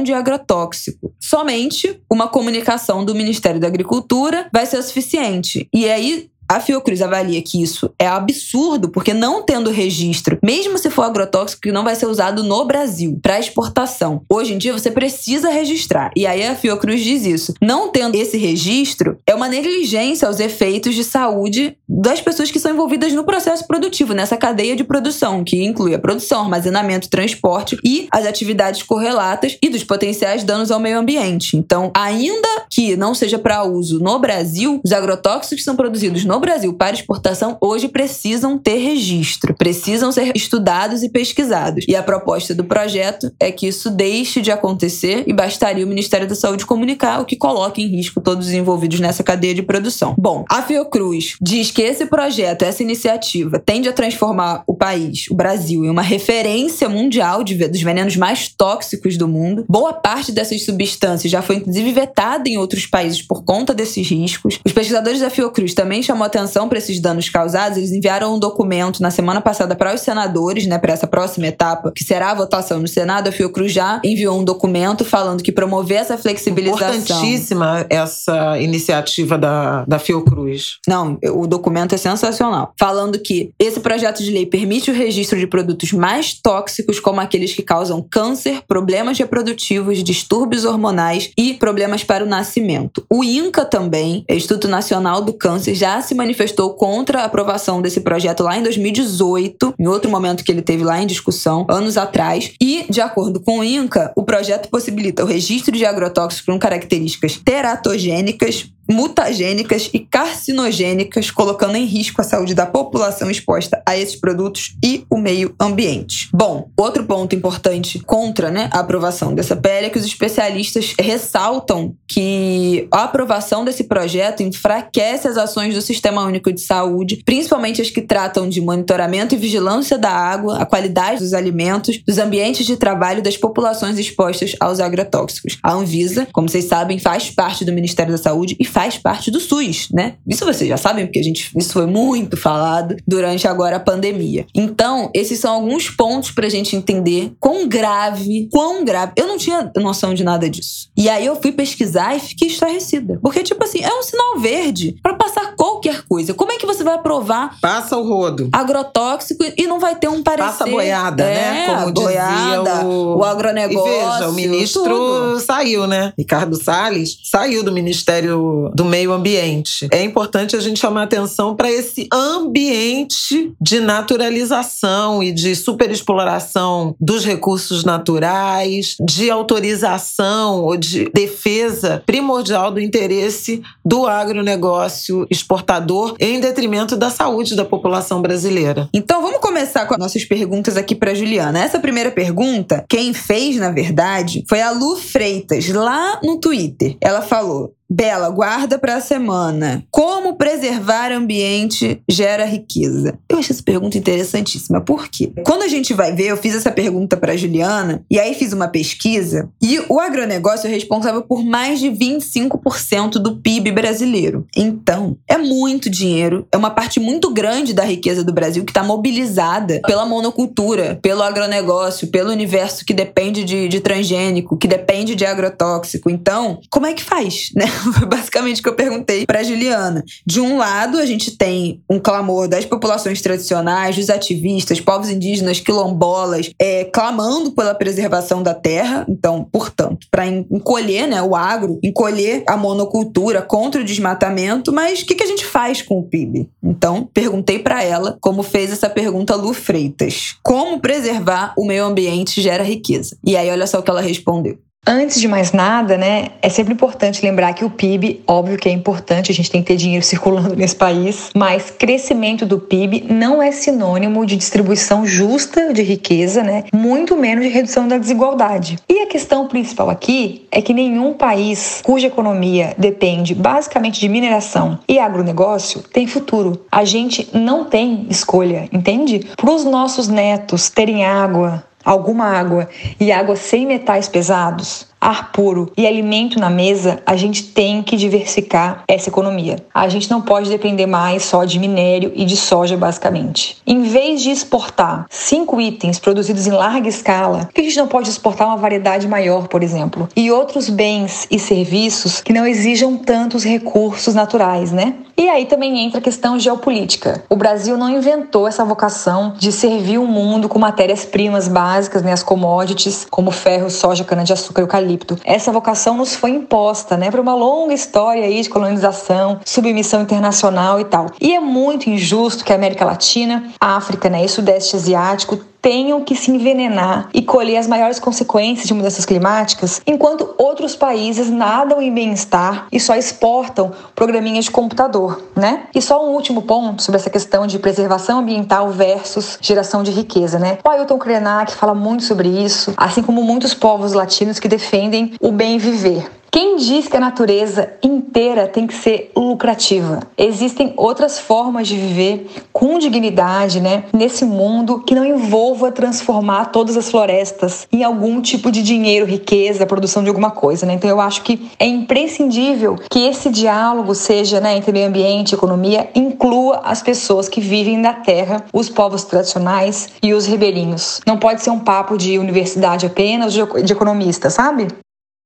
de 0.03 0.13
agrotóxico. 0.13 1.13
Somente 1.19 2.01
uma 2.09 2.27
comunicação 2.27 3.03
do 3.03 3.13
Ministério 3.13 3.59
da 3.59 3.67
Agricultura 3.67 4.47
vai 4.53 4.65
ser 4.65 4.81
suficiente. 4.83 5.67
E 5.73 5.89
aí 5.89 6.29
a 6.49 6.59
Fiocruz 6.59 7.01
avalia 7.01 7.41
que 7.43 7.61
isso 7.61 7.91
é 7.99 8.07
absurdo, 8.07 8.89
porque 8.89 9.13
não 9.13 9.43
tendo 9.43 9.69
registro, 9.69 10.39
mesmo 10.43 10.79
se 10.79 10.89
for 10.89 11.03
agrotóxico, 11.03 11.61
que 11.61 11.71
não 11.71 11.83
vai 11.83 11.95
ser 11.95 12.07
usado 12.07 12.43
no 12.43 12.65
Brasil 12.65 13.19
para 13.21 13.39
exportação. 13.39 14.23
Hoje 14.27 14.55
em 14.55 14.57
dia 14.57 14.73
você 14.73 14.89
precisa 14.89 15.49
registrar. 15.49 16.11
E 16.15 16.25
aí 16.25 16.43
a 16.45 16.55
Fiocruz 16.55 17.03
diz 17.03 17.23
isso. 17.23 17.53
Não 17.61 17.91
tendo 17.91 18.15
esse 18.15 18.35
registro, 18.35 19.17
é 19.27 19.35
uma 19.35 19.47
negligência 19.47 20.27
aos 20.27 20.39
efeitos 20.39 20.95
de 20.95 21.03
saúde 21.03 21.77
das 21.87 22.19
pessoas 22.19 22.49
que 22.49 22.59
são 22.59 22.71
envolvidas 22.71 23.13
no 23.13 23.23
processo 23.23 23.67
produtivo, 23.67 24.13
nessa 24.13 24.35
cadeia 24.35 24.75
de 24.75 24.83
produção, 24.83 25.43
que 25.43 25.63
inclui 25.63 25.93
a 25.93 25.99
produção, 25.99 26.41
armazenamento, 26.41 27.09
transporte 27.09 27.77
e 27.83 28.07
as 28.11 28.25
atividades 28.25 28.81
correlatas 28.81 29.55
e 29.61 29.69
dos 29.69 29.83
potenciais 29.83 30.43
danos 30.43 30.71
ao 30.71 30.79
meio 30.79 30.97
ambiente. 30.97 31.55
Então, 31.55 31.91
ainda 31.95 32.47
que 32.71 32.95
não 32.95 33.13
seja 33.13 33.37
para 33.37 33.63
uso 33.63 33.99
no 33.99 34.17
Brasil, 34.17 34.81
os 34.83 34.91
agrotóxicos 34.91 35.59
que 35.59 35.63
são 35.63 35.75
produzidos 35.75 36.25
no 36.25 36.38
Brasil 36.39 36.73
para 36.73 36.95
exportação 36.95 37.57
hoje 37.61 37.87
precisam 37.87 38.57
ter 38.57 38.77
registro, 38.77 39.55
precisam 39.55 40.11
ser 40.11 40.31
estudados 40.35 41.03
e 41.03 41.09
pesquisados. 41.09 41.85
E 41.87 41.95
a 41.95 42.03
proposta 42.03 42.53
do 42.53 42.63
projeto 42.63 43.31
é 43.39 43.51
que 43.51 43.67
isso 43.67 43.89
deixe 43.89 44.41
de 44.41 44.51
acontecer 44.51 45.23
e 45.27 45.33
bastaria 45.33 45.85
o 45.85 45.87
Ministério 45.87 46.27
da 46.27 46.35
Saúde 46.35 46.65
comunicar 46.65 47.21
o 47.21 47.25
que 47.25 47.35
coloca 47.35 47.81
em 47.81 47.87
risco 47.87 48.21
todos 48.21 48.47
os 48.47 48.53
envolvidos 48.53 48.99
nessa 48.99 49.23
cadeia 49.23 49.53
de 49.53 49.61
produção. 49.61 50.15
Bom, 50.17 50.45
a 50.49 50.61
Fiocruz 50.61 51.35
diz 51.41 51.71
que 51.71 51.81
esse 51.81 52.05
projeto, 52.05 52.63
essa 52.63 52.83
iniciativa, 52.83 53.59
tende 53.59 53.89
a 53.89 53.93
transformar 53.93 54.63
o 54.65 54.75
país, 54.75 55.25
o 55.29 55.35
Brasil, 55.35 55.83
em 55.83 55.89
uma 55.89 56.01
referência 56.01 56.87
mundial 56.87 57.43
de, 57.43 57.55
dos 57.67 57.81
venenos 57.81 58.15
mais 58.15 58.47
tóxicos 58.47 59.17
do 59.17 59.27
mundo. 59.27 59.65
Boa 59.67 59.93
parte 59.93 60.31
dessas 60.31 60.63
substâncias 60.63 61.31
já 61.31 61.41
foi 61.41 61.57
inclusive 61.57 61.91
vetada 61.91 62.47
em 62.47 62.57
outros 62.57 62.85
países 62.85 63.21
por 63.21 63.43
conta 63.43 63.73
desses 63.73 64.09
riscos. 64.09 64.59
Os 64.65 64.71
pesquisadores 64.71 65.19
da 65.19 65.29
Fiocruz 65.29 65.73
também 65.73 66.01
chamam 66.01 66.28
atenção 66.29 66.69
para 66.69 66.77
esses 66.77 66.99
danos 66.99 67.29
causados, 67.29 67.77
eles 67.77 67.91
enviaram 67.91 68.35
um 68.35 68.39
documento 68.39 69.01
na 69.01 69.11
semana 69.11 69.41
passada 69.41 69.75
para 69.75 69.93
os 69.93 70.01
senadores, 70.01 70.65
né, 70.65 70.77
para 70.77 70.93
essa 70.93 71.07
próxima 71.07 71.47
etapa, 71.47 71.91
que 71.93 72.03
será 72.03 72.31
a 72.31 72.33
votação 72.35 72.79
no 72.79 72.87
Senado. 72.87 73.27
A 73.27 73.31
Fiocruz 73.31 73.71
já 73.71 73.99
enviou 74.03 74.39
um 74.39 74.43
documento 74.43 75.03
falando 75.03 75.43
que 75.43 75.51
promover 75.51 75.97
essa 75.97 76.17
flexibilização. 76.17 76.95
Importantíssima 76.95 77.85
essa 77.89 78.59
iniciativa 78.59 79.37
da, 79.37 79.83
da 79.85 79.99
Fiocruz. 79.99 80.77
Não, 80.87 81.17
o 81.33 81.47
documento 81.47 81.93
é 81.93 81.97
sensacional. 81.97 82.73
Falando 82.79 83.19
que 83.19 83.51
esse 83.59 83.79
projeto 83.79 84.23
de 84.23 84.31
lei 84.31 84.45
permite 84.45 84.91
o 84.91 84.93
registro 84.93 85.39
de 85.39 85.47
produtos 85.47 85.91
mais 85.91 86.33
tóxicos, 86.33 86.99
como 86.99 87.19
aqueles 87.19 87.53
que 87.53 87.61
causam 87.61 88.05
câncer, 88.09 88.61
problemas 88.67 89.17
reprodutivos, 89.17 90.03
distúrbios 90.03 90.65
hormonais 90.65 91.31
e 91.37 91.53
problemas 91.53 92.03
para 92.03 92.23
o 92.23 92.27
nascimento. 92.27 93.05
O 93.09 93.23
INCA 93.23 93.65
também, 93.65 94.23
Instituto 94.29 94.67
Nacional 94.67 95.21
do 95.21 95.33
Câncer, 95.33 95.75
já 95.75 96.01
se 96.01 96.13
manifestou 96.19 96.73
contra 96.73 97.21
a 97.21 97.25
aprovação 97.25 97.81
desse 97.81 98.01
projeto 98.01 98.43
lá 98.43 98.57
em 98.57 98.63
2018, 98.63 99.73
em 99.79 99.87
outro 99.87 100.11
momento 100.11 100.43
que 100.43 100.51
ele 100.51 100.61
teve 100.61 100.83
lá 100.83 101.01
em 101.01 101.07
discussão, 101.07 101.65
anos 101.69 101.97
atrás. 101.97 102.51
E, 102.61 102.85
de 102.89 103.01
acordo 103.01 103.39
com 103.39 103.59
o 103.59 103.63
INCA, 103.63 104.11
o 104.15 104.23
projeto 104.23 104.69
possibilita 104.69 105.23
o 105.23 105.27
registro 105.27 105.75
de 105.75 105.85
agrotóxicos 105.85 106.45
com 106.45 106.59
características 106.59 107.37
teratogênicas, 107.43 108.69
mutagênicas 108.89 109.89
e 109.93 109.99
carcinogênicas, 109.99 111.29
colocando 111.29 111.75
em 111.75 111.85
risco 111.85 112.21
a 112.21 112.23
saúde 112.23 112.55
da 112.55 112.65
população 112.65 113.29
exposta 113.29 113.81
a 113.85 113.95
esses 113.95 114.15
produtos 114.15 114.75
e 114.83 115.05
o 115.09 115.17
meio 115.17 115.53
ambiente. 115.59 116.29
Bom, 116.33 116.69
outro 116.75 117.03
ponto 117.05 117.35
importante 117.35 117.99
contra 117.99 118.49
né, 118.49 118.69
a 118.71 118.79
aprovação 118.79 119.35
dessa 119.35 119.55
PL 119.55 119.87
é 119.87 119.89
que 119.89 119.99
os 119.99 120.05
especialistas 120.05 120.95
ressaltam 120.99 121.95
que 122.07 122.87
a 122.91 123.03
aprovação 123.03 123.63
desse 123.63 123.83
projeto 123.83 124.41
enfraquece 124.41 125.27
as 125.27 125.37
ações 125.37 125.75
do 125.75 125.81
Sistema 125.81 126.25
Único 126.25 126.51
de 126.51 126.61
Saúde, 126.61 127.21
principalmente 127.23 127.81
as 127.81 127.89
que 127.89 128.01
tratam 128.01 128.49
de 128.49 128.59
monitoramento 128.59 129.35
e 129.35 129.37
vigilância 129.37 129.97
da 129.97 130.11
água, 130.11 130.57
a 130.57 130.65
qualidade 130.65 131.19
dos 131.19 131.33
alimentos, 131.33 132.01
dos 132.05 132.17
ambientes 132.17 132.65
de 132.65 132.75
trabalho 132.75 133.21
das 133.21 133.37
populações 133.37 133.99
expostas 133.99 134.55
aos 134.59 134.79
agrotóxicos. 134.79 135.57
A 135.61 135.73
Anvisa, 135.73 136.27
como 136.33 136.49
vocês 136.49 136.65
sabem, 136.65 136.97
faz 136.97 137.29
parte 137.29 137.63
do 137.63 137.71
Ministério 137.71 138.11
da 138.11 138.17
Saúde 138.17 138.55
e 138.59 138.65
faz 138.65 138.78
parte 138.97 139.31
do 139.31 139.39
SUS, 139.39 139.89
né? 139.93 140.15
Isso 140.27 140.45
vocês 140.45 140.69
já 140.69 140.77
sabem, 140.77 141.05
porque 141.05 141.19
a 141.19 141.23
gente, 141.23 141.51
isso 141.57 141.73
foi 141.73 141.85
muito 141.85 142.37
falado 142.37 142.95
durante 143.07 143.47
agora 143.47 143.77
a 143.77 143.79
pandemia. 143.79 144.45
Então, 144.53 145.09
esses 145.13 145.39
são 145.39 145.53
alguns 145.53 145.89
pontos 145.89 146.31
pra 146.31 146.49
gente 146.49 146.75
entender 146.75 147.33
quão 147.39 147.67
grave, 147.67 148.47
quão 148.51 148.83
grave. 148.83 149.13
Eu 149.15 149.27
não 149.27 149.37
tinha 149.37 149.71
noção 149.77 150.13
de 150.13 150.23
nada 150.23 150.49
disso. 150.49 150.89
E 150.97 151.09
aí 151.09 151.25
eu 151.25 151.35
fui 151.35 151.51
pesquisar 151.51 152.15
e 152.15 152.19
fiquei 152.19 152.47
estarrecida. 152.47 153.19
Porque, 153.21 153.43
tipo 153.43 153.63
assim, 153.63 153.81
é 153.81 153.93
um 153.93 154.03
sinal 154.03 154.39
verde 154.39 154.97
para 155.01 155.13
passar 155.13 155.55
qualquer 155.55 156.03
coisa. 156.07 156.33
Como 156.33 156.51
é 156.51 156.57
que 156.57 156.65
você 156.65 156.83
vai 156.83 156.95
aprovar? 156.95 157.57
Passa 157.61 157.97
o 157.97 158.07
rodo. 158.07 158.49
Agrotóxico 158.51 159.43
e 159.57 159.67
não 159.67 159.79
vai 159.79 159.95
ter 159.95 160.07
um 160.07 160.23
parecer. 160.23 160.49
Passa 160.49 160.65
boiada, 160.65 161.23
é, 161.23 161.35
né? 161.35 161.75
Como 161.75 161.91
boiada, 161.93 162.71
dizia 162.71 162.85
o... 162.85 163.17
o 163.17 163.23
agronegócio. 163.23 163.87
E 163.87 163.99
veja, 163.99 164.29
o 164.29 164.33
ministro 164.33 164.83
tudo. 164.83 165.39
saiu, 165.39 165.87
né? 165.87 166.13
Ricardo 166.17 166.61
Salles 166.61 167.17
saiu 167.23 167.63
do 167.63 167.71
Ministério 167.71 168.68
do 168.73 168.85
Meio 168.85 169.11
Ambiente. 169.11 169.87
É 169.91 170.03
importante 170.03 170.55
a 170.55 170.59
gente 170.59 170.79
chamar 170.79 171.03
atenção 171.03 171.55
para 171.55 171.71
esse 171.71 172.07
ambiente 172.11 173.53
de 173.59 173.79
naturalização 173.79 175.21
e 175.21 175.31
de 175.31 175.55
superexploração 175.55 176.95
dos 176.99 177.25
recursos 177.25 177.83
naturais, 177.83 178.95
de 179.05 179.29
autorização 179.29 180.63
ou 180.63 180.77
de 180.77 181.09
defesa 181.13 182.03
primordial 182.05 182.71
do 182.71 182.79
interesse 182.79 183.61
do 183.85 184.05
agronegócio 184.05 185.25
exportador 185.29 186.15
em 186.19 186.39
detrimento 186.39 186.95
da 186.95 187.09
saúde 187.09 187.55
da 187.55 187.65
população 187.65 188.21
brasileira. 188.21 188.89
Então 188.93 189.21
vamos 189.21 189.39
começar 189.39 189.85
com 189.85 189.93
as 189.93 189.99
nossas 189.99 190.25
perguntas 190.25 190.77
aqui 190.77 190.95
para 190.95 191.13
Juliana. 191.13 191.63
Essa 191.63 191.79
primeira 191.79 192.11
pergunta, 192.11 192.85
quem 192.87 193.13
fez, 193.13 193.57
na 193.57 193.71
verdade, 193.71 194.43
foi 194.47 194.61
a 194.61 194.71
Lu 194.71 194.95
Freitas, 194.95 195.67
lá 195.69 196.19
no 196.23 196.39
Twitter. 196.39 196.97
Ela 197.01 197.21
falou: 197.21 197.73
Bela, 197.91 198.29
guarda 198.29 198.77
para 198.77 198.97
a 198.97 199.01
semana. 199.01 199.83
Como 199.89 200.35
preservar 200.35 201.11
ambiente 201.11 201.99
gera 202.07 202.45
riqueza? 202.45 203.17
Eu 203.27 203.39
achei 203.39 203.51
essa 203.51 203.63
pergunta 203.63 203.97
interessantíssima. 203.97 204.79
Por 204.79 205.07
quê? 205.07 205.31
Quando 205.43 205.63
a 205.63 205.67
gente 205.67 205.91
vai 205.91 206.13
ver, 206.13 206.27
eu 206.27 206.37
fiz 206.37 206.53
essa 206.53 206.69
pergunta 206.69 207.17
para 207.17 207.35
Juliana 207.35 208.05
e 208.09 208.19
aí 208.19 208.35
fiz 208.35 208.53
uma 208.53 208.67
pesquisa 208.67 209.49
e 209.59 209.79
o 209.89 209.99
agronegócio 209.99 210.67
é 210.67 210.69
responsável 210.69 211.23
por 211.23 211.43
mais 211.43 211.79
de 211.79 211.87
25% 211.87 213.13
do 213.13 213.37
PIB 213.37 213.71
brasileiro. 213.71 214.45
Então, 214.55 215.17
é 215.27 215.39
muito 215.39 215.89
dinheiro, 215.89 216.47
é 216.51 216.57
uma 216.57 216.69
parte 216.69 216.99
muito 216.99 217.33
grande 217.33 217.73
da 217.73 217.83
riqueza 217.83 218.23
do 218.23 218.31
Brasil 218.31 218.63
que 218.63 218.71
está 218.71 218.83
mobilizada 218.83 219.81
pela 219.87 220.05
monocultura, 220.05 220.99
pelo 221.01 221.23
agronegócio, 221.23 222.09
pelo 222.09 222.29
universo 222.31 222.85
que 222.85 222.93
depende 222.93 223.43
de, 223.43 223.67
de 223.67 223.79
transgênico, 223.79 224.57
que 224.57 224.67
depende 224.67 225.15
de 225.15 225.25
agrotóxico. 225.25 226.07
Então, 226.07 226.59
como 226.69 226.85
é 226.85 226.93
que 226.93 227.03
faz, 227.03 227.49
né? 227.55 227.65
Foi 227.97 228.05
basicamente 228.05 228.59
o 228.59 228.63
que 228.63 228.69
eu 228.69 228.75
perguntei 228.75 229.25
para 229.25 229.43
Juliana. 229.43 230.03
De 230.25 230.39
um 230.39 230.57
lado, 230.57 230.97
a 230.97 231.05
gente 231.05 231.37
tem 231.37 231.81
um 231.89 231.99
clamor 231.99 232.47
das 232.47 232.65
populações 232.65 233.21
tradicionais, 233.21 233.95
dos 233.95 234.09
ativistas, 234.09 234.79
povos 234.79 235.09
indígenas, 235.09 235.59
quilombolas, 235.59 236.51
é, 236.59 236.85
clamando 236.85 237.51
pela 237.51 237.73
preservação 237.73 238.43
da 238.43 238.53
terra. 238.53 239.05
Então, 239.07 239.47
portanto, 239.51 240.07
para 240.11 240.27
encolher 240.27 241.07
né, 241.07 241.21
o 241.21 241.35
agro, 241.35 241.79
encolher 241.83 242.43
a 242.47 242.57
monocultura 242.57 243.41
contra 243.41 243.81
o 243.81 243.85
desmatamento. 243.85 244.71
Mas 244.71 245.01
o 245.01 245.05
que, 245.05 245.15
que 245.15 245.23
a 245.23 245.27
gente 245.27 245.45
faz 245.45 245.81
com 245.81 245.99
o 245.99 246.03
PIB? 246.03 246.49
Então, 246.63 247.09
perguntei 247.13 247.59
para 247.59 247.83
ela 247.83 248.17
como 248.19 248.43
fez 248.43 248.71
essa 248.71 248.89
pergunta 248.89 249.35
Lu 249.35 249.53
Freitas: 249.53 250.35
como 250.43 250.79
preservar 250.79 251.53
o 251.57 251.65
meio 251.65 251.85
ambiente 251.85 252.41
gera 252.41 252.63
riqueza? 252.63 253.17
E 253.25 253.35
aí, 253.35 253.49
olha 253.49 253.67
só 253.67 253.79
o 253.79 253.83
que 253.83 253.89
ela 253.89 254.01
respondeu. 254.01 254.57
Antes 254.91 255.21
de 255.21 255.27
mais 255.27 255.51
nada, 255.51 255.99
né, 255.99 256.29
é 256.41 256.49
sempre 256.49 256.73
importante 256.73 257.23
lembrar 257.23 257.53
que 257.53 257.63
o 257.63 257.69
PIB, 257.69 258.23
óbvio 258.25 258.57
que 258.57 258.67
é 258.67 258.71
importante, 258.71 259.31
a 259.31 259.35
gente 259.35 259.51
tem 259.51 259.61
que 259.61 259.67
ter 259.67 259.75
dinheiro 259.75 260.01
circulando 260.03 260.55
nesse 260.55 260.75
país, 260.75 261.29
mas 261.35 261.69
crescimento 261.69 262.43
do 262.43 262.57
PIB 262.57 263.05
não 263.07 263.39
é 263.39 263.51
sinônimo 263.51 264.25
de 264.25 264.35
distribuição 264.35 265.05
justa 265.05 265.71
de 265.71 265.83
riqueza, 265.83 266.41
né, 266.41 266.63
muito 266.73 267.15
menos 267.15 267.45
de 267.45 267.51
redução 267.51 267.87
da 267.87 267.99
desigualdade. 267.99 268.79
E 268.89 269.03
a 269.03 269.05
questão 269.05 269.47
principal 269.47 269.91
aqui 269.91 270.47
é 270.51 270.59
que 270.59 270.73
nenhum 270.73 271.13
país 271.13 271.81
cuja 271.83 272.07
economia 272.07 272.73
depende 272.75 273.35
basicamente 273.35 273.99
de 273.99 274.09
mineração 274.09 274.79
e 274.87 274.97
agronegócio 274.97 275.83
tem 275.83 276.07
futuro. 276.07 276.65
A 276.71 276.83
gente 276.83 277.29
não 277.31 277.63
tem 277.63 278.07
escolha, 278.09 278.67
entende? 278.73 279.27
Para 279.37 279.51
os 279.51 279.63
nossos 279.63 280.07
netos 280.07 280.67
terem 280.71 281.05
água, 281.05 281.63
alguma 281.89 282.25
água 282.25 282.69
e 282.99 283.11
água 283.11 283.35
sem 283.35 283.65
metais 283.65 284.07
pesados, 284.07 284.85
ar 284.99 285.31
puro 285.31 285.71
e 285.77 285.87
alimento 285.87 286.39
na 286.39 286.49
mesa, 286.49 287.01
a 287.05 287.15
gente 287.15 287.43
tem 287.43 287.81
que 287.81 287.95
diversificar 287.95 288.83
essa 288.87 289.09
economia. 289.09 289.57
A 289.73 289.87
gente 289.87 290.09
não 290.09 290.21
pode 290.21 290.49
depender 290.49 290.85
mais 290.85 291.23
só 291.23 291.45
de 291.45 291.59
minério 291.59 292.11
e 292.15 292.25
de 292.25 292.35
soja, 292.35 292.75
basicamente. 292.75 293.57
Em 293.65 293.83
vez 293.83 294.21
de 294.21 294.31
exportar 294.31 295.05
cinco 295.09 295.61
itens 295.61 295.99
produzidos 295.99 296.47
em 296.47 296.51
larga 296.51 296.89
escala, 296.89 297.45
por 297.45 297.53
que 297.53 297.61
a 297.61 297.63
gente 297.63 297.77
não 297.77 297.87
pode 297.87 298.09
exportar 298.09 298.47
uma 298.47 298.57
variedade 298.57 299.07
maior, 299.07 299.47
por 299.47 299.63
exemplo? 299.63 300.09
E 300.15 300.31
outros 300.31 300.69
bens 300.69 301.27
e 301.31 301.39
serviços 301.39 302.21
que 302.21 302.33
não 302.33 302.45
exijam 302.45 302.97
tantos 302.97 303.43
recursos 303.43 304.13
naturais, 304.13 304.71
né? 304.71 304.95
E 305.17 305.27
aí 305.27 305.45
também 305.45 305.79
entra 305.79 305.99
a 305.99 306.01
questão 306.01 306.39
geopolítica. 306.39 307.23
O 307.29 307.35
Brasil 307.35 307.77
não 307.77 307.89
inventou 307.89 308.47
essa 308.47 308.63
vocação 308.63 309.33
de 309.37 309.51
servir 309.51 309.97
o 309.97 310.07
mundo 310.07 310.47
com 310.47 310.57
matérias-primas 310.57 311.49
básicas, 311.49 312.01
né, 312.01 312.13
as 312.13 312.23
commodities, 312.23 313.05
como 313.09 313.29
ferro, 313.29 313.69
soja, 313.69 314.05
cana-de-açúcar 314.05 314.61
e 314.61 314.63
eucalipto 314.63 314.88
eucalipto. 314.89 315.17
Essa 315.23 315.51
vocação 315.51 315.95
nos 315.95 316.15
foi 316.15 316.31
imposta, 316.31 316.97
né, 316.97 317.11
por 317.11 317.19
uma 317.19 317.35
longa 317.35 317.73
história 317.73 318.23
aí 318.23 318.41
de 318.41 318.49
colonização, 318.49 319.39
submissão 319.45 320.01
internacional 320.01 320.79
e 320.79 320.85
tal. 320.85 321.07
E 321.21 321.35
é 321.35 321.39
muito 321.39 321.89
injusto 321.89 322.43
que 322.43 322.51
a 322.51 322.55
América 322.55 322.85
Latina, 322.85 323.51
África, 323.59 324.09
né, 324.09 324.25
e 324.25 324.29
Sudeste 324.29 324.75
Asiático 324.75 325.39
tenham 325.61 326.03
que 326.03 326.15
se 326.15 326.31
envenenar 326.31 327.09
e 327.13 327.21
colher 327.21 327.57
as 327.57 327.67
maiores 327.67 327.99
consequências 327.99 328.67
de 328.67 328.73
mudanças 328.73 329.05
climáticas, 329.05 329.81
enquanto 329.85 330.33
outros 330.37 330.75
países 330.75 331.29
nadam 331.29 331.81
em 331.81 331.93
bem-estar 331.93 332.67
e 332.71 332.79
só 332.79 332.95
exportam 332.95 333.71
programinhas 333.95 334.45
de 334.45 334.51
computador, 334.51 335.21
né? 335.35 335.63
E 335.73 335.81
só 335.81 336.05
um 336.05 336.13
último 336.13 336.43
ponto 336.43 336.81
sobre 336.81 336.99
essa 336.99 337.09
questão 337.09 337.45
de 337.45 337.59
preservação 337.59 338.19
ambiental 338.19 338.69
versus 338.69 339.37
geração 339.41 339.83
de 339.83 339.91
riqueza, 339.91 340.39
né? 340.39 340.57
O 340.63 340.69
Ailton 340.69 340.97
Krenak 340.97 341.51
fala 341.53 341.73
muito 341.73 342.03
sobre 342.03 342.27
isso, 342.27 342.73
assim 342.77 343.01
como 343.01 343.23
muitos 343.23 343.53
povos 343.53 343.93
latinos 343.93 344.39
que 344.39 344.47
defendem 344.47 345.13
o 345.19 345.31
bem 345.31 345.57
viver. 345.57 346.18
Quem 346.31 346.57
diz 346.57 346.87
que 346.87 346.97
a 346.97 346.99
natureza 346.99 347.73
inteira 347.81 348.47
tem 348.47 348.67
que 348.67 348.73
ser 348.73 349.11
lucrativa. 349.15 350.01
Existem 350.17 350.73
outras 350.77 351.19
formas 351.19 351.67
de 351.67 351.75
viver 351.75 352.29
com 352.51 352.77
dignidade, 352.77 353.59
né, 353.59 353.85
nesse 353.93 354.25
mundo 354.25 354.79
que 354.79 354.93
não 354.93 355.05
envolva 355.05 355.71
transformar 355.71 356.45
todas 356.45 356.77
as 356.77 356.89
florestas 356.89 357.67
em 357.71 357.83
algum 357.83 358.21
tipo 358.21 358.51
de 358.51 358.61
dinheiro, 358.61 359.05
riqueza, 359.05 359.65
produção 359.65 360.03
de 360.03 360.09
alguma 360.09 360.31
coisa, 360.31 360.65
né? 360.65 360.73
Então 360.73 360.89
eu 360.89 360.99
acho 360.99 361.23
que 361.23 361.49
é 361.57 361.65
imprescindível 361.65 362.75
que 362.89 362.99
esse 362.99 363.29
diálogo 363.29 363.95
seja, 363.95 364.39
né, 364.39 364.57
entre 364.57 364.71
meio 364.71 364.87
ambiente 364.87 365.31
e 365.31 365.35
economia, 365.35 365.89
inclua 365.95 366.61
as 366.63 366.81
pessoas 366.81 367.29
que 367.29 367.41
vivem 367.41 367.77
na 367.77 367.93
terra, 367.93 368.43
os 368.53 368.69
povos 368.69 369.03
tradicionais 369.03 369.89
e 370.01 370.13
os 370.13 370.25
ribeirinhos. 370.25 371.01
Não 371.05 371.17
pode 371.17 371.41
ser 371.41 371.49
um 371.49 371.59
papo 371.59 371.97
de 371.97 372.17
universidade 372.19 372.85
apenas, 372.85 373.33
de 373.33 373.41
economista, 373.71 374.29
sabe? 374.29 374.67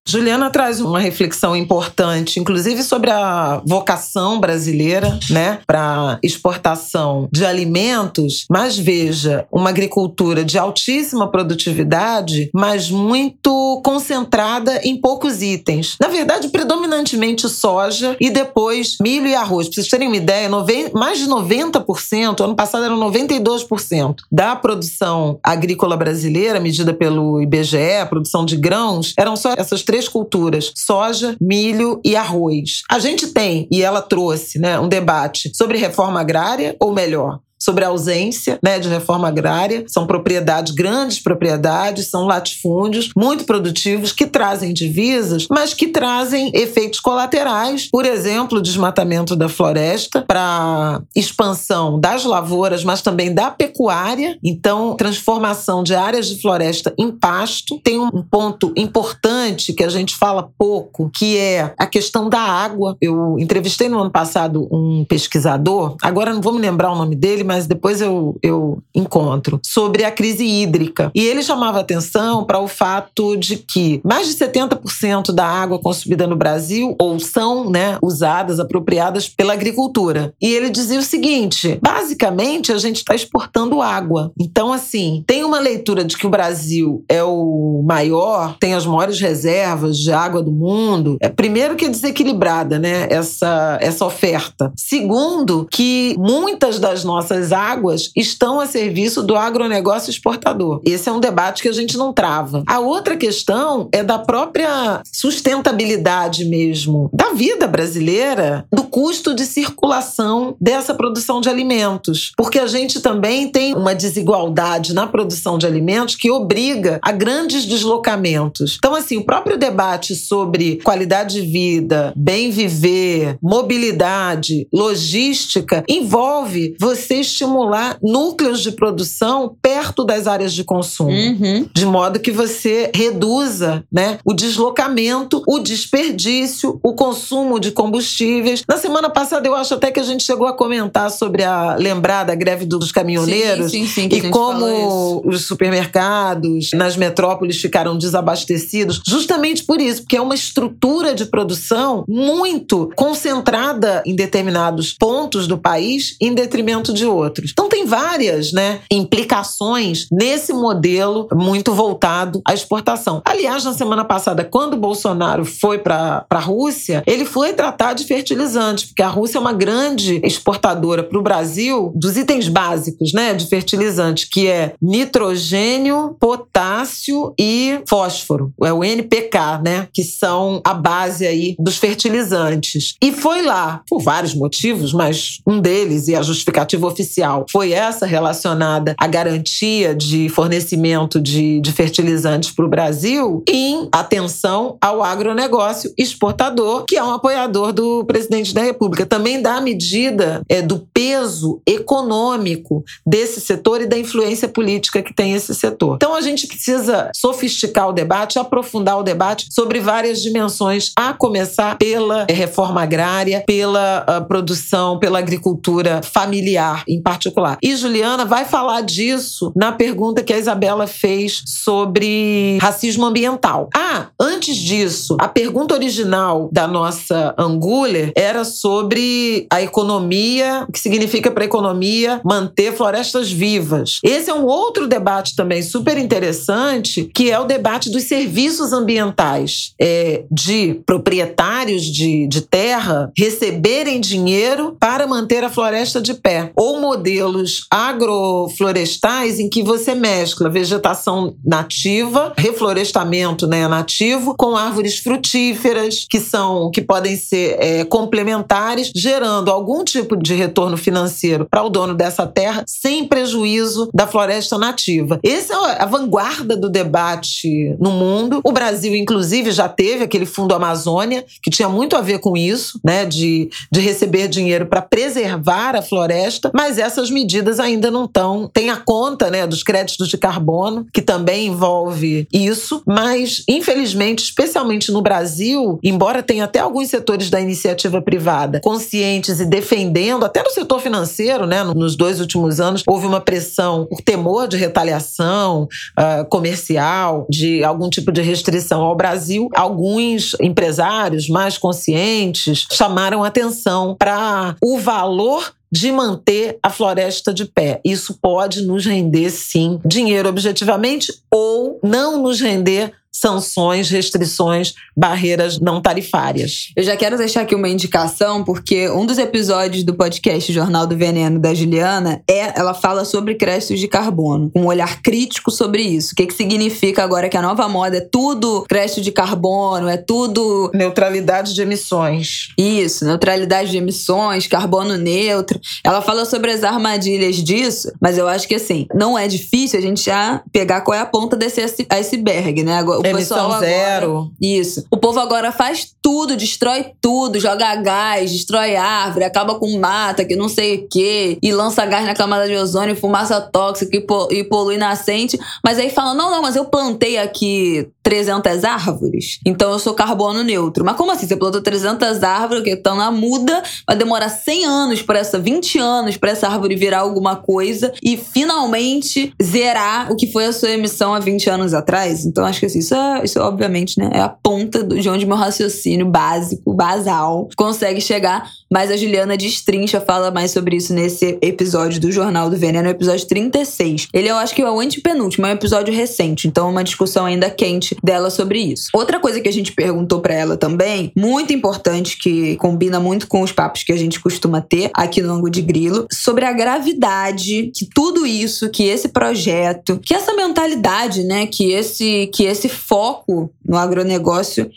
Juliana 0.07 0.49
traz 0.49 0.81
uma 0.81 0.99
reflexão 0.99 1.55
importante, 1.55 2.39
inclusive 2.39 2.83
sobre 2.83 3.09
a 3.09 3.61
vocação 3.65 4.39
brasileira, 4.39 5.17
né, 5.29 5.59
para 5.65 6.19
exportação 6.21 7.29
de 7.31 7.45
alimentos, 7.45 8.45
mas 8.49 8.77
veja, 8.77 9.47
uma 9.51 9.69
agricultura 9.69 10.43
de 10.43 10.57
altíssima 10.57 11.27
produtividade, 11.27 12.49
mas 12.53 12.91
muito 12.91 13.81
concentrada 13.83 14.81
em 14.83 14.99
poucos 14.99 15.41
itens. 15.41 15.95
Na 15.99 16.09
verdade, 16.09 16.49
predominantemente 16.49 17.47
soja 17.47 18.17
e 18.19 18.29
depois 18.29 18.97
milho 19.01 19.27
e 19.27 19.35
arroz. 19.35 19.67
Para 19.67 19.75
vocês 19.75 19.87
terem 19.87 20.07
uma 20.07 20.17
ideia, 20.17 20.49
mais 20.93 21.19
de 21.19 21.27
90%, 21.27 22.43
ano 22.43 22.55
passado 22.55 22.85
eram 22.85 22.99
92% 22.99 24.15
da 24.31 24.55
produção 24.55 25.39
agrícola 25.41 25.95
brasileira, 25.95 26.59
medida 26.59 26.93
pelo 26.93 27.41
IBGE, 27.41 27.99
a 28.01 28.05
produção 28.05 28.45
de 28.45 28.57
grãos, 28.57 29.13
eram 29.17 29.35
só 29.35 29.53
essas 29.57 29.81
três 29.81 29.92
três 29.93 30.07
culturas: 30.07 30.71
soja, 30.75 31.35
milho 31.39 32.01
e 32.03 32.15
arroz. 32.15 32.81
A 32.89 32.97
gente 32.97 33.27
tem, 33.27 33.67
e 33.71 33.83
ela 33.83 34.01
trouxe, 34.01 34.57
né, 34.57 34.79
um 34.79 34.89
debate 34.89 35.55
sobre 35.55 35.77
reforma 35.77 36.19
agrária, 36.19 36.75
ou 36.79 36.91
melhor, 36.91 37.39
sobre 37.63 37.85
a 37.85 37.87
ausência 37.87 38.59
né, 38.63 38.79
de 38.79 38.89
reforma 38.89 39.27
agrária. 39.27 39.83
São 39.87 40.05
propriedades, 40.05 40.73
grandes 40.73 41.19
propriedades, 41.19 42.09
são 42.09 42.25
latifúndios 42.25 43.11
muito 43.15 43.45
produtivos 43.45 44.11
que 44.11 44.25
trazem 44.25 44.73
divisas, 44.73 45.47
mas 45.49 45.73
que 45.73 45.87
trazem 45.87 46.51
efeitos 46.53 46.99
colaterais. 46.99 47.89
Por 47.91 48.05
exemplo, 48.05 48.57
o 48.57 48.61
desmatamento 48.61 49.35
da 49.35 49.47
floresta 49.47 50.23
para 50.27 51.01
expansão 51.15 51.99
das 51.99 52.25
lavouras, 52.25 52.83
mas 52.83 53.01
também 53.01 53.33
da 53.33 53.49
pecuária. 53.49 54.37
Então, 54.43 54.95
transformação 54.95 55.83
de 55.83 55.95
áreas 55.95 56.27
de 56.27 56.41
floresta 56.41 56.93
em 56.97 57.11
pasto. 57.11 57.79
Tem 57.83 57.99
um 57.99 58.23
ponto 58.23 58.71
importante 58.75 59.73
que 59.73 59.83
a 59.83 59.89
gente 59.89 60.15
fala 60.15 60.49
pouco, 60.57 61.09
que 61.13 61.37
é 61.37 61.73
a 61.77 61.85
questão 61.85 62.29
da 62.29 62.39
água. 62.39 62.97
Eu 63.01 63.37
entrevistei 63.39 63.87
no 63.87 63.99
ano 63.99 64.11
passado 64.11 64.67
um 64.71 65.05
pesquisador, 65.07 65.95
agora 66.01 66.33
não 66.33 66.41
vou 66.41 66.53
me 66.53 66.59
lembrar 66.59 66.91
o 66.91 66.95
nome 66.95 67.15
dele, 67.15 67.43
mas 67.43 67.52
mas 67.53 67.67
depois 67.67 68.01
eu, 68.01 68.35
eu 68.41 68.81
encontro, 68.95 69.59
sobre 69.63 70.03
a 70.03 70.11
crise 70.11 70.43
hídrica. 70.43 71.11
E 71.13 71.23
ele 71.23 71.43
chamava 71.43 71.79
atenção 71.79 72.43
para 72.43 72.57
o 72.57 72.67
fato 72.67 73.37
de 73.37 73.57
que 73.57 74.01
mais 74.03 74.27
de 74.27 74.33
70% 74.33 75.31
da 75.31 75.45
água 75.45 75.77
consumida 75.77 76.25
no 76.25 76.35
Brasil 76.35 76.95
ou 76.99 77.19
são 77.19 77.69
né, 77.69 77.99
usadas, 78.01 78.59
apropriadas 78.59 79.29
pela 79.29 79.53
agricultura. 79.53 80.33
E 80.41 80.51
ele 80.51 80.71
dizia 80.71 80.97
o 80.97 81.03
seguinte: 81.03 81.77
basicamente 81.79 82.71
a 82.71 82.77
gente 82.79 82.97
está 82.97 83.13
exportando 83.13 83.83
água. 83.83 84.31
Então, 84.39 84.73
assim, 84.73 85.23
tem 85.27 85.43
uma 85.43 85.59
leitura 85.59 86.03
de 86.03 86.17
que 86.17 86.25
o 86.25 86.31
Brasil 86.31 87.05
é 87.07 87.23
o 87.23 87.83
maior, 87.85 88.57
tem 88.59 88.73
as 88.73 88.83
maiores 88.83 89.19
reservas 89.19 89.99
de 89.99 90.11
água 90.11 90.41
do 90.41 90.51
mundo. 90.51 91.17
É, 91.21 91.29
primeiro 91.29 91.75
que 91.75 91.85
é 91.85 91.89
desequilibrada, 91.89 92.79
né? 92.79 93.05
Essa, 93.11 93.77
essa 93.79 94.03
oferta. 94.03 94.73
Segundo, 94.75 95.67
que 95.71 96.15
muitas 96.17 96.79
das 96.79 97.03
nossas 97.03 97.42
nossas 97.43 97.51
águas 97.51 98.11
estão 98.15 98.59
a 98.59 98.65
serviço 98.65 99.21
do 99.21 99.35
agronegócio 99.35 100.09
exportador. 100.09 100.81
Esse 100.85 101.09
é 101.09 101.11
um 101.11 101.19
debate 101.19 101.61
que 101.61 101.67
a 101.67 101.73
gente 101.73 101.97
não 101.97 102.13
trava. 102.13 102.63
A 102.65 102.79
outra 102.79 103.17
questão 103.17 103.89
é 103.91 104.03
da 104.03 104.17
própria 104.17 105.01
sustentabilidade 105.11 106.45
mesmo 106.45 107.09
da 107.11 107.33
vida 107.33 107.67
brasileira, 107.67 108.65
do 108.71 108.83
custo 108.83 109.33
de 109.33 109.45
circulação 109.45 110.55
dessa 110.61 110.93
produção 110.93 111.41
de 111.41 111.49
alimentos. 111.49 112.31
Porque 112.37 112.59
a 112.59 112.67
gente 112.67 113.01
também 113.01 113.49
tem 113.49 113.75
uma 113.75 113.93
desigualdade 113.93 114.93
na 114.93 115.07
produção 115.07 115.57
de 115.57 115.65
alimentos 115.65 116.15
que 116.15 116.31
obriga 116.31 116.99
a 117.01 117.11
grandes 117.11 117.65
deslocamentos. 117.65 118.77
Então, 118.77 118.95
assim, 118.95 119.17
o 119.17 119.25
próprio 119.25 119.57
debate 119.57 120.15
sobre 120.15 120.79
qualidade 120.83 121.41
de 121.41 121.47
vida, 121.47 122.13
bem 122.15 122.51
viver, 122.51 123.37
mobilidade, 123.41 124.67
logística, 124.71 125.83
envolve 125.89 126.75
vocês 126.79 127.22
estimular 127.23 127.97
núcleos 128.01 128.61
de 128.61 128.71
produção 128.71 129.55
perto 129.61 130.05
das 130.05 130.27
áreas 130.27 130.53
de 130.53 130.63
consumo, 130.63 131.09
uhum. 131.09 131.67
de 131.73 131.85
modo 131.85 132.19
que 132.19 132.31
você 132.31 132.91
reduza 132.93 133.83
né, 133.91 134.19
o 134.23 134.33
deslocamento, 134.33 135.41
o 135.47 135.59
desperdício, 135.59 136.79
o 136.83 136.93
consumo 136.93 137.59
de 137.59 137.71
combustíveis. 137.71 138.63
Na 138.67 138.77
semana 138.77 139.09
passada, 139.09 139.47
eu 139.47 139.55
acho 139.55 139.73
até 139.73 139.91
que 139.91 139.99
a 139.99 140.03
gente 140.03 140.23
chegou 140.23 140.47
a 140.47 140.53
comentar 140.53 141.09
sobre 141.09 141.43
a 141.43 141.75
lembrar 141.75 142.23
da 142.23 142.35
greve 142.35 142.65
dos 142.65 142.91
caminhoneiros 142.91 143.71
sim, 143.71 143.87
sim, 143.87 144.09
sim, 144.09 144.17
e 144.17 144.29
como 144.29 145.21
os 145.25 145.45
supermercados 145.45 146.71
nas 146.73 146.95
metrópoles 146.95 147.59
ficaram 147.59 147.97
desabastecidos, 147.97 149.01
justamente 149.05 149.63
por 149.63 149.81
isso, 149.81 150.01
porque 150.01 150.17
é 150.17 150.21
uma 150.21 150.35
estrutura 150.35 151.13
de 151.15 151.25
produção 151.25 152.03
muito 152.07 152.91
concentrada 152.95 154.03
em 154.05 154.15
determinados 154.15 154.93
pontos 154.93 155.47
do 155.47 155.57
país 155.57 156.15
em 156.19 156.33
detrimento 156.33 156.93
de 156.93 157.05
outros. 157.13 157.51
Então 157.51 157.69
tem 157.69 157.85
várias, 157.85 158.51
né, 158.51 158.81
implicações 158.91 160.07
nesse 160.11 160.53
modelo 160.53 161.27
muito 161.33 161.73
voltado 161.73 162.41
à 162.45 162.53
exportação. 162.53 163.21
Aliás, 163.25 163.63
na 163.63 163.73
semana 163.73 164.05
passada, 164.05 164.43
quando 164.43 164.73
o 164.73 164.79
Bolsonaro 164.79 165.45
foi 165.45 165.77
para 165.77 166.25
a 166.29 166.39
Rússia, 166.39 167.03
ele 167.05 167.25
foi 167.25 167.53
tratar 167.53 167.93
de 167.93 168.03
fertilizantes, 168.03 168.85
porque 168.85 169.01
a 169.01 169.07
Rússia 169.07 169.37
é 169.37 169.41
uma 169.41 169.53
grande 169.53 170.21
exportadora 170.23 171.03
para 171.03 171.17
o 171.17 171.21
Brasil 171.21 171.91
dos 171.95 172.17
itens 172.17 172.47
básicos, 172.47 173.13
né, 173.13 173.33
de 173.33 173.47
fertilizante, 173.47 174.27
que 174.29 174.47
é 174.47 174.73
nitrogênio, 174.81 176.15
potássio 176.19 177.33
e 177.39 177.81
fósforo. 177.87 178.53
É 178.63 178.73
o 178.73 178.83
NPK, 178.83 179.61
né, 179.63 179.87
que 179.93 180.03
são 180.03 180.61
a 180.65 180.73
base 180.73 181.25
aí 181.25 181.55
dos 181.59 181.77
fertilizantes. 181.77 182.95
E 183.01 183.11
foi 183.11 183.41
lá, 183.41 183.81
por 183.89 184.01
vários 184.01 184.33
motivos, 184.33 184.93
mas 184.93 185.39
um 185.47 185.59
deles 185.59 186.07
e 186.07 186.15
a 186.15 186.21
justificativa 186.21 186.87
oficial 186.87 187.02
foi 187.51 187.71
essa 187.71 188.05
relacionada 188.05 188.95
à 188.97 189.07
garantia 189.07 189.95
de 189.95 190.29
fornecimento 190.29 191.19
de, 191.19 191.59
de 191.59 191.71
fertilizantes 191.71 192.51
para 192.51 192.65
o 192.65 192.69
Brasil, 192.69 193.43
em 193.47 193.87
atenção 193.91 194.77
ao 194.81 195.03
agronegócio 195.03 195.93
exportador, 195.97 196.85
que 196.87 196.97
é 196.97 197.03
um 197.03 197.11
apoiador 197.11 197.73
do 197.73 198.03
presidente 198.05 198.53
da 198.53 198.61
República. 198.61 199.05
Também 199.05 199.41
dá 199.41 199.55
a 199.55 199.61
medida 199.61 200.41
é, 200.49 200.61
do 200.61 200.87
peso 200.93 201.61
econômico 201.67 202.83
desse 203.05 203.41
setor 203.41 203.81
e 203.81 203.87
da 203.87 203.97
influência 203.97 204.47
política 204.47 205.01
que 205.01 205.13
tem 205.13 205.33
esse 205.33 205.53
setor. 205.53 205.95
Então 205.95 206.15
a 206.15 206.21
gente 206.21 206.47
precisa 206.47 207.11
sofisticar 207.15 207.89
o 207.89 207.93
debate, 207.93 208.39
aprofundar 208.39 208.99
o 208.99 209.03
debate 209.03 209.47
sobre 209.51 209.79
várias 209.79 210.21
dimensões, 210.21 210.91
a 210.97 211.13
começar 211.13 211.77
pela 211.77 212.25
reforma 212.29 212.81
agrária, 212.81 213.43
pela 213.45 214.05
uh, 214.07 214.27
produção, 214.27 214.99
pela 214.99 215.19
agricultura 215.19 216.01
familiar 216.03 216.83
em 216.93 217.01
particular. 217.01 217.57
E 217.61 217.75
Juliana 217.75 218.25
vai 218.25 218.45
falar 218.45 218.81
disso 218.81 219.51
na 219.55 219.71
pergunta 219.71 220.23
que 220.23 220.33
a 220.33 220.37
Isabela 220.37 220.87
fez 220.87 221.43
sobre 221.45 222.57
racismo 222.61 223.05
ambiental. 223.05 223.69
Ah, 223.75 224.07
antes 224.19 224.55
disso, 224.57 225.17
a 225.19 225.27
pergunta 225.27 225.73
original 225.73 226.49
da 226.51 226.67
nossa 226.67 227.33
Anguler 227.37 228.11
era 228.15 228.43
sobre 228.43 229.47
a 229.51 229.61
economia, 229.61 230.65
o 230.67 230.71
que 230.71 230.79
significa 230.79 231.31
para 231.31 231.43
a 231.43 231.45
economia 231.45 232.21
manter 232.23 232.73
florestas 232.73 233.31
vivas. 233.31 233.99
Esse 234.03 234.29
é 234.29 234.33
um 234.33 234.45
outro 234.45 234.87
debate 234.87 235.35
também 235.35 235.61
super 235.61 235.97
interessante, 235.97 237.09
que 237.13 237.31
é 237.31 237.39
o 237.39 237.45
debate 237.45 237.89
dos 237.89 238.03
serviços 238.03 238.73
ambientais, 238.73 239.73
é, 239.79 240.23
de 240.31 240.81
proprietários 240.85 241.83
de, 241.85 242.27
de 242.27 242.41
terra 242.41 243.11
receberem 243.17 243.99
dinheiro 243.99 244.75
para 244.79 245.07
manter 245.07 245.43
a 245.43 245.49
floresta 245.49 246.01
de 246.01 246.13
pé, 246.13 246.51
ou 246.55 246.79
modelos 246.83 247.65
agroflorestais 247.71 249.39
em 249.39 249.49
que 249.49 249.63
você 249.63 249.95
mescla 249.95 250.49
vegetação 250.49 251.33
nativa, 251.45 252.33
reflorestamento 252.35 253.47
né, 253.47 253.65
nativo, 253.69 254.35
com 254.37 254.57
árvores 254.57 254.99
frutíferas 254.99 256.05
que 256.09 256.19
são 256.19 256.69
que 256.71 256.81
podem 256.81 257.15
ser 257.15 257.55
é, 257.57 257.85
complementares, 257.85 258.91
gerando 258.93 259.49
algum 259.49 259.81
tipo 259.85 260.17
de 260.17 260.33
retorno 260.33 260.75
financeiro 260.75 261.47
para 261.49 261.63
o 261.63 261.69
dono 261.69 261.93
dessa 261.93 262.27
terra, 262.27 262.65
sem 262.67 263.07
prejuízo 263.07 263.89
da 263.93 264.05
floresta 264.05 264.57
nativa. 264.57 265.21
Essa 265.23 265.53
é 265.53 265.81
a 265.83 265.85
vanguarda 265.85 266.57
do 266.57 266.69
debate 266.69 267.77
no 267.79 267.91
mundo. 267.91 268.41
O 268.43 268.51
Brasil, 268.51 268.93
inclusive, 268.93 269.51
já 269.51 269.69
teve 269.69 270.03
aquele 270.03 270.25
Fundo 270.25 270.53
Amazônia, 270.53 271.23
que 271.41 271.49
tinha 271.49 271.69
muito 271.69 271.95
a 271.95 272.01
ver 272.01 272.19
com 272.19 272.35
isso, 272.35 272.77
né, 272.83 273.05
de, 273.05 273.49
de 273.71 273.79
receber 273.79 274.27
dinheiro 274.27 274.65
para 274.65 274.81
preservar 274.81 275.77
a 275.77 275.81
floresta, 275.81 276.51
mas 276.53 276.72
essas 276.77 277.09
medidas 277.09 277.59
ainda 277.59 277.89
não 277.89 278.05
estão. 278.05 278.49
Tem 278.51 278.69
a 278.69 278.77
conta 278.77 279.29
né, 279.29 279.45
dos 279.45 279.63
créditos 279.63 280.07
de 280.07 280.17
carbono, 280.17 280.85
que 280.93 281.01
também 281.01 281.47
envolve 281.47 282.27
isso, 282.31 282.81
mas, 282.85 283.43
infelizmente, 283.47 284.23
especialmente 284.23 284.91
no 284.91 285.01
Brasil, 285.01 285.79
embora 285.83 286.23
tenha 286.23 286.45
até 286.45 286.59
alguns 286.59 286.89
setores 286.89 287.29
da 287.29 287.39
iniciativa 287.39 288.01
privada 288.01 288.59
conscientes 288.61 289.39
e 289.39 289.45
defendendo, 289.45 290.25
até 290.25 290.41
no 290.41 290.49
setor 290.49 290.79
financeiro, 290.79 291.45
né, 291.45 291.63
nos 291.63 291.95
dois 291.95 292.19
últimos 292.19 292.59
anos, 292.59 292.83
houve 292.87 293.05
uma 293.05 293.21
pressão 293.21 293.85
por 293.85 294.01
temor 294.01 294.47
de 294.47 294.57
retaliação 294.57 295.67
uh, 295.97 296.25
comercial, 296.29 297.25
de 297.29 297.63
algum 297.63 297.89
tipo 297.89 298.11
de 298.11 298.21
restrição 298.21 298.81
ao 298.81 298.95
Brasil. 298.95 299.49
Alguns 299.55 300.35
empresários 300.41 301.27
mais 301.27 301.57
conscientes 301.57 302.67
chamaram 302.71 303.23
atenção 303.23 303.95
para 303.97 304.55
o 304.61 304.77
valor 304.77 305.53
de 305.73 305.91
manter 305.91 306.59
a 306.61 306.69
floresta 306.69 307.33
de 307.33 307.45
pé. 307.45 307.81
Isso 307.83 308.19
pode 308.21 308.61
nos 308.61 308.85
render, 308.85 309.31
sim, 309.31 309.81
dinheiro 309.83 310.29
objetivamente 310.29 311.11
ou 311.31 311.79
não 311.81 312.21
nos 312.21 312.39
render 312.39 312.93
sanções, 313.13 313.89
restrições, 313.89 314.73
barreiras 314.97 315.59
não 315.59 315.81
tarifárias. 315.81 316.71
Eu 316.75 316.83
já 316.83 316.97
quero 316.97 317.17
deixar 317.17 317.41
aqui 317.41 317.53
uma 317.53 317.69
indicação, 317.69 318.43
porque 318.43 318.89
um 318.89 319.05
dos 319.05 319.17
episódios 319.17 319.83
do 319.83 319.93
podcast 319.93 320.51
Jornal 320.51 320.87
do 320.87 320.97
Veneno 320.97 321.39
da 321.39 321.53
Juliana 321.53 322.21
é 322.29 322.59
ela 322.59 322.73
fala 322.73 323.05
sobre 323.05 323.35
créditos 323.35 323.79
de 323.79 323.87
carbono, 323.87 324.49
com 324.49 324.61
um 324.61 324.67
olhar 324.67 325.01
crítico 325.01 325.51
sobre 325.51 325.81
isso. 325.81 326.13
O 326.13 326.15
que, 326.15 326.27
que 326.27 326.33
significa 326.33 327.03
agora 327.03 327.29
que 327.29 327.37
a 327.37 327.41
nova 327.41 327.67
moda 327.69 327.97
é 327.97 328.01
tudo 328.01 328.65
crédito 328.67 329.01
de 329.01 329.11
carbono, 329.11 329.87
é 329.87 329.97
tudo. 329.97 330.71
Neutralidade 330.73 331.53
de 331.53 331.61
emissões. 331.61 332.49
Isso, 332.57 333.05
neutralidade 333.05 333.71
de 333.71 333.77
emissões, 333.77 334.47
carbono 334.47 334.97
neutro. 334.97 335.59
Ela 335.83 336.01
fala 336.01 336.25
sobre 336.25 336.51
as 336.51 336.63
armadilhas 336.63 337.37
disso, 337.37 337.91
mas 338.01 338.17
eu 338.17 338.27
acho 338.27 338.47
que 338.47 338.55
assim, 338.55 338.87
não 338.93 339.17
é 339.17 339.27
difícil 339.27 339.77
a 339.79 339.81
gente 339.81 340.03
já 340.03 340.41
pegar 340.51 340.81
qual 340.81 340.97
é 340.97 341.01
a 341.01 341.05
ponta 341.05 341.35
desse 341.35 341.61
iceberg, 341.89 342.63
né? 342.63 342.77
O 343.03 343.07
Emissão 343.07 343.45
agora, 343.45 343.59
zero. 343.59 344.31
Isso. 344.41 344.85
O 344.89 344.97
povo 344.97 345.19
agora 345.19 345.51
faz 345.51 345.93
tudo, 346.01 346.35
destrói 346.35 346.87
tudo, 347.01 347.39
joga 347.39 347.75
gás, 347.75 348.31
destrói 348.31 348.75
árvore, 348.75 349.25
acaba 349.25 349.55
com 349.55 349.79
mata, 349.79 350.25
que 350.25 350.35
não 350.35 350.49
sei 350.49 350.75
o 350.75 350.87
quê, 350.89 351.37
e 351.41 351.51
lança 351.51 351.85
gás 351.85 352.05
na 352.05 352.13
camada 352.13 352.47
de 352.47 352.55
ozônio, 352.55 352.95
fumaça 352.95 353.39
tóxica 353.41 353.97
e 354.31 354.43
polui 354.43 354.77
nascente. 354.77 355.39
Mas 355.63 355.79
aí 355.79 355.89
fala: 355.89 356.13
não, 356.13 356.31
não, 356.31 356.41
mas 356.41 356.55
eu 356.55 356.65
plantei 356.65 357.17
aqui 357.17 357.87
300 358.03 358.63
árvores, 358.63 359.39
então 359.45 359.71
eu 359.71 359.79
sou 359.79 359.93
carbono 359.93 360.43
neutro. 360.43 360.83
Mas 360.83 360.97
como 360.97 361.11
assim? 361.11 361.27
Você 361.27 361.35
plantou 361.35 361.61
300 361.61 362.21
árvores 362.21 362.63
que 362.63 362.71
estão 362.71 362.95
na 362.95 363.09
muda, 363.09 363.63
vai 363.87 363.95
demorar 363.95 364.29
100 364.29 364.65
anos 364.65 365.01
para 365.01 365.19
essa, 365.19 365.39
20 365.39 365.79
anos 365.79 366.17
para 366.17 366.31
essa 366.31 366.47
árvore 366.47 366.75
virar 366.75 366.99
alguma 366.99 367.37
coisa 367.37 367.93
e 368.03 368.17
finalmente 368.17 369.33
zerar 369.41 370.11
o 370.11 370.15
que 370.15 370.31
foi 370.31 370.45
a 370.45 370.53
sua 370.53 370.71
emissão 370.71 371.13
há 371.13 371.19
20 371.19 371.49
anos 371.49 371.73
atrás? 371.73 372.25
Então 372.25 372.45
acho 372.45 372.59
que 372.59 372.65
assim, 372.65 372.79
isso, 372.79 372.92
é, 372.95 373.23
isso 373.23 373.39
obviamente, 373.39 373.99
né, 373.99 374.09
é 374.13 374.19
a 374.19 374.29
ponta 374.29 374.83
de 374.83 375.09
onde 375.09 375.25
meu 375.25 375.37
raciocínio 375.37 376.05
básico, 376.05 376.73
basal, 376.73 377.49
consegue 377.55 378.01
chegar. 378.01 378.49
Mas 378.71 378.89
a 378.89 378.97
Juliana 378.97 379.37
destrincha, 379.37 380.01
fala 380.01 380.31
mais 380.31 380.51
sobre 380.51 380.75
isso 380.75 380.93
nesse 380.93 381.37
episódio 381.41 382.01
do 382.01 382.11
Jornal 382.11 382.49
do 382.49 382.57
Veneno, 382.57 382.89
episódio 382.89 383.27
36. 383.27 384.07
Ele 384.11 384.27
eu 384.27 384.35
acho 384.35 384.55
que 384.55 384.61
é 384.61 384.69
o 384.69 384.79
antepenúltimo, 384.79 385.45
é 385.45 385.49
um 385.49 385.53
episódio 385.53 385.93
recente, 385.93 386.47
então 386.47 386.67
é 386.67 386.71
uma 386.71 386.83
discussão 386.83 387.25
ainda 387.25 387.49
quente 387.49 387.95
dela 388.03 388.31
sobre 388.31 388.59
isso. 388.59 388.89
Outra 388.93 389.19
coisa 389.19 389.39
que 389.39 389.47
a 389.47 389.53
gente 389.53 389.71
perguntou 389.73 390.21
para 390.21 390.33
ela 390.33 390.57
também, 390.57 391.11
muito 391.15 391.53
importante, 391.53 392.17
que 392.17 392.55
combina 392.55 392.99
muito 392.99 393.27
com 393.27 393.41
os 393.41 393.51
papos 393.51 393.83
que 393.83 393.91
a 393.91 393.97
gente 393.97 394.19
costuma 394.19 394.59
ter 394.59 394.89
aqui 394.93 395.21
no 395.21 395.33
Ango 395.33 395.49
de 395.49 395.61
Grilo, 395.61 396.07
sobre 396.11 396.45
a 396.45 396.51
gravidade 396.51 397.71
que 397.75 397.87
tudo 397.93 398.25
isso, 398.25 398.69
que 398.69 398.83
esse 398.83 399.09
projeto, 399.09 399.99
que 400.03 400.13
essa 400.13 400.33
mentalidade, 400.33 401.23
né, 401.23 401.45
que 401.45 401.71
esse, 401.71 402.29
que 402.33 402.43
esse 402.43 402.67
foco 402.85 403.51
no 403.65 403.77
agronegócio 403.77 404.69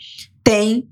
tem 0.43 0.87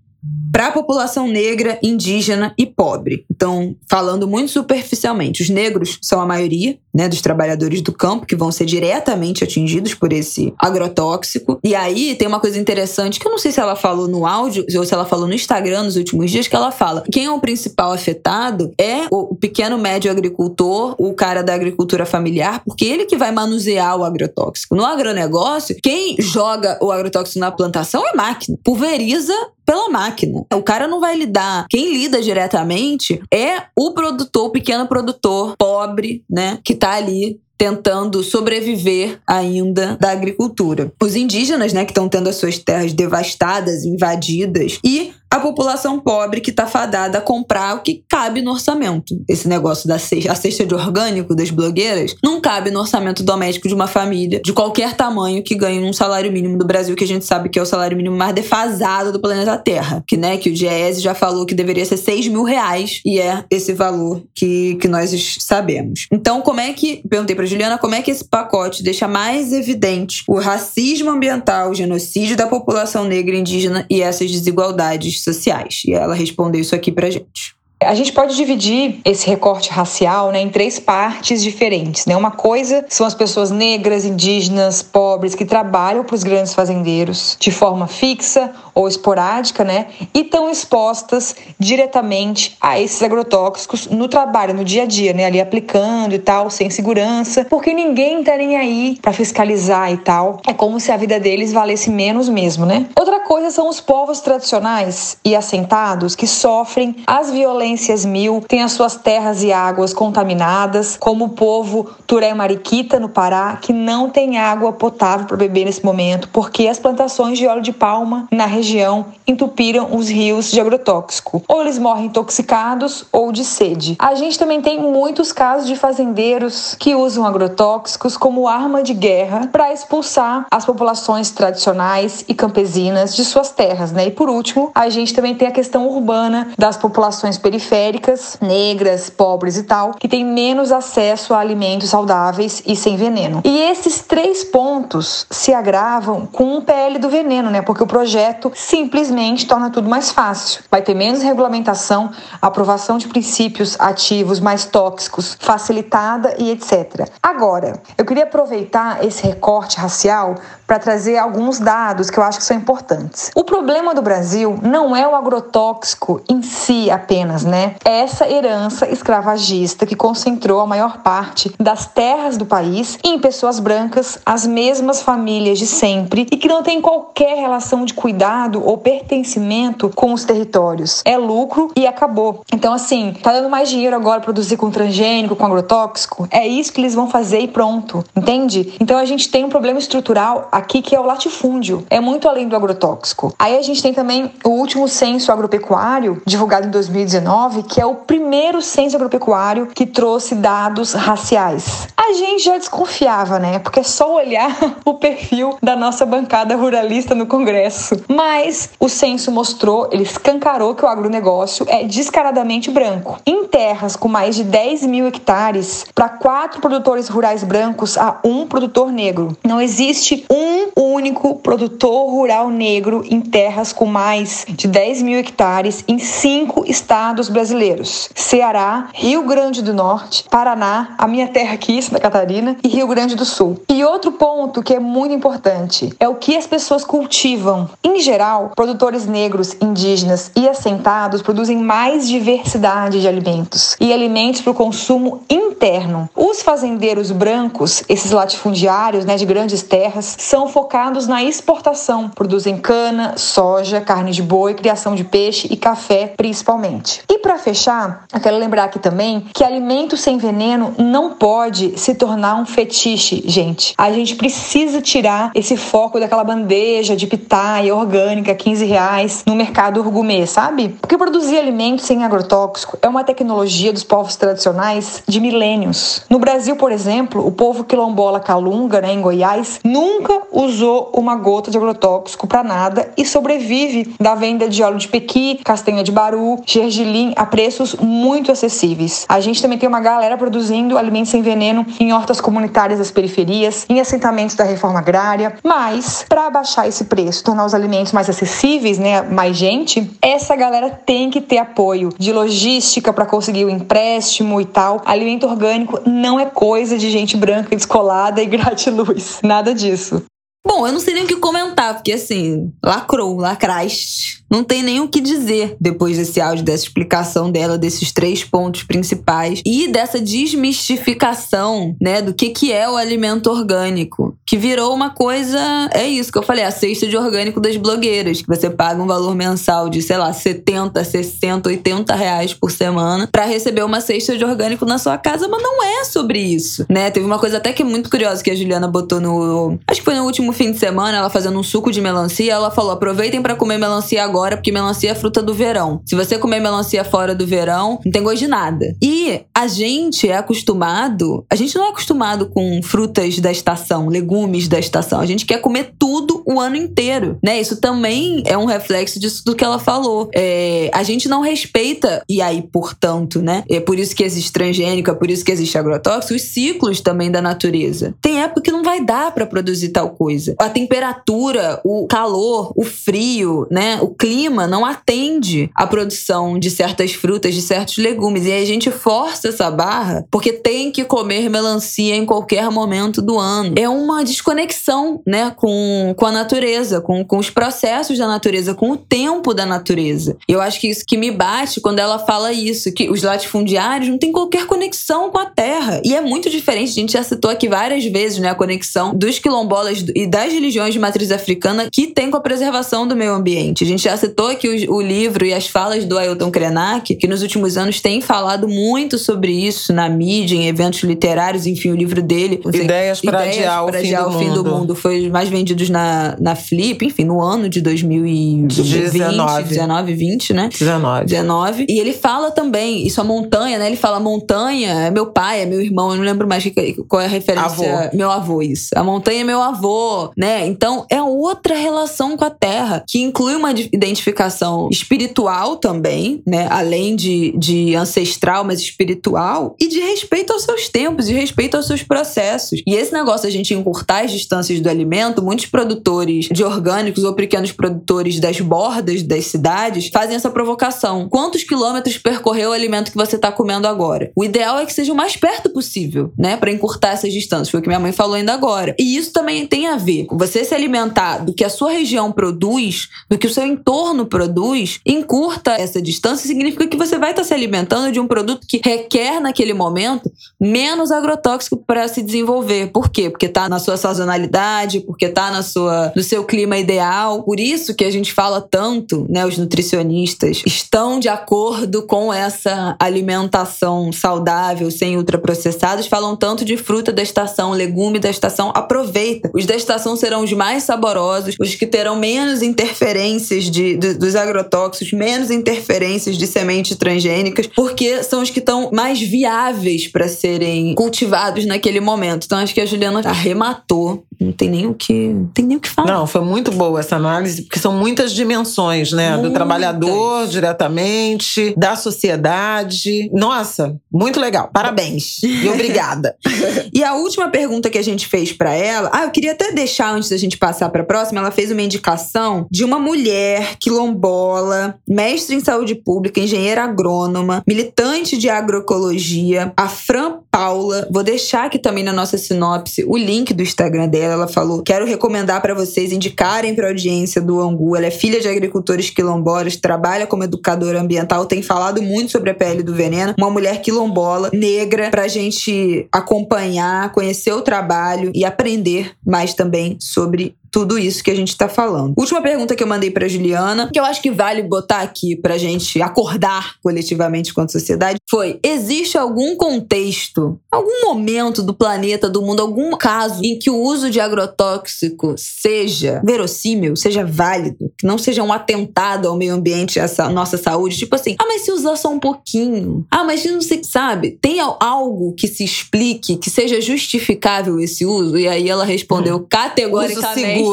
para 0.56 0.68
a 0.68 0.72
população 0.72 1.28
negra, 1.28 1.78
indígena 1.84 2.54
e 2.58 2.66
pobre. 2.66 3.26
Então, 3.30 3.76
falando 3.90 4.26
muito 4.26 4.50
superficialmente, 4.50 5.44
os 5.44 5.50
negros 5.50 6.00
são 6.02 6.22
a 6.22 6.26
maioria 6.26 6.78
né, 6.94 7.10
dos 7.10 7.20
trabalhadores 7.20 7.82
do 7.82 7.92
campo 7.92 8.26
que 8.26 8.38
vão 8.38 8.54
ser 8.54 8.64
diretamente 8.64 9.44
atingidos 9.44 9.94
por 9.94 10.14
esse 10.14 10.54
agrotóxico. 10.58 11.60
E 11.62 11.76
aí 11.76 12.16
tem 12.16 12.26
uma 12.26 12.40
coisa 12.40 12.58
interessante 12.58 13.20
que 13.20 13.28
eu 13.28 13.32
não 13.32 13.38
sei 13.38 13.52
se 13.52 13.60
ela 13.60 13.76
falou 13.76 14.08
no 14.08 14.26
áudio 14.26 14.66
ou 14.78 14.86
se 14.86 14.94
ela 14.94 15.04
falou 15.04 15.28
no 15.28 15.34
Instagram 15.34 15.84
nos 15.84 15.98
últimos 15.98 16.32
dias, 16.32 16.48
que 16.48 16.56
ela 16.56 16.72
fala: 16.72 17.04
quem 17.12 17.26
é 17.26 17.32
o 17.32 17.42
principal 17.42 17.92
afetado 17.92 18.72
é 18.78 19.08
o 19.12 19.36
pequeno 19.36 19.78
médio 19.78 20.10
agricultor, 20.10 20.96
o 20.98 21.14
cara 21.14 21.44
da 21.44 21.54
agricultura 21.54 22.06
familiar, 22.06 22.64
porque 22.64 22.86
ele 22.86 23.04
que 23.04 23.18
vai 23.18 23.32
manusear 23.34 23.98
o 24.00 24.06
agrotóxico. 24.06 24.74
No 24.74 24.86
agronegócio, 24.86 25.76
quem 25.84 26.16
joga 26.18 26.80
o 26.82 26.94
agrotóxico 26.94 27.40
na 27.40 27.52
plantação 27.52 28.08
é 28.08 28.16
máquina, 28.16 28.58
pulveriza 28.64 29.34
pela 29.66 29.90
máquina. 29.90 30.46
O 30.54 30.62
cara 30.62 30.88
não 30.88 31.00
vai 31.00 31.16
lidar. 31.16 31.66
Quem 31.70 31.94
lida 31.94 32.22
diretamente 32.22 33.22
é 33.34 33.64
o 33.76 33.92
produtor, 33.94 34.46
o 34.46 34.52
pequeno 34.52 34.88
produtor 34.88 35.56
pobre, 35.58 36.24
né? 36.30 36.60
Que 36.64 36.76
tá 36.76 36.94
ali 36.94 37.40
tentando 37.58 38.22
sobreviver 38.22 39.20
ainda 39.26 39.98
da 40.00 40.12
agricultura. 40.12 40.92
Os 41.02 41.16
indígenas, 41.16 41.72
né, 41.74 41.86
que 41.86 41.92
estão 41.92 42.10
tendo 42.10 42.28
as 42.28 42.36
suas 42.36 42.58
terras 42.58 42.94
devastadas, 42.94 43.86
invadidas, 43.86 44.78
e 44.84 45.14
a 45.30 45.40
população 45.40 46.00
pobre 46.00 46.42
que 46.42 46.50
está 46.50 46.66
fadada 46.66 47.18
a 47.18 47.22
comprar 47.22 47.76
o 47.76 47.82
que 47.82 48.04
cabe 48.10 48.42
no 48.42 48.52
orçamento. 48.52 49.16
Esse 49.28 49.48
negócio 49.48 49.88
da 49.88 50.00
cesta, 50.00 50.32
a 50.32 50.36
cesta 50.36 50.66
de 50.66 50.74
orgânico 50.74 51.36
das 51.36 51.50
blogueiras 51.50 52.16
não 52.24 52.40
cabe 52.40 52.72
no 52.72 52.80
orçamento 52.80 53.24
doméstico 53.24 53.68
de 53.68 53.74
uma 53.74 53.88
família 53.88 54.42
de 54.44 54.54
qualquer 54.54 54.96
tamanho 54.96 55.44
que 55.44 55.56
ganhe 55.56 55.80
um 55.80 55.94
salário 55.94 56.32
mínimo 56.32 56.58
do 56.58 56.66
Brasil, 56.66 56.96
que 56.96 57.04
a 57.04 57.08
gente 57.08 57.26
sabe 57.26 57.50
que 57.50 57.60
é 57.60 57.62
o 57.62 57.66
salário 57.66 57.98
mínimo 57.98 58.16
mais 58.16 58.34
defasado 58.34 59.12
do 59.12 59.20
planeta 59.20 59.58
Terra. 59.58 60.04
Que, 60.08 60.16
né, 60.16 60.38
que 60.38 60.50
o 60.50 60.54
Diese 60.54 61.02
já 61.02 61.14
falou 61.14 61.46
que 61.46 61.56
deveria 61.56 61.86
ser 61.86 61.98
6 61.98 62.28
mil 62.28 62.44
reais 62.44 63.02
e 63.06 63.20
é 63.20 63.44
esse 63.50 63.74
valor 63.74 64.24
que, 64.34 64.76
que 64.76 64.88
nós 64.88 65.38
sabemos. 65.40 66.08
Então, 66.12 66.42
como 66.42 66.60
é 66.60 66.72
que. 66.74 67.02
Perguntei 67.10 67.36
para 67.36 67.46
Juliana 67.46 67.78
como 67.78 67.96
é 67.96 68.02
que 68.02 68.12
esse 68.12 68.24
pacote 68.24 68.84
deixa 68.84 69.08
mais 69.08 69.52
evidente 69.52 70.24
o 70.28 70.40
racismo 70.40 71.10
ambiental, 71.10 71.72
o 71.72 71.76
genocídio 71.76 72.38
da 72.38 72.48
população 72.48 73.04
negra 73.04 73.36
e 73.36 73.40
indígena 73.40 73.86
e 73.90 74.02
essas 74.02 74.32
desigualdades 74.32 75.15
sociais. 75.24 75.84
E 75.86 75.94
ela 75.94 76.14
respondeu 76.14 76.62
isso 76.62 76.76
aqui 76.76 76.92
pra 76.92 77.10
gente. 77.10 77.55
A 77.86 77.94
gente 77.94 78.12
pode 78.12 78.36
dividir 78.36 79.00
esse 79.06 79.28
recorte 79.28 79.70
racial 79.70 80.32
né, 80.32 80.42
em 80.42 80.50
três 80.50 80.80
partes 80.80 81.42
diferentes. 81.42 82.06
Né? 82.06 82.16
Uma 82.16 82.32
coisa 82.32 82.86
são 82.90 83.06
as 83.06 83.14
pessoas 83.14 83.52
negras, 83.52 84.06
indígenas, 84.06 84.82
pobres 84.82 85.36
que 85.36 85.46
trabalham 85.46 86.04
para 86.04 86.16
os 86.16 86.24
grandes 86.24 86.54
fazendeiros 86.54 87.38
de 87.40 87.52
forma 87.52 87.88
fixa 87.88 88.52
ou 88.74 88.88
esporádica, 88.88 89.64
né? 89.64 89.88
E 90.14 90.22
estão 90.22 90.50
expostas 90.50 91.36
diretamente 91.58 92.58
a 92.60 92.80
esses 92.80 93.02
agrotóxicos 93.02 93.88
no 93.88 94.08
trabalho, 94.08 94.54
no 94.54 94.66
dia 94.66 94.84
a 94.84 94.86
dia, 94.86 95.14
né? 95.14 95.26
Ali 95.26 95.40
aplicando 95.40 96.14
e 96.14 96.20
tal, 96.20 96.50
sem 96.50 96.70
segurança, 96.70 97.46
porque 97.50 97.74
ninguém 97.74 98.24
tá 98.24 98.36
nem 98.36 98.58
aí 98.58 98.98
para 99.02 99.14
fiscalizar 99.14 99.92
e 99.92 99.98
tal. 99.98 100.42
É 100.46 100.54
como 100.54 100.80
se 100.80 100.92
a 100.92 100.98
vida 100.98 101.20
deles 101.20 101.54
valesse 101.54 101.90
menos 101.90 102.28
mesmo, 102.28 102.66
né? 102.66 102.88
Outra 102.98 103.22
coisa 103.22 103.50
são 103.50 103.70
os 103.70 103.80
povos 103.80 104.20
tradicionais 104.20 105.18
e 105.24 105.36
assentados 105.36 106.16
que 106.16 106.28
sofrem 106.28 106.96
as 107.08 107.32
violências 107.32 107.75
mil, 108.06 108.44
têm 108.48 108.62
as 108.62 108.72
suas 108.72 108.96
terras 108.96 109.44
e 109.44 109.52
águas 109.52 109.94
contaminadas, 109.94 110.98
como 110.98 111.26
o 111.26 111.30
povo 111.30 111.90
Turé 112.06 112.34
Mariquita 112.34 113.00
no 113.00 113.10
Pará, 113.10 113.58
que 113.62 113.74
não 113.74 114.10
tem 114.10 114.38
água 114.38 114.74
potável 114.74 115.26
para 115.26 115.38
beber 115.38 115.66
nesse 115.66 115.84
momento, 115.84 116.30
porque 116.30 116.68
as 116.68 116.80
plantações 116.80 117.38
de 117.38 117.48
óleo 117.48 117.62
de 117.62 117.72
palma 117.72 118.28
na 118.32 118.46
região 118.46 118.66
região 118.66 119.06
entupiram 119.28 119.96
os 119.96 120.10
rios 120.10 120.52
de 120.52 120.60
agrotóxico. 120.60 121.44
Ou 121.48 121.62
eles 121.62 121.80
morrem 121.80 122.06
intoxicados 122.06 123.06
ou 123.12 123.32
de 123.32 123.44
sede. 123.44 123.96
A 123.98 124.14
gente 124.16 124.38
também 124.38 124.62
tem 124.62 124.80
muitos 124.80 125.32
casos 125.32 125.68
de 125.68 125.76
fazendeiros 125.76 126.76
que 126.80 126.94
usam 126.94 127.26
agrotóxicos 127.26 128.18
como 128.18 128.48
arma 128.48 128.84
de 128.84 128.94
guerra 128.94 129.50
para 129.52 129.74
expulsar 129.74 130.46
as 130.52 130.66
populações 130.66 131.32
tradicionais 131.32 132.24
e 132.28 132.34
campesinas 132.34 133.16
de 133.16 133.26
suas 133.26 133.50
terras, 133.50 133.92
né? 133.92 134.08
E 134.08 134.12
por 134.12 134.30
último, 134.30 134.72
a 134.76 134.90
gente 134.90 135.14
também 135.14 135.34
tem 135.34 135.48
a 135.48 135.52
questão 135.52 135.88
urbana 135.88 136.50
das 136.58 136.78
populações 136.78 137.38
periféricas 137.38 137.55
periféricas, 137.56 138.38
negras, 138.42 139.10
pobres 139.10 139.56
e 139.58 139.64
tal, 139.64 139.92
que 139.94 140.10
têm 140.10 140.26
menos 140.26 140.72
acesso 140.72 141.34
a 141.34 141.40
alimentos 141.40 141.90
saudáveis 141.90 142.62
e 142.66 142.76
sem 142.76 142.98
veneno. 142.98 143.42
E 143.46 143.62
esses 143.62 144.02
três 144.02 144.44
pontos 144.44 145.26
se 145.30 145.54
agravam 145.54 146.26
com 146.26 146.58
o 146.58 146.62
PL 146.62 147.00
do 147.00 147.10
veneno, 147.10 147.50
né? 147.50 147.62
Porque 147.62 147.82
o 147.84 147.88
projeto 147.88 148.52
simplesmente 148.54 149.48
torna 149.48 149.70
tudo 149.70 149.90
mais 149.90 150.12
fácil. 150.12 150.64
Vai 150.70 150.82
ter 150.82 150.94
menos 150.94 151.22
regulamentação, 151.22 152.12
aprovação 152.42 152.98
de 152.98 153.08
princípios 153.08 153.80
ativos 153.80 154.42
mais 154.42 154.66
tóxicos 154.66 155.38
facilitada 155.40 156.36
e 156.38 156.52
etc. 156.52 157.10
Agora, 157.24 157.82
eu 157.98 158.04
queria 158.04 158.24
aproveitar 158.24 159.06
esse 159.06 159.26
recorte 159.26 159.78
racial 159.78 160.36
para 160.68 160.80
trazer 160.80 161.18
alguns 161.18 161.60
dados 161.60 162.10
que 162.10 162.18
eu 162.18 162.24
acho 162.24 162.40
que 162.40 162.44
são 162.44 162.58
importantes. 162.58 163.32
O 163.36 163.44
problema 163.44 163.94
do 163.94 164.02
Brasil 164.02 164.60
não 164.62 164.96
é 164.96 165.08
o 165.08 165.16
agrotóxico 165.16 166.22
em 166.30 166.42
si 166.42 166.90
apenas, 166.90 167.44
né? 167.44 167.76
É 167.84 168.00
essa 168.00 168.30
herança 168.30 168.88
escravagista 168.88 169.86
que 169.86 169.96
concentrou 169.96 170.60
a 170.60 170.68
maior 170.68 171.00
parte 171.00 171.54
das 171.60 171.86
terras 171.86 172.38
do 172.38 172.46
país 172.46 172.98
em 173.04 173.20
pessoas 173.20 173.60
brancas, 173.60 174.20
as 174.26 174.46
mesmas 174.46 175.02
famílias 175.02 175.60
de 175.60 175.68
sempre 175.68 176.28
e 176.32 176.38
que 176.38 176.48
não 176.48 176.64
tem 176.64 176.82
qualquer 176.82 177.38
relação 177.38 177.86
de 177.86 177.94
cuidado 177.94 178.66
ou 178.66 178.78
pertencimento 178.78 179.90
com 179.90 180.14
os 180.14 180.24
territórios. 180.26 181.02
É 181.06 181.18
lucro 181.18 181.72
e 181.76 181.86
acabou. 181.86 182.44
Então, 182.52 182.74
assim, 182.74 183.16
tá 183.22 183.32
dando 183.32 183.50
mais 183.50 183.70
dinheiro 183.70 183.96
agora 183.96 184.22
produzir 184.22 184.58
com 184.58 184.70
transgênico, 184.72 185.36
com 185.36 185.46
agrotóxico? 185.46 186.28
É 186.32 186.48
isso 186.48 186.74
que 186.74 186.82
eles 186.82 186.96
vão 186.96 187.10
fazer 187.10 187.40
e 187.40 187.48
pronto, 187.48 188.04
entende? 188.16 188.76
Então 188.80 188.98
a 188.98 189.06
gente 189.06 189.30
tem 189.30 189.46
um 189.46 189.50
problema 189.50 189.80
estrutural 189.80 190.50
aqui 190.56 190.82
que 190.82 190.96
é 190.96 191.00
o 191.00 191.04
latifúndio. 191.04 191.86
É 191.90 192.00
muito 192.00 192.30
além 192.30 192.48
do 192.48 192.56
agrotóxico. 192.56 193.34
Aí 193.38 193.58
a 193.58 193.62
gente 193.62 193.84
tem 193.84 193.94
também 193.94 194.32
o 194.44 194.50
último 194.50 194.88
censo 194.88 195.32
agropecuário, 195.32 196.22
divulgado 196.26 196.68
em 196.68 196.72
2019, 196.72 197.64
que 197.64 197.82
é 197.82 197.86
o 197.86 197.96
primeiro 197.96 198.62
censo 198.62 198.96
agropecuário 198.96 199.68
que 199.68 199.86
trouxe 199.86 200.34
dados 200.34 200.94
raciais. 200.94 201.90
A 201.98 202.14
gente 202.14 202.46
já 202.46 202.58
desconfiava, 202.58 203.38
né? 203.38 203.60
Porque 203.60 203.82
é 203.82 203.84
só 203.84 204.16
olhar 204.16 204.56
o 204.86 204.94
perfil 204.94 205.58
da 205.62 205.76
nossa 205.76 206.06
bancada 206.06 206.56
ruralista 206.56 207.14
no 207.14 207.26
Congresso. 207.26 208.02
Mas 208.08 208.70
o 208.80 208.88
censo 208.88 209.32
mostrou, 209.32 209.90
ele 209.92 210.04
escancarou 210.04 210.74
que 210.74 210.86
o 210.86 210.88
agronegócio 210.88 211.66
é 211.68 211.84
descaradamente 211.84 212.72
branco. 212.72 213.20
Em 213.26 213.46
terras 213.46 213.96
com 213.98 214.08
mais 214.08 214.36
de 214.36 214.44
10 214.44 214.86
mil 214.86 215.08
hectares, 215.08 215.86
para 215.94 216.08
quatro 216.08 216.62
produtores 216.62 217.10
rurais 217.10 217.44
brancos 217.44 217.98
a 217.98 218.20
um 218.24 218.48
produtor 218.48 218.92
negro. 218.92 219.36
Não 219.44 219.60
existe 219.60 220.26
um 220.32 220.45
um 220.76 220.94
único 220.94 221.36
produtor 221.36 222.10
rural 222.10 222.50
negro 222.50 223.04
em 223.10 223.22
terras 223.22 223.74
com 223.74 223.86
mais 223.86 224.46
de 224.50 224.68
10 224.68 225.02
mil 225.02 225.20
hectares 225.20 225.84
em 225.88 226.00
cinco 226.00 226.64
estados 226.68 227.30
brasileiros: 227.30 228.10
Ceará, 228.16 228.90
Rio 228.94 229.24
Grande 229.24 229.62
do 229.62 229.74
Norte, 229.74 230.26
Paraná, 230.30 230.96
a 230.98 231.08
minha 231.08 231.28
terra 231.28 231.54
aqui, 231.54 231.82
Santa 231.82 232.00
Catarina, 232.00 232.58
e 232.64 232.68
Rio 232.68 232.88
Grande 232.88 233.16
do 233.16 233.26
Sul. 233.26 233.62
E 233.70 233.84
outro 233.84 234.12
ponto 234.14 234.62
que 234.62 234.74
é 234.74 234.80
muito 234.80 235.14
importante 235.14 235.94
é 236.00 236.08
o 236.08 236.16
que 236.16 236.36
as 236.36 236.48
pessoas 236.48 236.84
cultivam. 236.84 237.70
Em 237.84 238.00
geral, 238.00 238.52
produtores 238.56 239.06
negros, 239.06 239.56
indígenas 239.62 240.32
e 240.36 240.48
assentados 240.48 241.22
produzem 241.22 241.58
mais 241.58 242.08
diversidade 242.08 243.02
de 243.02 243.08
alimentos 243.08 243.76
e 243.80 243.94
alimentos 243.94 244.42
para 244.42 244.52
o 244.52 244.56
consumo 244.56 245.24
interno. 245.30 246.10
Os 246.16 246.42
fazendeiros 246.42 247.12
brancos, 247.12 247.84
esses 247.88 248.12
latifundiários 248.12 249.06
né, 249.06 249.16
de 249.16 249.26
grandes 249.26 249.64
terras, 249.64 250.16
são 250.20 250.35
focados 250.48 251.08
na 251.08 251.24
exportação. 251.24 252.10
Produzem 252.10 252.58
cana, 252.58 253.18
soja, 253.18 253.80
carne 253.80 254.12
de 254.12 254.22
boi, 254.22 254.54
criação 254.54 254.94
de 254.94 255.06
peixe 255.06 255.48
e 255.50 255.56
café, 255.56 256.14
principalmente. 256.18 257.02
E 257.10 257.20
para 257.20 257.38
fechar, 257.38 258.06
eu 258.14 258.20
quero 258.20 258.38
lembrar 258.38 258.66
aqui 258.66 258.78
também 258.78 259.28
que 259.34 259.44
alimento 259.44 259.96
sem 259.96 260.18
veneno 260.18 260.76
não 260.78 261.12
pode 261.12 261.80
se 261.80 261.96
tornar 261.96 262.36
um 262.36 262.46
fetiche, 262.46 263.24
gente. 263.26 263.74
A 263.78 263.92
gente 263.92 264.16
precisa 264.16 264.82
tirar 264.82 265.32
esse 265.34 265.56
foco 265.56 266.00
daquela 266.00 266.24
bandeja 266.24 266.96
de 266.96 267.08
pitaia 267.08 267.74
orgânica, 267.74 268.36
15 268.36 268.66
reais, 268.66 269.24
no 269.26 269.36
mercado 269.36 269.82
gourmet, 269.84 270.28
sabe? 270.28 270.76
Porque 270.82 270.98
produzir 270.98 271.38
alimentos 271.38 271.86
sem 271.86 272.04
agrotóxico 272.04 272.78
é 272.82 272.88
uma 272.88 273.04
tecnologia 273.04 273.72
dos 273.72 273.84
povos 273.84 274.16
tradicionais 274.16 275.04
de 275.08 275.20
milênios. 275.20 276.04
No 276.10 276.20
Brasil, 276.20 276.56
por 276.56 276.72
exemplo, 276.72 277.26
o 277.26 277.32
povo 277.32 277.64
quilombola 277.64 278.20
Calunga, 278.20 278.82
né, 278.82 278.92
em 278.92 279.02
Goiás, 279.02 279.60
nunca 279.64 280.24
usou 280.32 280.92
uma 280.94 281.16
gota 281.16 281.52
de 281.52 281.58
agrotóxico 281.58 282.28
para 282.28 282.44
nada 282.44 282.92
e 282.98 283.06
sobrevive 283.06 283.94
da 284.00 284.16
venda 284.16 284.48
de 284.48 284.62
óleo 284.64 284.78
de 284.78 284.88
pequi, 284.88 285.40
castanha 285.44 285.84
de 285.84 285.92
baru, 285.92 286.42
gergelim 286.46 287.14
a 287.16 287.26
preços 287.26 287.76
muito 287.76 288.32
acessíveis. 288.32 289.06
A 289.08 289.20
gente 289.20 289.42
também 289.42 289.58
tem 289.58 289.68
uma 289.68 289.80
galera 289.80 290.18
produzindo 290.18 290.78
alimentos 290.78 291.12
sem 291.12 291.22
veneno 291.22 291.66
em 291.80 291.94
hortas 291.94 292.20
comunitárias 292.20 292.80
das 292.80 292.92
periferias, 292.92 293.66
em 293.70 293.80
assentamentos 293.80 294.36
da 294.36 294.44
reforma 294.44 294.80
agrária, 294.80 295.36
mas 295.44 296.06
para 296.08 296.28
abaixar 296.28 296.68
esse 296.68 296.86
preço, 296.86 297.24
tornar 297.24 297.46
os 297.46 297.54
alimentos 297.54 297.92
mais 297.92 298.10
acessíveis, 298.10 298.78
né, 298.78 299.02
mais 299.02 299.38
gente, 299.38 299.92
essa 300.02 300.36
galera 300.36 300.70
tem 300.70 301.10
que 301.10 301.22
ter 301.22 301.38
apoio 301.38 301.90
de 301.98 302.12
logística 302.12 302.92
para 302.92 303.06
conseguir 303.06 303.46
o 303.46 303.50
empréstimo 303.50 304.40
e 304.42 304.46
tal. 304.46 304.82
Alimento 304.86 305.28
orgânico 305.28 305.80
não 305.86 306.20
é 306.20 306.26
coisa 306.26 306.78
de 306.78 306.90
gente 306.90 307.18
branca 307.18 307.56
descolada 307.56 308.22
e 308.22 308.26
gratiluz, 308.28 309.20
nada 309.24 309.54
disso. 309.54 310.04
Bom, 310.46 310.68
eu 310.68 310.72
não 310.72 310.80
sei 310.80 310.94
nem 310.94 311.06
o 311.06 311.08
que 311.08 311.16
comentar, 311.16 311.74
porque 311.74 311.94
assim, 311.94 312.52
lacrou, 312.64 313.18
lacraste. 313.18 314.24
Não 314.30 314.44
tem 314.44 314.62
nem 314.64 314.80
o 314.80 314.88
que 314.88 315.00
dizer 315.00 315.56
depois 315.62 315.98
desse 315.98 316.20
áudio, 316.20 316.44
dessa 316.44 316.64
explicação 316.64 317.32
dela, 317.32 317.58
desses 317.58 317.92
três 317.92 318.24
pontos 318.24 318.64
principais 318.64 319.42
e 319.46 319.68
dessa 319.68 320.00
desmistificação, 320.00 321.76
né, 321.82 322.02
do 322.02 322.14
que, 322.14 322.30
que 322.30 322.52
é 322.52 322.70
o 322.70 322.76
alimento 322.76 323.30
orgânico, 323.30 324.18
que 324.26 324.38
virou 324.38 324.74
uma 324.74 324.90
coisa. 324.90 325.40
É 325.74 325.88
isso 325.88 326.12
que 326.12 326.18
eu 326.18 326.24
falei, 326.24 326.44
a 326.44 326.52
cesta 326.52 326.88
de 326.88 326.98
orgânico 326.98 327.40
das 327.40 327.56
blogueiras, 327.56 328.22
que 328.22 328.28
você 328.28 328.50
paga 328.50 328.82
um 328.82 328.88
valor 328.88 329.16
mensal 329.16 329.70
de, 329.70 329.82
sei 329.82 329.98
lá, 329.98 330.12
70, 330.12 330.84
60, 330.84 331.50
80 331.50 331.96
reais 331.96 332.34
por 332.34 332.52
semana 332.52 333.08
para 333.12 333.26
receber 333.26 333.64
uma 333.64 333.80
cesta 333.82 334.18
de 334.18 334.26
orgânico 334.26 334.66
na 334.66 334.78
sua 334.78 334.98
casa, 334.98 335.28
mas 335.28 335.42
não 335.42 335.64
é 335.64 335.84
sobre 335.86 336.20
isso, 336.20 336.66
né? 336.70 336.92
Teve 336.92 337.06
uma 337.06 337.20
coisa 337.20 337.38
até 337.38 337.54
que 337.54 337.62
é 337.62 337.66
muito 337.66 337.90
curiosa 337.90 338.24
que 338.24 338.32
a 338.32 338.36
Juliana 338.36 338.68
botou 338.68 339.00
no. 339.00 339.58
Acho 339.68 339.80
que 339.80 339.86
foi 339.86 339.96
no 339.96 340.04
último 340.04 340.34
fim 340.36 340.52
de 340.52 340.60
semana, 340.60 340.98
ela 340.98 341.10
fazendo 341.10 341.40
um 341.40 341.44
suco 341.44 341.72
de 341.72 341.82
melancia, 341.82 342.34
ela 342.34 342.52
falou: 342.52 342.72
aproveitem 342.72 343.22
para 343.22 343.36
comer 343.36 343.58
melancia 343.58 344.04
agora 344.04 344.38
porque 344.38 344.52
melancia 344.52 344.92
é 344.92 344.96
fruta 344.96 345.22
do 345.22 345.34
verão. 345.34 345.82
Se 345.86 345.96
você 345.96 346.18
comer 346.18 346.40
melancia 346.40 346.84
fora 346.84 347.16
do 347.16 347.26
verão, 347.26 347.80
não 347.84 347.92
tem 347.92 348.04
gosto 348.04 348.20
de 348.20 348.28
nada. 348.28 348.76
E 348.82 349.22
a 349.34 349.48
gente 349.48 350.08
é 350.08 350.18
acostumado, 350.18 351.26
a 351.32 351.36
gente 351.36 351.56
não 351.56 351.66
é 351.66 351.70
acostumado 351.70 352.28
com 352.28 352.62
frutas 352.62 353.20
da 353.20 353.32
estação, 353.32 353.88
legumes 353.88 354.48
da 354.48 354.60
estação. 354.60 355.00
A 355.00 355.06
gente 355.06 355.26
quer 355.26 355.40
comer 355.40 355.74
tudo 355.80 356.24
o 356.26 356.40
ano 356.40 356.56
inteiro, 356.56 357.18
né? 357.24 357.40
Isso 357.40 357.58
também 357.58 358.24
é 358.26 358.38
um 358.38 358.46
reflexo 358.46 359.00
disso 359.00 359.24
do 359.26 359.36
que 359.36 359.44
ela 359.44 359.60
falou. 359.60 360.10
É, 360.14 360.70
a 360.74 360.84
gente 360.84 361.08
não 361.08 361.22
respeita, 361.22 362.04
e 362.10 362.22
aí, 362.22 362.42
portanto, 362.42 363.22
né? 363.22 363.44
É 363.50 363.60
por 363.60 363.80
isso 363.80 363.96
que 363.96 364.04
existe 364.04 364.32
transgênico, 364.32 364.92
é 364.92 364.94
por 364.94 365.10
isso 365.10 365.24
que 365.24 365.32
existe 365.32 365.58
agrotóxico, 365.58 366.16
os 366.16 366.22
ciclos 366.22 366.82
também 366.82 367.10
da 367.10 367.22
natureza. 367.22 367.96
Tem 368.02 368.22
época 368.22 368.42
que 368.42 368.52
não 368.52 368.64
vai 368.64 368.84
dar 368.84 369.14
para 369.14 369.26
produzir 369.26 369.70
tal 369.70 369.92
coisa. 369.92 370.25
A 370.40 370.50
temperatura, 370.50 371.60
o 371.64 371.88
calor, 371.88 372.54
o 372.56 372.64
frio, 372.64 373.48
né? 373.52 373.80
O 373.82 373.90
clima 373.90 374.48
não 374.48 374.66
atende 374.66 375.50
à 375.56 375.68
produção 375.68 376.40
de 376.40 376.50
certas 376.50 376.94
frutas, 376.94 377.34
de 377.34 377.42
certos 377.42 377.78
legumes. 377.78 378.26
E 378.26 378.32
aí 378.32 378.44
a 378.44 378.46
gente 378.46 378.72
força 378.72 379.30
essa 379.30 379.52
barra 379.52 380.06
porque 380.12 380.34
tem 380.34 380.72
que 380.72 380.84
comer 380.84 381.30
melancia 381.30 381.96
em 381.96 382.06
qualquer 382.06 382.50
momento 382.50 383.02
do 383.02 383.18
ano. 383.20 383.54
É 383.58 383.68
uma 383.68 384.04
desconexão, 384.04 385.02
né, 385.06 385.32
com, 385.36 385.94
com 385.98 386.06
a 386.06 386.12
natureza, 386.12 386.82
com, 386.82 387.04
com 387.04 387.18
os 387.18 387.30
processos 387.30 387.98
da 387.98 388.08
natureza, 388.08 388.54
com 388.54 388.72
o 388.72 388.78
tempo 388.78 389.34
da 389.34 389.46
natureza. 389.46 390.18
Eu 390.28 390.42
acho 390.42 390.60
que 390.60 390.70
isso 390.70 390.84
que 390.88 390.98
me 390.98 391.12
bate 391.12 391.60
quando 391.60 391.80
ela 391.80 392.00
fala 392.00 392.32
isso, 392.32 392.72
que 392.72 392.90
os 392.90 393.04
latifundiários 393.04 393.90
não 393.90 393.98
têm 393.98 394.12
qualquer 394.12 394.46
conexão 394.46 395.10
com 395.10 395.18
a 395.18 395.26
terra. 395.26 395.82
E 395.84 395.96
é 395.96 396.02
muito 396.02 396.30
diferente, 396.30 396.72
a 396.72 396.74
gente 396.74 396.94
já 396.94 397.04
citou 397.04 397.30
aqui 397.30 397.48
várias 397.48 397.86
vezes, 397.86 398.20
né, 398.20 398.30
a 398.30 398.36
conexão 398.36 398.94
dos 398.94 399.20
quilombolas 399.20 399.84
e 399.96 400.05
das 400.08 400.32
religiões 400.32 400.74
de 400.74 400.80
matriz 400.80 401.12
africana 401.12 401.68
que 401.72 401.88
tem 401.88 402.10
com 402.10 402.18
a 402.18 402.22
preservação 402.22 402.88
do 402.88 402.96
meio 402.96 403.14
ambiente. 403.14 403.64
A 403.64 403.68
gente 403.68 403.84
já 403.84 403.96
citou 403.98 404.28
aqui 404.28 404.68
o, 404.68 404.76
o, 404.76 404.82
livro 404.82 405.26
e 405.26 405.34
as 405.34 405.48
falas 405.48 405.86
do 405.86 405.98
Ailton 405.98 406.32
Krenak, 406.32 406.96
que 406.96 407.08
nos 407.08 407.22
últimos 407.22 407.58
anos 407.58 407.82
tem 407.82 408.02
falado 408.02 408.48
muito 408.48 408.98
sobre 408.98 409.32
isso 409.32 409.74
na 409.74 409.90
mídia, 409.90 410.36
em 410.36 410.48
eventos 410.48 410.82
literários, 410.84 411.46
enfim, 411.46 411.72
o 411.72 411.76
livro 411.76 412.02
dele. 412.02 412.42
Ideias 412.54 413.02
para 413.02 413.24
adiar, 413.24 413.66
o, 413.66 413.74
fim, 413.74 413.94
do 413.94 414.08
o 414.08 414.20
fim 414.20 414.34
do 414.34 414.46
mundo. 414.46 414.76
Foi 414.76 415.10
mais 415.10 415.30
vendidos 415.30 415.70
na, 415.70 416.16
na 416.20 416.36
Flip, 416.36 416.86
enfim, 416.86 417.04
no 417.04 417.22
ano 417.22 417.50
de 417.50 417.62
2020, 417.62 418.62
19. 418.62 419.44
19, 419.50 419.94
20, 419.94 420.34
né? 420.34 420.50
19. 420.52 421.06
19. 421.06 421.66
E 421.70 421.80
ele 421.80 421.94
fala 421.94 422.32
também, 422.32 422.86
isso 422.86 423.02
a 423.02 423.04
montanha, 423.04 423.58
né? 423.58 423.68
Ele 423.68 423.76
fala 423.76 424.00
montanha 424.00 424.86
é 424.86 424.92
meu 424.92 425.08
pai, 425.08 425.42
é 425.42 425.46
meu 425.46 425.62
irmão, 425.62 425.92
eu 425.92 425.98
não 425.98 426.04
lembro 426.04 426.28
mais 426.28 426.44
qual 426.88 427.02
é 427.02 427.06
a 427.06 427.10
referência. 427.10 427.86
Avô. 427.86 427.98
Meu 427.98 428.12
avô, 428.12 428.42
isso. 428.42 428.70
A 428.76 428.84
montanha 428.84 429.22
é 429.22 429.24
meu 429.24 429.42
avô, 429.42 429.95
né? 430.18 430.46
Então 430.48 430.86
é 430.90 431.02
outra 431.02 431.56
relação 431.56 432.18
com 432.18 432.26
a 432.26 432.30
terra, 432.30 432.84
que 432.88 433.02
inclui 433.02 433.36
uma 433.36 433.52
identificação 433.52 434.70
espiritual 434.72 435.58
também, 435.58 436.22
né? 436.26 436.48
Além 436.50 436.96
de, 436.96 437.34
de 437.38 437.76
ancestral, 437.76 438.44
mas 438.44 438.60
espiritual, 438.60 439.56
e 439.60 439.68
de 439.68 439.80
respeito 439.80 440.34
aos 440.34 440.44
seus 440.44 440.70
tempos, 440.70 441.08
de 441.08 441.14
respeito 441.14 441.56
aos 441.56 441.68
seus 441.68 441.84
processos. 441.84 442.62
E 442.66 442.76
esse 442.76 442.94
negócio 442.94 443.28
a 443.28 443.32
gente 443.32 443.54
encurtar 443.54 444.06
as 444.06 444.12
distâncias 444.12 444.60
do 444.60 444.70
alimento, 444.70 445.24
muitos 445.24 445.46
produtores 445.46 446.28
de 446.32 446.44
orgânicos 446.44 447.04
ou 447.04 447.14
pequenos 447.14 447.52
produtores 447.52 448.20
das 448.20 448.40
bordas 448.40 449.04
das 449.04 449.26
cidades 449.26 449.90
fazem 449.92 450.16
essa 450.16 450.30
provocação. 450.30 451.08
Quantos 451.10 451.44
quilômetros 451.44 451.98
percorreu 451.98 452.50
o 452.50 452.54
alimento 452.54 452.92
que 452.92 452.98
você 452.98 453.16
está 453.16 453.32
comendo 453.32 453.68
agora? 453.68 454.12
O 454.16 454.24
ideal 454.24 454.60
é 454.60 454.66
que 454.66 454.74
seja 454.74 454.94
o 454.94 454.96
mais 454.96 455.16
perto 455.16 455.50
possível, 455.50 456.12
né? 456.18 456.38
Para 456.38 456.52
encurtar 456.52 456.90
essas 456.90 457.14
distâncias. 457.14 457.50
Foi 457.50 457.60
o 457.60 457.64
que 457.64 457.70
minha 457.70 457.80
mãe 457.80 457.92
falou 457.92 458.16
ainda 458.16 458.34
agora. 458.34 458.76
E 458.80 458.98
isso 458.98 459.12
também 459.12 459.46
tem 459.46 459.68
a 459.68 459.78
ver 459.86 460.08
você 460.12 460.44
se 460.44 460.54
alimentar 460.54 461.20
do 461.20 461.34
que 461.34 461.44
a 461.44 461.50
sua 461.50 461.72
região 461.72 462.12
produz, 462.12 462.90
do 463.10 463.18
que 463.18 463.28
o 463.28 463.30
seu 463.30 463.46
entorno 463.46 464.06
produz, 464.06 464.80
encurta 464.86 465.52
essa 465.52 465.82
distância, 465.82 466.28
significa 466.28 466.68
que 466.68 466.76
você 466.76 466.98
vai 466.98 467.12
estar 467.12 467.24
se 467.24 467.34
alimentando 467.34 467.92
de 467.92 468.00
um 468.00 468.08
produto 468.08 468.48
que 468.48 468.60
requer 468.64 469.20
naquele 469.20 469.54
momento 469.54 470.12
menos 470.40 470.92
agrotóxico 470.92 471.58
para 471.58 471.88
se 471.88 472.02
desenvolver. 472.02 472.72
Por 472.72 472.90
quê? 472.90 473.10
Porque 473.10 473.28
está 473.28 473.48
na 473.48 473.60
sua 473.60 473.78
sazonalidade, 473.78 474.82
porque 474.82 475.06
está 475.06 475.30
na 475.32 475.44
sua 475.44 475.94
no 475.96 476.02
seu 476.02 476.24
clima 476.24 476.58
ideal. 476.58 477.24
Por 477.24 477.40
isso 477.40 477.76
que 477.76 477.86
a 477.86 477.92
gente 477.92 478.12
fala 478.12 478.42
tanto, 478.42 479.06
né, 479.10 479.26
os 479.26 479.38
nutricionistas 479.38 480.42
estão 480.46 481.00
de 481.00 481.08
acordo 481.08 481.84
com 481.84 482.12
essa 482.12 482.76
alimentação 482.80 483.92
saudável, 483.92 484.72
sem 484.72 484.98
ultraprocessados, 484.98 485.88
falam 485.88 486.16
tanto 486.16 486.44
de 486.44 486.58
fruta 486.58 486.92
da 486.92 487.04
estação, 487.04 487.52
legume 487.52 488.00
da 488.00 488.10
estação, 488.10 488.52
aproveita. 488.56 489.30
Os 489.34 489.46
da 489.46 489.56
estação 489.56 489.75
serão 489.96 490.24
os 490.24 490.34
mais 490.34 490.64
saborosos, 490.64 491.36
os 491.40 491.56
que 491.56 491.66
terão 491.66 491.96
menos 491.96 492.42
interferências 492.42 493.46
de, 493.46 493.76
de 493.76 493.94
dos 493.94 494.16
agrotóxicos, 494.16 494.94
menos 494.94 495.32
interferências 495.32 496.18
de 496.18 496.28
sementes 496.28 496.78
transgênicas, 496.78 497.48
porque 497.48 498.04
são 498.04 498.22
os 498.22 498.30
que 498.30 498.40
estão 498.40 498.70
mais 498.72 499.00
viáveis 499.02 499.88
para 499.88 500.08
serem 500.08 500.76
cultivados 500.76 501.46
naquele 501.46 501.80
momento. 501.80 502.26
Então 502.26 502.38
acho 502.38 502.54
que 502.54 502.62
a 502.62 502.66
Juliana 502.66 503.02
arrematou. 503.06 504.04
Não 504.20 504.32
tem 504.32 504.50
nem 504.50 504.66
o 504.66 504.74
que, 504.74 505.14
tem 505.34 505.46
nem 505.46 505.58
o 505.58 505.60
que 505.60 505.70
falar. 505.70 505.92
Não, 505.92 506.08
foi 506.08 506.22
muito 506.22 506.52
boa 506.52 506.80
essa 506.80 506.96
análise, 506.96 507.42
porque 507.42 507.60
são 507.60 507.74
muitas 507.74 508.14
dimensões, 508.14 508.94
né? 508.94 509.12
Muitas. 509.12 509.30
Do 509.30 509.34
trabalhador 509.34 510.28
diretamente, 510.28 511.54
da 511.58 511.76
sociedade. 511.76 513.10
Nossa, 513.12 513.76
muito 513.92 514.20
legal. 514.20 514.50
Parabéns. 514.54 515.22
E 515.22 515.50
obrigada. 515.50 516.16
e 516.74 516.84
a 516.84 516.94
última 516.94 517.30
pergunta 517.30 517.70
que 517.70 517.78
a 517.78 517.84
gente 517.84 518.08
fez 518.08 518.32
para 518.32 518.54
ela, 518.54 518.90
ah, 518.94 519.04
eu 519.04 519.12
queria 519.12 519.34
até 519.34 519.52
deixar 519.66 519.96
antes 519.96 520.10
da 520.10 520.18
gente 520.18 520.38
passar 520.38 520.70
para 520.70 520.84
a 520.84 520.86
próxima, 520.86 521.20
ela 521.20 521.32
fez 521.32 521.52
uma 521.52 521.62
indicação 521.62 522.46
de 522.52 522.64
uma 522.64 522.78
mulher 522.78 523.56
quilombola, 523.60 524.76
mestre 524.88 525.36
em 525.36 525.40
saúde 525.40 525.74
pública, 525.74 526.20
engenheira 526.20 526.64
agrônoma, 526.64 527.42
militante 527.48 528.16
de 528.16 528.30
agroecologia, 528.30 529.52
a 529.58 529.68
Fran 529.68 530.20
Paula. 530.30 530.88
Vou 530.92 531.02
deixar 531.02 531.46
aqui 531.46 531.58
também 531.58 531.84
na 531.84 531.92
nossa 531.92 532.16
sinopse 532.16 532.86
o 532.88 532.96
link 532.96 533.34
do 533.34 533.42
Instagram 533.42 533.88
dela. 533.88 534.14
Ela 534.14 534.28
falou: 534.28 534.62
"Quero 534.62 534.86
recomendar 534.86 535.42
para 535.42 535.56
vocês 535.56 535.92
indicarem 535.92 536.54
para 536.54 536.68
audiência 536.68 537.20
do 537.20 537.42
Angu. 537.42 537.76
Ela 537.76 537.88
é 537.88 537.92
filha 537.92 538.22
de 538.22 538.28
agricultores 538.28 538.92
quilombolas, 538.92 539.56
trabalha 539.56 540.06
como 540.06 540.24
educadora 540.24 540.80
ambiental, 540.80 541.26
tem 541.26 541.42
falado 541.42 541.82
muito 541.82 542.12
sobre 542.12 542.30
a 542.30 542.36
pele 542.36 542.62
do 542.62 542.76
veneno. 542.76 543.16
Uma 543.18 543.32
mulher 543.32 543.62
quilombola, 543.62 544.30
negra, 544.32 544.92
pra 544.92 545.08
gente 545.08 545.88
acompanhar, 545.92 546.92
conhecer 546.92 547.34
o 547.34 547.42
trabalho 547.42 548.12
e 548.14 548.24
aprender 548.24 548.92
mais 549.04 549.34
também 549.34 549.55
sobre 549.80 550.36
tudo 550.56 550.80
isso 550.80 551.04
que 551.04 551.12
a 551.12 551.16
gente 551.16 551.36
tá 551.36 551.50
falando. 551.50 551.94
Última 551.98 552.22
pergunta 552.22 552.56
que 552.56 552.64
eu 552.64 552.68
mandei 552.68 552.90
pra 552.90 553.10
Juliana, 553.10 553.70
que 553.74 553.78
eu 553.78 553.84
acho 553.84 554.02
que 554.02 554.10
vale 554.10 554.42
botar 554.42 554.80
aqui 554.80 555.14
pra 555.14 555.38
gente 555.38 555.82
acordar 555.82 556.56
coletivamente 556.64 557.34
quanto 557.34 557.52
sociedade, 557.52 557.98
foi: 558.10 558.40
existe 558.42 558.98
algum 558.98 559.36
contexto, 559.36 560.40
algum 560.50 560.86
momento 560.86 561.44
do 561.44 561.54
planeta, 561.54 562.10
do 562.10 562.22
mundo, 562.22 562.42
algum 562.42 562.72
caso 562.78 563.22
em 563.22 563.38
que 563.38 563.50
o 563.50 563.58
uso 563.58 563.90
de 563.90 564.00
agrotóxico 564.00 565.16
seja 565.18 566.02
verossímil, 566.06 566.78
seja 566.78 567.06
válido, 567.06 567.70
que 567.78 567.86
não 567.86 567.98
seja 567.98 568.24
um 568.24 568.32
atentado 568.32 569.10
ao 569.10 569.18
meio 569.18 569.34
ambiente, 569.34 569.78
essa 569.78 570.08
nossa 570.08 570.38
saúde? 570.38 570.78
Tipo 570.78 570.96
assim, 570.96 571.18
ah, 571.20 571.26
mas 571.28 571.42
se 571.42 571.52
usar 571.52 571.76
só 571.76 571.90
um 571.90 572.00
pouquinho. 572.00 572.88
Ah, 572.90 573.04
mas 573.04 573.26
não 573.26 573.42
sei, 573.42 573.62
sabe? 573.62 574.18
Tem 574.22 574.40
algo 574.40 575.14
que 575.18 575.28
se 575.28 575.44
explique, 575.44 576.16
que 576.16 576.30
seja 576.30 576.62
justificável 576.62 577.60
esse 577.60 577.86
uso? 577.86 578.18
E 578.18 578.26
aí 578.26 578.50
ela 578.50 578.64
respondeu 578.64 579.18
hum. 579.18 579.26
categoricamente 579.30 580.45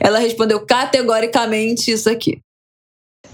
Ela 0.00 0.18
respondeu 0.18 0.60
categoricamente 0.64 1.90
isso 1.90 2.08
aqui. 2.08 2.40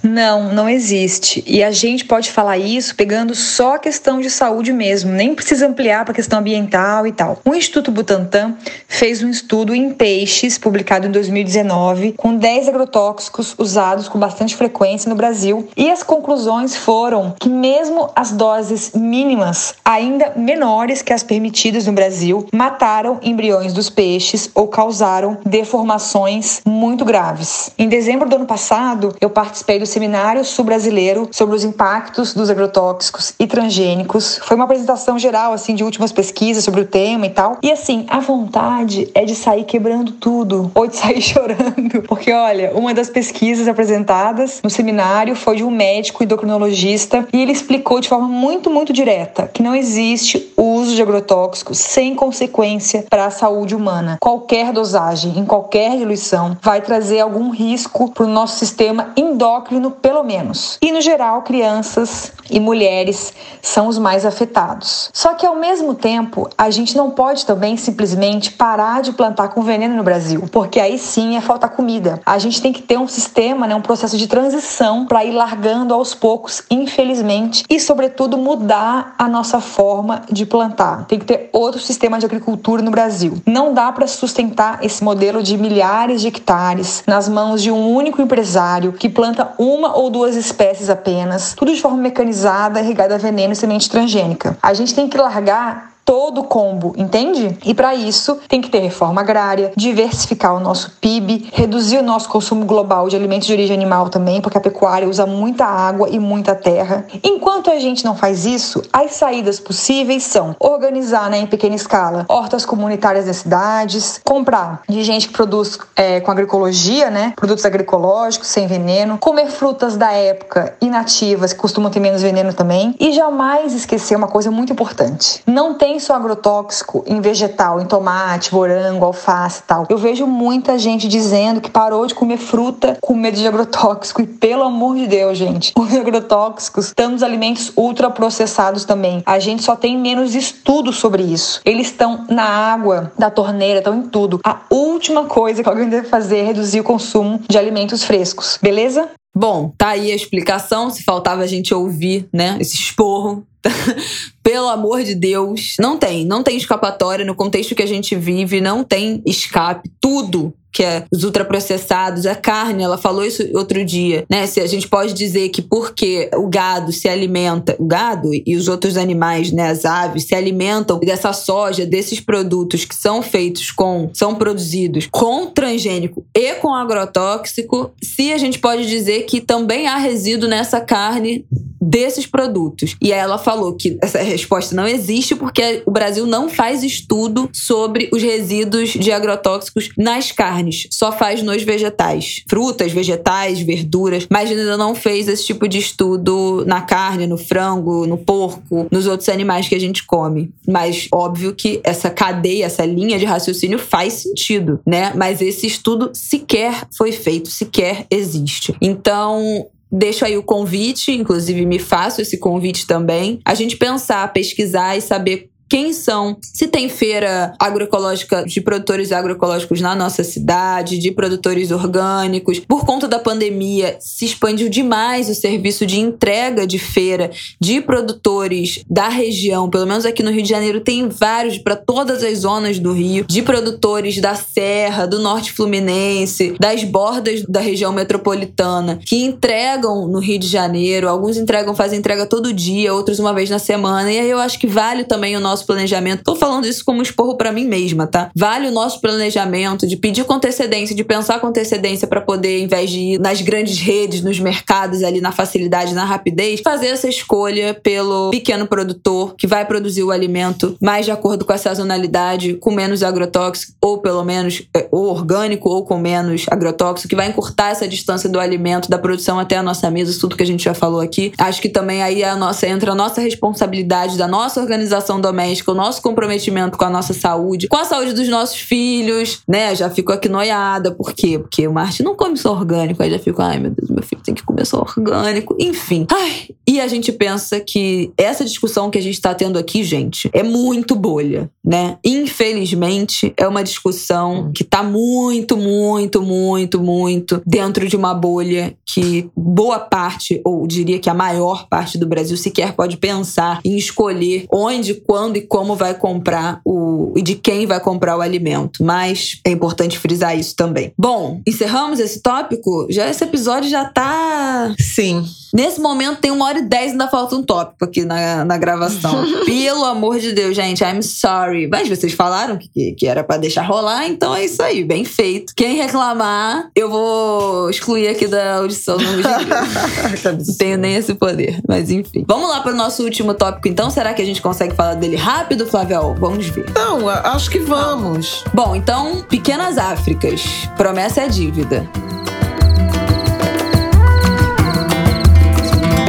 Não, 0.05 0.52
não 0.52 0.68
existe. 0.68 1.42
E 1.46 1.64
a 1.64 1.70
gente 1.70 2.05
pode 2.05 2.30
falar 2.30 2.59
isso 2.59 2.94
pegando 2.94 3.34
só 3.34 3.76
a 3.76 3.78
questão 3.78 4.20
de 4.20 4.28
saúde 4.28 4.70
mesmo, 4.70 5.11
nem 5.11 5.34
precisa 5.34 5.66
ampliar 5.66 6.05
para 6.05 6.12
a 6.12 6.14
questão 6.14 6.40
ambiental 6.40 7.07
e 7.07 7.12
tal. 7.12 7.40
O 7.42 7.55
Instituto 7.55 7.90
Butantan 7.90 8.55
fez 8.86 9.22
um 9.22 9.30
estudo 9.30 9.74
em 9.74 9.90
peixes, 9.90 10.59
publicado 10.59 11.07
em 11.07 11.11
2019, 11.11 12.12
com 12.18 12.36
10 12.36 12.68
agrotóxicos 12.68 13.55
usados 13.57 14.07
com 14.07 14.18
bastante 14.18 14.55
frequência 14.55 15.09
no 15.09 15.16
Brasil, 15.16 15.68
e 15.74 15.90
as 15.90 16.02
conclusões 16.02 16.76
foram 16.76 17.34
que 17.40 17.48
mesmo 17.48 18.11
as 18.14 18.30
doses 18.30 18.92
mínimas, 18.94 19.74
ainda 19.82 20.34
menores 20.36 21.00
que 21.00 21.14
as 21.14 21.22
permitidas 21.22 21.86
no 21.86 21.94
Brasil, 21.94 22.46
mataram 22.52 23.18
embriões 23.22 23.72
dos 23.72 23.88
peixes 23.88 24.50
ou 24.55 24.68
causaram 24.68 25.38
deformações 25.46 26.61
muito 26.66 27.07
graves. 27.07 27.70
Em 27.78 27.88
dezembro 27.88 28.28
do 28.28 28.36
ano 28.36 28.46
passado, 28.46 29.16
eu 29.18 29.30
participei 29.30 29.78
do 29.78 29.93
Seminário 29.95 30.45
Sul-Brasileiro 30.45 31.28
sobre 31.30 31.55
os 31.55 31.62
impactos 31.62 32.34
dos 32.34 32.51
agrotóxicos 32.51 33.32
e 33.38 33.47
transgênicos. 33.47 34.40
Foi 34.42 34.57
uma 34.57 34.64
apresentação 34.64 35.16
geral, 35.20 35.53
assim, 35.53 35.72
de 35.72 35.84
últimas 35.84 36.11
pesquisas 36.11 36.64
sobre 36.64 36.80
o 36.80 36.84
tema 36.84 37.26
e 37.26 37.30
tal. 37.30 37.59
E, 37.62 37.70
assim, 37.70 38.05
a 38.11 38.18
vontade 38.18 39.09
é 39.14 39.24
de 39.24 39.36
sair 39.36 39.62
quebrando 39.62 40.11
tudo 40.11 40.68
ou 40.74 40.88
de 40.88 40.97
sair 40.97 41.22
chorando. 41.22 42.03
Porque, 42.09 42.32
olha, 42.32 42.72
uma 42.74 42.92
das 42.92 43.09
pesquisas 43.09 43.68
apresentadas 43.68 44.61
no 44.64 44.68
seminário 44.68 45.36
foi 45.36 45.59
de 45.59 45.62
um 45.62 45.70
médico 45.70 46.24
endocrinologista 46.24 47.28
e 47.32 47.40
ele 47.40 47.53
explicou 47.53 48.01
de 48.01 48.09
forma 48.09 48.26
muito, 48.26 48.68
muito 48.68 48.92
direta 48.92 49.47
que 49.47 49.62
não 49.62 49.76
existe 49.76 50.53
uso 50.57 50.97
de 50.97 51.03
agrotóxicos 51.03 51.78
sem 51.78 52.16
consequência 52.16 53.07
para 53.09 53.26
a 53.26 53.30
saúde 53.30 53.76
humana. 53.76 54.18
Qualquer 54.20 54.72
dosagem, 54.72 55.38
em 55.38 55.45
qualquer 55.45 55.97
diluição, 55.97 56.57
vai 56.61 56.80
trazer 56.80 57.20
algum 57.20 57.51
risco 57.51 58.11
para 58.11 58.24
o 58.24 58.28
nosso 58.28 58.59
sistema 58.59 59.12
endócrino 59.16 59.84
pelo 59.91 60.22
menos. 60.22 60.78
E 60.80 60.93
no 60.93 61.01
geral, 61.01 61.43
crianças 61.43 62.32
e 62.51 62.61
mulheres 62.61 63.32
são 63.62 63.89
os 63.89 63.99
mais 63.99 64.26
afetados. 64.26 65.11
Só 65.12 65.35
que 65.35 65.47
ao 65.47 65.57
mesmo 65.57 65.95
tempo, 65.95 66.49
a 66.57 66.70
gente 66.70 66.97
não 66.97 67.11
pode 67.11 67.47
também 67.47 67.76
simplesmente 67.76 68.53
parar 68.53 69.03
de 69.03 69.12
plantar 69.12 69.49
com 69.49 69.62
veneno 69.62 69.97
no 69.97 70.03
Brasil, 70.03 70.45
porque 70.53 70.78
aí 70.80 70.99
sim 70.99 71.37
é 71.37 71.41
falta 71.41 71.68
comida. 71.68 72.20
A 72.26 72.39
gente 72.39 72.61
tem 72.61 72.72
que 72.72 72.82
ter 72.82 72.99
um 72.99 73.09
sistema, 73.09 73.66
né, 73.66 73.74
um 73.74 73.80
processo 73.80 74.16
de 74.16 74.26
transição 74.26 75.07
para 75.07 75.24
ir 75.24 75.32
largando 75.32 75.95
aos 75.95 76.14
poucos, 76.14 76.62
infelizmente, 76.70 77.64
e 77.68 77.80
sobretudo 77.80 78.37
mudar 78.37 79.14
a 79.18 79.28
nossa 79.28 79.61
forma 79.61 80.22
de 80.30 80.45
plantar. 80.45 81.07
Tem 81.07 81.18
que 81.18 81.24
ter 81.24 81.49
outro 81.53 81.80
sistema 81.80 82.18
de 82.18 82.26
agricultura 82.26 82.82
no 82.82 82.91
Brasil. 82.91 83.41
Não 83.47 83.72
dá 83.72 83.91
para 83.93 84.07
sustentar 84.07 84.85
esse 84.85 85.03
modelo 85.03 85.43
de 85.43 85.57
milhares 85.57 86.20
de 86.20 86.28
hectares 86.28 87.03
nas 87.07 87.28
mãos 87.28 87.62
de 87.62 87.70
um 87.70 87.95
único 87.95 88.20
empresário 88.20 88.93
que 88.93 89.09
planta 89.09 89.53
uma 89.75 89.97
ou 89.97 90.11
duas 90.11 90.37
espécies 90.37 90.89
apenas, 90.89 91.55
tudo 91.55 91.75
de 91.75 91.81
forma 91.81 91.97
mecanizada, 91.97 92.81
irrigada 92.81 93.14
a 93.14 93.18
veneno 93.18 93.53
e 93.53 93.57
semente 93.57 93.91
transgênica. 93.91 94.57
A 94.62 94.72
gente 94.75 94.95
tem 94.95 95.09
que 95.09 95.16
largar 95.16 95.93
todo 96.05 96.42
o 96.42 96.44
combo, 96.44 96.94
entende? 96.96 97.57
E 97.64 97.74
para 97.74 97.94
isso 97.94 98.38
tem 98.48 98.61
que 98.61 98.68
ter 98.68 98.80
reforma 98.80 99.20
agrária, 99.20 99.72
diversificar 99.76 100.55
o 100.55 100.61
nosso 100.61 100.92
PIB, 101.00 101.48
reduzir 101.52 101.98
o 101.98 102.02
nosso 102.02 102.28
consumo 102.28 102.64
global 102.64 103.09
de 103.09 103.16
alimentos 103.16 103.46
de 103.46 103.52
origem 103.52 103.74
animal 103.74 104.09
também, 104.09 104.40
porque 104.40 104.59
a 104.59 104.61
pecuária 104.61 105.09
usa 105.09 105.26
muita 105.26 105.64
água 105.64 106.09
e 106.11 106.18
muita 106.18 106.55
terra. 106.55 107.07
Enquanto 107.22 107.70
a 107.70 107.78
gente 107.78 108.05
não 108.05 108.14
faz 108.14 108.44
isso, 108.44 108.82
as 108.92 109.12
saídas 109.12 109.59
possíveis 109.59 110.24
são 110.24 110.55
organizar 110.61 111.30
né, 111.30 111.38
em 111.38 111.46
pequena 111.46 111.74
escala 111.74 112.26
hortas 112.28 112.66
comunitárias 112.66 113.26
das 113.26 113.36
cidades, 113.36 114.20
comprar 114.24 114.82
de 114.88 115.02
gente 115.02 115.28
que 115.28 115.32
produz 115.34 115.78
é, 115.96 116.20
com 116.20 116.30
agroecologia, 116.30 117.11
né, 117.11 117.32
produtos 117.36 117.64
agroecológicos 117.64 118.48
sem 118.48 118.66
veneno, 118.66 119.18
comer 119.18 119.46
frutas 119.46 119.96
da 119.96 120.12
época 120.12 120.74
e 120.80 120.88
nativas 120.88 121.52
que 121.52 121.59
costumam 121.59 121.90
ter 121.90 122.00
menos 122.00 122.22
veneno 122.22 122.52
também, 122.52 122.94
e 122.98 123.12
jamais 123.12 123.72
esquecer 123.72 124.16
uma 124.16 124.28
coisa 124.28 124.50
muito 124.50 124.72
importante: 124.72 125.42
não 125.46 125.74
tem 125.74 125.93
imenso 125.95 126.12
agrotóxico 126.12 127.05
em 127.07 127.20
vegetal, 127.20 127.80
em 127.80 127.86
tomate, 127.86 128.53
morango, 128.53 129.05
alface 129.05 129.61
e 129.61 129.62
tal. 129.62 129.86
Eu 129.88 129.97
vejo 129.97 130.26
muita 130.26 130.76
gente 130.76 131.07
dizendo 131.07 131.61
que 131.61 131.70
parou 131.70 132.05
de 132.07 132.14
comer 132.14 132.36
fruta 132.36 132.99
com 133.01 133.14
medo 133.14 133.36
de 133.36 133.47
agrotóxico. 133.47 134.20
E 134.20 134.26
pelo 134.26 134.64
amor 134.64 134.97
de 134.97 135.07
Deus, 135.07 135.38
gente, 135.38 135.72
os 135.78 135.95
agrotóxicos 135.95 136.86
estão 136.86 137.11
nos 137.11 137.22
alimentos 137.22 137.72
ultraprocessados 137.76 138.84
também. 138.84 139.22
A 139.24 139.38
gente 139.38 139.62
só 139.62 139.76
tem 139.76 139.97
menos 139.97 140.34
estudo 140.34 140.92
sobre 140.92 141.22
isso. 141.22 141.61
Eles 141.64 141.86
estão 141.86 142.24
na 142.28 142.45
água, 142.45 143.12
da 143.16 143.30
torneira, 143.30 143.78
estão 143.78 143.95
em 143.95 144.03
tudo. 144.09 144.40
A 144.45 144.62
última 144.70 145.26
coisa 145.26 145.62
que 145.62 145.68
alguém 145.68 145.88
deve 145.88 146.09
fazer 146.09 146.38
é 146.38 146.42
reduzir 146.42 146.80
o 146.80 146.84
consumo 146.84 147.40
de 147.49 147.57
alimentos 147.57 148.03
frescos, 148.03 148.59
beleza? 148.61 149.09
Bom, 149.36 149.72
tá 149.76 149.90
aí 149.90 150.11
a 150.11 150.14
explicação. 150.14 150.90
Se 150.90 151.03
faltava 151.03 151.42
a 151.42 151.47
gente 151.47 151.74
ouvir, 151.74 152.28
né? 152.32 152.57
Esse 152.61 152.76
esporro. 152.76 153.45
Pelo 154.42 154.68
amor 154.68 155.02
de 155.02 155.14
Deus. 155.14 155.76
Não 155.78 155.98
tem, 155.98 156.24
não 156.24 156.42
tem 156.42 156.56
escapatória 156.56 157.24
no 157.24 157.34
contexto 157.34 157.74
que 157.74 157.82
a 157.82 157.86
gente 157.86 158.14
vive, 158.16 158.60
não 158.60 158.84
tem 158.84 159.22
escape. 159.26 159.90
Tudo 160.00 160.54
que 160.75 160.83
é 160.83 161.05
os 161.12 161.22
ultraprocessados, 161.22 162.27
a 162.27 162.35
carne, 162.35 162.83
ela 162.83 162.99
falou 162.99 163.25
isso 163.25 163.49
outro 163.55 163.85
dia, 163.85 164.25
né? 164.29 164.45
Se 164.47 164.61
a 164.61 164.66
gente 164.66 164.89
pode 164.89 165.14
dizer 165.14 165.49
que 165.51 165.62
porque 165.62 166.29
o 166.35 166.49
gado 166.49 166.93
se 166.93 167.09
alimenta, 167.09 167.77
o 167.79 167.87
gado 167.87 168.31
e 168.35 168.57
os 168.57 168.66
outros 168.66 168.97
animais, 168.97 169.53
né, 169.53 169.70
as 169.70 169.85
aves, 169.85 170.25
se 170.25 170.35
alimentam 170.35 170.99
dessa 170.99 171.33
soja, 171.33 171.87
desses 171.87 172.18
produtos 172.18 172.85
que 172.85 172.95
são 172.95 173.22
feitos 173.22 173.70
com, 173.70 174.11
são 174.12 174.35
produzidos 174.35 175.07
com 175.11 175.47
transgênico 175.47 176.27
e 176.35 176.55
com 176.55 176.75
agrotóxico, 176.75 177.93
se 178.03 178.33
a 178.33 178.39
gente 178.39 178.59
pode 178.59 178.87
dizer 178.87 179.22
que 179.27 179.41
também 179.41 179.87
há 179.87 179.97
resíduo 179.97 180.49
nessa 180.49 180.81
carne 180.81 181.45
desses 181.85 182.27
produtos. 182.27 182.97
E 183.01 183.12
aí 183.12 183.18
ela 183.18 183.39
falou 183.39 183.75
que 183.75 183.99
essa 184.01 184.20
resposta 184.22 184.75
não 184.75 184.89
existe 184.89 185.35
porque 185.35 185.83
o 185.85 185.91
Brasil 185.91 186.27
não 186.27 186.49
faz 186.49 186.83
estudo 186.83 187.49
sobre 187.53 188.09
os 188.12 188.22
resíduos 188.22 188.91
de 188.91 189.12
agrotóxicos 189.12 189.91
nas 189.97 190.33
carnes, 190.33 190.63
só 190.90 191.12
faz 191.12 191.42
nos 191.42 191.62
vegetais. 191.62 192.42
Frutas, 192.48 192.92
vegetais, 192.92 193.60
verduras, 193.60 194.26
mas 194.30 194.50
ainda 194.50 194.76
não 194.76 194.94
fez 194.94 195.28
esse 195.28 195.44
tipo 195.44 195.68
de 195.68 195.78
estudo 195.78 196.64
na 196.66 196.80
carne, 196.80 197.26
no 197.26 197.36
frango, 197.36 198.06
no 198.06 198.18
porco, 198.18 198.86
nos 198.90 199.06
outros 199.06 199.28
animais 199.28 199.68
que 199.68 199.74
a 199.74 199.80
gente 199.80 200.04
come. 200.04 200.52
Mas 200.66 201.08
óbvio 201.12 201.54
que 201.54 201.80
essa 201.84 202.10
cadeia, 202.10 202.66
essa 202.66 202.84
linha 202.84 203.18
de 203.18 203.24
raciocínio 203.24 203.78
faz 203.78 204.14
sentido, 204.14 204.80
né? 204.86 205.12
Mas 205.14 205.40
esse 205.40 205.66
estudo 205.66 206.10
sequer 206.14 206.86
foi 206.96 207.12
feito, 207.12 207.50
sequer 207.50 208.06
existe. 208.10 208.74
Então, 208.80 209.66
Deixo 209.96 210.24
aí 210.24 210.36
o 210.36 210.42
convite, 210.42 211.12
inclusive 211.12 211.64
me 211.64 211.78
faço 211.78 212.20
esse 212.20 212.36
convite 212.36 212.84
também, 212.84 213.38
a 213.44 213.54
gente 213.54 213.76
pensar, 213.76 214.32
pesquisar 214.32 214.96
e 214.96 215.00
saber 215.00 215.50
quem 215.68 215.92
são, 215.92 216.36
se 216.42 216.66
tem 216.68 216.88
feira 216.88 217.54
agroecológica 217.58 218.44
de 218.44 218.60
produtores 218.60 219.12
agroecológicos 219.12 219.80
na 219.80 219.94
nossa 219.94 220.22
cidade, 220.22 220.98
de 220.98 221.10
produtores 221.10 221.70
orgânicos. 221.70 222.60
Por 222.60 222.84
conta 222.84 223.08
da 223.08 223.18
pandemia, 223.18 223.96
se 224.00 224.24
expandiu 224.24 224.68
demais 224.68 225.28
o 225.28 225.34
serviço 225.34 225.86
de 225.86 225.98
entrega 225.98 226.66
de 226.66 226.78
feira 226.78 227.30
de 227.60 227.80
produtores 227.80 228.84
da 228.88 229.08
região, 229.08 229.68
pelo 229.68 229.86
menos 229.86 230.04
aqui 230.04 230.22
no 230.22 230.30
Rio 230.30 230.42
de 230.42 230.48
Janeiro 230.48 230.80
tem 230.80 231.08
vários 231.08 231.58
para 231.58 231.76
todas 231.76 232.22
as 232.22 232.38
zonas 232.38 232.78
do 232.78 232.92
Rio, 232.92 233.24
de 233.26 233.42
produtores 233.42 234.20
da 234.20 234.34
Serra, 234.34 235.06
do 235.06 235.18
Norte 235.18 235.52
Fluminense, 235.52 236.54
das 236.60 236.84
bordas 236.84 237.42
da 237.42 237.60
região 237.60 237.92
metropolitana, 237.92 239.00
que 239.04 239.24
entregam 239.24 240.06
no 240.08 240.18
Rio 240.18 240.38
de 240.38 240.46
Janeiro. 240.46 241.08
Alguns 241.08 241.36
entregam, 241.36 241.74
fazem 241.74 241.98
entrega 241.98 242.26
todo 242.26 242.52
dia, 242.52 242.92
outros 242.92 243.18
uma 243.18 243.32
vez 243.32 243.48
na 243.48 243.58
semana. 243.58 244.12
E 244.12 244.18
aí 244.18 244.30
eu 244.30 244.38
acho 244.38 244.58
que 244.58 244.66
vale 244.66 245.04
também 245.04 245.36
o 245.36 245.40
nosso 245.40 245.53
nosso 245.55 245.66
planejamento. 245.66 246.24
Tô 246.24 246.34
falando 246.34 246.66
isso 246.66 246.84
como 246.84 247.00
esporro 247.00 247.36
para 247.36 247.52
mim 247.52 247.64
mesma, 247.64 248.09
tá? 248.09 248.30
Vale 248.34 248.68
o 248.68 248.72
nosso 248.72 249.00
planejamento 249.00 249.86
de 249.86 249.96
pedir 249.96 250.24
com 250.24 250.34
antecedência, 250.34 250.96
de 250.96 251.05
pensar 251.05 251.38
com 251.38 251.46
antecedência 251.46 252.09
para 252.09 252.20
poder, 252.20 252.59
em 252.59 252.66
vez 252.66 252.90
de 252.90 252.98
ir 252.98 253.20
nas 253.20 253.40
grandes 253.40 253.78
redes, 253.78 254.20
nos 254.20 254.40
mercados 254.40 255.05
ali 255.05 255.20
na 255.20 255.30
facilidade, 255.30 255.94
na 255.94 256.05
rapidez, 256.05 256.61
fazer 256.61 256.88
essa 256.88 257.09
escolha 257.09 257.72
pelo 257.72 258.30
pequeno 258.30 258.66
produtor 258.66 259.34
que 259.38 259.46
vai 259.46 259.64
produzir 259.64 260.02
o 260.02 260.11
alimento 260.11 260.76
mais 260.80 261.05
de 261.05 261.12
acordo 261.12 261.44
com 261.44 261.52
a 261.52 261.59
sazonalidade, 261.59 262.55
com 262.55 262.72
menos 262.72 263.02
agrotóxico 263.02 263.74
ou 263.80 263.98
pelo 263.98 264.24
menos 264.24 264.62
é, 264.74 264.88
ou 264.90 265.07
orgânico 265.07 265.68
ou 265.68 265.84
com 265.84 265.98
menos 265.98 266.46
agrotóxico, 266.50 267.09
que 267.09 267.16
vai 267.16 267.28
encurtar 267.28 267.70
essa 267.70 267.86
distância 267.86 268.28
do 268.28 268.40
alimento, 268.40 268.90
da 268.90 268.98
produção 268.98 269.38
até 269.38 269.57
a 269.57 269.62
nossa 269.62 269.88
mesa, 269.90 270.18
tudo 270.18 270.36
que 270.36 270.42
a 270.42 270.46
gente 270.46 270.64
já 270.64 270.74
falou 270.74 271.00
aqui. 271.00 271.32
Acho 271.38 271.62
que 271.62 271.68
também 271.68 272.02
aí 272.02 272.24
a 272.24 272.34
nossa 272.34 272.66
entra 272.66 272.90
a 272.90 272.94
nossa 272.94 273.20
responsabilidade 273.20 274.18
da 274.18 274.26
nossa 274.26 274.61
organização 274.61 275.20
doméstica 275.20 275.43
doméstica, 275.45 275.72
o 275.72 275.74
nosso 275.74 276.01
comprometimento 276.01 276.78
com 276.78 276.84
a 276.84 276.90
nossa 276.90 277.12
saúde, 277.12 277.68
com 277.68 277.76
a 277.76 277.84
saúde 277.84 278.12
dos 278.12 278.28
nossos 278.28 278.59
filhos, 278.59 279.42
né? 279.47 279.74
Já 279.74 279.90
fico 279.90 280.12
aqui 280.12 280.28
noiada. 280.28 280.90
Por 280.90 281.12
quê? 281.12 281.38
Porque 281.38 281.68
o 281.68 281.72
Marte 281.72 282.03
não 282.03 282.16
come 282.16 282.36
só 282.36 282.53
orgânico. 282.53 283.03
Aí 283.03 283.11
já 283.11 283.18
fico, 283.18 283.42
ai 283.42 283.59
meu 283.59 283.70
Deus, 283.70 283.90
meu 283.90 284.03
filho 284.03 284.22
tem 284.22 284.34
que 284.34 284.42
comer 284.42 284.64
só 284.64 284.80
orgânico. 284.80 285.55
Enfim. 285.59 286.07
Ai, 286.11 286.49
e 286.66 286.80
a 286.80 286.88
gente 286.88 287.12
pensa 287.12 287.61
que 287.61 288.12
essa 288.16 288.45
discussão 288.45 288.90
que 288.90 288.99
a 288.99 289.03
gente 289.03 289.14
está 289.14 289.34
tendo 289.34 289.59
aqui, 289.59 289.84
gente, 289.84 290.30
é 290.32 290.42
muito 290.42 290.95
bolha, 290.95 291.51
né? 291.64 291.99
Infelizmente, 292.05 293.32
é 293.36 293.47
uma 293.47 293.62
discussão 293.62 294.51
que 294.55 294.64
tá 294.64 294.82
muito, 294.82 295.57
muito, 295.57 296.22
muito, 296.22 296.80
muito 296.80 297.42
dentro 297.47 297.86
de 297.86 297.97
uma 297.97 298.14
bolha 298.14 298.74
que 298.86 299.28
boa 299.36 299.78
parte, 299.78 300.40
ou 300.45 300.66
diria 300.66 300.99
que 300.99 301.11
a 301.11 301.14
maior 301.14 301.68
parte 301.68 301.99
do 301.99 302.07
Brasil 302.07 302.36
sequer 302.36 302.72
pode 302.72 302.97
pensar 302.97 303.61
em 303.64 303.76
escolher 303.76 304.47
onde, 304.51 304.95
quando 304.95 305.34
e 305.39 305.43
como 305.43 305.74
vai 305.74 305.95
comprar 305.95 306.61
o 306.64 307.12
e 307.16 307.22
de 307.22 307.35
quem 307.35 307.66
vai 307.66 307.80
comprar 307.80 308.16
o 308.16 308.20
alimento. 308.20 308.82
Mas 308.82 309.41
é 309.45 309.51
importante 309.51 309.99
frisar 309.99 310.37
isso 310.39 310.55
também. 310.57 310.93
Bom, 310.99 311.41
encerramos 311.47 312.01
esse 312.01 312.20
tópico? 312.20 312.87
Já 312.91 313.09
esse 313.09 313.22
episódio 313.24 313.68
já 313.68 313.85
tá. 313.85 314.74
Sim. 314.78 315.24
Nesse 315.55 315.80
momento 315.80 316.18
tem 316.18 316.32
uma 316.32 316.46
hora 316.46 316.59
e 316.59 316.62
dez, 316.62 316.90
ainda 316.90 317.07
falta 317.07 317.36
um 317.36 317.42
tópico 317.42 317.84
aqui 317.84 318.05
na, 318.05 318.44
na 318.44 318.59
gravação. 318.59 319.24
Pelo 319.46 319.84
amor 319.84 320.18
de 320.18 320.32
Deus, 320.32 320.57
gente, 320.57 320.82
I'm 320.82 321.00
sorry. 321.00 321.68
Mas 321.68 321.88
vocês 321.88 322.12
falaram 322.12 322.59
que, 322.59 322.92
que 322.92 323.07
era 323.07 323.22
para 323.22 323.36
deixar 323.36 323.62
rolar, 323.62 324.09
então 324.09 324.34
é 324.34 324.44
isso 324.44 324.61
aí, 324.61 324.82
bem 324.82 325.05
feito. 325.05 325.52
Quem 325.55 325.76
reclamar, 325.76 326.70
eu 326.74 326.90
vou 326.90 327.70
excluir 327.70 328.09
aqui 328.09 328.26
da 328.26 328.57
audição 328.57 328.98
no. 328.98 329.05
Não 329.14 330.57
tenho 330.59 330.76
nem 330.76 330.96
esse 330.96 331.14
poder, 331.14 331.61
mas 331.68 331.88
enfim. 331.88 332.24
Vamos 332.26 332.48
lá 332.48 332.61
para 332.61 332.72
o 332.72 332.76
nosso 332.76 333.05
último 333.05 333.32
tópico, 333.32 333.68
então. 333.68 333.90
Será 333.90 334.12
que 334.12 334.22
a 334.22 334.26
gente 334.26 334.42
consegue 334.42 334.74
falar 334.74 334.94
dele 334.94 335.14
rápido, 335.14 335.66
Flávio? 335.66 336.14
Vamos 336.18 336.48
ver. 336.48 336.66
Não, 336.74 337.09
acho 337.09 337.48
que 337.48 337.61
vamos. 337.61 338.42
Bom, 338.52 338.74
então, 338.74 339.22
Pequenas 339.28 339.78
Áfricas. 339.78 340.42
Promessa 340.76 341.20
é 341.20 341.28
dívida. 341.28 341.88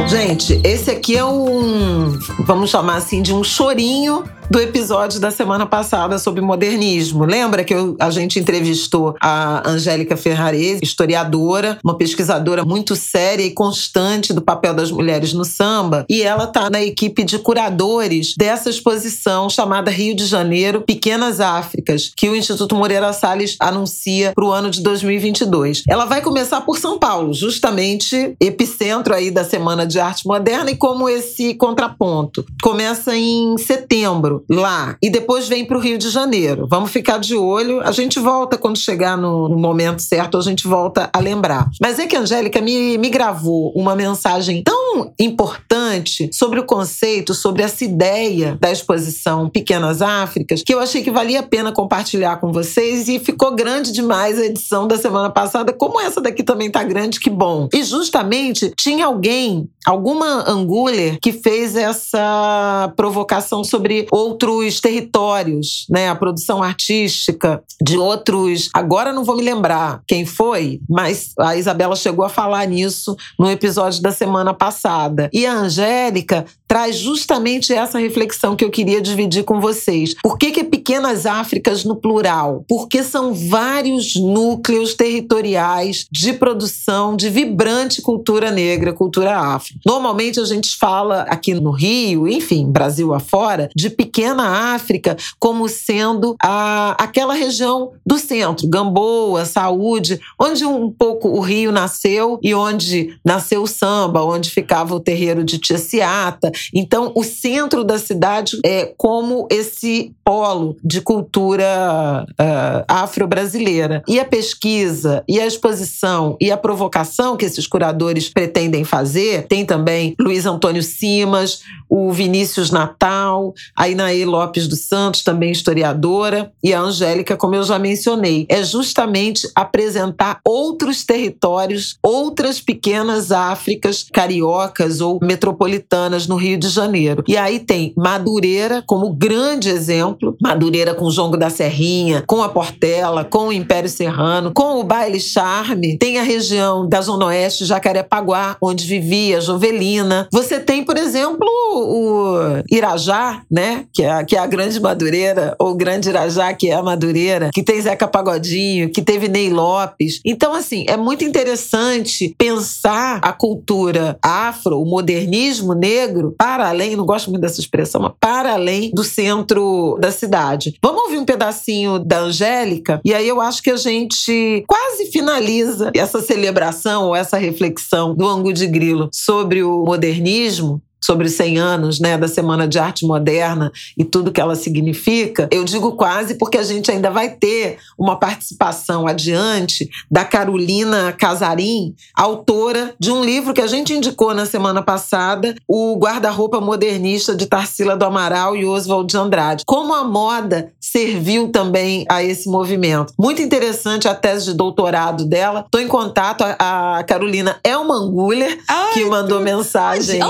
Gente, 0.08 0.60
esse 0.62 0.88
aqui 0.88 1.16
é 1.16 1.24
um, 1.24 2.16
vamos 2.40 2.70
chamar 2.70 2.96
assim, 2.96 3.20
de 3.22 3.34
um 3.34 3.42
chorinho 3.42 4.24
do 4.48 4.60
episódio 4.60 5.18
da 5.18 5.30
semana 5.30 5.66
passada 5.66 6.18
sobre 6.18 6.40
modernismo. 6.40 7.24
Lembra 7.24 7.64
que 7.64 7.74
eu, 7.74 7.96
a 7.98 8.10
gente 8.10 8.38
entrevistou 8.38 9.14
a 9.20 9.68
Angélica 9.68 10.16
Ferrarese, 10.16 10.80
historiadora, 10.82 11.78
uma 11.82 11.96
pesquisadora 11.96 12.64
muito 12.64 12.94
séria 12.94 13.42
e 13.42 13.50
constante 13.50 14.32
do 14.32 14.40
papel 14.40 14.72
das 14.72 14.90
mulheres 14.90 15.32
no 15.32 15.44
samba, 15.44 16.04
e 16.08 16.22
ela 16.22 16.44
está 16.44 16.70
na 16.70 16.82
equipe 16.82 17.24
de 17.24 17.38
curadores 17.38 18.34
dessa 18.38 18.70
exposição 18.70 19.50
chamada 19.50 19.90
Rio 19.90 20.14
de 20.14 20.26
Janeiro 20.26 20.80
Pequenas 20.80 21.40
Áfricas, 21.40 22.12
que 22.16 22.28
o 22.28 22.36
Instituto 22.36 22.76
Moreira 22.76 23.12
Salles 23.12 23.56
anuncia 23.58 24.32
para 24.34 24.44
o 24.44 24.52
ano 24.52 24.70
de 24.70 24.80
2022. 24.82 25.82
Ela 25.88 26.04
vai 26.04 26.20
começar 26.20 26.60
por 26.60 26.78
São 26.78 26.98
Paulo, 26.98 27.34
justamente 27.34 28.36
epicentro 28.40 29.12
aí 29.14 29.30
da 29.30 29.44
Semana 29.44 29.86
de 29.86 29.98
Arte 29.98 30.26
Moderna 30.26 30.70
e 30.70 30.76
como 30.76 31.08
esse 31.08 31.54
contraponto. 31.54 32.44
Começa 32.62 33.16
em 33.16 33.58
setembro 33.58 34.35
lá 34.48 34.96
e 35.02 35.10
depois 35.10 35.48
vem 35.48 35.64
para 35.64 35.76
o 35.76 35.80
Rio 35.80 35.98
de 35.98 36.10
Janeiro. 36.10 36.66
Vamos 36.68 36.90
ficar 36.90 37.18
de 37.18 37.36
olho. 37.36 37.80
A 37.82 37.92
gente 37.92 38.18
volta 38.18 38.56
quando 38.56 38.78
chegar 38.78 39.16
no, 39.16 39.48
momento 39.56 40.02
certo, 40.02 40.36
a 40.38 40.42
gente 40.42 40.66
volta 40.66 41.08
a 41.12 41.18
lembrar. 41.18 41.68
Mas 41.80 41.98
é 41.98 42.06
que 42.06 42.16
a 42.16 42.20
Angélica 42.20 42.60
me, 42.60 42.98
me 42.98 43.08
gravou 43.08 43.72
uma 43.74 43.94
mensagem 43.94 44.62
tão 44.62 45.12
importante 45.18 46.30
sobre 46.32 46.60
o 46.60 46.64
conceito, 46.64 47.34
sobre 47.34 47.62
essa 47.62 47.84
ideia 47.84 48.56
da 48.60 48.70
exposição 48.70 49.48
Pequenas 49.48 50.02
Áfricas, 50.02 50.62
que 50.64 50.74
eu 50.74 50.80
achei 50.80 51.02
que 51.02 51.10
valia 51.10 51.40
a 51.40 51.42
pena 51.42 51.72
compartilhar 51.72 52.36
com 52.36 52.52
vocês 52.52 53.08
e 53.08 53.18
ficou 53.18 53.54
grande 53.54 53.92
demais 53.92 54.38
a 54.38 54.44
edição 54.44 54.86
da 54.86 54.96
semana 54.96 55.30
passada. 55.30 55.72
Como 55.72 56.00
essa 56.00 56.20
daqui 56.20 56.42
também 56.42 56.70
tá 56.70 56.82
grande, 56.82 57.20
que 57.20 57.30
bom. 57.30 57.68
E 57.72 57.82
justamente 57.82 58.72
tinha 58.78 59.06
alguém 59.06 59.68
alguma 59.86 60.50
anguler 60.50 61.18
que 61.20 61.32
fez 61.32 61.76
essa 61.76 62.92
provocação 62.96 63.62
sobre 63.62 64.08
outros 64.10 64.80
territórios, 64.80 65.86
né? 65.88 66.08
A 66.08 66.16
produção 66.16 66.62
artística 66.62 67.62
de 67.80 67.96
outros. 67.96 68.68
Agora 68.74 69.12
não 69.12 69.24
vou 69.24 69.36
me 69.36 69.42
lembrar 69.42 70.02
quem 70.08 70.26
foi, 70.26 70.80
mas 70.88 71.32
a 71.38 71.56
Isabela 71.56 71.94
chegou 71.94 72.24
a 72.24 72.28
falar 72.28 72.66
nisso 72.66 73.16
no 73.38 73.48
episódio 73.48 74.02
da 74.02 74.10
semana 74.10 74.52
passada. 74.52 75.30
E 75.32 75.46
a 75.46 75.52
Angélica 75.52 76.44
traz 76.66 76.96
justamente 76.96 77.72
essa 77.72 77.98
reflexão 77.98 78.56
que 78.56 78.64
eu 78.64 78.70
queria 78.70 79.00
dividir 79.00 79.44
com 79.44 79.60
vocês. 79.60 80.14
Por 80.20 80.36
que, 80.36 80.50
que 80.50 80.60
é 80.60 80.64
Pequenas 80.64 81.24
Áfricas 81.24 81.84
no 81.84 81.96
plural? 81.96 82.64
Porque 82.68 83.02
são 83.02 83.32
vários 83.32 84.16
núcleos 84.16 84.94
territoriais 84.94 86.06
de 86.10 86.32
produção 86.32 87.14
de 87.14 87.30
vibrante 87.30 88.02
cultura 88.02 88.50
negra, 88.50 88.92
cultura 88.92 89.36
afro. 89.36 89.75
Normalmente 89.84 90.40
a 90.40 90.44
gente 90.44 90.76
fala 90.76 91.22
aqui 91.22 91.54
no 91.54 91.70
Rio, 91.70 92.28
enfim, 92.28 92.70
Brasil 92.70 93.12
afora, 93.12 93.68
de 93.74 93.90
Pequena 93.90 94.74
África 94.74 95.16
como 95.38 95.68
sendo 95.68 96.36
a, 96.42 96.96
aquela 97.02 97.34
região 97.34 97.92
do 98.04 98.18
centro, 98.18 98.68
Gamboa, 98.68 99.44
Saúde, 99.44 100.20
onde 100.38 100.64
um 100.64 100.90
pouco 100.90 101.28
o 101.28 101.40
Rio 101.40 101.72
nasceu 101.72 102.38
e 102.42 102.54
onde 102.54 103.18
nasceu 103.24 103.62
o 103.62 103.66
samba, 103.66 104.24
onde 104.24 104.50
ficava 104.50 104.94
o 104.94 105.00
terreiro 105.00 105.44
de 105.44 105.58
Tia 105.58 105.78
Ciata, 105.78 106.52
então, 106.74 107.12
o 107.14 107.22
centro 107.22 107.84
da 107.84 107.98
cidade 107.98 108.58
é 108.64 108.92
como 108.96 109.46
esse 109.50 110.12
polo 110.24 110.76
de 110.82 111.00
cultura 111.00 112.26
uh, 112.30 112.84
afro-brasileira. 112.88 114.02
E 114.08 114.18
a 114.18 114.24
pesquisa, 114.24 115.22
e 115.28 115.40
a 115.40 115.46
exposição, 115.46 116.36
e 116.40 116.50
a 116.50 116.56
provocação 116.56 117.36
que 117.36 117.44
esses 117.44 117.66
curadores 117.66 118.28
pretendem 118.28 118.84
fazer, 118.84 119.46
tem 119.46 119.64
também 119.66 120.14
Luiz 120.18 120.46
Antônio 120.46 120.82
Simas, 120.82 121.60
o 121.88 122.10
Vinícius 122.12 122.70
Natal, 122.70 123.52
a 123.76 123.88
Inaê 123.88 124.24
Lopes 124.24 124.66
dos 124.66 124.82
Santos, 124.82 125.22
também 125.22 125.52
historiadora, 125.52 126.52
e 126.62 126.72
a 126.72 126.80
Angélica, 126.80 127.36
como 127.36 127.54
eu 127.54 127.62
já 127.62 127.78
mencionei. 127.78 128.46
É 128.48 128.62
justamente 128.64 129.48
apresentar 129.54 130.40
outros 130.44 131.04
territórios, 131.04 131.98
outras 132.02 132.60
pequenas 132.60 133.32
Áfricas 133.32 134.06
cariocas 134.12 135.00
ou 135.00 135.18
metropolitanas 135.22 136.26
no 136.26 136.36
Rio 136.36 136.58
de 136.58 136.68
Janeiro. 136.68 137.22
E 137.26 137.36
aí 137.36 137.58
tem 137.58 137.92
Madureira 137.96 138.82
como 138.86 139.12
grande 139.12 139.68
exemplo, 139.68 140.36
Madureira 140.40 140.94
com 140.94 141.06
o 141.06 141.10
Jongo 141.10 141.36
da 141.36 141.50
Serrinha, 141.50 142.22
com 142.26 142.42
a 142.42 142.48
Portela, 142.48 143.24
com 143.24 143.48
o 143.48 143.52
Império 143.52 143.88
Serrano, 143.88 144.52
com 144.52 144.80
o 144.80 144.84
Baile 144.84 145.20
Charme, 145.20 145.98
tem 145.98 146.18
a 146.18 146.22
região 146.22 146.88
da 146.88 147.00
Zona 147.00 147.26
Oeste, 147.26 147.64
Jacarepaguá, 147.64 148.56
onde 148.60 148.86
vivia 148.86 149.40
Jovelina. 149.56 150.28
Você 150.30 150.60
tem, 150.60 150.84
por 150.84 150.96
exemplo, 150.96 151.48
o 151.48 152.62
Irajá, 152.70 153.42
né? 153.50 153.86
Que 153.92 154.02
é, 154.02 154.24
que 154.24 154.36
é 154.36 154.38
a 154.38 154.46
grande 154.46 154.78
Madureira, 154.78 155.56
ou 155.58 155.74
grande 155.74 156.10
Irajá, 156.10 156.52
que 156.52 156.70
é 156.70 156.74
a 156.74 156.82
Madureira, 156.82 157.50
que 157.52 157.62
tem 157.62 157.80
Zeca 157.80 158.06
Pagodinho, 158.06 158.90
que 158.90 159.02
teve 159.02 159.28
Ney 159.28 159.50
Lopes. 159.50 160.20
Então, 160.24 160.52
assim, 160.52 160.84
é 160.88 160.96
muito 160.96 161.24
interessante 161.24 162.34
pensar 162.38 163.18
a 163.22 163.32
cultura 163.32 164.18
afro, 164.22 164.80
o 164.80 164.84
modernismo 164.84 165.74
negro, 165.74 166.34
para 166.36 166.68
além, 166.68 166.96
não 166.96 167.06
gosto 167.06 167.30
muito 167.30 167.42
dessa 167.42 167.60
expressão, 167.60 168.02
mas 168.02 168.12
para 168.20 168.52
além 168.52 168.90
do 168.92 169.02
centro 169.02 169.96
da 170.00 170.10
cidade. 170.10 170.74
Vamos 170.82 171.04
ouvir 171.04 171.18
um 171.18 171.24
pedacinho 171.24 171.98
da 171.98 172.20
Angélica, 172.20 173.00
e 173.04 173.14
aí 173.14 173.26
eu 173.26 173.40
acho 173.40 173.62
que 173.62 173.70
a 173.70 173.76
gente 173.76 174.64
quase 174.66 175.06
finaliza 175.06 175.90
essa 175.94 176.20
celebração 176.20 177.06
ou 177.06 177.16
essa 177.16 177.38
reflexão 177.38 178.14
do 178.14 178.26
Angu 178.26 178.52
de 178.52 178.66
Grilo 178.66 179.08
sobre 179.12 179.35
o 179.62 179.84
modernismo 179.84 180.82
sobre 181.00 181.26
os 181.26 181.34
100 181.34 181.58
anos 181.58 182.00
né, 182.00 182.18
da 182.18 182.28
Semana 182.28 182.66
de 182.66 182.78
Arte 182.78 183.06
Moderna 183.06 183.70
e 183.96 184.04
tudo 184.04 184.32
que 184.32 184.40
ela 184.40 184.54
significa, 184.54 185.48
eu 185.50 185.64
digo 185.64 185.92
quase 185.92 186.34
porque 186.34 186.58
a 186.58 186.62
gente 186.62 186.90
ainda 186.90 187.10
vai 187.10 187.30
ter 187.30 187.78
uma 187.98 188.18
participação 188.18 189.06
adiante 189.06 189.88
da 190.10 190.24
Carolina 190.24 191.12
Casarim, 191.12 191.94
autora 192.14 192.94
de 192.98 193.10
um 193.10 193.24
livro 193.24 193.54
que 193.54 193.60
a 193.60 193.66
gente 193.66 193.92
indicou 193.92 194.34
na 194.34 194.46
semana 194.46 194.82
passada, 194.82 195.54
o 195.68 195.96
Guarda-Roupa 195.96 196.60
Modernista 196.60 197.34
de 197.34 197.46
Tarsila 197.46 197.96
do 197.96 198.04
Amaral 198.04 198.56
e 198.56 198.64
Oswald 198.64 199.08
de 199.08 199.16
Andrade. 199.16 199.64
Como 199.66 199.94
a 199.94 200.04
moda 200.04 200.72
serviu 200.80 201.48
também 201.48 202.04
a 202.08 202.22
esse 202.22 202.48
movimento. 202.48 203.12
Muito 203.18 203.42
interessante 203.42 204.08
a 204.08 204.14
tese 204.14 204.46
de 204.46 204.54
doutorado 204.54 205.24
dela. 205.24 205.62
Estou 205.64 205.80
em 205.80 205.88
contato, 205.88 206.42
a, 206.42 207.04
Carolina 207.06 207.58
é 207.62 207.76
uma 207.76 207.96
angulha 207.96 208.58
Ai, 208.68 208.92
que 208.94 209.04
mandou 209.04 209.40
mensagem. 209.40 210.20
É 210.20 210.24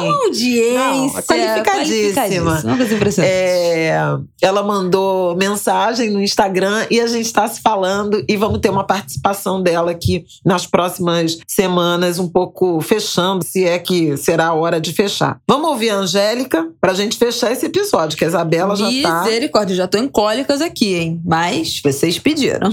não, 0.75 1.23
qualificadíssima. 1.23 2.61
Uma 2.65 2.77
coisa 2.77 2.95
impressionante. 2.95 3.33
É, 3.33 4.17
ela 4.41 4.63
mandou 4.63 5.37
mensagem 5.37 6.11
no 6.11 6.23
Instagram 6.23 6.87
e 6.91 7.01
a 7.01 7.07
gente 7.07 7.27
está 7.27 7.47
se 7.49 7.61
falando 7.61 8.25
e 8.29 8.37
vamos 8.37 8.59
ter 8.61 8.71
uma 8.71 8.85
participação 8.85 9.63
dela 9.63 9.91
aqui 9.91 10.25
nas 10.45 10.67
próximas 10.67 11.39
semanas, 11.47 12.19
um 12.19 12.29
pouco 12.29 12.81
fechando, 12.81 13.45
se 13.45 13.65
é 13.65 13.79
que 13.79 14.17
será 14.17 14.49
a 14.49 14.55
hora 14.55 14.81
de 14.81 14.93
fechar. 14.93 15.41
Vamos 15.49 15.69
ouvir 15.71 15.91
a 15.91 15.97
Angélica 15.97 16.69
para 16.81 16.93
a 16.93 16.95
gente 16.95 17.17
fechar 17.17 17.53
esse 17.53 17.67
episódio, 17.67 18.17
que 18.17 18.25
a 18.25 18.29
Isabela 18.29 18.77
já 18.77 18.87
tá... 19.03 19.23
Misericórdia, 19.25 19.77
já 19.77 19.87
tô 19.87 19.99
em 19.99 20.09
cólicas 20.09 20.61
aqui, 20.61 20.95
hein? 20.95 21.21
Mas 21.25 21.81
vocês 21.83 22.19
pediram. 22.19 22.71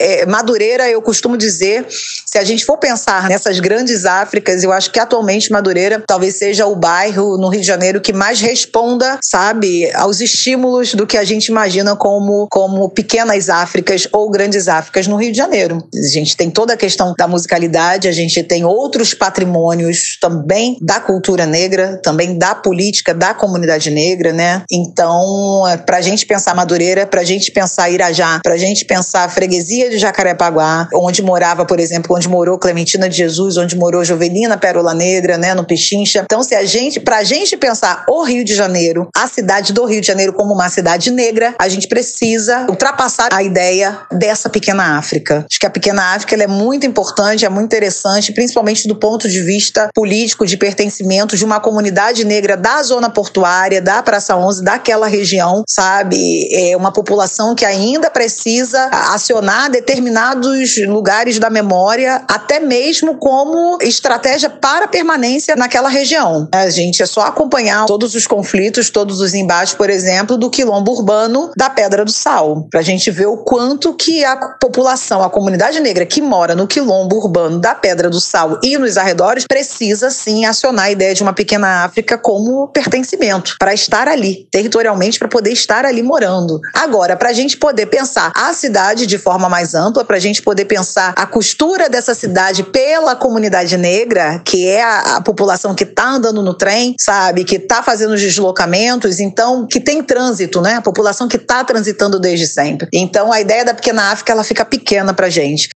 É, 0.00 0.24
Madureira, 0.24 0.88
eu 0.88 1.02
costumo 1.02 1.36
dizer, 1.36 1.86
se 1.90 2.38
a 2.38 2.42
gente 2.42 2.64
for 2.64 2.78
pensar 2.78 3.28
nessas 3.28 3.60
grandes 3.60 4.06
Áfricas, 4.06 4.64
eu 4.64 4.72
acho 4.72 4.90
que 4.90 4.98
atualmente 4.98 5.52
Madureira 5.52 6.02
talvez 6.06 6.36
seja 6.36 6.66
o 6.66 6.74
bairro 6.74 7.36
no 7.36 7.48
Rio 7.48 7.60
de 7.60 7.66
Janeiro 7.66 8.00
que 8.00 8.10
mais 8.10 8.40
responda, 8.40 9.18
sabe, 9.22 9.92
aos 9.92 10.22
estímulos 10.22 10.94
do 10.94 11.06
que 11.06 11.18
a 11.18 11.24
gente 11.24 11.48
imagina 11.48 11.94
como, 11.94 12.48
como 12.50 12.88
pequenas 12.88 13.50
Áfricas 13.50 14.08
ou 14.10 14.30
grandes 14.30 14.68
Áfricas 14.68 15.06
no 15.06 15.16
Rio 15.16 15.32
de 15.32 15.36
Janeiro. 15.36 15.86
A 15.94 16.08
gente 16.08 16.34
tem 16.34 16.50
toda 16.50 16.72
a 16.72 16.76
questão 16.78 17.12
da 17.18 17.28
musicalidade, 17.28 18.08
a 18.08 18.12
gente 18.12 18.42
tem 18.42 18.64
outros 18.64 19.12
patrimônios 19.12 20.16
também 20.18 20.78
da 20.80 20.98
cultura 20.98 21.44
negra, 21.44 22.00
também 22.02 22.38
da 22.38 22.54
política 22.54 23.12
da 23.12 23.34
comunidade 23.34 23.90
negra, 23.90 24.32
né? 24.32 24.62
Então, 24.70 25.68
é, 25.68 25.76
para 25.76 25.98
a 25.98 26.00
gente 26.00 26.24
pensar 26.24 26.54
Madureira, 26.54 27.06
para 27.06 27.20
a 27.20 27.24
gente 27.24 27.50
pensar 27.50 27.90
Irajá, 27.90 28.40
para 28.42 28.54
a 28.54 28.58
gente 28.58 28.86
pensar 28.86 29.28
freguesia 29.28 29.89
de 29.90 29.98
Jacarepaguá, 29.98 30.88
onde 30.94 31.22
morava, 31.22 31.66
por 31.66 31.78
exemplo, 31.78 32.16
onde 32.16 32.28
morou 32.28 32.58
Clementina 32.58 33.08
de 33.08 33.16
Jesus, 33.16 33.56
onde 33.56 33.76
morou 33.76 34.04
Jovelina 34.04 34.56
Pérola 34.56 34.94
Negra, 34.94 35.36
né, 35.36 35.54
no 35.54 35.64
Pechincha. 35.64 36.22
Então, 36.24 36.42
se 36.42 36.54
a 36.54 36.64
gente, 36.64 37.00
pra 37.00 37.22
gente 37.22 37.56
pensar 37.56 38.04
o 38.08 38.22
Rio 38.22 38.44
de 38.44 38.54
Janeiro, 38.54 39.08
a 39.14 39.26
cidade 39.26 39.72
do 39.72 39.84
Rio 39.84 40.00
de 40.00 40.06
Janeiro 40.06 40.32
como 40.32 40.54
uma 40.54 40.68
cidade 40.68 41.10
negra, 41.10 41.54
a 41.58 41.68
gente 41.68 41.88
precisa 41.88 42.66
ultrapassar 42.68 43.28
a 43.32 43.42
ideia 43.42 44.00
dessa 44.10 44.48
pequena 44.48 44.98
África. 44.98 45.44
Acho 45.50 45.58
que 45.58 45.66
a 45.66 45.70
pequena 45.70 46.14
África 46.14 46.40
é 46.42 46.46
muito 46.46 46.86
importante, 46.86 47.44
é 47.44 47.48
muito 47.48 47.66
interessante, 47.66 48.32
principalmente 48.32 48.86
do 48.86 48.96
ponto 48.96 49.28
de 49.28 49.42
vista 49.42 49.90
político, 49.94 50.46
de 50.46 50.56
pertencimento 50.56 51.36
de 51.36 51.44
uma 51.44 51.60
comunidade 51.60 52.24
negra 52.24 52.56
da 52.56 52.82
zona 52.82 53.10
portuária, 53.10 53.82
da 53.82 54.02
Praça 54.02 54.36
11, 54.36 54.64
daquela 54.64 55.06
região, 55.06 55.64
sabe? 55.68 56.48
É 56.52 56.76
uma 56.76 56.92
população 56.92 57.54
que 57.54 57.64
ainda 57.64 58.10
precisa 58.10 58.88
acionar 58.92 59.70
determinados 59.80 60.76
lugares 60.86 61.38
da 61.38 61.50
memória, 61.50 62.22
até 62.28 62.60
mesmo 62.60 63.16
como 63.16 63.78
estratégia 63.80 64.50
para 64.50 64.86
permanência 64.86 65.56
naquela 65.56 65.88
região. 65.88 66.48
A 66.52 66.68
gente 66.68 67.02
é 67.02 67.06
só 67.06 67.22
acompanhar 67.22 67.86
todos 67.86 68.14
os 68.14 68.26
conflitos, 68.26 68.90
todos 68.90 69.20
os 69.20 69.34
embates, 69.34 69.74
por 69.74 69.88
exemplo, 69.90 70.36
do 70.36 70.50
quilombo 70.50 70.92
urbano 70.92 71.50
da 71.56 71.70
Pedra 71.70 72.04
do 72.04 72.12
Sal, 72.12 72.66
para 72.70 72.80
a 72.80 72.82
gente 72.82 73.10
ver 73.10 73.26
o 73.26 73.38
quanto 73.38 73.94
que 73.94 74.24
a 74.24 74.36
população, 74.60 75.22
a 75.22 75.30
comunidade 75.30 75.80
negra 75.80 76.04
que 76.04 76.20
mora 76.20 76.54
no 76.54 76.66
quilombo 76.66 77.16
urbano 77.16 77.58
da 77.58 77.74
Pedra 77.74 78.10
do 78.10 78.20
Sal 78.20 78.60
e 78.62 78.76
nos 78.76 78.96
arredores 78.96 79.44
precisa 79.48 80.10
sim 80.10 80.44
acionar 80.44 80.86
a 80.86 80.90
ideia 80.90 81.14
de 81.14 81.22
uma 81.22 81.32
pequena 81.32 81.84
África 81.84 82.18
como 82.18 82.68
pertencimento, 82.68 83.56
para 83.58 83.72
estar 83.72 84.08
ali, 84.08 84.46
territorialmente, 84.50 85.18
para 85.18 85.28
poder 85.28 85.52
estar 85.52 85.84
ali 85.84 86.02
morando. 86.02 86.60
Agora, 86.74 87.16
para 87.16 87.30
a 87.30 87.32
gente 87.32 87.56
poder 87.56 87.86
pensar 87.86 88.30
a 88.36 88.52
cidade 88.52 89.06
de 89.06 89.18
forma 89.18 89.48
mais 89.48 89.69
mais 89.70 89.74
ampla 89.74 90.04
para 90.04 90.16
a 90.16 90.20
gente 90.20 90.42
poder 90.42 90.64
pensar 90.64 91.12
a 91.16 91.26
costura 91.26 91.88
dessa 91.88 92.14
cidade 92.14 92.62
pela 92.64 93.14
comunidade 93.14 93.76
negra, 93.76 94.40
que 94.40 94.66
é 94.66 94.82
a, 94.82 95.16
a 95.16 95.20
população 95.20 95.74
que 95.74 95.84
está 95.84 96.10
andando 96.10 96.42
no 96.42 96.54
trem, 96.54 96.94
sabe, 96.98 97.44
que 97.44 97.56
está 97.56 97.82
fazendo 97.82 98.14
os 98.14 98.20
deslocamentos, 98.20 99.20
então 99.20 99.66
que 99.66 99.80
tem 99.80 100.02
trânsito, 100.02 100.60
né? 100.60 100.74
A 100.74 100.82
população 100.82 101.28
que 101.28 101.36
está 101.36 101.62
transitando 101.64 102.18
desde 102.18 102.46
sempre. 102.46 102.88
Então 102.92 103.32
a 103.32 103.40
ideia 103.40 103.64
da 103.64 103.74
pequena 103.74 104.10
África 104.10 104.32
ela 104.32 104.44
fica 104.44 104.64
pequena 104.64 105.14
para 105.14 105.28
gente. 105.28 105.68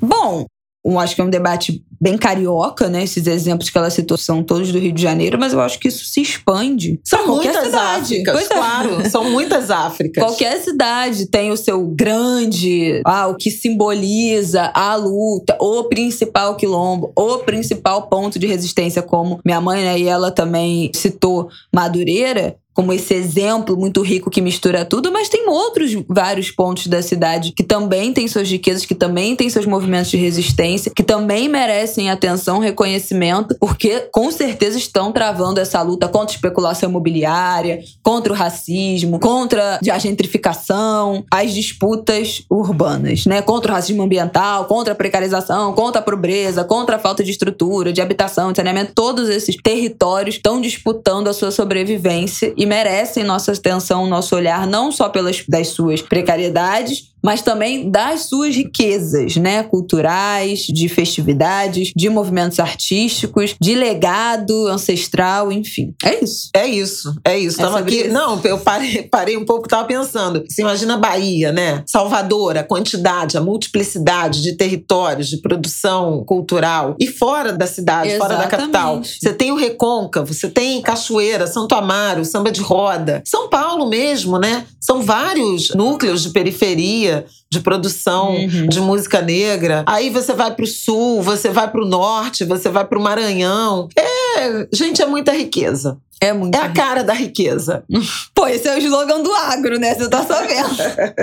Bom, 0.00 0.46
eu 0.92 0.98
acho 0.98 1.14
que 1.14 1.20
é 1.20 1.24
um 1.24 1.30
debate 1.30 1.84
bem 2.00 2.16
carioca, 2.16 2.88
né? 2.88 3.02
Esses 3.02 3.26
exemplos 3.26 3.70
que 3.70 3.76
ela 3.76 3.90
citou 3.90 4.16
são 4.16 4.42
todos 4.42 4.72
do 4.72 4.78
Rio 4.78 4.92
de 4.92 5.02
Janeiro, 5.02 5.38
mas 5.38 5.52
eu 5.52 5.60
acho 5.60 5.78
que 5.78 5.88
isso 5.88 6.04
se 6.04 6.20
expande. 6.20 7.00
São 7.04 7.26
muitas 7.26 7.66
cidade. 7.66 8.14
Áfricas, 8.14 8.34
pois 8.34 8.50
é. 8.50 8.54
claro. 8.54 9.10
São 9.10 9.30
muitas 9.30 9.70
Áfricas. 9.70 10.24
Qualquer 10.24 10.58
cidade 10.60 11.26
tem 11.26 11.50
o 11.50 11.56
seu 11.56 11.86
grande, 11.86 13.02
ah, 13.04 13.26
o 13.26 13.34
que 13.34 13.50
simboliza 13.50 14.70
a 14.74 14.94
luta, 14.94 15.56
o 15.60 15.84
principal 15.84 16.56
quilombo, 16.56 17.12
o 17.16 17.38
principal 17.38 18.08
ponto 18.08 18.38
de 18.38 18.46
resistência, 18.46 19.02
como 19.02 19.40
minha 19.44 19.60
mãe, 19.60 19.82
né, 19.82 19.98
e 19.98 20.08
ela 20.08 20.30
também 20.30 20.90
citou 20.94 21.48
Madureira 21.72 22.56
como 22.78 22.92
esse 22.92 23.12
exemplo 23.12 23.76
muito 23.76 24.02
rico 24.02 24.30
que 24.30 24.40
mistura 24.40 24.84
tudo, 24.84 25.10
mas 25.10 25.28
tem 25.28 25.48
outros 25.48 25.96
vários 26.08 26.52
pontos 26.52 26.86
da 26.86 27.02
cidade 27.02 27.50
que 27.50 27.64
também 27.64 28.12
têm 28.12 28.28
suas 28.28 28.48
riquezas, 28.48 28.86
que 28.86 28.94
também 28.94 29.34
têm 29.34 29.50
seus 29.50 29.66
movimentos 29.66 30.12
de 30.12 30.16
resistência, 30.16 30.92
que 30.94 31.02
também 31.02 31.48
merecem 31.48 32.08
atenção, 32.08 32.60
reconhecimento, 32.60 33.56
porque 33.58 34.08
com 34.12 34.30
certeza 34.30 34.78
estão 34.78 35.10
travando 35.10 35.58
essa 35.58 35.82
luta 35.82 36.06
contra 36.06 36.32
a 36.32 36.36
especulação 36.36 36.88
imobiliária, 36.88 37.80
contra 38.00 38.32
o 38.32 38.36
racismo, 38.36 39.18
contra 39.18 39.80
a 39.90 39.98
gentrificação, 39.98 41.24
as 41.32 41.52
disputas 41.52 42.44
urbanas, 42.48 43.26
né? 43.26 43.42
Contra 43.42 43.72
o 43.72 43.74
racismo 43.74 44.04
ambiental, 44.04 44.66
contra 44.66 44.92
a 44.92 44.96
precarização, 44.96 45.72
contra 45.72 46.00
a 46.00 46.04
pobreza, 46.04 46.62
contra 46.62 46.94
a 46.94 46.98
falta 47.00 47.24
de 47.24 47.32
estrutura, 47.32 47.92
de 47.92 48.00
habitação, 48.00 48.52
de 48.52 48.58
saneamento, 48.58 48.92
todos 48.94 49.28
esses 49.28 49.56
territórios 49.56 50.36
estão 50.36 50.60
disputando 50.60 51.26
a 51.26 51.32
sua 51.32 51.50
sobrevivência 51.50 52.54
e 52.56 52.67
merecem 52.68 53.24
nossa 53.24 53.50
atenção, 53.52 54.06
nosso 54.06 54.36
olhar, 54.36 54.66
não 54.66 54.92
só 54.92 55.08
pelas 55.08 55.42
das 55.48 55.68
suas 55.68 56.00
precariedades, 56.02 57.12
mas 57.22 57.42
também 57.42 57.90
das 57.90 58.22
suas 58.22 58.54
riquezas, 58.54 59.36
né? 59.36 59.62
Culturais, 59.62 60.60
de 60.60 60.88
festividades, 60.88 61.92
de 61.94 62.08
movimentos 62.08 62.58
artísticos, 62.58 63.54
de 63.60 63.74
legado 63.74 64.66
ancestral, 64.68 65.50
enfim. 65.50 65.94
É 66.04 66.22
isso. 66.22 66.50
É 66.54 66.66
isso, 66.66 67.14
é 67.24 67.38
isso. 67.38 67.60
É 67.60 67.64
tava 67.64 67.78
aqui. 67.80 68.02
Isso. 68.02 68.12
Não, 68.12 68.40
eu 68.44 68.58
parei, 68.58 69.02
parei 69.02 69.36
um 69.36 69.44
pouco, 69.44 69.68
tava 69.68 69.86
pensando. 69.86 70.44
Você 70.48 70.62
imagina 70.62 70.94
a 70.94 70.98
Bahia, 70.98 71.52
né? 71.52 71.82
Salvador, 71.86 72.56
a 72.56 72.62
quantidade, 72.62 73.36
a 73.36 73.40
multiplicidade 73.40 74.42
de 74.42 74.56
territórios, 74.56 75.28
de 75.28 75.38
produção 75.38 76.24
cultural. 76.24 76.96
E 76.98 77.06
fora 77.06 77.52
da 77.52 77.66
cidade, 77.66 78.10
Exatamente. 78.10 78.36
fora 78.36 78.48
da 78.48 78.56
capital. 78.56 79.02
Você 79.02 79.32
tem 79.32 79.52
o 79.52 79.56
Recôncavo, 79.56 80.32
você 80.32 80.48
tem 80.48 80.80
Cachoeira, 80.80 81.46
Santo 81.46 81.74
Amaro, 81.74 82.24
Samba 82.24 82.50
de 82.50 82.60
Roda. 82.60 83.22
São 83.24 83.48
Paulo 83.48 83.88
mesmo, 83.88 84.38
né? 84.38 84.64
São 84.80 85.02
vários 85.02 85.70
núcleos 85.74 86.22
de 86.22 86.30
periferia 86.30 87.07
de 87.50 87.60
produção 87.60 88.34
uhum. 88.34 88.66
de 88.66 88.80
música 88.80 89.22
negra. 89.22 89.84
Aí 89.86 90.10
você 90.10 90.32
vai 90.32 90.54
para 90.54 90.64
o 90.64 90.68
sul, 90.68 91.22
você 91.22 91.48
vai 91.48 91.70
para 91.70 91.82
o 91.82 91.86
norte, 91.86 92.44
você 92.44 92.68
vai 92.68 92.84
para 92.84 92.98
o 92.98 93.02
Maranhão. 93.02 93.88
É, 93.96 94.66
gente, 94.72 95.02
é 95.02 95.06
muita 95.06 95.32
riqueza. 95.32 95.98
É 96.20 96.32
muito. 96.32 96.54
É 96.54 96.58
a 96.58 96.68
cara 96.72 97.04
da 97.04 97.12
riqueza. 97.12 97.84
Pô, 98.34 98.46
esse 98.48 98.68
é 98.68 98.74
o 98.74 98.78
slogan 98.78 99.22
do 99.22 99.32
agro, 99.32 99.78
né? 99.78 99.94
Você 99.94 100.08
tá 100.08 100.24
sabendo. 100.24 100.76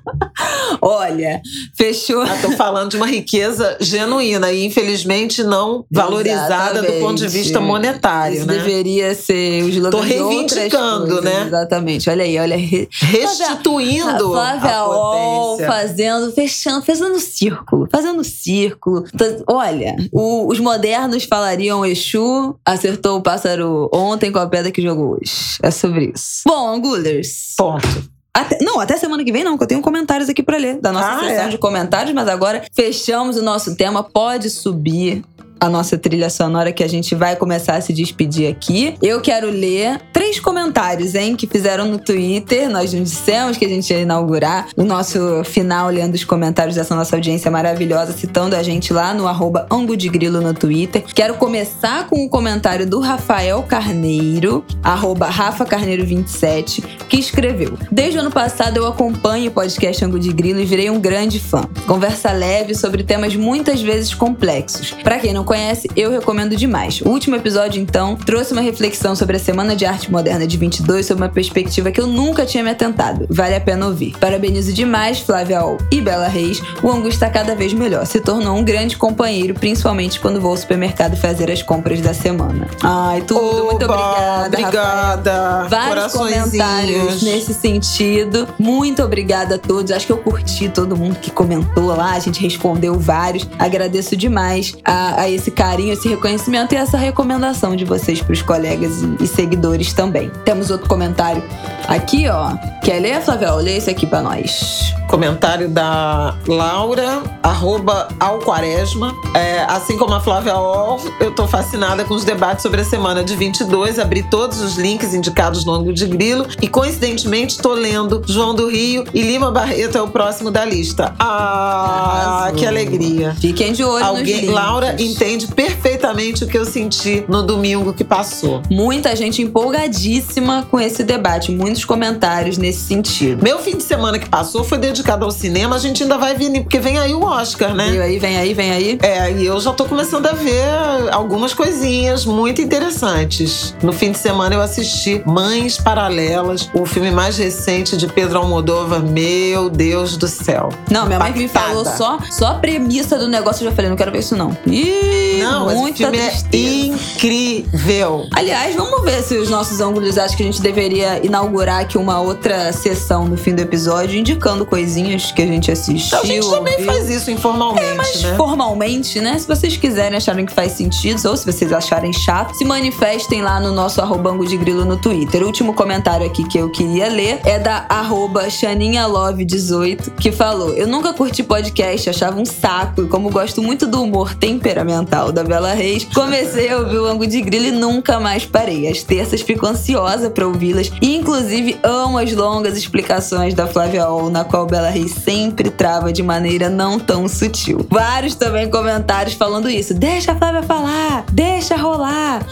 Olha, 0.80 1.40
fechou. 1.76 2.24
Eu 2.24 2.40
tô 2.42 2.52
falando 2.52 2.90
de 2.90 2.96
uma 2.96 3.06
riqueza 3.06 3.76
genuína 3.80 4.52
e, 4.52 4.64
infelizmente, 4.64 5.42
não 5.42 5.84
valorizada 5.90 6.78
exatamente. 6.78 6.92
do 6.92 7.00
ponto 7.00 7.16
de 7.16 7.28
vista 7.28 7.60
monetário. 7.60 8.38
Isso 8.38 8.46
né? 8.46 8.54
deveria 8.54 9.14
ser 9.14 9.64
o 9.64 9.68
slogan 9.68 9.90
Tô 9.90 10.00
reivindicando, 10.00 11.20
né? 11.22 11.46
Exatamente. 11.46 12.10
Olha 12.10 12.24
aí, 12.24 12.38
olha. 12.38 12.56
Restituindo. 12.56 14.08
A 14.08 14.18
Flávia 14.18 14.76
a 14.76 14.88
Ol 14.88 15.58
fazendo, 15.58 16.32
fechando, 16.32 16.84
fazendo 16.84 17.18
círculo. 17.18 17.88
Fazendo 17.90 18.22
círculo. 18.22 19.04
Olha, 19.46 19.96
o, 20.12 20.46
os 20.46 20.60
modernos 20.60 21.24
falariam 21.24 21.84
Exu, 21.84 22.56
acertou 22.64 23.18
o 23.18 23.22
pássaro 23.22 23.88
ontem 23.92 24.28
ontem 24.28 24.32
com 24.32 24.38
a 24.38 24.46
pedra 24.46 24.70
que 24.70 24.82
jogou 24.82 25.14
hoje. 25.14 25.58
É 25.62 25.70
sobre 25.70 26.12
isso. 26.14 26.42
Bom, 26.46 26.74
Angulers. 26.74 27.54
Ponto. 27.56 28.17
Até, 28.38 28.58
não, 28.62 28.78
até 28.78 28.96
semana 28.96 29.24
que 29.24 29.32
vem 29.32 29.42
não, 29.42 29.56
que 29.56 29.64
eu 29.64 29.68
tenho 29.68 29.80
comentários 29.80 30.28
aqui 30.28 30.42
para 30.42 30.56
ler 30.56 30.78
da 30.80 30.92
nossa 30.92 31.16
ah, 31.16 31.20
sessão 31.20 31.44
é? 31.44 31.48
de 31.48 31.58
comentários, 31.58 32.14
mas 32.14 32.28
agora 32.28 32.62
fechamos 32.72 33.36
o 33.36 33.42
nosso 33.42 33.74
tema. 33.74 34.04
Pode 34.04 34.48
subir 34.48 35.24
a 35.60 35.68
nossa 35.68 35.98
trilha 35.98 36.30
sonora 36.30 36.72
que 36.72 36.82
a 36.82 36.88
gente 36.88 37.14
vai 37.14 37.36
começar 37.36 37.76
a 37.76 37.80
se 37.80 37.92
despedir 37.92 38.50
aqui. 38.50 38.94
Eu 39.02 39.20
quero 39.20 39.50
ler 39.50 40.00
três 40.12 40.40
comentários, 40.40 41.14
hein, 41.14 41.36
que 41.36 41.46
fizeram 41.46 41.86
no 41.86 41.98
Twitter. 41.98 42.68
Nós 42.68 42.92
não 42.92 43.02
dissemos 43.02 43.56
que 43.56 43.64
a 43.64 43.68
gente 43.68 43.92
ia 43.92 44.00
inaugurar 44.00 44.68
o 44.76 44.84
nosso 44.84 45.42
final 45.44 45.88
lendo 45.88 46.14
os 46.14 46.24
comentários 46.24 46.76
dessa 46.76 46.94
nossa 46.94 47.16
audiência 47.16 47.50
maravilhosa, 47.50 48.12
citando 48.12 48.54
a 48.54 48.62
gente 48.62 48.92
lá 48.92 49.14
no 49.14 49.26
arroba 49.26 49.66
Grilo 50.10 50.40
no 50.40 50.54
Twitter. 50.54 51.04
Quero 51.14 51.34
começar 51.34 52.06
com 52.08 52.24
o 52.24 52.28
comentário 52.28 52.86
do 52.86 53.00
Rafael 53.00 53.62
Carneiro, 53.62 54.64
arroba 54.82 55.26
Rafa 55.26 55.64
Carneiro 55.64 56.04
27, 56.04 56.82
que 57.08 57.18
escreveu: 57.18 57.78
Desde 57.90 58.18
o 58.18 58.20
ano 58.20 58.30
passado 58.30 58.76
eu 58.76 58.86
acompanho 58.86 59.50
o 59.50 59.54
podcast 59.54 60.04
Angu 60.04 60.18
de 60.18 60.32
Grilo 60.32 60.60
e 60.60 60.64
virei 60.64 60.90
um 60.90 61.00
grande 61.00 61.40
fã. 61.40 61.62
Conversa 61.86 62.32
leve 62.32 62.74
sobre 62.74 63.02
temas 63.02 63.34
muitas 63.34 63.80
vezes 63.80 64.14
complexos. 64.14 64.92
Para 65.02 65.18
quem 65.18 65.32
não 65.32 65.44
conhece, 65.48 65.88
eu 65.96 66.10
recomendo 66.10 66.54
demais. 66.54 67.00
O 67.00 67.08
último 67.08 67.34
episódio, 67.34 67.80
então, 67.80 68.16
trouxe 68.16 68.52
uma 68.52 68.60
reflexão 68.60 69.16
sobre 69.16 69.36
a 69.36 69.40
Semana 69.40 69.74
de 69.74 69.86
Arte 69.86 70.12
Moderna 70.12 70.46
de 70.46 70.58
22 70.58 71.06
sob 71.06 71.22
uma 71.22 71.28
perspectiva 71.30 71.90
que 71.90 71.98
eu 71.98 72.06
nunca 72.06 72.44
tinha 72.44 72.62
me 72.62 72.68
atentado. 72.68 73.26
Vale 73.30 73.54
a 73.54 73.60
pena 73.60 73.86
ouvir. 73.86 74.14
Parabenizo 74.18 74.74
demais 74.74 75.20
Flávia 75.20 75.64
Ol 75.64 75.78
e 75.90 76.02
Bela 76.02 76.28
Reis. 76.28 76.60
O 76.82 76.90
Angu 76.90 77.08
está 77.08 77.30
cada 77.30 77.54
vez 77.54 77.72
melhor. 77.72 78.04
Se 78.04 78.20
tornou 78.20 78.58
um 78.58 78.62
grande 78.62 78.98
companheiro, 78.98 79.54
principalmente 79.54 80.20
quando 80.20 80.38
vou 80.38 80.50
ao 80.50 80.56
supermercado 80.58 81.16
fazer 81.16 81.50
as 81.50 81.62
compras 81.62 82.02
da 82.02 82.12
semana. 82.12 82.68
Ai, 82.82 83.22
tudo. 83.22 83.40
Oba, 83.40 83.70
muito 83.70 83.84
obrigada. 83.86 84.58
Obrigada. 84.58 85.62
Rafael. 85.62 85.68
Vários 85.70 86.12
comentários 86.12 87.22
nesse 87.22 87.54
sentido. 87.54 88.46
Muito 88.58 89.02
obrigada 89.02 89.54
a 89.54 89.58
todos. 89.58 89.92
Acho 89.92 90.04
que 90.04 90.12
eu 90.12 90.18
curti 90.18 90.68
todo 90.68 90.94
mundo 90.94 91.18
que 91.18 91.30
comentou 91.30 91.86
lá. 91.86 92.12
A 92.12 92.18
gente 92.18 92.42
respondeu 92.42 93.00
vários. 93.00 93.48
Agradeço 93.58 94.14
demais 94.14 94.76
a, 94.84 95.22
a 95.22 95.37
esse 95.38 95.50
carinho, 95.50 95.92
esse 95.92 96.08
reconhecimento 96.08 96.74
e 96.74 96.76
essa 96.76 96.98
recomendação 96.98 97.74
de 97.74 97.84
vocês 97.84 98.20
para 98.20 98.32
os 98.32 98.42
colegas 98.42 99.02
e, 99.20 99.26
seguidores 99.26 99.92
também. 99.92 100.30
Temos 100.44 100.70
outro 100.70 100.88
comentário 100.88 101.42
aqui, 101.86 102.28
ó. 102.28 102.52
Quer 102.82 103.00
ler, 103.00 103.20
Flávia? 103.20 103.52
Lê 103.52 103.76
esse 103.76 103.90
aqui 103.90 104.06
para 104.06 104.22
nós. 104.22 104.94
Comentário 105.08 105.68
da 105.68 106.34
Laura, 106.46 107.22
arroba 107.42 108.08
Alquaresma. 108.20 109.14
É, 109.34 109.60
assim 109.62 109.96
como 109.96 110.12
a 110.12 110.20
Flávia 110.20 110.56
Ol, 110.56 111.00
eu 111.18 111.30
tô 111.30 111.46
fascinada 111.46 112.04
com 112.04 112.14
os 112.14 112.24
debates 112.24 112.62
sobre 112.62 112.82
a 112.82 112.84
semana 112.84 113.24
de 113.24 113.34
22. 113.34 113.98
Abri 113.98 114.22
todos 114.24 114.60
os 114.60 114.76
links 114.76 115.14
indicados 115.14 115.64
no 115.64 115.72
ângulo 115.72 115.94
de 115.94 116.06
grilo 116.06 116.46
e, 116.60 116.68
coincidentemente, 116.68 117.58
tô 117.58 117.72
lendo 117.72 118.22
João 118.26 118.54
do 118.54 118.68
Rio 118.68 119.04
e 119.14 119.22
Lima 119.22 119.50
Barreto 119.50 119.96
é 119.96 120.02
o 120.02 120.08
próximo 120.08 120.50
da 120.50 120.64
lista. 120.64 121.14
Ah, 121.18 122.38
Arrasou. 122.40 122.56
que 122.56 122.66
alegria. 122.66 123.34
Fiquem 123.40 123.72
de 123.72 123.84
olho 123.84 124.04
Alguém, 124.04 124.46
Laura 124.50 124.94
entende 124.98 125.27
perfeitamente 125.36 126.44
o 126.44 126.46
que 126.46 126.56
eu 126.56 126.64
senti 126.64 127.24
no 127.28 127.42
domingo 127.42 127.92
que 127.92 128.04
passou. 128.04 128.62
Muita 128.70 129.14
gente 129.14 129.42
empolgadíssima 129.42 130.66
com 130.70 130.80
esse 130.80 131.04
debate, 131.04 131.52
muitos 131.52 131.84
comentários 131.84 132.58
nesse 132.58 132.80
sentido. 132.80 133.42
Meu 133.42 133.58
fim 133.58 133.76
de 133.76 133.82
semana 133.82 134.18
que 134.18 134.28
passou 134.28 134.64
foi 134.64 134.78
dedicado 134.78 135.24
ao 135.24 135.30
cinema, 135.30 135.76
a 135.76 135.78
gente 135.78 136.02
ainda 136.02 136.16
vai 136.16 136.34
vir, 136.34 136.62
porque 136.62 136.78
vem 136.78 136.98
aí 136.98 137.14
o 137.14 137.22
Oscar, 137.22 137.74
né? 137.74 137.94
E 137.94 138.00
aí, 138.00 138.18
vem 138.18 138.38
aí, 138.38 138.54
vem 138.54 138.70
aí. 138.70 138.98
É, 139.02 139.30
e 139.32 139.46
eu 139.46 139.60
já 139.60 139.72
tô 139.72 139.84
começando 139.84 140.26
a 140.26 140.32
ver 140.32 140.64
algumas 141.12 141.52
coisinhas 141.52 142.24
muito 142.24 142.62
interessantes. 142.62 143.74
No 143.82 143.92
fim 143.92 144.12
de 144.12 144.18
semana 144.18 144.54
eu 144.54 144.60
assisti 144.60 145.22
Mães 145.26 145.76
Paralelas, 145.78 146.70
o 146.72 146.86
filme 146.86 147.10
mais 147.10 147.36
recente 147.36 147.96
de 147.96 148.06
Pedro 148.06 148.38
Almodóvar. 148.38 149.02
Meu 149.02 149.68
Deus 149.68 150.16
do 150.16 150.28
céu. 150.28 150.70
Não, 150.90 151.06
minha 151.06 151.18
mãe 151.18 151.32
me 151.32 151.48
falou 151.48 151.84
só, 151.84 152.18
só 152.30 152.46
a 152.48 152.54
premissa 152.54 153.18
do 153.18 153.28
negócio, 153.28 153.64
eu 153.64 153.70
já 153.70 153.76
falei, 153.76 153.90
não 153.90 153.96
quero 153.96 154.12
ver 154.12 154.20
isso 154.20 154.36
não. 154.36 154.56
Ih, 154.66 155.17
não, 155.38 155.74
muita 155.74 155.98
filme 155.98 156.18
é 156.18 156.28
tristeza. 156.28 156.52
é 156.56 156.86
incrível. 156.86 158.26
Aliás, 158.34 158.74
vamos 158.74 159.02
ver 159.02 159.22
se 159.22 159.36
os 159.36 159.48
nossos 159.48 159.80
ângulos 159.80 160.18
acham 160.18 160.36
que 160.36 160.42
a 160.42 160.46
gente 160.46 160.60
deveria 160.60 161.24
inaugurar 161.24 161.80
aqui 161.80 161.98
uma 161.98 162.20
outra 162.20 162.72
sessão 162.72 163.26
no 163.26 163.36
fim 163.36 163.54
do 163.54 163.60
episódio, 163.60 164.18
indicando 164.18 164.64
coisinhas 164.64 165.32
que 165.32 165.42
a 165.42 165.46
gente 165.46 165.70
assistiu. 165.70 166.18
A 166.18 166.24
gente 166.24 166.48
também 166.48 166.84
faz 166.84 167.08
isso 167.08 167.30
informalmente, 167.30 167.86
é, 167.86 167.94
mas 167.94 168.22
né? 168.22 168.36
formalmente, 168.36 169.20
né? 169.20 169.38
Se 169.38 169.46
vocês 169.46 169.76
quiserem 169.76 170.16
acharem 170.16 170.46
que 170.46 170.52
faz 170.52 170.72
sentido, 170.72 171.28
ou 171.28 171.36
se 171.36 171.44
vocês 171.50 171.72
acharem 171.72 172.12
chato, 172.12 172.54
se 172.54 172.64
manifestem 172.64 173.42
lá 173.42 173.60
no 173.60 173.72
nosso 173.72 174.00
arrobango 174.00 174.46
de 174.46 174.56
grilo 174.56 174.84
no 174.84 174.96
Twitter. 174.96 175.42
O 175.42 175.46
último 175.46 175.74
comentário 175.74 176.26
aqui 176.26 176.46
que 176.46 176.58
eu 176.58 176.70
queria 176.70 177.08
ler 177.08 177.40
é 177.44 177.58
da 177.58 177.86
arroba 177.88 178.46
XaninhaLove18, 178.46 180.14
que 180.16 180.30
falou: 180.30 180.74
Eu 180.74 180.86
nunca 180.86 181.12
curti 181.12 181.42
podcast, 181.42 182.10
achava 182.10 182.40
um 182.40 182.44
saco, 182.44 183.02
e 183.02 183.08
como 183.08 183.30
gosto 183.30 183.62
muito 183.62 183.86
do 183.86 184.02
humor 184.02 184.34
temperamental 184.34 185.07
da 185.08 185.42
Bela 185.42 185.72
Reis, 185.72 186.04
comecei 186.14 186.68
a 186.70 186.78
ouvir 186.78 186.98
o 186.98 187.06
Ango 187.06 187.26
de 187.26 187.40
Grilo 187.40 187.66
e 187.66 187.70
nunca 187.70 188.20
mais 188.20 188.44
parei. 188.44 188.86
Às 188.86 189.02
terças 189.02 189.40
fico 189.40 189.66
ansiosa 189.66 190.28
para 190.28 190.46
ouvi-las 190.46 190.92
e, 191.00 191.16
inclusive, 191.16 191.78
amo 191.82 192.18
as 192.18 192.32
longas 192.32 192.76
explicações 192.76 193.54
da 193.54 193.66
Flávia 193.66 194.08
Ol, 194.08 194.30
na 194.30 194.44
qual 194.44 194.66
Bela 194.66 194.90
Reis 194.90 195.12
sempre 195.12 195.70
trava 195.70 196.12
de 196.12 196.22
maneira 196.22 196.68
não 196.68 196.98
tão 196.98 197.26
sutil. 197.26 197.86
Vários 197.90 198.34
também 198.34 198.70
comentários 198.70 199.34
falando 199.34 199.70
isso. 199.70 199.94
Deixa 199.94 200.32
a 200.32 200.36
Flávia 200.36 200.62
falar, 200.62 201.24
deixa 201.32 201.74
rolar, 201.74 202.44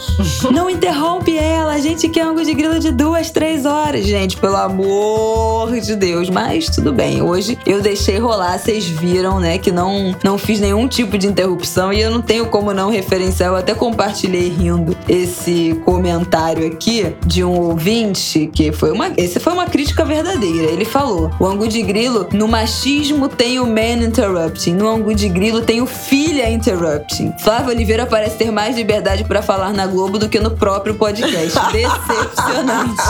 não 0.51 0.71
interrompe 0.71 1.37
ela, 1.37 1.75
a 1.75 1.79
gente 1.79 2.09
quer 2.09 2.23
Ango 2.23 2.43
de 2.43 2.55
Grilo 2.55 2.81
de 2.81 2.91
duas, 2.91 3.31
três 3.31 3.67
horas. 3.67 4.07
Gente, 4.07 4.37
pelo 4.39 4.57
amor 4.57 5.79
de 5.79 5.95
Deus, 5.95 6.31
mas 6.31 6.67
tudo 6.67 6.93
bem. 6.93 7.21
Hoje 7.21 7.59
eu 7.67 7.83
deixei 7.83 8.19
rolar, 8.19 8.59
vocês 8.59 8.87
viram, 8.87 9.39
né, 9.39 9.59
que 9.59 9.71
não, 9.71 10.17
não 10.25 10.39
fiz 10.39 10.59
nenhum 10.59 10.89
tipo 10.89 11.19
de 11.19 11.27
interrupção 11.27 11.93
e 11.93 12.01
eu 12.01 12.11
não 12.11 12.23
tenho 12.23 12.46
como 12.47 12.73
não 12.73 12.91
referenciar. 12.91 13.51
Eu 13.51 13.57
até 13.57 13.75
compartilhei 13.75 14.49
rindo 14.49 14.97
esse 15.09 15.81
comentário 15.85 16.67
aqui 16.67 17.15
de 17.25 17.45
um 17.45 17.59
ouvinte 17.59 18.47
que 18.53 18.73
foi 18.73 18.93
uma. 18.93 19.13
Esse 19.17 19.39
foi 19.39 19.53
uma 19.53 19.67
crítica 19.67 20.05
verdadeira. 20.05 20.71
Ele 20.71 20.85
falou: 20.85 21.31
o 21.39 21.47
Angu 21.47 21.69
de 21.69 21.83
Grilo, 21.83 22.29
no 22.33 22.49
machismo 22.49 23.29
tem 23.29 23.59
o 23.59 23.67
man 23.67 24.05
interrupting, 24.05 24.75
no 24.75 24.89
Angu 24.89 25.15
de 25.15 25.29
Grilo 25.29 25.63
tem 25.63 25.81
o 25.81 25.87
filha 25.87 26.49
interrupting. 26.51 27.33
Flávio 27.39 27.71
Oliveira 27.71 28.07
parece 28.07 28.37
ter 28.37 28.51
mais 28.51 28.77
liberdade 28.77 29.25
para 29.25 29.43
falar 29.43 29.73
na 29.73 29.87
Globo 29.87 30.19
do 30.19 30.29
que 30.29 30.41
no 30.41 30.51
próprio 30.51 30.95
podcast. 30.95 31.59
Decepcionante. 31.73 33.03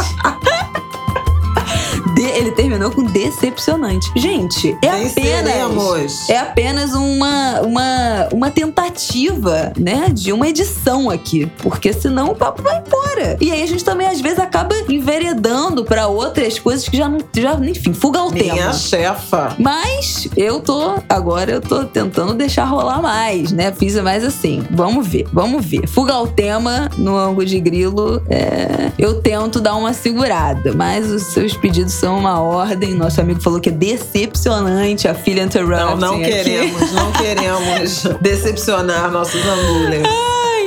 Ele 2.16 2.50
terminou 2.52 2.90
com 2.90 3.04
decepcionante. 3.04 4.10
Gente, 4.16 4.76
é 4.82 5.06
apenas. 5.06 6.28
É 6.28 6.38
apenas 6.38 6.94
uma, 6.94 7.60
uma, 7.60 8.28
uma 8.32 8.50
tentativa, 8.50 9.72
né? 9.78 10.08
De 10.10 10.32
uma 10.32 10.48
edição 10.48 11.10
aqui. 11.10 11.50
Porque 11.58 11.92
senão 11.92 12.30
o 12.30 12.34
papo 12.34 12.62
vai 12.62 12.78
embora. 12.78 13.36
E 13.40 13.50
aí 13.50 13.62
a 13.62 13.66
gente 13.66 13.84
também, 13.84 14.06
às 14.06 14.20
vezes, 14.20 14.38
acaba 14.38 14.74
enveredando 14.88 15.84
para 15.84 16.06
outras 16.08 16.58
coisas 16.58 16.88
que 16.88 16.96
já 16.96 17.08
não. 17.08 17.18
Já, 17.34 17.54
enfim, 17.54 17.92
fuga 17.92 18.22
o 18.22 18.30
Minha 18.30 18.44
tema. 18.44 18.54
Minha 18.54 18.72
chefa. 18.72 19.54
Mas 19.58 20.28
eu 20.36 20.60
tô. 20.60 20.94
Agora 21.08 21.50
eu 21.50 21.60
tô 21.60 21.84
tentando 21.84 22.34
deixar 22.34 22.64
rolar 22.64 23.02
mais, 23.02 23.52
né? 23.52 23.72
Fiz 23.72 23.94
mais 23.96 24.24
assim. 24.24 24.64
Vamos 24.70 25.06
ver, 25.06 25.26
vamos 25.32 25.64
ver. 25.64 25.86
Fuga 25.86 26.14
ao 26.14 26.26
tema 26.26 26.90
no 26.96 27.16
ângulo 27.16 27.44
de 27.44 27.58
grilo. 27.60 28.22
É, 28.28 28.90
eu 28.98 29.20
tento 29.20 29.60
dar 29.60 29.76
uma 29.76 29.92
segurada. 29.92 30.72
Mas 30.74 31.10
os 31.10 31.22
seus 31.24 31.56
pedidos 31.56 31.92
são 31.92 32.05
uma 32.08 32.40
ordem. 32.40 32.94
Nosso 32.94 33.20
amigo 33.20 33.40
falou 33.40 33.60
que 33.60 33.68
é 33.68 33.72
decepcionante 33.72 35.08
a 35.08 35.14
filha 35.14 35.42
interrupting. 35.42 36.00
Não, 36.00 36.18
não 36.18 36.22
queremos, 36.22 36.92
não 36.92 37.12
queremos 37.12 38.04
decepcionar 38.20 39.10
nossos 39.10 39.40
angulers. 39.44 40.08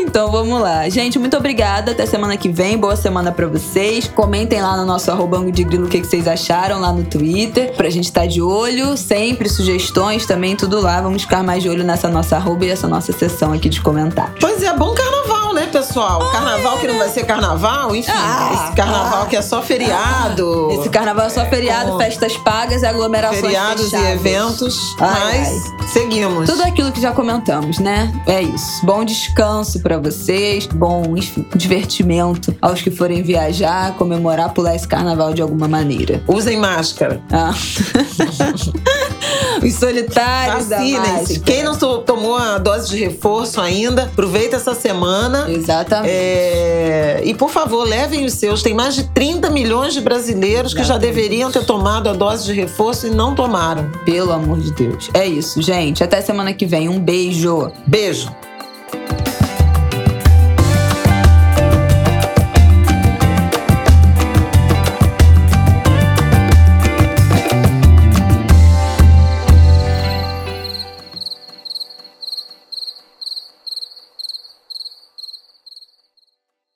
Então 0.09 0.31
vamos 0.31 0.59
lá. 0.59 0.89
Gente, 0.89 1.19
muito 1.19 1.37
obrigada. 1.37 1.91
Até 1.91 2.03
semana 2.03 2.35
que 2.35 2.49
vem. 2.49 2.75
Boa 2.75 2.95
semana 2.95 3.31
para 3.31 3.45
vocês. 3.45 4.07
Comentem 4.07 4.59
lá 4.59 4.75
no 4.75 4.83
nosso 4.83 5.11
arrobango 5.11 5.51
de 5.51 5.63
grilo 5.63 5.85
o 5.85 5.87
que, 5.87 6.01
que 6.01 6.07
vocês 6.07 6.27
acharam 6.27 6.79
lá 6.79 6.91
no 6.91 7.03
Twitter. 7.03 7.75
Pra 7.75 7.91
gente 7.91 8.05
estar 8.05 8.21
tá 8.21 8.27
de 8.27 8.41
olho. 8.41 8.97
Sempre 8.97 9.47
sugestões 9.47 10.25
também, 10.25 10.55
tudo 10.55 10.81
lá. 10.81 10.99
Vamos 10.99 11.21
ficar 11.21 11.43
mais 11.43 11.61
de 11.61 11.69
olho 11.69 11.83
nessa 11.83 12.09
nossa 12.09 12.37
arroba 12.37 12.65
e 12.65 12.69
essa 12.69 12.87
nossa 12.87 13.11
sessão 13.11 13.53
aqui 13.53 13.69
de 13.69 13.81
comentários. 13.81 14.37
Pois 14.39 14.63
é, 14.63 14.75
bom 14.75 14.95
carnaval, 14.95 15.48
né, 15.59 15.67
pessoal? 15.67 16.21
Ah, 16.21 16.31
carnaval 16.31 16.77
é, 16.77 16.81
que 16.81 16.87
não 16.87 16.97
vai 16.97 17.09
ser 17.09 17.25
carnaval, 17.25 17.95
enfim. 17.95 18.11
Ah, 18.13 18.51
esse 18.53 18.75
carnaval 18.75 19.23
ah, 19.23 19.25
que 19.25 19.35
é 19.35 19.41
só 19.41 19.61
feriado. 19.61 20.69
Esse 20.71 20.89
carnaval 20.89 21.27
é 21.27 21.29
só 21.29 21.45
feriado, 21.45 22.01
é, 22.01 22.05
festas 22.05 22.37
pagas 22.37 22.81
e 22.81 22.85
aglomerações 22.85 23.41
Feriados 23.41 23.89
fechadas. 23.89 24.07
e 24.07 24.11
eventos. 24.11 24.95
Ai, 24.99 25.39
mas 25.39 25.47
ai. 25.49 25.87
seguimos. 25.89 26.49
Tudo 26.49 26.63
aquilo 26.63 26.91
que 26.91 27.01
já 27.01 27.11
comentamos, 27.11 27.79
né? 27.79 28.11
É 28.25 28.41
isso. 28.41 28.85
Bom 28.85 29.03
descanso 29.03 29.81
pra 29.81 29.97
vocês, 29.97 30.65
bom 30.65 31.15
enfim, 31.17 31.45
divertimento 31.55 32.55
aos 32.61 32.81
que 32.81 32.91
forem 32.91 33.21
viajar, 33.21 33.93
comemorar, 33.95 34.53
pular 34.53 34.75
esse 34.75 34.87
carnaval 34.87 35.33
de 35.33 35.41
alguma 35.41 35.67
maneira. 35.67 36.23
Usem 36.27 36.57
máscara. 36.57 37.21
Ah. 37.31 37.53
Os 39.63 39.75
solitários 39.75 40.69
Vacinem-se. 40.69 41.39
Quem 41.41 41.63
não 41.63 41.75
tomou 41.75 42.37
a 42.37 42.57
dose 42.57 42.89
de 42.89 42.97
reforço 42.97 43.59
ainda, 43.59 44.03
aproveita 44.03 44.55
essa 44.55 44.73
semana. 44.73 45.48
Exatamente. 45.53 46.13
É... 46.13 47.21
E, 47.23 47.33
por 47.33 47.49
favor, 47.49 47.87
levem 47.87 48.25
os 48.25 48.33
seus. 48.33 48.61
Tem 48.61 48.73
mais 48.73 48.95
de 48.95 49.03
30 49.09 49.49
milhões 49.49 49.93
de 49.93 50.01
brasileiros 50.01 50.73
Exatamente. 50.73 50.75
que 50.75 50.83
já 50.83 50.97
deveriam 50.97 51.51
ter 51.51 51.63
tomado 51.65 52.09
a 52.09 52.13
dose 52.13 52.45
de 52.45 52.53
reforço 52.53 53.07
e 53.07 53.09
não 53.09 53.35
tomaram. 53.35 53.89
Pelo 54.05 54.31
amor 54.31 54.59
de 54.59 54.71
Deus. 54.71 55.09
É 55.13 55.25
isso, 55.25 55.61
gente. 55.61 56.03
Até 56.03 56.21
semana 56.21 56.53
que 56.53 56.65
vem. 56.65 56.89
Um 56.89 56.99
beijo. 56.99 57.71
Beijo. 57.85 58.29